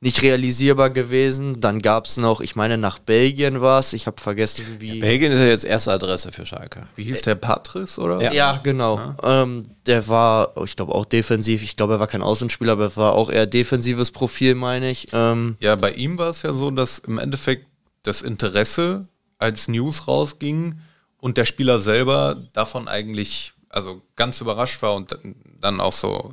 nicht 0.00 0.22
realisierbar 0.22 0.90
gewesen. 0.90 1.60
Dann 1.60 1.82
gab 1.82 2.06
es 2.06 2.16
noch, 2.18 2.40
ich 2.40 2.54
meine, 2.54 2.78
nach 2.78 2.98
Belgien 2.98 3.60
war 3.60 3.80
es. 3.80 3.92
Ich 3.92 4.06
habe 4.06 4.20
vergessen, 4.20 4.64
wie. 4.78 5.00
Belgien 5.00 5.32
ist 5.32 5.40
ja 5.40 5.46
jetzt 5.46 5.64
erste 5.64 5.92
Adresse 5.92 6.30
für 6.30 6.46
Schalke. 6.46 6.86
Wie 6.94 7.04
hieß 7.04 7.22
der 7.22 7.34
Patris, 7.34 7.98
oder? 7.98 8.20
Ja. 8.22 8.32
Ja, 8.32 8.60
genau. 8.62 9.14
Ähm, 9.22 9.64
der 9.86 10.06
war, 10.06 10.52
ich 10.64 10.76
glaube, 10.76 10.94
auch 10.94 11.04
defensiv. 11.04 11.62
Ich 11.62 11.76
glaube, 11.76 11.94
er 11.94 12.00
war 12.00 12.06
kein 12.06 12.22
Außenspieler, 12.22 12.72
aber 12.72 12.84
er 12.84 12.96
war 12.96 13.12
auch 13.14 13.30
eher 13.30 13.46
defensives 13.46 14.10
Profil, 14.10 14.54
meine 14.54 14.90
ich. 14.90 15.08
Ähm, 15.12 15.56
Ja, 15.60 15.74
bei 15.74 15.92
ihm 15.92 16.16
war 16.18 16.30
es 16.30 16.42
ja 16.42 16.52
so, 16.54 16.70
dass 16.70 17.00
im 17.00 17.18
Endeffekt 17.18 17.66
das 18.04 18.22
Interesse 18.22 19.08
als 19.38 19.68
News 19.68 20.06
rausging 20.06 20.78
und 21.18 21.36
der 21.36 21.44
Spieler 21.44 21.80
selber 21.80 22.36
davon 22.52 22.86
eigentlich 22.88 23.52
also 23.68 24.02
ganz 24.16 24.40
überrascht 24.40 24.80
war 24.82 24.94
und 24.94 25.18
dann 25.60 25.80
auch 25.80 25.92
so 25.92 26.32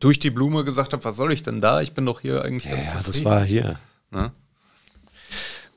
durch 0.00 0.18
die 0.18 0.30
Blume 0.30 0.64
gesagt 0.64 0.92
hat, 0.92 1.04
was 1.04 1.16
soll 1.16 1.32
ich 1.32 1.42
denn 1.42 1.60
da? 1.60 1.80
Ich 1.80 1.92
bin 1.92 2.04
doch 2.06 2.20
hier 2.20 2.42
eigentlich 2.42 2.70
ganz 2.70 2.86
Ja, 2.86 2.94
das 2.94 3.04
zufrieden. 3.04 3.24
war 3.26 3.44
hier. 3.44 3.78
Ne? 4.10 4.30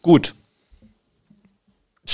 Gut. 0.02 0.34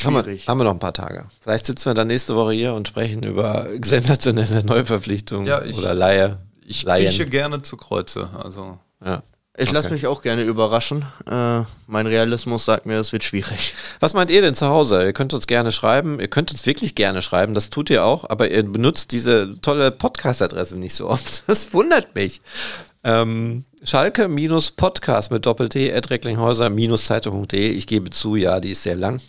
Haben 0.03 0.15
wir, 0.15 0.37
haben 0.47 0.59
wir 0.59 0.63
noch 0.63 0.71
ein 0.71 0.79
paar 0.79 0.93
Tage. 0.93 1.27
Vielleicht 1.41 1.65
sitzen 1.65 1.85
wir 1.85 1.93
dann 1.93 2.07
nächste 2.07 2.35
Woche 2.35 2.53
hier 2.53 2.73
und 2.73 2.87
sprechen 2.87 3.23
über 3.23 3.67
sensationelle 3.83 4.63
Neuverpflichtungen 4.63 5.45
Ja, 5.45 5.63
ich- 5.63 5.77
oder 5.77 5.93
Laie. 5.93 6.39
Ich 6.65 6.83
Laien. 6.83 7.07
krieche 7.07 7.27
gerne 7.27 7.61
zu 7.61 7.77
Kreuze. 7.77 8.29
Also 8.43 8.79
Ja. 9.05 9.21
Ich 9.55 9.71
lasse 9.71 9.87
Okay. 9.87 9.93
mich 9.95 10.07
auch 10.07 10.23
gerne 10.23 10.41
überraschen. 10.41 11.05
Äh, 11.29 11.61
mein 11.85 12.07
Realismus 12.07 12.65
sagt 12.65 12.87
mir, 12.87 12.97
es 12.97 13.11
wird 13.13 13.23
schwierig. 13.23 13.75
Was 13.99 14.15
meint 14.15 14.31
ihr 14.31 14.41
denn 14.41 14.55
zu 14.55 14.67
Hause? 14.67 15.03
Ihr 15.05 15.13
könnt 15.13 15.31
uns 15.35 15.45
gerne 15.45 15.71
schreiben. 15.71 16.19
Ihr 16.19 16.27
könnt 16.27 16.51
uns 16.51 16.65
wirklich 16.65 16.95
gerne 16.95 17.21
schreiben. 17.21 17.53
Das 17.53 17.69
tut 17.69 17.91
ihr 17.91 18.03
auch. 18.03 18.27
Aber 18.27 18.49
ihr 18.49 18.63
benutzt 18.63 19.11
diese 19.11 19.59
tolle 19.61 19.91
Podcast-Adresse 19.91 20.77
nicht 20.77 20.95
so 20.95 21.07
oft. 21.07 21.43
Das 21.47 21.71
wundert 21.71 22.15
mich. 22.15 22.41
Ähm, 23.03 23.65
Schalke-Podcast 23.83 25.29
mit 25.29 25.45
Doppel-T, 25.45 25.93
at 25.93 26.09
recklinghäuser-zeitung.de. 26.09 27.69
Ich 27.69 27.85
gebe 27.85 28.09
zu, 28.09 28.35
ja, 28.35 28.59
die 28.59 28.71
ist 28.71 28.81
sehr 28.81 28.95
lang. 28.95 29.21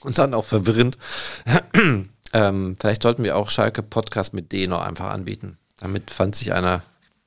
Und 0.00 0.18
dann 0.18 0.34
auch 0.34 0.44
verwirrend. 0.44 0.98
ähm, 2.34 2.76
vielleicht 2.78 3.02
sollten 3.02 3.24
wir 3.24 3.34
auch 3.36 3.48
Schalke-Podcast 3.48 4.34
mit 4.34 4.52
D 4.52 4.66
noch 4.66 4.82
einfach 4.82 5.08
anbieten. 5.10 5.56
Damit 5.78 6.10
fand 6.10 6.36
sich 6.36 6.52
einer 6.52 6.82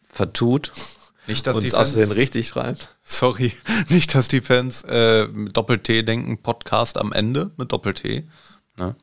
vertut 0.08 0.72
nicht, 1.28 1.46
dass 1.48 1.56
und 1.56 1.62
die 1.62 1.68
es 1.68 1.74
außerdem 1.74 2.08
Fans, 2.08 2.18
richtig 2.18 2.48
schreibt. 2.48 2.96
sorry, 3.04 3.54
nicht, 3.90 4.14
dass 4.16 4.28
die 4.28 4.42
Fans 4.42 4.84
äh, 4.88 5.28
mit 5.28 5.56
Doppel-T 5.56 6.04
denken, 6.04 6.38
Podcast 6.42 6.98
am 6.98 7.12
Ende 7.14 7.52
mit 7.58 7.72
Doppel-T. 7.72 8.28
Ne? 8.78 8.96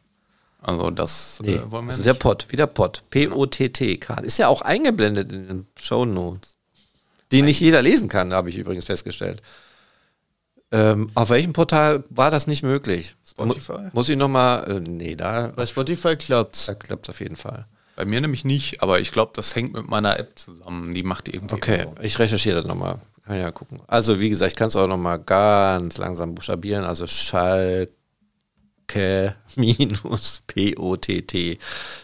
Also 0.62 0.90
das 0.90 1.38
Nee, 1.42 1.54
äh, 1.54 1.70
wollen 1.70 1.86
wir 1.86 1.90
also 1.92 1.98
nicht. 2.02 2.06
der 2.06 2.14
Pod, 2.14 2.46
wieder 2.50 2.66
Pod. 2.66 3.02
P-O-T-T. 3.10 4.00
Ist 4.22 4.38
ja 4.38 4.48
auch 4.48 4.60
eingeblendet 4.62 5.32
in 5.32 5.48
den 5.48 5.66
Show 5.78 6.04
Notes. 6.04 6.56
Die 7.32 7.42
nicht 7.42 7.60
jeder 7.60 7.80
lesen 7.80 8.08
kann, 8.08 8.32
habe 8.34 8.50
ich 8.50 8.56
übrigens 8.58 8.84
festgestellt. 8.84 9.40
Ähm, 10.72 11.10
auf 11.14 11.30
welchem 11.30 11.52
Portal 11.52 12.04
war 12.10 12.30
das 12.30 12.46
nicht 12.46 12.62
möglich? 12.62 13.16
Spotify? 13.28 13.72
Mu 13.72 13.90
muss 13.92 14.08
ich 14.08 14.16
nochmal, 14.16 14.68
äh, 14.70 14.80
nee, 14.80 15.16
da, 15.16 15.52
Bei 15.56 15.66
Spotify 15.66 16.16
klappt's. 16.16 16.66
da 16.66 16.74
klappt 16.74 17.06
es 17.08 17.10
auf 17.14 17.20
jeden 17.20 17.36
Fall. 17.36 17.66
Bei 17.96 18.04
mir 18.04 18.20
nämlich 18.20 18.44
nicht, 18.44 18.82
aber 18.82 19.00
ich 19.00 19.12
glaube, 19.12 19.32
das 19.34 19.54
hängt 19.54 19.74
mit 19.74 19.88
meiner 19.88 20.18
App 20.18 20.38
zusammen. 20.38 20.94
Die 20.94 21.02
macht 21.02 21.28
irgendwie. 21.28 21.54
Okay, 21.54 21.84
so. 21.84 22.02
ich 22.02 22.18
recherchiere 22.18 22.56
das 22.56 22.66
nochmal. 22.66 22.98
Kann 23.26 23.38
ja 23.38 23.50
gucken. 23.52 23.80
Also, 23.86 24.18
wie 24.18 24.28
gesagt, 24.28 24.52
ich 24.52 24.56
kann 24.56 24.68
es 24.68 24.76
auch 24.76 24.86
nochmal 24.86 25.18
ganz 25.18 25.98
langsam 25.98 26.34
buchstabieren. 26.34 26.84
Also 26.84 27.06
Schalke 27.06 27.90
minus 29.56 30.42
P-O-T-T 30.46 31.58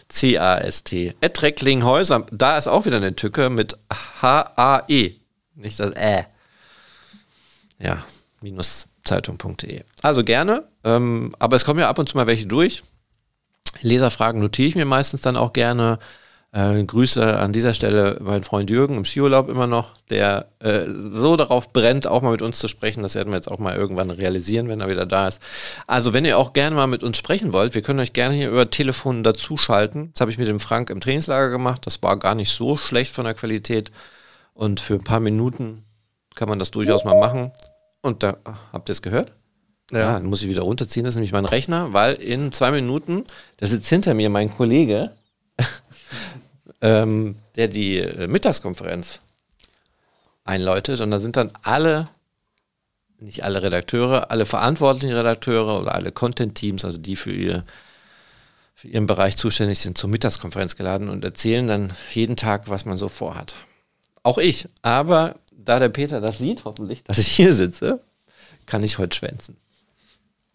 C-A-S-T. 0.07 1.13
At 1.21 1.41
Recklinghäuser. 1.41 2.25
Da 2.31 2.57
ist 2.57 2.67
auch 2.67 2.85
wieder 2.85 2.97
eine 2.97 3.15
Tücke 3.15 3.49
mit 3.49 3.77
H-A-E. 4.21 5.15
Nicht 5.55 5.79
das 5.79 5.95
Ä. 5.95 6.27
Ja, 7.79 8.05
minus 8.41 8.87
Zeitung.de. 9.03 9.83
Also 10.01 10.23
gerne. 10.23 10.67
Ähm, 10.83 11.35
aber 11.39 11.55
es 11.55 11.65
kommen 11.65 11.79
ja 11.79 11.89
ab 11.89 11.99
und 11.99 12.07
zu 12.07 12.17
mal 12.17 12.27
welche 12.27 12.45
durch. 12.45 12.83
Leserfragen 13.81 14.41
notiere 14.41 14.67
ich 14.67 14.75
mir 14.75 14.85
meistens 14.85 15.21
dann 15.21 15.37
auch 15.37 15.53
gerne. 15.53 15.99
Äh, 16.53 16.81
Grüße 16.85 17.37
an 17.37 17.51
dieser 17.51 17.73
Stelle 17.73 18.17
meinen 18.21 18.43
Freund 18.43 18.69
Jürgen 18.69 18.95
im 18.95 19.03
Skiurlaub 19.03 19.49
immer 19.49 19.67
noch, 19.67 19.95
der 20.09 20.47
äh, 20.59 20.85
so 20.87 21.35
darauf 21.35 21.73
brennt, 21.73 22.07
auch 22.07 22.21
mal 22.21 22.31
mit 22.31 22.41
uns 22.41 22.57
zu 22.59 22.69
sprechen. 22.69 23.03
Das 23.03 23.15
werden 23.15 23.31
wir 23.33 23.35
jetzt 23.35 23.51
auch 23.51 23.59
mal 23.59 23.75
irgendwann 23.75 24.09
realisieren, 24.09 24.69
wenn 24.69 24.79
er 24.79 24.89
wieder 24.89 25.05
da 25.05 25.27
ist. 25.27 25.41
Also, 25.87 26.13
wenn 26.13 26.23
ihr 26.23 26.37
auch 26.37 26.53
gerne 26.53 26.75
mal 26.75 26.87
mit 26.87 27.03
uns 27.03 27.17
sprechen 27.17 27.51
wollt, 27.51 27.75
wir 27.75 27.81
können 27.81 27.99
euch 27.99 28.13
gerne 28.13 28.33
hier 28.33 28.49
über 28.49 28.69
Telefon 28.69 29.23
dazuschalten. 29.23 30.11
Das 30.13 30.21
habe 30.21 30.31
ich 30.31 30.37
mit 30.37 30.47
dem 30.47 30.61
Frank 30.61 30.89
im 30.89 31.01
Trainingslager 31.01 31.49
gemacht. 31.49 31.85
Das 31.85 32.01
war 32.01 32.17
gar 32.17 32.33
nicht 32.33 32.51
so 32.51 32.77
schlecht 32.77 33.13
von 33.13 33.25
der 33.25 33.33
Qualität. 33.33 33.91
Und 34.53 34.79
für 34.79 34.95
ein 34.95 35.03
paar 35.03 35.19
Minuten 35.19 35.83
kann 36.35 36.47
man 36.47 36.59
das 36.59 36.71
durchaus 36.71 37.03
mal 37.03 37.19
machen. 37.19 37.51
Und 38.01 38.23
da, 38.23 38.37
habt 38.71 38.89
ihr 38.89 38.93
es 38.93 39.01
gehört? 39.01 39.36
Ja. 39.91 40.13
dann 40.13 40.25
muss 40.25 40.41
ich 40.41 40.49
wieder 40.49 40.63
runterziehen. 40.63 41.05
Das 41.05 41.13
ist 41.13 41.17
nämlich 41.17 41.31
mein 41.31 41.45
Rechner, 41.45 41.93
weil 41.93 42.15
in 42.15 42.51
zwei 42.51 42.71
Minuten, 42.71 43.23
da 43.57 43.67
sitzt 43.67 43.87
hinter 43.87 44.13
mir 44.13 44.29
mein 44.29 44.53
Kollege, 44.53 45.11
ähm, 46.81 47.35
der 47.55 47.67
die 47.67 47.99
äh, 47.99 48.27
Mittagskonferenz 48.27 49.21
einläutet. 50.43 50.99
Und 51.01 51.11
da 51.11 51.19
sind 51.19 51.37
dann 51.37 51.53
alle, 51.61 52.09
nicht 53.19 53.43
alle 53.43 53.61
Redakteure, 53.61 54.29
alle 54.29 54.45
verantwortlichen 54.45 55.15
Redakteure 55.15 55.79
oder 55.81 55.95
alle 55.95 56.11
Content-Teams, 56.11 56.83
also 56.83 56.97
die 56.97 57.15
für, 57.15 57.31
ihr, 57.31 57.63
für 58.75 58.89
ihren 58.89 59.07
Bereich 59.07 59.37
zuständig 59.37 59.79
sind, 59.79 59.97
zur 59.97 60.09
Mittagskonferenz 60.09 60.75
geladen 60.75 61.07
und 61.07 61.23
erzählen 61.23 61.65
dann 61.65 61.93
jeden 62.13 62.35
Tag, 62.35 62.69
was 62.69 62.83
man 62.83 62.97
so 62.97 63.07
vorhat. 63.07 63.55
Auch 64.23 64.37
ich. 64.37 64.67
Aber 64.81 65.35
da 65.51 65.79
der 65.79 65.89
Peter 65.89 66.19
das 66.19 66.39
sieht, 66.39 66.65
hoffentlich, 66.65 67.05
dass 67.05 67.17
ich 67.17 67.27
hier 67.27 67.53
sitze, 67.53 68.01
kann 68.65 68.83
ich 68.83 68.97
heute 68.97 69.15
schwänzen. 69.15 69.55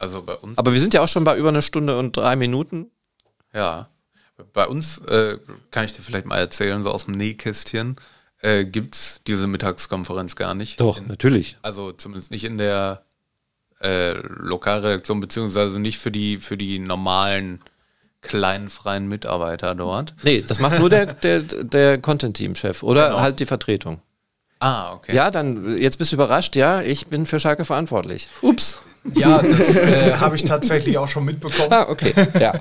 Also 0.02 0.22
bei 0.22 0.34
uns. 0.34 0.58
Aber 0.58 0.72
wir 0.72 0.80
sind 0.80 0.94
ja 0.94 1.00
auch 1.00 1.08
schon 1.08 1.22
bei 1.22 1.36
über 1.38 1.50
eine 1.50 1.62
Stunde 1.62 1.96
und 1.96 2.16
drei 2.16 2.34
Minuten. 2.34 2.90
Ja. 3.54 3.88
Bei 4.52 4.66
uns, 4.66 4.98
äh, 4.98 5.38
kann 5.70 5.84
ich 5.84 5.92
dir 5.92 6.02
vielleicht 6.02 6.26
mal 6.26 6.38
erzählen, 6.38 6.82
so 6.82 6.90
aus 6.90 7.04
dem 7.04 7.14
Nähkästchen, 7.14 7.94
äh, 8.40 8.64
gibt 8.64 8.96
es 8.96 9.20
diese 9.28 9.46
Mittagskonferenz 9.46 10.34
gar 10.34 10.54
nicht. 10.54 10.80
In, 10.80 11.06
natürlich. 11.06 11.56
also 11.62 11.92
zumindest 11.92 12.32
nicht 12.32 12.42
in 12.42 12.58
der 12.58 13.04
äh, 13.80 14.14
Lokalredaktion, 14.14 15.20
beziehungsweise 15.20 15.78
nicht 15.78 15.98
für 15.98 16.10
die, 16.10 16.38
für 16.38 16.56
die 16.56 16.80
normalen 16.80 17.60
kleinen 18.22 18.70
freien 18.70 19.06
Mitarbeiter 19.06 19.76
dort. 19.76 20.14
Nee, 20.24 20.42
das 20.42 20.58
macht 20.58 20.80
nur 20.80 20.90
der, 20.90 21.06
der, 21.14 21.42
der 21.42 22.00
Content-Team-Chef 22.00 22.82
oder 22.82 23.10
Genau. 23.10 23.20
halt 23.20 23.38
die 23.38 23.46
Vertretung. 23.46 24.02
Ah, 24.58 24.94
okay. 24.94 25.14
Ja, 25.14 25.30
dann, 25.30 25.78
jetzt 25.78 25.98
bist 25.98 26.10
du 26.10 26.16
überrascht, 26.16 26.56
ja, 26.56 26.82
ich 26.82 27.06
bin 27.06 27.24
für 27.24 27.38
Schalke 27.38 27.64
verantwortlich. 27.64 28.28
Ups. 28.40 28.80
Ja, 29.14 29.42
das 29.42 29.76
äh, 29.76 30.12
habe 30.14 30.36
ich 30.36 30.44
tatsächlich 30.44 30.96
auch 30.98 31.08
schon 31.08 31.24
mitbekommen. 31.24 31.72
Ah, 31.72 31.88
okay. 31.88 32.14
Ja. 32.38 32.54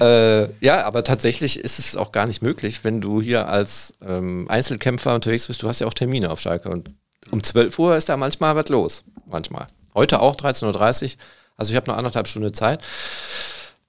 äh, 0.00 0.48
ja, 0.60 0.84
aber 0.84 1.04
tatsächlich 1.04 1.60
ist 1.60 1.78
es 1.78 1.96
auch 1.96 2.12
gar 2.12 2.26
nicht 2.26 2.42
möglich, 2.42 2.82
wenn 2.82 3.00
du 3.00 3.22
hier 3.22 3.48
als 3.48 3.94
ähm, 4.06 4.46
Einzelkämpfer 4.48 5.14
unterwegs 5.14 5.46
bist. 5.46 5.62
Du 5.62 5.68
hast 5.68 5.80
ja 5.80 5.86
auch 5.86 5.94
Termine 5.94 6.30
auf 6.30 6.40
Schalke 6.40 6.68
und 6.70 6.90
um 7.30 7.42
12 7.42 7.78
Uhr 7.78 7.96
ist 7.96 8.08
da 8.08 8.16
manchmal 8.16 8.56
was 8.56 8.68
los. 8.68 9.04
Manchmal. 9.26 9.66
Heute 9.94 10.20
auch 10.20 10.36
13.30 10.36 10.64
Uhr. 11.04 11.10
Also 11.56 11.72
ich 11.72 11.76
habe 11.76 11.90
noch 11.90 11.96
anderthalb 11.96 12.28
Stunden 12.28 12.52
Zeit. 12.52 12.82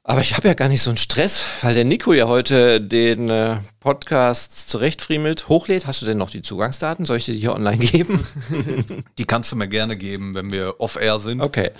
Aber 0.10 0.22
ich 0.22 0.38
habe 0.38 0.48
ja 0.48 0.54
gar 0.54 0.70
nicht 0.70 0.82
so 0.82 0.90
einen 0.90 0.96
Stress, 0.96 1.44
weil 1.62 1.74
der 1.74 1.84
Nico 1.84 2.14
ja 2.14 2.30
heute 2.30 2.80
den 2.80 3.30
äh, 3.30 3.58
Podcast 3.82 4.70
zurechtfriemelt, 4.70 5.50
hochlädt. 5.50 5.86
Hast 5.86 6.02
du 6.02 6.06
denn 6.06 6.18
noch 6.18 6.30
die 6.30 6.42
Zugangsdaten? 6.42 7.04
Soll 7.04 7.18
ich 7.18 7.26
dir 7.26 7.34
die 7.34 7.42
hier 7.42 7.54
online 7.54 7.78
geben? 7.78 8.26
Die 9.18 9.26
kannst 9.26 9.52
du 9.52 9.58
mir 9.58 9.68
gerne 9.68 9.98
geben, 9.98 10.34
wenn 10.34 10.50
wir 10.50 10.80
off-air 10.80 11.20
sind. 11.20 11.42
Okay. 11.42 11.72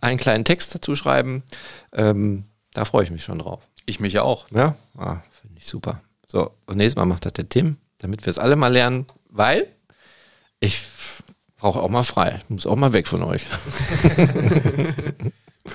Einen 0.00 0.18
kleinen 0.18 0.44
Text 0.44 0.74
dazu 0.74 0.96
schreiben. 0.96 1.44
Ähm, 1.92 2.46
da 2.72 2.84
freue 2.84 3.04
ich 3.04 3.12
mich 3.12 3.22
schon 3.22 3.38
drauf. 3.38 3.60
Ich 3.86 4.00
mich 4.00 4.12
ja 4.12 4.22
auch. 4.22 4.50
Ja, 4.50 4.74
ah, 4.96 5.18
finde 5.30 5.58
ich 5.58 5.66
super. 5.66 6.00
So, 6.26 6.50
und 6.66 6.78
nächstes 6.78 6.96
Mal 6.96 7.06
macht 7.06 7.26
das 7.26 7.34
der 7.34 7.48
Tim, 7.48 7.76
damit 7.98 8.26
wir 8.26 8.32
es 8.32 8.40
alle 8.40 8.56
mal 8.56 8.72
lernen, 8.72 9.06
weil 9.30 9.68
ich 10.58 10.82
brauche 11.56 11.78
auch 11.78 11.90
mal 11.90 12.02
frei. 12.02 12.40
Ich 12.42 12.50
muss 12.50 12.66
auch 12.66 12.74
mal 12.74 12.92
weg 12.92 13.06
von 13.06 13.22
euch. 13.22 13.46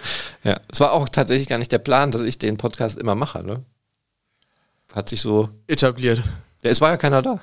ja, 0.44 0.60
es 0.72 0.80
war 0.80 0.94
auch 0.94 1.10
tatsächlich 1.10 1.48
gar 1.48 1.58
nicht 1.58 1.72
der 1.72 1.80
Plan, 1.80 2.12
dass 2.12 2.22
ich 2.22 2.38
den 2.38 2.58
Podcast 2.58 2.98
immer 2.98 3.16
mache. 3.16 3.46
Ne? 3.46 3.64
Hat 4.94 5.10
sich 5.10 5.22
so. 5.22 5.50
Etabliert. 5.68 6.22
Ja, 6.64 6.70
es 6.70 6.82
war 6.82 6.91
ja 6.91 6.98
keiner 6.98 7.22
da. 7.22 7.39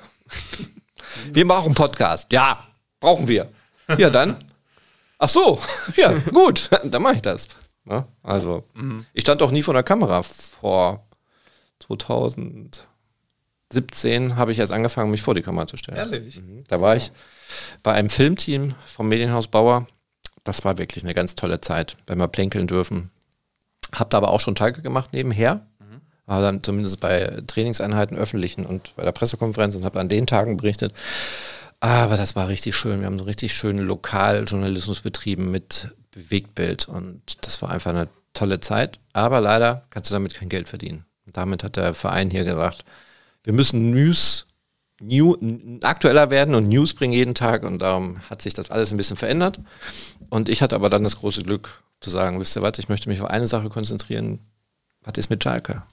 Wir 1.33 1.45
machen 1.45 1.73
Podcast. 1.73 2.31
Ja, 2.31 2.67
brauchen 2.99 3.27
wir. 3.27 3.49
Ja, 3.97 4.09
dann. 4.09 4.37
Ach 5.17 5.27
so, 5.27 5.59
ja, 5.97 6.13
gut, 6.31 6.69
dann 6.83 7.01
mache 7.01 7.15
ich 7.15 7.21
das. 7.21 7.47
Ja, 7.85 8.07
also, 8.23 8.63
ich 9.13 9.21
stand 9.21 9.41
auch 9.41 9.51
nie 9.51 9.61
vor 9.61 9.73
der 9.73 9.83
Kamera 9.83 10.23
vor 10.23 11.05
2017 11.79 14.35
habe 14.35 14.51
ich 14.51 14.59
erst 14.59 14.71
angefangen, 14.71 15.11
mich 15.11 15.21
vor 15.21 15.33
die 15.33 15.41
Kamera 15.41 15.67
zu 15.67 15.77
stellen. 15.77 15.97
Ehrlich? 15.97 16.41
Mhm. 16.41 16.63
Da 16.67 16.81
war 16.81 16.95
ich 16.95 17.11
bei 17.83 17.93
einem 17.93 18.09
Filmteam 18.09 18.73
vom 18.85 19.07
Medienhaus 19.07 19.47
Bauer. 19.47 19.87
Das 20.43 20.65
war 20.65 20.77
wirklich 20.77 21.03
eine 21.03 21.13
ganz 21.13 21.35
tolle 21.35 21.61
Zeit, 21.61 21.97
wenn 22.07 22.17
wir 22.17 22.27
plänkeln 22.27 22.67
dürfen. 22.67 23.11
Hab 23.93 24.09
da 24.09 24.17
aber 24.17 24.29
auch 24.29 24.39
schon 24.39 24.55
Schalke 24.55 24.81
gemacht 24.81 25.11
nebenher. 25.13 25.65
War 26.25 26.41
dann 26.41 26.63
zumindest 26.63 26.99
bei 26.99 27.41
Trainingseinheiten 27.47 28.17
öffentlichen 28.17 28.65
und 28.65 28.95
bei 28.95 29.03
der 29.03 29.11
Pressekonferenz 29.11 29.75
und 29.75 29.83
habe 29.83 29.99
an 29.99 30.07
den 30.07 30.27
Tagen 30.27 30.57
berichtet. 30.57 30.93
Aber 31.79 32.15
das 32.15 32.35
war 32.35 32.47
richtig 32.47 32.75
schön. 32.75 33.01
Wir 33.01 33.07
haben 33.07 33.19
so 33.19 33.25
richtig 33.25 33.53
schönen 33.53 33.85
Lokaljournalismus 33.85 35.01
betrieben 35.01 35.51
mit 35.51 35.89
Bewegtbild 36.11 36.87
und 36.87 37.21
das 37.45 37.61
war 37.61 37.71
einfach 37.71 37.89
eine 37.89 38.07
tolle 38.33 38.59
Zeit. 38.59 38.99
Aber 39.13 39.41
leider 39.41 39.85
kannst 39.89 40.09
du 40.09 40.13
damit 40.13 40.35
kein 40.35 40.49
Geld 40.49 40.69
verdienen. 40.69 41.05
Und 41.25 41.37
damit 41.37 41.63
hat 41.63 41.75
der 41.75 41.93
Verein 41.93 42.29
hier 42.29 42.43
gesagt, 42.43 42.85
wir 43.43 43.53
müssen 43.53 43.91
News 43.91 44.45
new, 45.01 45.35
aktueller 45.83 46.29
werden 46.29 46.55
und 46.55 46.69
News 46.69 46.93
bringen 46.93 47.13
jeden 47.13 47.35
Tag 47.35 47.63
und 47.63 47.79
darum 47.81 48.21
hat 48.29 48.41
sich 48.41 48.53
das 48.53 48.71
alles 48.71 48.91
ein 48.91 48.97
bisschen 48.97 49.17
verändert. 49.17 49.59
Und 50.29 50.49
ich 50.49 50.61
hatte 50.61 50.75
aber 50.75 50.89
dann 50.89 51.03
das 51.03 51.17
große 51.17 51.43
Glück 51.43 51.83
zu 51.99 52.09
sagen, 52.09 52.39
wisst 52.39 52.55
ihr 52.55 52.61
was, 52.61 52.79
ich 52.79 52.89
möchte 52.89 53.09
mich 53.09 53.21
auf 53.21 53.29
eine 53.29 53.47
Sache 53.47 53.69
konzentrieren. 53.69 54.39
Was 55.03 55.17
ist 55.17 55.29
mit 55.29 55.43
Schalke? 55.43 55.83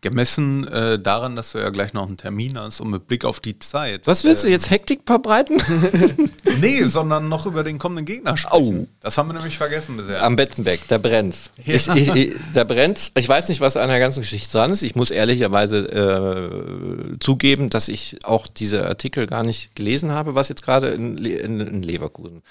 Gemessen 0.00 0.66
äh, 0.68 0.98
daran, 0.98 1.34
dass 1.36 1.52
du 1.52 1.58
ja 1.58 1.70
gleich 1.70 1.92
noch 1.92 2.06
einen 2.06 2.16
Termin 2.16 2.58
hast 2.58 2.80
und 2.80 2.90
mit 2.90 3.06
Blick 3.08 3.24
auf 3.24 3.40
die 3.40 3.58
Zeit. 3.58 4.06
Was 4.06 4.22
willst 4.24 4.44
du 4.44 4.48
jetzt 4.48 4.70
Hektik 4.70 5.00
verbreiten? 5.06 5.56
Nee, 6.60 6.84
sondern 6.84 7.28
noch 7.28 7.46
über 7.46 7.64
den 7.64 7.78
kommenden 7.78 8.04
Gegner 8.04 8.36
sprechen. 8.36 8.80
Oh. 8.82 8.86
Das 9.00 9.18
haben 9.18 9.28
wir 9.28 9.32
nämlich 9.34 9.56
vergessen 9.56 9.96
bisher. 9.96 10.22
Am 10.22 10.36
Betzenbeck, 10.36 10.80
da 10.86 10.98
brennt's. 10.98 11.50
Ich, 11.64 11.88
ich, 11.88 12.08
ich, 12.14 12.34
da 12.54 12.62
brennt's. 12.62 13.10
Ich 13.16 13.28
weiß 13.28 13.48
nicht, 13.48 13.60
was 13.60 13.76
an 13.76 13.88
der 13.88 13.98
ganzen 13.98 14.20
Geschichte 14.20 14.52
dran 14.52 14.70
ist. 14.70 14.82
Ich 14.82 14.94
muss 14.94 15.10
ehrlicherweise 15.10 15.78
äh, 15.88 17.18
zugeben, 17.18 17.70
dass 17.70 17.88
ich 17.88 18.18
auch 18.24 18.46
diese 18.46 18.86
Artikel 18.86 19.26
gar 19.26 19.42
nicht 19.42 19.74
gelesen 19.74 20.12
habe, 20.12 20.34
was 20.36 20.48
jetzt 20.48 20.62
gerade 20.62 20.88
in, 20.88 21.16
Le- 21.16 21.30
in, 21.38 21.58
in 21.60 21.82
Leverkusen. 21.82 22.42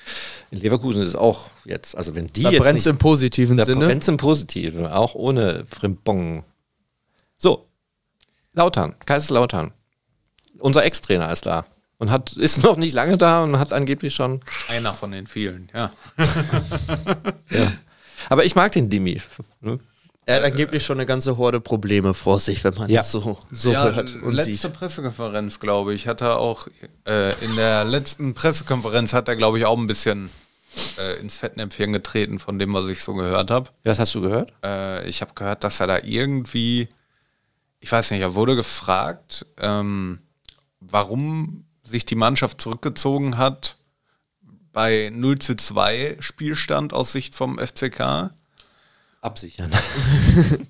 In 0.51 0.59
Leverkusen 0.59 1.01
ist 1.01 1.09
es 1.09 1.15
auch 1.15 1.49
jetzt, 1.65 1.95
also 1.95 2.15
wenn 2.15 2.27
die 2.27 2.43
Da 2.43 2.49
jetzt 2.51 2.61
brennt 2.61 2.75
nicht, 2.75 2.87
im 2.87 2.97
positiven 2.97 3.57
da 3.57 3.65
Sinne. 3.65 3.85
brennt's 3.85 4.07
im 4.07 4.17
Positiven, 4.17 4.87
auch 4.87 5.15
ohne 5.15 5.63
Frimpong. 5.69 6.43
Lautern, 8.53 8.95
Kaiserslautern. 9.05 9.71
Unser 10.59 10.83
Ex-Trainer 10.83 11.31
ist 11.31 11.45
da 11.45 11.65
und 11.97 12.11
hat, 12.11 12.33
ist 12.33 12.63
noch 12.63 12.77
nicht 12.77 12.93
lange 12.93 13.17
da 13.17 13.43
und 13.43 13.57
hat 13.59 13.73
angeblich 13.73 14.13
schon 14.13 14.41
Einer 14.67 14.93
von 14.93 15.11
den 15.11 15.27
vielen, 15.27 15.69
ja. 15.73 15.91
Ja. 17.49 17.71
Aber 18.29 18.45
ich 18.45 18.55
mag 18.55 18.71
den 18.71 18.89
Dimi. 18.89 19.21
Ne? 19.61 19.79
Er 20.25 20.37
hat 20.37 20.43
angeblich 20.43 20.85
schon 20.85 20.97
eine 20.97 21.07
ganze 21.07 21.37
Horde 21.37 21.59
Probleme 21.59 22.13
vor 22.13 22.39
sich, 22.39 22.63
wenn 22.63 22.75
man 22.75 22.89
Ja. 22.89 23.01
das 23.01 23.11
so, 23.11 23.37
so 23.51 23.71
ja, 23.71 23.83
hört 23.91 24.13
und 24.21 24.33
letzte 24.33 24.53
sieht. 24.53 24.73
Pressekonferenz, 24.73 25.59
glaube 25.59 25.93
ich, 25.93 26.07
hat 26.07 26.21
er 26.21 26.37
auch 26.37 26.67
äh, 27.07 27.31
in 27.43 27.55
der 27.55 27.83
letzten 27.85 28.33
Pressekonferenz 28.35 29.13
hat 29.13 29.27
er, 29.27 29.35
glaube 29.35 29.57
ich, 29.57 29.65
auch 29.65 29.77
ein 29.77 29.87
bisschen 29.87 30.29
äh, 30.99 31.19
ins 31.19 31.37
Fettnäpfchen 31.37 31.91
getreten 31.91 32.37
von 32.37 32.59
dem, 32.59 32.73
was 32.73 32.87
ich 32.87 33.03
so 33.03 33.13
gehört 33.15 33.49
habe. 33.49 33.69
Was 33.83 33.99
hast 33.99 34.13
du 34.13 34.21
gehört? 34.21 34.53
Äh, 34.63 35.07
ich 35.09 35.21
habe 35.21 35.31
gehört, 35.33 35.63
dass 35.63 35.79
er 35.79 35.87
da 35.87 35.97
irgendwie, 36.03 36.87
ich 37.81 37.91
weiß 37.91 38.11
nicht, 38.11 38.21
er 38.21 38.35
wurde 38.35 38.55
gefragt, 38.55 39.45
ähm, 39.59 40.19
warum 40.79 41.65
sich 41.83 42.05
die 42.05 42.15
Mannschaft 42.15 42.61
zurückgezogen 42.61 43.37
hat 43.37 43.75
bei 44.71 45.11
0 45.13 45.39
zu 45.39 45.55
2 45.55 46.17
Spielstand 46.19 46.93
aus 46.93 47.11
Sicht 47.11 47.35
vom 47.35 47.59
FCK. 47.59 48.31
Absichern. 49.19 49.71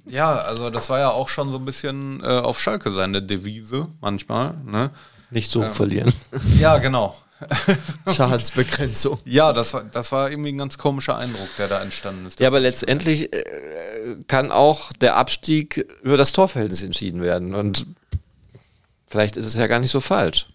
Ja, 0.10 0.36
also 0.40 0.70
das 0.70 0.90
war 0.90 1.00
ja 1.00 1.10
auch 1.10 1.30
schon 1.30 1.52
so 1.52 1.58
ein 1.58 1.64
bisschen 1.64 2.22
äh, 2.22 2.26
auf 2.26 2.60
Schalke 2.60 2.92
seine 2.92 3.22
Devise 3.22 3.88
manchmal. 4.02 4.56
Ne? 4.66 4.90
Nicht 5.30 5.50
so 5.50 5.70
verlieren. 5.70 6.12
Ja, 6.60 6.78
genau. 6.80 7.16
Schadensbegrenzung. 8.12 9.20
Ja, 9.26 9.54
das 9.54 9.74
war, 9.74 9.84
das 9.84 10.12
war 10.12 10.30
irgendwie 10.30 10.52
ein 10.52 10.58
ganz 10.58 10.78
komischer 10.78 11.18
Eindruck, 11.18 11.48
der 11.58 11.68
da 11.68 11.82
entstanden 11.82 12.26
ist. 12.26 12.40
Ja, 12.40 12.48
aber 12.48 12.60
letztendlich 12.60 13.34
äh, 13.34 13.44
kann 14.28 14.52
auch 14.52 14.92
der 14.94 15.16
Abstieg 15.18 15.86
über 16.04 16.18
das 16.18 16.32
Torverhältnis 16.32 16.84
entschieden 16.84 17.22
werden. 17.22 17.56
Und 17.56 17.86
vielleicht 19.08 19.38
ist 19.38 19.46
es 19.46 19.56
ja 19.56 19.68
gar 19.68 19.80
nicht 19.80 19.92
so 19.92 20.02
falsch. 20.02 20.48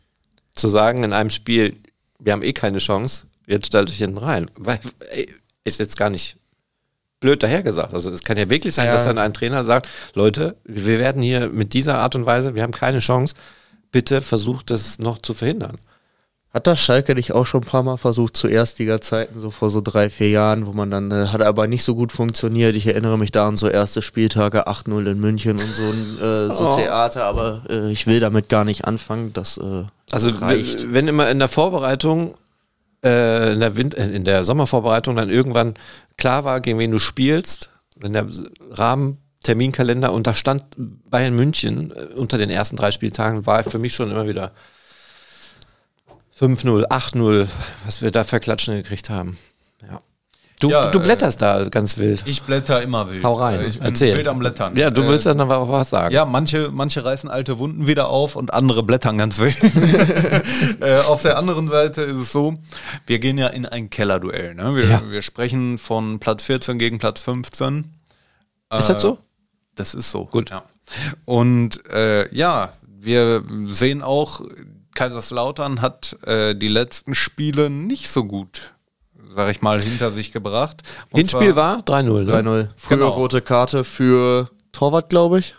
Zu 0.54 0.68
sagen 0.68 1.04
in 1.04 1.12
einem 1.12 1.30
Spiel, 1.30 1.76
wir 2.18 2.32
haben 2.32 2.42
eh 2.42 2.52
keine 2.52 2.78
Chance, 2.78 3.26
jetzt 3.46 3.66
stellt 3.66 3.90
euch 3.90 3.98
hinten 3.98 4.18
rein. 4.18 4.50
Weil, 4.56 4.80
ey, 5.10 5.28
ist 5.64 5.78
jetzt 5.78 5.96
gar 5.96 6.10
nicht 6.10 6.36
blöd 7.20 7.42
dahergesagt. 7.42 7.94
Also 7.94 8.10
es 8.10 8.22
kann 8.22 8.36
ja 8.36 8.48
wirklich 8.50 8.74
sein, 8.74 8.86
Ja. 8.86 8.92
dass 8.92 9.04
dann 9.04 9.18
ein 9.18 9.34
Trainer 9.34 9.64
sagt, 9.64 9.88
Leute, 10.14 10.56
wir 10.64 10.98
werden 10.98 11.22
hier 11.22 11.48
mit 11.48 11.72
dieser 11.72 11.98
Art 11.98 12.14
und 12.14 12.26
Weise, 12.26 12.54
wir 12.54 12.62
haben 12.62 12.72
keine 12.72 12.98
Chance, 13.00 13.34
bitte 13.90 14.20
versucht 14.20 14.70
das 14.70 14.98
noch 14.98 15.18
zu 15.18 15.32
verhindern. 15.34 15.78
Hat 16.56 16.66
das 16.66 16.80
Schalke 16.80 17.14
nicht 17.14 17.32
auch 17.32 17.44
schon 17.44 17.64
ein 17.64 17.66
paar 17.66 17.82
Mal 17.82 17.98
versucht 17.98 18.34
zu 18.34 18.48
Erstliga-Zeiten, 18.48 19.38
so 19.38 19.50
vor 19.50 19.68
so 19.68 19.82
drei, 19.82 20.08
vier 20.08 20.30
Jahren, 20.30 20.66
wo 20.66 20.72
man 20.72 20.90
dann, 20.90 21.10
äh, 21.10 21.26
hat 21.26 21.42
aber 21.42 21.66
nicht 21.66 21.82
so 21.84 21.94
gut 21.94 22.12
funktioniert. 22.12 22.74
Ich 22.74 22.86
erinnere 22.86 23.18
mich 23.18 23.30
da 23.30 23.46
an 23.46 23.58
so 23.58 23.68
erste 23.68 24.00
Spieltage, 24.00 24.66
8-0 24.66 25.06
in 25.10 25.20
München 25.20 25.58
und 25.58 25.60
so 25.60 25.82
ein 25.82 26.16
äh, 26.18 26.54
so 26.56 26.70
Oh. 26.70 26.76
Theater, 26.76 27.24
aber 27.24 27.62
äh, 27.68 27.92
ich 27.92 28.06
will 28.06 28.20
damit 28.20 28.48
gar 28.48 28.64
nicht 28.64 28.86
anfangen. 28.86 29.34
Das 29.34 29.58
äh, 29.58 29.84
Also 30.10 30.30
reicht. 30.30 30.94
wenn 30.94 31.08
immer 31.08 31.28
in 31.30 31.40
der 31.40 31.48
Vorbereitung, 31.48 32.36
äh, 33.04 33.52
in, 33.52 33.60
der 33.60 33.76
Wind 33.76 33.94
äh, 33.94 34.06
in 34.06 34.24
der 34.24 34.42
Sommervorbereitung 34.42 35.14
dann 35.14 35.28
irgendwann 35.28 35.74
klar 36.16 36.44
war, 36.44 36.62
gegen 36.62 36.78
wen 36.78 36.90
du 36.90 36.98
spielst, 36.98 37.70
wenn 38.00 38.14
der 38.14 38.28
Rahmen 38.70 39.18
Terminkalender 39.42 40.10
und 40.10 40.26
da 40.26 40.32
stand 40.32 40.64
Bayern 40.78 41.36
München 41.36 41.92
unter 42.16 42.38
den 42.38 42.48
ersten 42.48 42.76
drei 42.76 42.92
Spieltagen, 42.92 43.44
war 43.44 43.62
für 43.62 43.78
mich 43.78 43.92
schon 43.92 44.10
immer 44.10 44.26
wieder 44.26 44.52
5-0, 46.38 46.86
8-0, 46.88 47.48
was 47.84 48.02
wir 48.02 48.10
da 48.10 48.24
verklatschen 48.24 48.74
gekriegt 48.74 49.08
haben. 49.10 49.38
Ja. 49.88 50.00
Du, 50.60 50.70
Ja, 50.70 50.90
du 50.90 50.98
äh, 50.98 51.02
blätterst 51.02 51.40
da 51.42 51.64
ganz 51.68 51.98
wild. 51.98 52.22
Ich 52.26 52.42
blätter 52.42 52.80
immer 52.82 53.10
wild. 53.10 53.22
Hau 53.24 53.34
rein, 53.34 53.60
Äh, 53.60 53.66
Ich 53.66 53.78
bin 53.78 53.88
erzähl. 53.88 54.16
wild 54.16 54.28
am 54.28 54.38
Blättern. 54.38 54.74
Ja, 54.76 54.90
du 54.90 55.02
Äh, 55.02 55.08
willst 55.08 55.26
dann 55.26 55.40
aber 55.40 55.58
auch 55.58 55.68
was 55.70 55.90
sagen. 55.90 56.14
Ja, 56.14 56.24
manche, 56.24 56.70
manche 56.72 57.04
reißen 57.04 57.28
alte 57.30 57.58
Wunden 57.58 57.86
wieder 57.86 58.08
auf 58.08 58.36
und 58.36 58.52
andere 58.54 58.82
blättern 58.82 59.18
ganz 59.18 59.38
wild. 59.38 59.56
äh, 60.80 60.98
auf 61.06 61.22
der 61.22 61.36
anderen 61.38 61.68
Seite 61.68 62.02
ist 62.02 62.16
es 62.16 62.32
so, 62.32 62.54
wir 63.06 63.18
gehen 63.18 63.36
ja 63.38 63.48
in 63.48 63.66
ein 63.66 63.90
Kellerduell. 63.90 64.54
Ne? 64.54 64.74
Wir, 64.76 64.86
Ja. 64.88 65.02
wir 65.10 65.22
sprechen 65.22 65.76
von 65.78 66.20
Platz 66.20 66.44
14 66.44 66.78
gegen 66.78 66.98
Platz 66.98 67.22
15. 67.22 67.92
Ist 68.78 68.88
das 68.88 69.00
so? 69.02 69.18
Das 69.74 69.94
ist 69.94 70.10
so. 70.10 70.24
Gut. 70.26 70.50
Ja. 70.50 70.62
Und 71.26 71.84
äh, 71.90 72.34
ja, 72.34 72.72
wir 72.86 73.42
sehen 73.68 74.02
auch, 74.02 74.40
Kaiserslautern 74.96 75.80
hat 75.80 76.16
äh, 76.26 76.54
die 76.56 76.68
letzten 76.68 77.14
Spiele 77.14 77.70
nicht 77.70 78.08
so 78.10 78.24
gut, 78.24 78.74
sag 79.34 79.50
ich 79.50 79.62
mal, 79.62 79.80
hinter 79.80 80.10
sich 80.10 80.32
gebracht. 80.32 80.82
Und 81.10 81.18
Hinspiel 81.18 81.54
war 81.54 81.78
3-0. 81.80 82.24
Ne? 82.24 82.32
3-0. 82.32 82.68
Frühe 82.76 82.98
Genau. 82.98 83.08
rote 83.10 83.40
Karte 83.42 83.84
für 83.84 84.50
Torwart, 84.72 85.08
glaube 85.08 85.38
ich. 85.38 85.54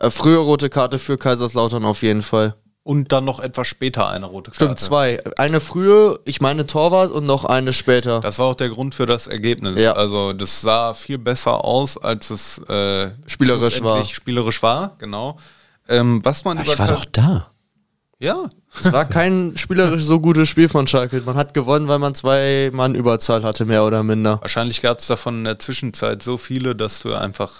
Äh, 0.00 0.10
frühe 0.10 0.38
rote 0.38 0.70
Karte 0.70 0.98
für 0.98 1.16
Kaiserslautern 1.18 1.84
auf 1.84 2.02
jeden 2.02 2.22
Fall. 2.22 2.54
Und 2.82 3.12
dann 3.12 3.26
noch 3.26 3.40
etwas 3.40 3.68
später 3.68 4.08
eine 4.08 4.24
rote 4.24 4.50
Karte. 4.50 4.64
Stimmt, 4.64 4.78
zwei. 4.80 5.22
Eine 5.36 5.60
frühe, 5.60 6.18
ich 6.24 6.40
meine 6.40 6.66
Torwart 6.66 7.10
und 7.12 7.26
noch 7.26 7.44
eine 7.44 7.74
später. 7.74 8.20
Das 8.20 8.38
war 8.38 8.46
auch 8.46 8.54
der 8.54 8.70
Grund 8.70 8.94
für 8.94 9.04
das 9.04 9.26
Ergebnis. 9.26 9.78
Ja. 9.80 9.92
Also 9.92 10.32
das 10.32 10.62
sah 10.62 10.94
viel 10.94 11.18
besser 11.18 11.62
aus, 11.64 11.98
als 11.98 12.30
es 12.30 12.58
äh, 12.68 13.10
Spielerisch 13.26 13.82
war. 13.82 14.02
Spielerisch 14.04 14.62
war, 14.62 14.96
genau. 14.98 15.36
Ähm, 15.88 16.20
was 16.24 16.44
man 16.44 16.56
über 16.58 16.72
Ich 16.72 16.78
war 16.78 16.86
Kai- 16.86 16.94
doch 16.94 17.04
da. 17.04 17.50
Ja, 18.20 18.48
Es 18.78 18.92
war 18.92 19.04
kein 19.06 19.54
spielerisch 19.56 20.04
so 20.04 20.20
gutes 20.20 20.48
Spiel 20.48 20.68
von 20.68 20.86
Schalke. 20.86 21.20
Man 21.24 21.36
hat 21.36 21.54
gewonnen, 21.54 21.88
weil 21.88 21.98
man 21.98 22.14
zwei 22.14 22.70
Mann 22.72 22.94
Überzahl 22.94 23.42
hatte, 23.42 23.64
mehr 23.64 23.84
oder 23.84 24.02
minder. 24.02 24.40
wahrscheinlich 24.42 24.82
gab 24.82 24.98
es 25.00 25.06
davon 25.08 25.38
in 25.38 25.44
der 25.44 25.58
Zwischenzeit 25.58 26.22
so 26.22 26.38
viele, 26.38 26.76
dass 26.76 27.00
du 27.00 27.14
einfach 27.14 27.50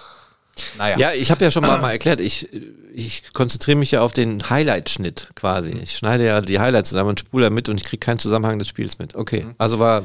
naja. 0.76 0.98
Ja, 0.98 1.12
ich 1.12 1.30
habe 1.30 1.44
ja 1.44 1.50
schon 1.50 1.62
mal, 1.62 1.80
mal 1.80 1.92
erklärt, 1.92 2.20
ich, 2.20 2.48
ich 2.92 3.32
konzentriere 3.32 3.78
mich 3.78 3.92
ja 3.92 4.02
auf 4.02 4.12
den 4.12 4.42
Highlight-Schnitt 4.50 5.30
quasi. 5.34 5.70
Ich 5.72 5.96
schneide 5.96 6.26
ja 6.26 6.40
die 6.40 6.58
Highlights 6.60 6.90
zusammen 6.90 7.10
und 7.10 7.20
spule 7.20 7.44
da 7.46 7.50
mit 7.50 7.68
und 7.68 7.78
ich 7.78 7.84
kriege 7.84 8.00
keinen 8.00 8.18
Zusammenhang 8.18 8.58
des 8.58 8.68
Spiels 8.68 8.98
mit. 8.98 9.16
Okay, 9.16 9.46
also 9.58 9.78
war 9.78 10.02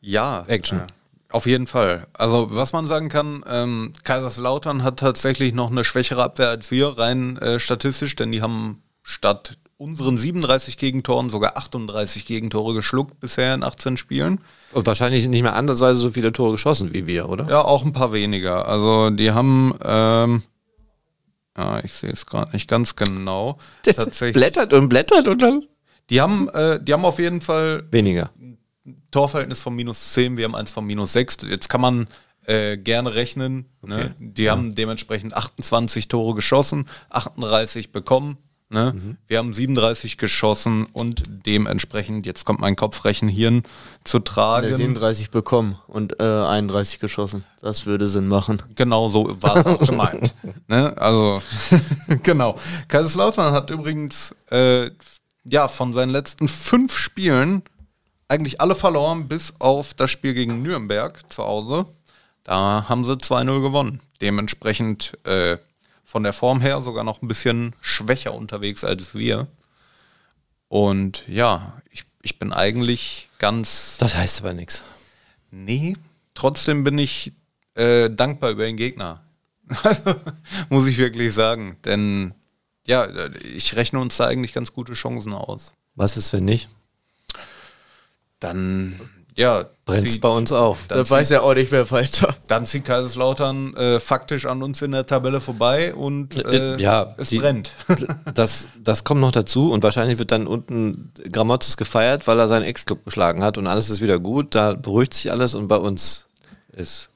Ja, 0.00 0.44
Action. 0.46 0.78
äh, 0.80 0.86
auf 1.30 1.46
jeden 1.46 1.66
Fall. 1.66 2.06
Also 2.14 2.48
was 2.52 2.72
man 2.72 2.86
sagen 2.86 3.08
kann, 3.08 3.44
ähm, 3.48 3.92
Kaiserslautern 4.04 4.82
hat 4.82 4.98
tatsächlich 5.00 5.52
noch 5.52 5.70
eine 5.70 5.84
schwächere 5.84 6.22
Abwehr 6.22 6.48
als 6.48 6.70
wir, 6.70 6.96
rein 6.96 7.36
äh, 7.38 7.60
statistisch, 7.60 8.16
denn 8.16 8.32
die 8.32 8.40
haben 8.42 8.82
statt 9.02 9.58
unseren 9.78 10.16
37 10.16 10.78
Gegentoren 10.78 11.28
sogar 11.28 11.56
38 11.56 12.24
Gegentore 12.24 12.74
geschluckt 12.74 13.20
bisher 13.20 13.54
in 13.54 13.62
18 13.62 13.96
Spielen. 13.96 14.40
und 14.72 14.86
wahrscheinlich 14.86 15.28
nicht 15.28 15.42
mehr 15.42 15.54
andersweise 15.54 16.00
so 16.00 16.10
viele 16.10 16.32
Tore 16.32 16.52
geschossen 16.52 16.94
wie 16.94 17.06
wir, 17.06 17.28
oder? 17.28 17.46
Ja, 17.48 17.62
auch 17.62 17.84
ein 17.84 17.92
paar 17.92 18.12
weniger. 18.12 18.66
Also 18.66 19.10
die 19.10 19.32
haben, 19.32 19.74
ähm, 19.84 20.42
ja, 21.56 21.84
ich 21.84 21.92
sehe 21.92 22.10
es 22.10 22.26
gerade 22.26 22.52
nicht 22.52 22.68
ganz 22.68 22.96
genau. 22.96 23.58
Das 23.82 23.96
Tatsächlich. 23.96 24.34
Blättert 24.34 24.72
und 24.72 24.88
blättert 24.88 25.28
und 25.28 25.42
dann 25.42 25.64
Die 26.08 26.20
haben, 26.20 26.48
äh, 26.50 26.82
die 26.82 26.92
haben 26.92 27.04
auf 27.04 27.18
jeden 27.18 27.40
Fall 27.40 27.84
weniger. 27.90 28.30
Torverhältnis 29.10 29.60
von 29.60 29.74
minus 29.74 30.12
10, 30.12 30.36
wir 30.36 30.44
haben 30.44 30.54
eins 30.54 30.72
von 30.72 30.86
minus 30.86 31.12
6. 31.12 31.38
Jetzt 31.48 31.68
kann 31.68 31.80
man 31.80 32.06
äh, 32.46 32.76
gerne 32.78 33.14
rechnen. 33.14 33.66
Ne? 33.82 34.14
Die 34.20 34.48
haben 34.50 34.74
dementsprechend 34.74 35.34
28 35.34 36.08
Tore 36.08 36.34
geschossen, 36.34 36.88
38 37.10 37.92
bekommen. 37.92 38.38
Ne? 38.68 38.94
Mhm. 38.94 39.16
Wir 39.28 39.38
haben 39.38 39.54
37 39.54 40.18
geschossen 40.18 40.86
und 40.92 41.22
dementsprechend, 41.46 42.26
jetzt 42.26 42.44
kommt 42.44 42.60
mein 42.60 42.74
Kopfrechenhirn 42.74 43.62
zu 44.02 44.18
Der 44.18 44.24
tragen. 44.24 44.74
37 44.74 45.30
bekommen 45.30 45.78
und 45.86 46.18
äh, 46.18 46.24
31 46.24 46.98
geschossen. 46.98 47.44
Das 47.60 47.86
würde 47.86 48.08
Sinn 48.08 48.26
machen. 48.26 48.62
Genau 48.74 49.08
so 49.08 49.40
war 49.40 49.56
es 49.56 49.66
auch 49.66 49.86
gemeint. 49.86 50.34
Ne? 50.68 50.92
Also, 50.98 51.40
genau. 52.24 52.58
Kaiserslautern 52.88 53.52
hat 53.52 53.70
übrigens 53.70 54.34
äh, 54.50 54.90
ja 55.44 55.68
von 55.68 55.92
seinen 55.92 56.10
letzten 56.10 56.48
fünf 56.48 56.96
Spielen 56.98 57.62
eigentlich 58.26 58.60
alle 58.60 58.74
verloren, 58.74 59.28
bis 59.28 59.54
auf 59.60 59.94
das 59.94 60.10
Spiel 60.10 60.34
gegen 60.34 60.62
Nürnberg 60.62 61.20
zu 61.32 61.44
Hause. 61.44 61.86
Da 62.42 62.86
haben 62.88 63.04
sie 63.04 63.12
2-0 63.12 63.60
gewonnen. 63.62 64.00
Dementsprechend 64.20 65.16
äh, 65.24 65.58
von 66.06 66.22
der 66.22 66.32
Form 66.32 66.60
her 66.60 66.80
sogar 66.80 67.04
noch 67.04 67.20
ein 67.20 67.28
bisschen 67.28 67.74
schwächer 67.82 68.32
unterwegs 68.32 68.84
als 68.84 69.14
wir. 69.14 69.48
Und 70.68 71.24
ja, 71.28 71.82
ich, 71.90 72.04
ich 72.22 72.38
bin 72.38 72.52
eigentlich 72.52 73.28
ganz 73.38 73.96
Das 73.98 74.14
heißt 74.14 74.40
aber 74.40 74.54
nichts. 74.54 74.82
Nee, 75.50 75.94
trotzdem 76.34 76.84
bin 76.84 76.96
ich 76.98 77.32
äh, 77.74 78.08
dankbar 78.08 78.50
über 78.50 78.64
den 78.64 78.78
Gegner. 78.78 79.22
Also, 79.82 80.14
Muss 80.68 80.86
ich 80.86 80.96
wirklich 80.96 81.34
sagen. 81.34 81.76
Denn 81.84 82.34
ja, 82.86 83.28
ich 83.42 83.74
rechne 83.74 83.98
uns 83.98 84.16
da 84.16 84.28
eigentlich 84.28 84.52
ganz 84.52 84.72
gute 84.72 84.92
Chancen 84.94 85.32
aus. 85.32 85.74
Was 85.96 86.16
ist, 86.16 86.32
wenn 86.32 86.44
nicht? 86.44 86.68
Dann, 88.38 89.00
ja, 89.36 89.64
Brennt's 89.84 90.12
zieht- 90.12 90.20
bei 90.20 90.28
uns 90.28 90.50
auch. 90.50 90.76
Dann, 90.88 90.98
Da 90.98 91.08
weiß 91.10 91.30
ja 91.30 91.42
auch 91.42 91.54
nicht 91.54 91.70
mehr 91.70 91.88
weiter. 91.90 92.34
dann 92.48 92.64
zieht 92.66 92.84
Kaiserslautern 92.84 93.74
äh, 93.76 94.00
faktisch 94.00 94.46
an 94.46 94.62
uns 94.62 94.82
in 94.82 94.90
der 94.92 95.06
Tabelle 95.06 95.40
vorbei 95.40 95.94
und 95.94 96.36
äh, 96.36 96.74
Äh, 96.76 96.82
ja, 96.82 97.14
es 97.18 97.28
die- 97.28 97.38
brennt. 97.38 97.70
Das, 98.34 98.66
das 98.82 99.04
kommt 99.04 99.20
noch 99.20 99.32
dazu 99.32 99.70
und 99.72 99.82
wahrscheinlich 99.82 100.18
wird 100.18 100.32
dann 100.32 100.46
unten 100.46 101.12
Gramotzes 101.30 101.76
gefeiert, 101.76 102.26
weil 102.26 102.38
er 102.40 102.48
seinen 102.48 102.64
Ex-Club 102.64 103.04
geschlagen 103.04 103.44
hat 103.44 103.58
und 103.58 103.66
alles 103.66 103.90
ist 103.90 104.00
wieder 104.00 104.18
gut. 104.18 104.54
Da 104.54 104.74
beruhigt 104.74 105.14
sich 105.14 105.30
alles 105.30 105.54
und 105.54 105.68
bei 105.68 105.76
uns 105.76 106.28
ist. 106.72 107.10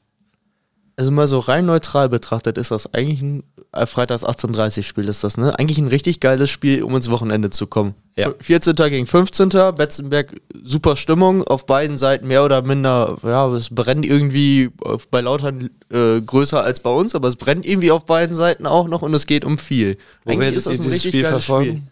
Also 1.00 1.10
mal 1.12 1.26
so 1.26 1.38
rein 1.38 1.64
neutral 1.64 2.10
betrachtet 2.10 2.58
ist 2.58 2.70
das 2.70 2.92
eigentlich 2.92 3.22
ein 3.22 3.42
äh, 3.72 3.86
Freitags 3.86 4.22
18.30 4.22 4.82
Spiel 4.82 5.08
ist 5.08 5.24
das, 5.24 5.38
ne? 5.38 5.58
Eigentlich 5.58 5.78
ein 5.78 5.86
richtig 5.88 6.20
geiles 6.20 6.50
Spiel, 6.50 6.82
um 6.82 6.94
ins 6.94 7.08
Wochenende 7.08 7.48
zu 7.48 7.66
kommen. 7.66 7.94
Ja. 8.16 8.34
14. 8.38 8.74
gegen 8.74 9.06
15. 9.06 9.48
Betzenberg, 9.48 10.38
super 10.62 10.96
Stimmung, 10.96 11.42
auf 11.44 11.64
beiden 11.64 11.96
Seiten 11.96 12.26
mehr 12.26 12.44
oder 12.44 12.60
minder, 12.60 13.16
ja, 13.22 13.48
es 13.54 13.70
brennt 13.70 14.04
irgendwie 14.04 14.68
auf- 14.82 15.08
bei 15.08 15.22
Lautern 15.22 15.70
äh, 15.90 16.20
größer 16.20 16.62
als 16.62 16.80
bei 16.80 16.90
uns, 16.90 17.14
aber 17.14 17.28
es 17.28 17.36
brennt 17.36 17.64
irgendwie 17.64 17.92
auf 17.92 18.04
beiden 18.04 18.36
Seiten 18.36 18.66
auch 18.66 18.86
noch 18.86 19.00
und 19.00 19.14
es 19.14 19.24
geht 19.24 19.46
um 19.46 19.56
viel. 19.56 19.96
Wo 20.26 20.38
werdet 20.38 20.66
ihr 20.66 20.76
dieses 20.76 21.02
Spiel 21.02 21.24
verfolgen? 21.24 21.88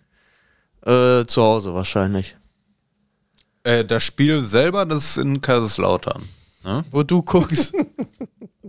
Spiel. 0.82 0.92
Äh, 1.22 1.26
zu 1.26 1.42
Hause 1.42 1.72
wahrscheinlich. 1.72 2.36
äh, 3.64 3.86
das 3.86 4.02
Spiel 4.02 4.42
selber, 4.42 4.84
das 4.84 5.04
ist 5.12 5.16
in 5.16 5.40
Kaiserslautern. 5.40 6.20
Ne? 6.62 6.84
Wo 6.90 7.02
du 7.04 7.22
guckst. 7.22 7.72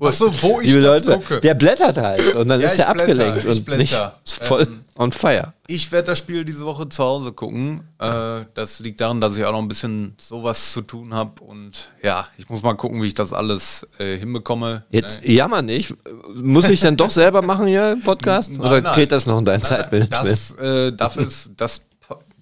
Achso, 0.07 0.33
wo 0.41 0.61
ich 0.61 0.67
Liebe 0.67 0.81
das 0.81 1.05
Leute, 1.05 1.19
gucke. 1.19 1.39
der 1.41 1.53
blättert 1.53 1.97
halt 1.97 2.35
und 2.35 2.47
dann 2.47 2.59
Ja, 2.61 2.67
ist 2.67 2.79
er 2.79 2.89
abgelenkt 2.89 3.45
ich 3.45 3.49
und 3.49 3.65
blätter. 3.65 3.79
nicht 4.25 4.33
voll 4.43 4.61
Ähm, 4.63 4.83
on 4.97 5.11
fire. 5.11 5.53
Ich 5.67 5.91
werde 5.91 6.07
das 6.07 6.19
Spiel 6.19 6.45
diese 6.45 6.65
Woche 6.65 6.87
zu 6.89 7.03
Hause 7.03 7.31
gucken. 7.31 7.81
Äh, 7.99 8.45
das 8.53 8.79
liegt 8.79 9.01
daran, 9.01 9.21
dass 9.21 9.35
ich 9.37 9.45
auch 9.45 9.51
noch 9.51 9.59
ein 9.61 9.67
bisschen 9.67 10.15
sowas 10.19 10.73
zu 10.73 10.81
tun 10.81 11.13
habe. 11.13 11.43
Und 11.43 11.89
ja, 12.03 12.27
ich 12.37 12.49
muss 12.49 12.61
mal 12.63 12.73
gucken, 12.75 13.01
wie 13.01 13.07
ich 13.07 13.13
das 13.13 13.33
alles 13.33 13.87
äh, 13.99 14.17
hinbekomme. 14.17 14.83
Jetzt 14.89 15.21
Ne? 15.21 15.31
jammer 15.33 15.61
nicht. 15.61 15.93
Muss 16.33 16.69
ich 16.69 16.81
dann 16.81 16.97
doch 16.97 17.09
selber 17.09 17.41
machen 17.41 17.67
hier 17.67 17.91
im 17.93 18.01
Podcast? 18.01 18.51
Nein, 18.51 18.61
Oder 18.61 18.81
nein. 18.81 18.95
geht 18.95 19.11
das 19.11 19.25
noch 19.25 19.37
in 19.39 19.45
dein 19.45 19.61
Zeitmanagement? 19.61 20.11
Das, 20.11 20.51
äh, 20.59 20.91
dafür 20.91 21.27
ist, 21.27 21.51
das, 21.57 21.81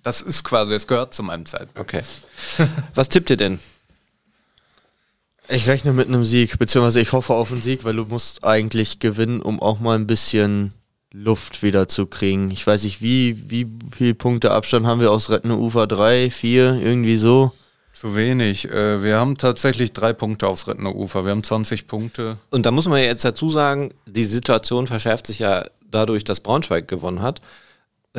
das 0.04 0.22
ist 0.22 0.44
quasi, 0.44 0.74
es 0.74 0.88
gehört 0.88 1.14
zu 1.14 1.24
meinem 1.24 1.46
Zeitbild. 1.46 1.78
Okay. 1.80 2.02
Was 2.96 3.10
tippt 3.10 3.30
ihr 3.30 3.38
denn? 3.38 3.60
Ich 5.50 5.68
rechne 5.68 5.94
mit 5.94 6.10
einem 6.10 6.26
Sieg, 6.26 6.60
beziehungsweise 6.60 7.00
ich 7.00 7.14
hoffe 7.14 7.34
auf 7.34 7.52
einen 7.52 7.62
Sieg, 7.62 7.86
weil 7.86 7.96
du 7.96 8.04
musst 8.04 8.44
eigentlich 8.44 9.00
gewinnen, 9.00 9.42
um 9.42 9.62
auch 9.62 9.80
mal 9.80 9.96
ein 9.96 10.06
bisschen 10.06 10.74
Luft 11.14 11.64
wieder 11.64 11.88
zu 11.88 12.06
kriegen. 12.06 12.52
Ich 12.52 12.68
weiß 12.68 12.84
nicht, 12.84 13.02
wie, 13.02 13.50
wie 13.50 13.66
viel 13.96 14.14
Punkte 14.14 14.52
Abstand 14.52 14.86
haben 14.86 15.00
wir 15.00 15.12
aus 15.12 15.30
Rettende 15.30 15.58
Ufer? 15.58 15.88
Drei, 15.88 16.30
vier, 16.30 16.80
irgendwie 16.82 17.16
so. 17.16 17.54
Zu 17.94 18.16
wenig. 18.16 18.70
Äh, 18.70 19.04
wir 19.04 19.16
haben 19.16 19.38
tatsächlich 19.38 19.94
drei 19.94 20.12
Punkte 20.12 20.48
aufs 20.48 20.68
Rettender 20.68 20.94
Ufer. 20.94 21.24
Wir 21.24 21.32
haben 21.32 21.44
20 21.44 21.88
Punkte. 21.88 22.38
Und 22.52 22.66
da 22.66 22.72
muss 22.72 22.88
man 22.88 23.00
ja 23.00 23.06
jetzt 23.06 23.24
dazu 23.24 23.50
sagen, 23.50 23.94
die 24.06 24.26
Situation 24.26 24.86
verschärft 24.86 25.28
sich 25.28 25.40
ja 25.40 25.64
dadurch, 25.90 26.26
dass 26.26 26.42
Braunschweig 26.42 26.88
gewonnen 26.88 27.22
hat, 27.22 27.42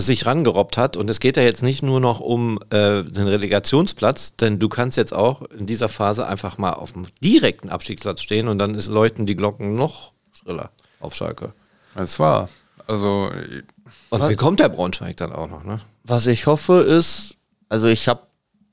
sich 0.07 0.27
rangerobbt 0.27 0.77
hat. 0.77 0.97
Und 0.97 1.11
es 1.11 1.21
geht 1.21 1.37
ja 1.37 1.43
jetzt 1.43 1.63
nicht 1.63 1.83
nur 1.83 2.01
noch 2.01 2.21
um 2.21 2.59
äh, 2.71 3.03
den 3.05 3.27
Relegationsplatz, 3.27 4.37
denn 4.37 4.59
du 4.59 4.69
kannst 4.69 4.97
jetzt 4.97 5.13
auch 5.15 5.43
in 5.43 5.67
dieser 5.67 5.89
Phase 5.89 6.27
einfach 6.27 6.59
mal 6.59 6.73
auf 6.73 6.93
dem 6.93 7.07
direkten 7.23 7.69
Abstiegsplatz 7.69 8.23
stehen 8.23 8.49
und 8.49 8.59
dann 8.59 8.75
ist, 8.75 8.89
läuten 8.89 9.27
die 9.27 9.37
Glocken 9.37 9.75
noch 9.75 10.13
schriller 10.33 10.71
auf 11.01 11.15
Schalke. 11.15 11.53
Es 11.95 12.19
war. 12.19 12.49
Also, 12.87 13.31
Und 14.11 14.29
wie 14.29 14.37
kommt 14.37 14.61
der 14.61 14.69
Braunschweig 14.71 15.17
dann 15.19 15.33
auch 15.33 15.49
noch, 15.49 15.65
ne? 15.65 15.81
Was 16.05 16.27
ich 16.27 16.47
hoffe 16.47 16.81
ist, 16.81 17.35
also 17.69 17.87
ich 17.87 18.09
habe 18.09 18.23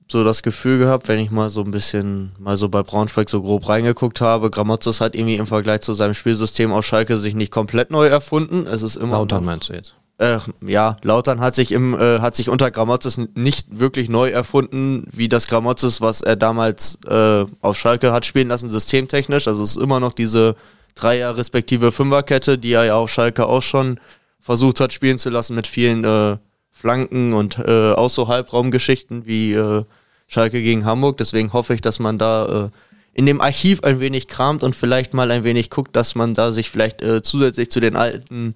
so 0.09 0.23
das 0.23 0.43
Gefühl 0.43 0.77
gehabt, 0.79 1.07
wenn 1.07 1.19
ich 1.19 1.31
mal 1.31 1.49
so 1.49 1.61
ein 1.63 1.71
bisschen 1.71 2.33
mal 2.39 2.55
so 2.57 2.69
bei 2.69 2.83
Braunschweig 2.83 3.27
so 3.29 3.41
grob 3.41 3.67
reingeguckt 3.67 4.21
habe, 4.21 4.51
Gramotzes 4.51 5.01
hat 5.01 5.15
irgendwie 5.15 5.35
im 5.37 5.47
Vergleich 5.47 5.81
zu 5.81 5.93
seinem 5.93 6.13
Spielsystem 6.13 6.71
aus 6.71 6.85
Schalke 6.85 7.17
sich 7.17 7.33
nicht 7.35 7.51
komplett 7.51 7.89
neu 7.91 8.05
erfunden. 8.07 8.67
Es 8.67 8.83
ist 8.83 8.95
immer 8.95 9.13
Lautern 9.13 9.39
noch- 9.43 9.51
meinst 9.51 9.69
du 9.69 9.73
jetzt? 9.73 9.95
Äh, 10.17 10.37
ja, 10.65 10.95
Lautern 11.01 11.41
hat 11.41 11.55
sich 11.55 11.73
im 11.73 11.93
äh, 11.93 12.19
hat 12.19 12.37
sich 12.37 12.47
unter 12.47 12.71
Gramotzes 12.71 13.19
nicht 13.35 13.79
wirklich 13.79 14.07
neu 14.07 14.29
erfunden, 14.29 15.05
wie 15.11 15.27
das 15.27 15.47
Gramotzes, 15.47 15.99
was 15.99 16.21
er 16.21 16.37
damals 16.37 16.99
äh, 17.05 17.45
auf 17.59 17.77
Schalke 17.77 18.13
hat 18.13 18.25
spielen 18.25 18.47
lassen, 18.47 18.69
systemtechnisch. 18.69 19.47
Also 19.49 19.63
es 19.63 19.71
ist 19.71 19.81
immer 19.81 19.99
noch 19.99 20.13
diese 20.13 20.55
Dreier 20.95 21.35
respektive 21.35 21.91
Fünferkette, 21.91 22.57
die 22.57 22.71
er 22.71 22.85
ja 22.85 22.95
auf 22.95 23.11
Schalke 23.11 23.45
auch 23.45 23.61
schon 23.61 23.99
versucht 24.39 24.79
hat 24.79 24.93
spielen 24.93 25.17
zu 25.17 25.29
lassen 25.29 25.53
mit 25.53 25.67
vielen 25.67 26.05
äh, 26.05 26.37
Flanken 26.71 27.33
und 27.33 27.57
äh, 27.59 27.91
auch 27.91 28.09
so 28.09 28.29
Halbraumgeschichten 28.29 29.25
wie 29.25 29.51
äh, 29.51 29.83
Schalke 30.27 30.61
gegen 30.61 30.85
Hamburg. 30.85 31.17
Deswegen 31.17 31.51
hoffe 31.51 31.73
ich, 31.73 31.81
dass 31.81 31.99
man 31.99 32.17
da 32.17 32.71
in 33.13 33.25
dem 33.25 33.41
Archiv 33.41 33.83
ein 33.83 33.99
wenig 33.99 34.27
kramt 34.27 34.63
und 34.63 34.75
vielleicht 34.75 35.13
mal 35.13 35.29
ein 35.29 35.43
wenig 35.43 35.69
guckt, 35.69 35.95
dass 35.95 36.15
man 36.15 36.33
da 36.33 36.51
sich 36.51 36.69
vielleicht 36.69 37.03
zusätzlich 37.23 37.69
zu 37.69 37.79
den 37.79 37.95
alten 37.95 38.55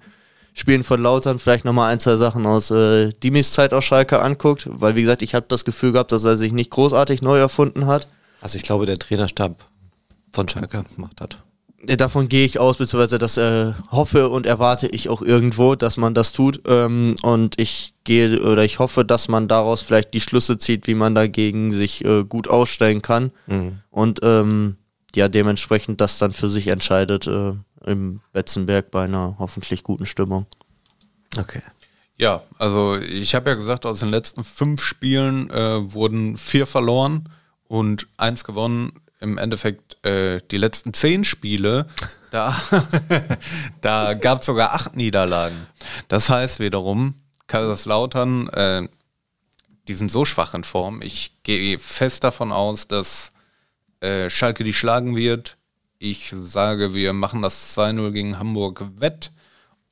Spielen 0.60 0.84
von 0.84 1.00
Lautern 1.00 1.38
vielleicht 1.38 1.64
nochmal 1.64 1.90
ein, 1.90 2.00
zwei 2.00 2.16
Sachen 2.16 2.44
aus 2.44 2.70
äh, 2.70 3.08
Dimis 3.22 3.52
Zeit 3.52 3.72
aus 3.72 3.82
Schalke 3.82 4.20
anguckt, 4.20 4.68
weil 4.70 4.94
wie 4.94 5.00
gesagt, 5.00 5.22
ich 5.22 5.34
habe 5.34 5.46
das 5.48 5.64
Gefühl 5.64 5.92
gehabt, 5.92 6.12
dass 6.12 6.24
er 6.24 6.36
sich 6.36 6.52
nicht 6.52 6.68
großartig 6.68 7.22
neu 7.22 7.38
erfunden 7.38 7.86
hat. 7.86 8.08
Also 8.42 8.56
ich 8.58 8.62
glaube, 8.62 8.84
der 8.84 8.98
Trainerstab 8.98 9.64
von 10.34 10.48
Schalke 10.50 10.84
macht 10.98 11.18
das. 11.22 11.38
Äh, 11.86 11.96
Davon 11.96 12.28
gehe 12.28 12.44
ich 12.44 12.60
aus, 12.60 12.76
beziehungsweise 12.76 13.16
das 13.16 13.38
äh, 13.38 13.72
hoffe 13.90 14.28
und 14.28 14.44
erwarte 14.44 14.86
ich 14.88 15.08
auch 15.08 15.22
irgendwo, 15.22 15.76
dass 15.76 15.96
man 15.96 16.12
das 16.12 16.34
tut. 16.34 16.60
Ähm, 16.66 17.14
und 17.22 17.58
ich 17.58 17.94
gehe 18.04 18.42
oder 18.42 18.62
ich 18.62 18.80
hoffe, 18.80 19.02
dass 19.06 19.28
man 19.28 19.48
daraus 19.48 19.80
vielleicht 19.80 20.12
die 20.12 20.20
Schlüsse 20.20 20.58
zieht, 20.58 20.86
wie 20.86 20.94
man 20.94 21.14
dagegen 21.14 21.72
sich 21.72 22.04
äh, 22.04 22.22
gut 22.24 22.48
ausstellen 22.48 23.00
kann. 23.00 23.30
Und 23.88 24.20
ähm, 24.22 24.76
ja, 25.14 25.28
dementsprechend 25.28 26.02
das 26.02 26.18
dann 26.18 26.32
für 26.32 26.50
sich 26.50 26.66
entscheidet 26.68 27.26
äh, 27.26 27.54
im 27.84 28.20
Betzenberg 28.32 28.90
bei 28.90 29.04
einer 29.04 29.36
hoffentlich 29.38 29.82
guten 29.82 30.06
Stimmung. 30.06 30.46
Okay. 31.38 31.62
ja, 32.16 32.42
also 32.58 32.98
ich 32.98 33.34
habe 33.34 33.50
ja 33.50 33.56
gesagt, 33.56 33.86
aus 33.86 34.00
den 34.00 34.08
letzten 34.08 34.42
fünf 34.42 34.82
Spielen 34.82 35.48
äh, 35.50 35.92
wurden 35.92 36.36
vier 36.36 36.66
verloren 36.66 37.28
und 37.68 38.08
eins 38.16 38.44
gewonnen. 38.44 38.92
Im 39.20 39.38
Endeffekt 39.38 40.04
äh, 40.04 40.40
die 40.50 40.56
letzten 40.56 40.94
zehn 40.94 41.24
Spiele, 41.24 41.86
da, 42.30 42.56
da 43.80 44.14
gab 44.14 44.40
es 44.40 44.46
sogar 44.46 44.72
acht 44.74 44.96
Niederlagen. 44.96 45.56
Das 46.08 46.30
heißt 46.30 46.58
wiederum, 46.58 47.14
Kaiserslautern, 47.46 48.48
äh, 48.48 48.88
die 49.88 49.94
sind 49.94 50.10
so 50.10 50.24
schwach 50.24 50.54
in 50.54 50.64
Form. 50.64 51.02
Ich 51.02 51.42
gehe 51.42 51.78
fest 51.78 52.24
davon 52.24 52.52
aus, 52.52 52.88
dass 52.88 53.32
äh, 54.00 54.30
Schalke 54.30 54.64
die 54.64 54.72
schlagen 54.72 55.16
wird. 55.16 55.58
Ich 56.02 56.32
sage, 56.34 56.94
wir 56.94 57.12
machen 57.12 57.42
das 57.42 57.76
2-0 57.76 58.12
gegen 58.12 58.38
Hamburg 58.38 58.86
wett 58.96 59.32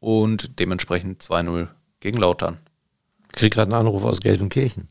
und 0.00 0.58
dementsprechend 0.58 1.22
2-0 1.22 1.68
gegen 2.00 2.16
Lautern. 2.16 2.56
Krieg 3.30 3.52
gerade 3.52 3.70
einen 3.74 3.86
Anruf 3.86 4.04
aus 4.04 4.22
Gelsenkirchen. 4.22 4.88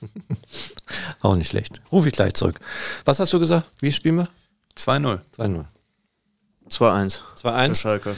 Auch 1.22 1.34
nicht 1.34 1.48
schlecht. 1.48 1.82
Ruf 1.90 2.06
ich 2.06 2.12
gleich 2.12 2.34
zurück. 2.34 2.60
Was 3.04 3.18
hast 3.18 3.32
du 3.32 3.40
gesagt? 3.40 3.66
Wie 3.80 3.90
spielen 3.90 4.14
wir? 4.14 4.28
2-0. 4.76 5.18
2-0. 5.36 5.64
2-1. 6.70 7.20
für 7.34 7.48
2-1. 7.48 7.74
Schalke. 7.80 8.16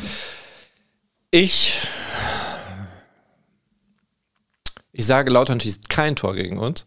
Ich. 1.30 1.80
Ich 4.92 5.06
sage, 5.06 5.32
Lautern 5.32 5.58
schießt 5.58 5.88
kein 5.88 6.16
Tor 6.16 6.34
gegen 6.34 6.58
uns. 6.58 6.84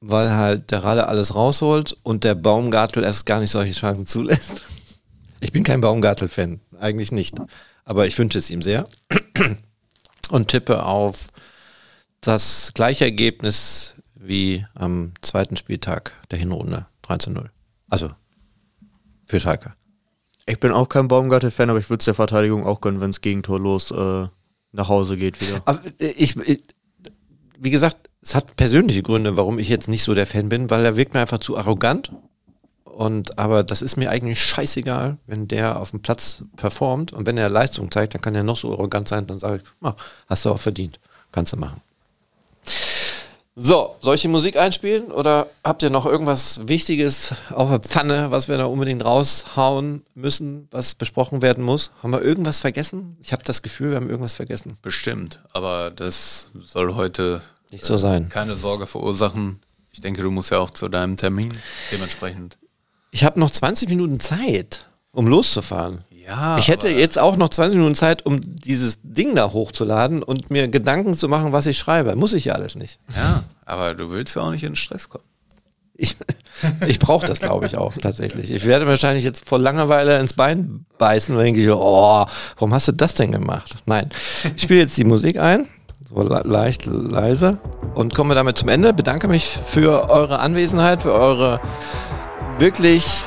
Weil 0.00 0.34
halt 0.34 0.70
der 0.70 0.82
Ralle 0.82 1.08
alles 1.08 1.34
rausholt 1.34 1.96
und 2.02 2.24
der 2.24 2.34
Baumgartel 2.34 3.04
erst 3.04 3.26
gar 3.26 3.40
nicht 3.40 3.50
solche 3.50 3.74
Chancen 3.74 4.06
zulässt. 4.06 4.62
Ich 5.42 5.52
bin 5.52 5.64
kein 5.64 5.80
Baumgartel-Fan, 5.80 6.60
eigentlich 6.78 7.12
nicht. 7.12 7.38
Aber 7.86 8.06
ich 8.06 8.18
wünsche 8.18 8.36
es 8.36 8.50
ihm 8.50 8.60
sehr. 8.60 8.86
Und 10.30 10.48
tippe 10.48 10.84
auf 10.84 11.28
das 12.20 12.72
gleiche 12.74 13.06
Ergebnis 13.06 14.02
wie 14.14 14.66
am 14.74 15.12
zweiten 15.22 15.56
Spieltag 15.56 16.12
der 16.30 16.38
Hinrunde. 16.38 16.84
3 17.00 17.16
zu 17.16 17.30
0. 17.30 17.50
Also 17.88 18.10
für 19.24 19.40
Schalke. 19.40 19.72
Ich 20.44 20.60
bin 20.60 20.72
auch 20.72 20.90
kein 20.90 21.08
Baumgartel-Fan, 21.08 21.70
aber 21.70 21.78
ich 21.78 21.88
würde 21.88 22.00
es 22.00 22.04
der 22.04 22.14
Verteidigung 22.14 22.66
auch 22.66 22.82
gönnen, 22.82 23.00
wenn 23.00 23.10
es 23.10 23.22
gegentorlos 23.22 23.92
äh, 23.92 24.26
nach 24.72 24.88
Hause 24.88 25.16
geht 25.16 25.40
wieder. 25.40 25.62
Aber 25.64 25.80
äh, 25.98 26.08
ich, 26.08 26.36
ich, 26.36 26.62
wie 27.58 27.70
gesagt, 27.70 28.09
es 28.22 28.34
hat 28.34 28.56
persönliche 28.56 29.02
Gründe, 29.02 29.36
warum 29.36 29.58
ich 29.58 29.68
jetzt 29.68 29.88
nicht 29.88 30.02
so 30.02 30.14
der 30.14 30.26
Fan 30.26 30.48
bin, 30.48 30.70
weil 30.70 30.84
er 30.84 30.96
wirkt 30.96 31.14
mir 31.14 31.20
einfach 31.20 31.38
zu 31.38 31.56
arrogant. 31.56 32.12
Und 32.84 33.38
aber 33.38 33.62
das 33.62 33.80
ist 33.80 33.96
mir 33.96 34.10
eigentlich 34.10 34.40
scheißegal, 34.42 35.16
wenn 35.26 35.48
der 35.48 35.80
auf 35.80 35.90
dem 35.90 36.02
Platz 36.02 36.44
performt 36.56 37.12
und 37.12 37.26
wenn 37.26 37.38
er 37.38 37.48
Leistung 37.48 37.90
zeigt, 37.90 38.14
dann 38.14 38.20
kann 38.20 38.34
er 38.34 38.42
noch 38.42 38.56
so 38.56 38.72
arrogant 38.72 39.08
sein, 39.08 39.26
dann 39.26 39.38
sage 39.38 39.62
ich, 39.62 39.86
ah, 39.86 39.94
hast 40.28 40.44
du 40.44 40.50
auch 40.50 40.60
verdient. 40.60 41.00
Kannst 41.32 41.52
du 41.52 41.56
machen. 41.56 41.80
So, 43.56 43.96
soll 44.00 44.14
ich 44.14 44.22
die 44.22 44.28
Musik 44.28 44.56
einspielen 44.56 45.10
oder 45.10 45.48
habt 45.64 45.82
ihr 45.82 45.90
noch 45.90 46.06
irgendwas 46.06 46.68
Wichtiges 46.68 47.34
auf 47.50 47.68
der 47.68 47.80
Pfanne, 47.80 48.30
was 48.30 48.48
wir 48.48 48.58
da 48.58 48.64
unbedingt 48.66 49.04
raushauen 49.04 50.04
müssen, 50.14 50.68
was 50.70 50.94
besprochen 50.94 51.42
werden 51.42 51.64
muss? 51.64 51.90
Haben 52.02 52.12
wir 52.12 52.22
irgendwas 52.22 52.60
vergessen? 52.60 53.16
Ich 53.20 53.32
habe 53.32 53.42
das 53.44 53.62
Gefühl, 53.62 53.90
wir 53.90 53.96
haben 53.96 54.08
irgendwas 54.08 54.34
vergessen. 54.34 54.78
Bestimmt, 54.82 55.40
aber 55.52 55.90
das 55.90 56.50
soll 56.60 56.94
heute 56.94 57.42
Nicht 57.72 57.84
so 57.84 57.96
sein. 57.96 58.28
keine 58.28 58.56
Sorge 58.56 58.86
verursachen. 58.86 59.60
Ich 59.92 60.00
denke, 60.00 60.22
du 60.22 60.30
musst 60.30 60.50
ja 60.50 60.58
auch 60.58 60.70
zu 60.70 60.88
deinem 60.88 61.16
Termin 61.16 61.52
dementsprechend. 61.92 62.58
Ich 63.10 63.24
habe 63.24 63.40
noch 63.40 63.50
20 63.50 63.88
Minuten 63.88 64.20
Zeit, 64.20 64.88
um 65.12 65.26
loszufahren. 65.26 66.04
Ja, 66.26 66.58
Ich 66.58 66.68
hätte 66.68 66.88
jetzt 66.88 67.18
auch 67.18 67.36
noch 67.36 67.48
20 67.48 67.76
Minuten 67.76 67.96
Zeit, 67.96 68.24
um 68.24 68.40
dieses 68.40 68.98
Ding 69.02 69.34
da 69.34 69.52
hochzuladen 69.52 70.22
und 70.22 70.50
mir 70.50 70.68
Gedanken 70.68 71.14
zu 71.14 71.28
machen, 71.28 71.52
was 71.52 71.66
ich 71.66 71.76
schreibe. 71.78 72.14
Muss 72.14 72.34
ich 72.34 72.44
ja 72.44 72.54
alles 72.54 72.76
nicht. 72.76 73.00
Ja, 73.16 73.42
aber 73.64 73.94
du 73.94 74.10
willst 74.10 74.36
ja 74.36 74.42
auch 74.42 74.50
nicht 74.52 74.62
in 74.62 74.76
Stress 74.76 75.08
kommen. 75.08 75.24
Ich, 75.94 76.16
ich 76.86 76.98
brauche 76.98 77.26
das, 77.26 77.40
glaube 77.40 77.66
ich, 77.66 77.76
auch 77.76 77.92
tatsächlich. 77.94 78.50
Ich 78.50 78.64
werde 78.64 78.86
wahrscheinlich 78.86 79.24
jetzt 79.24 79.46
vor 79.48 79.58
Langeweile 79.58 80.18
ins 80.20 80.32
Bein 80.34 80.86
beißen 80.98 81.36
denke 81.36 81.60
ich, 81.62 81.68
oh, 81.68 82.24
warum 82.56 82.72
hast 82.72 82.88
du 82.88 82.92
das 82.92 83.14
denn 83.14 83.32
gemacht? 83.32 83.76
Nein. 83.86 84.08
Ich 84.56 84.62
spiele 84.62 84.80
jetzt 84.80 84.96
die 84.96 85.04
Musik 85.04 85.38
ein, 85.38 85.66
so 86.12 86.22
le 86.22 86.42
leicht 86.44 86.86
leise 86.86 87.58
und 87.94 88.14
komme 88.14 88.34
damit 88.34 88.58
zum 88.58 88.68
Ende. 88.68 88.92
Bedanke 88.92 89.28
mich 89.28 89.58
für 89.64 90.10
eure 90.10 90.40
Anwesenheit, 90.40 91.02
für 91.02 91.12
eure 91.12 91.60
wirklich 92.58 93.24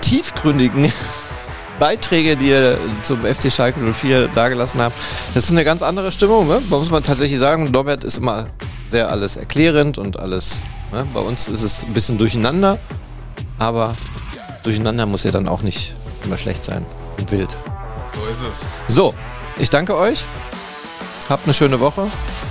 tiefgründigen 0.00 0.92
Beiträge, 1.80 2.36
die 2.36 2.50
ihr 2.50 2.78
zum 3.02 3.24
FC 3.24 3.52
Schalke 3.52 3.80
04 3.80 4.28
dargelassen 4.28 4.80
habt. 4.80 4.94
Das 5.34 5.44
ist 5.44 5.50
eine 5.50 5.64
ganz 5.64 5.82
andere 5.82 6.12
Stimmung, 6.12 6.46
ne? 6.46 6.62
muss 6.68 6.90
man 6.90 7.02
tatsächlich 7.02 7.38
sagen. 7.38 7.70
Norbert 7.70 8.04
ist 8.04 8.18
immer 8.18 8.46
sehr 8.88 9.10
alles 9.10 9.36
erklärend 9.36 9.98
und 9.98 10.20
alles. 10.20 10.62
Ne? 10.92 11.06
Bei 11.12 11.20
uns 11.20 11.48
ist 11.48 11.62
es 11.62 11.84
ein 11.84 11.92
bisschen 11.92 12.16
durcheinander, 12.16 12.78
aber 13.58 13.94
durcheinander 14.62 15.06
muss 15.06 15.24
ja 15.24 15.32
dann 15.32 15.48
auch 15.48 15.62
nicht 15.62 15.94
immer 16.24 16.38
schlecht 16.38 16.64
sein 16.64 16.86
und 17.18 17.30
wild. 17.32 17.58
So 18.14 18.26
ist 18.26 18.52
es. 18.52 18.94
So, 18.94 19.14
ich 19.58 19.68
danke 19.68 19.96
euch. 19.96 20.24
Habt 21.28 21.44
eine 21.44 21.54
schöne 21.54 21.80
Woche. 21.80 22.08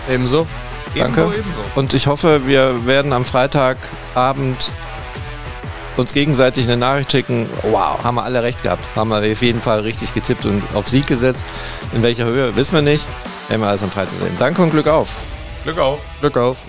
Ebenso. 0.10 0.48
Danke. 0.96 1.22
Ebenso, 1.22 1.40
ebenso. 1.40 1.60
Und 1.76 1.94
ich 1.94 2.08
hoffe, 2.08 2.48
wir 2.48 2.86
werden 2.86 3.14
am 3.14 3.26
Freitagabend 3.26 4.72
uns 5.98 6.14
gegenseitig 6.14 6.66
eine 6.66 6.78
Nachricht 6.78 7.12
schicken. 7.12 7.50
Wow, 7.64 8.04
haben 8.04 8.16
wir 8.16 8.24
alle 8.24 8.44
recht 8.44 8.64
gehabt. 8.64 8.84
Haben 8.96 9.10
wir 9.10 9.20
auf 9.20 9.42
jeden 9.42 9.62
Fall 9.62 9.80
richtig 9.82 10.14
getippt 10.14 10.46
und 10.46 10.62
auf 10.74 10.88
Sieg 10.88 11.08
gesetzt. 11.08 11.46
In 11.94 12.04
welcher 12.04 12.26
Höhe, 12.26 12.56
wissen 12.56 12.74
wir 12.74 12.82
nicht. 12.82 13.06
Werden 13.48 13.62
wir 13.62 13.68
alles 13.68 13.84
am 13.84 13.92
Freitag 13.92 14.18
sehen. 14.20 14.36
Danke 14.40 14.62
und 14.62 14.72
Glück 14.72 14.88
auf. 14.88 15.14
Glück 15.64 15.80
auf. 15.80 16.02
Glück 16.20 16.38
auf. 16.38 16.66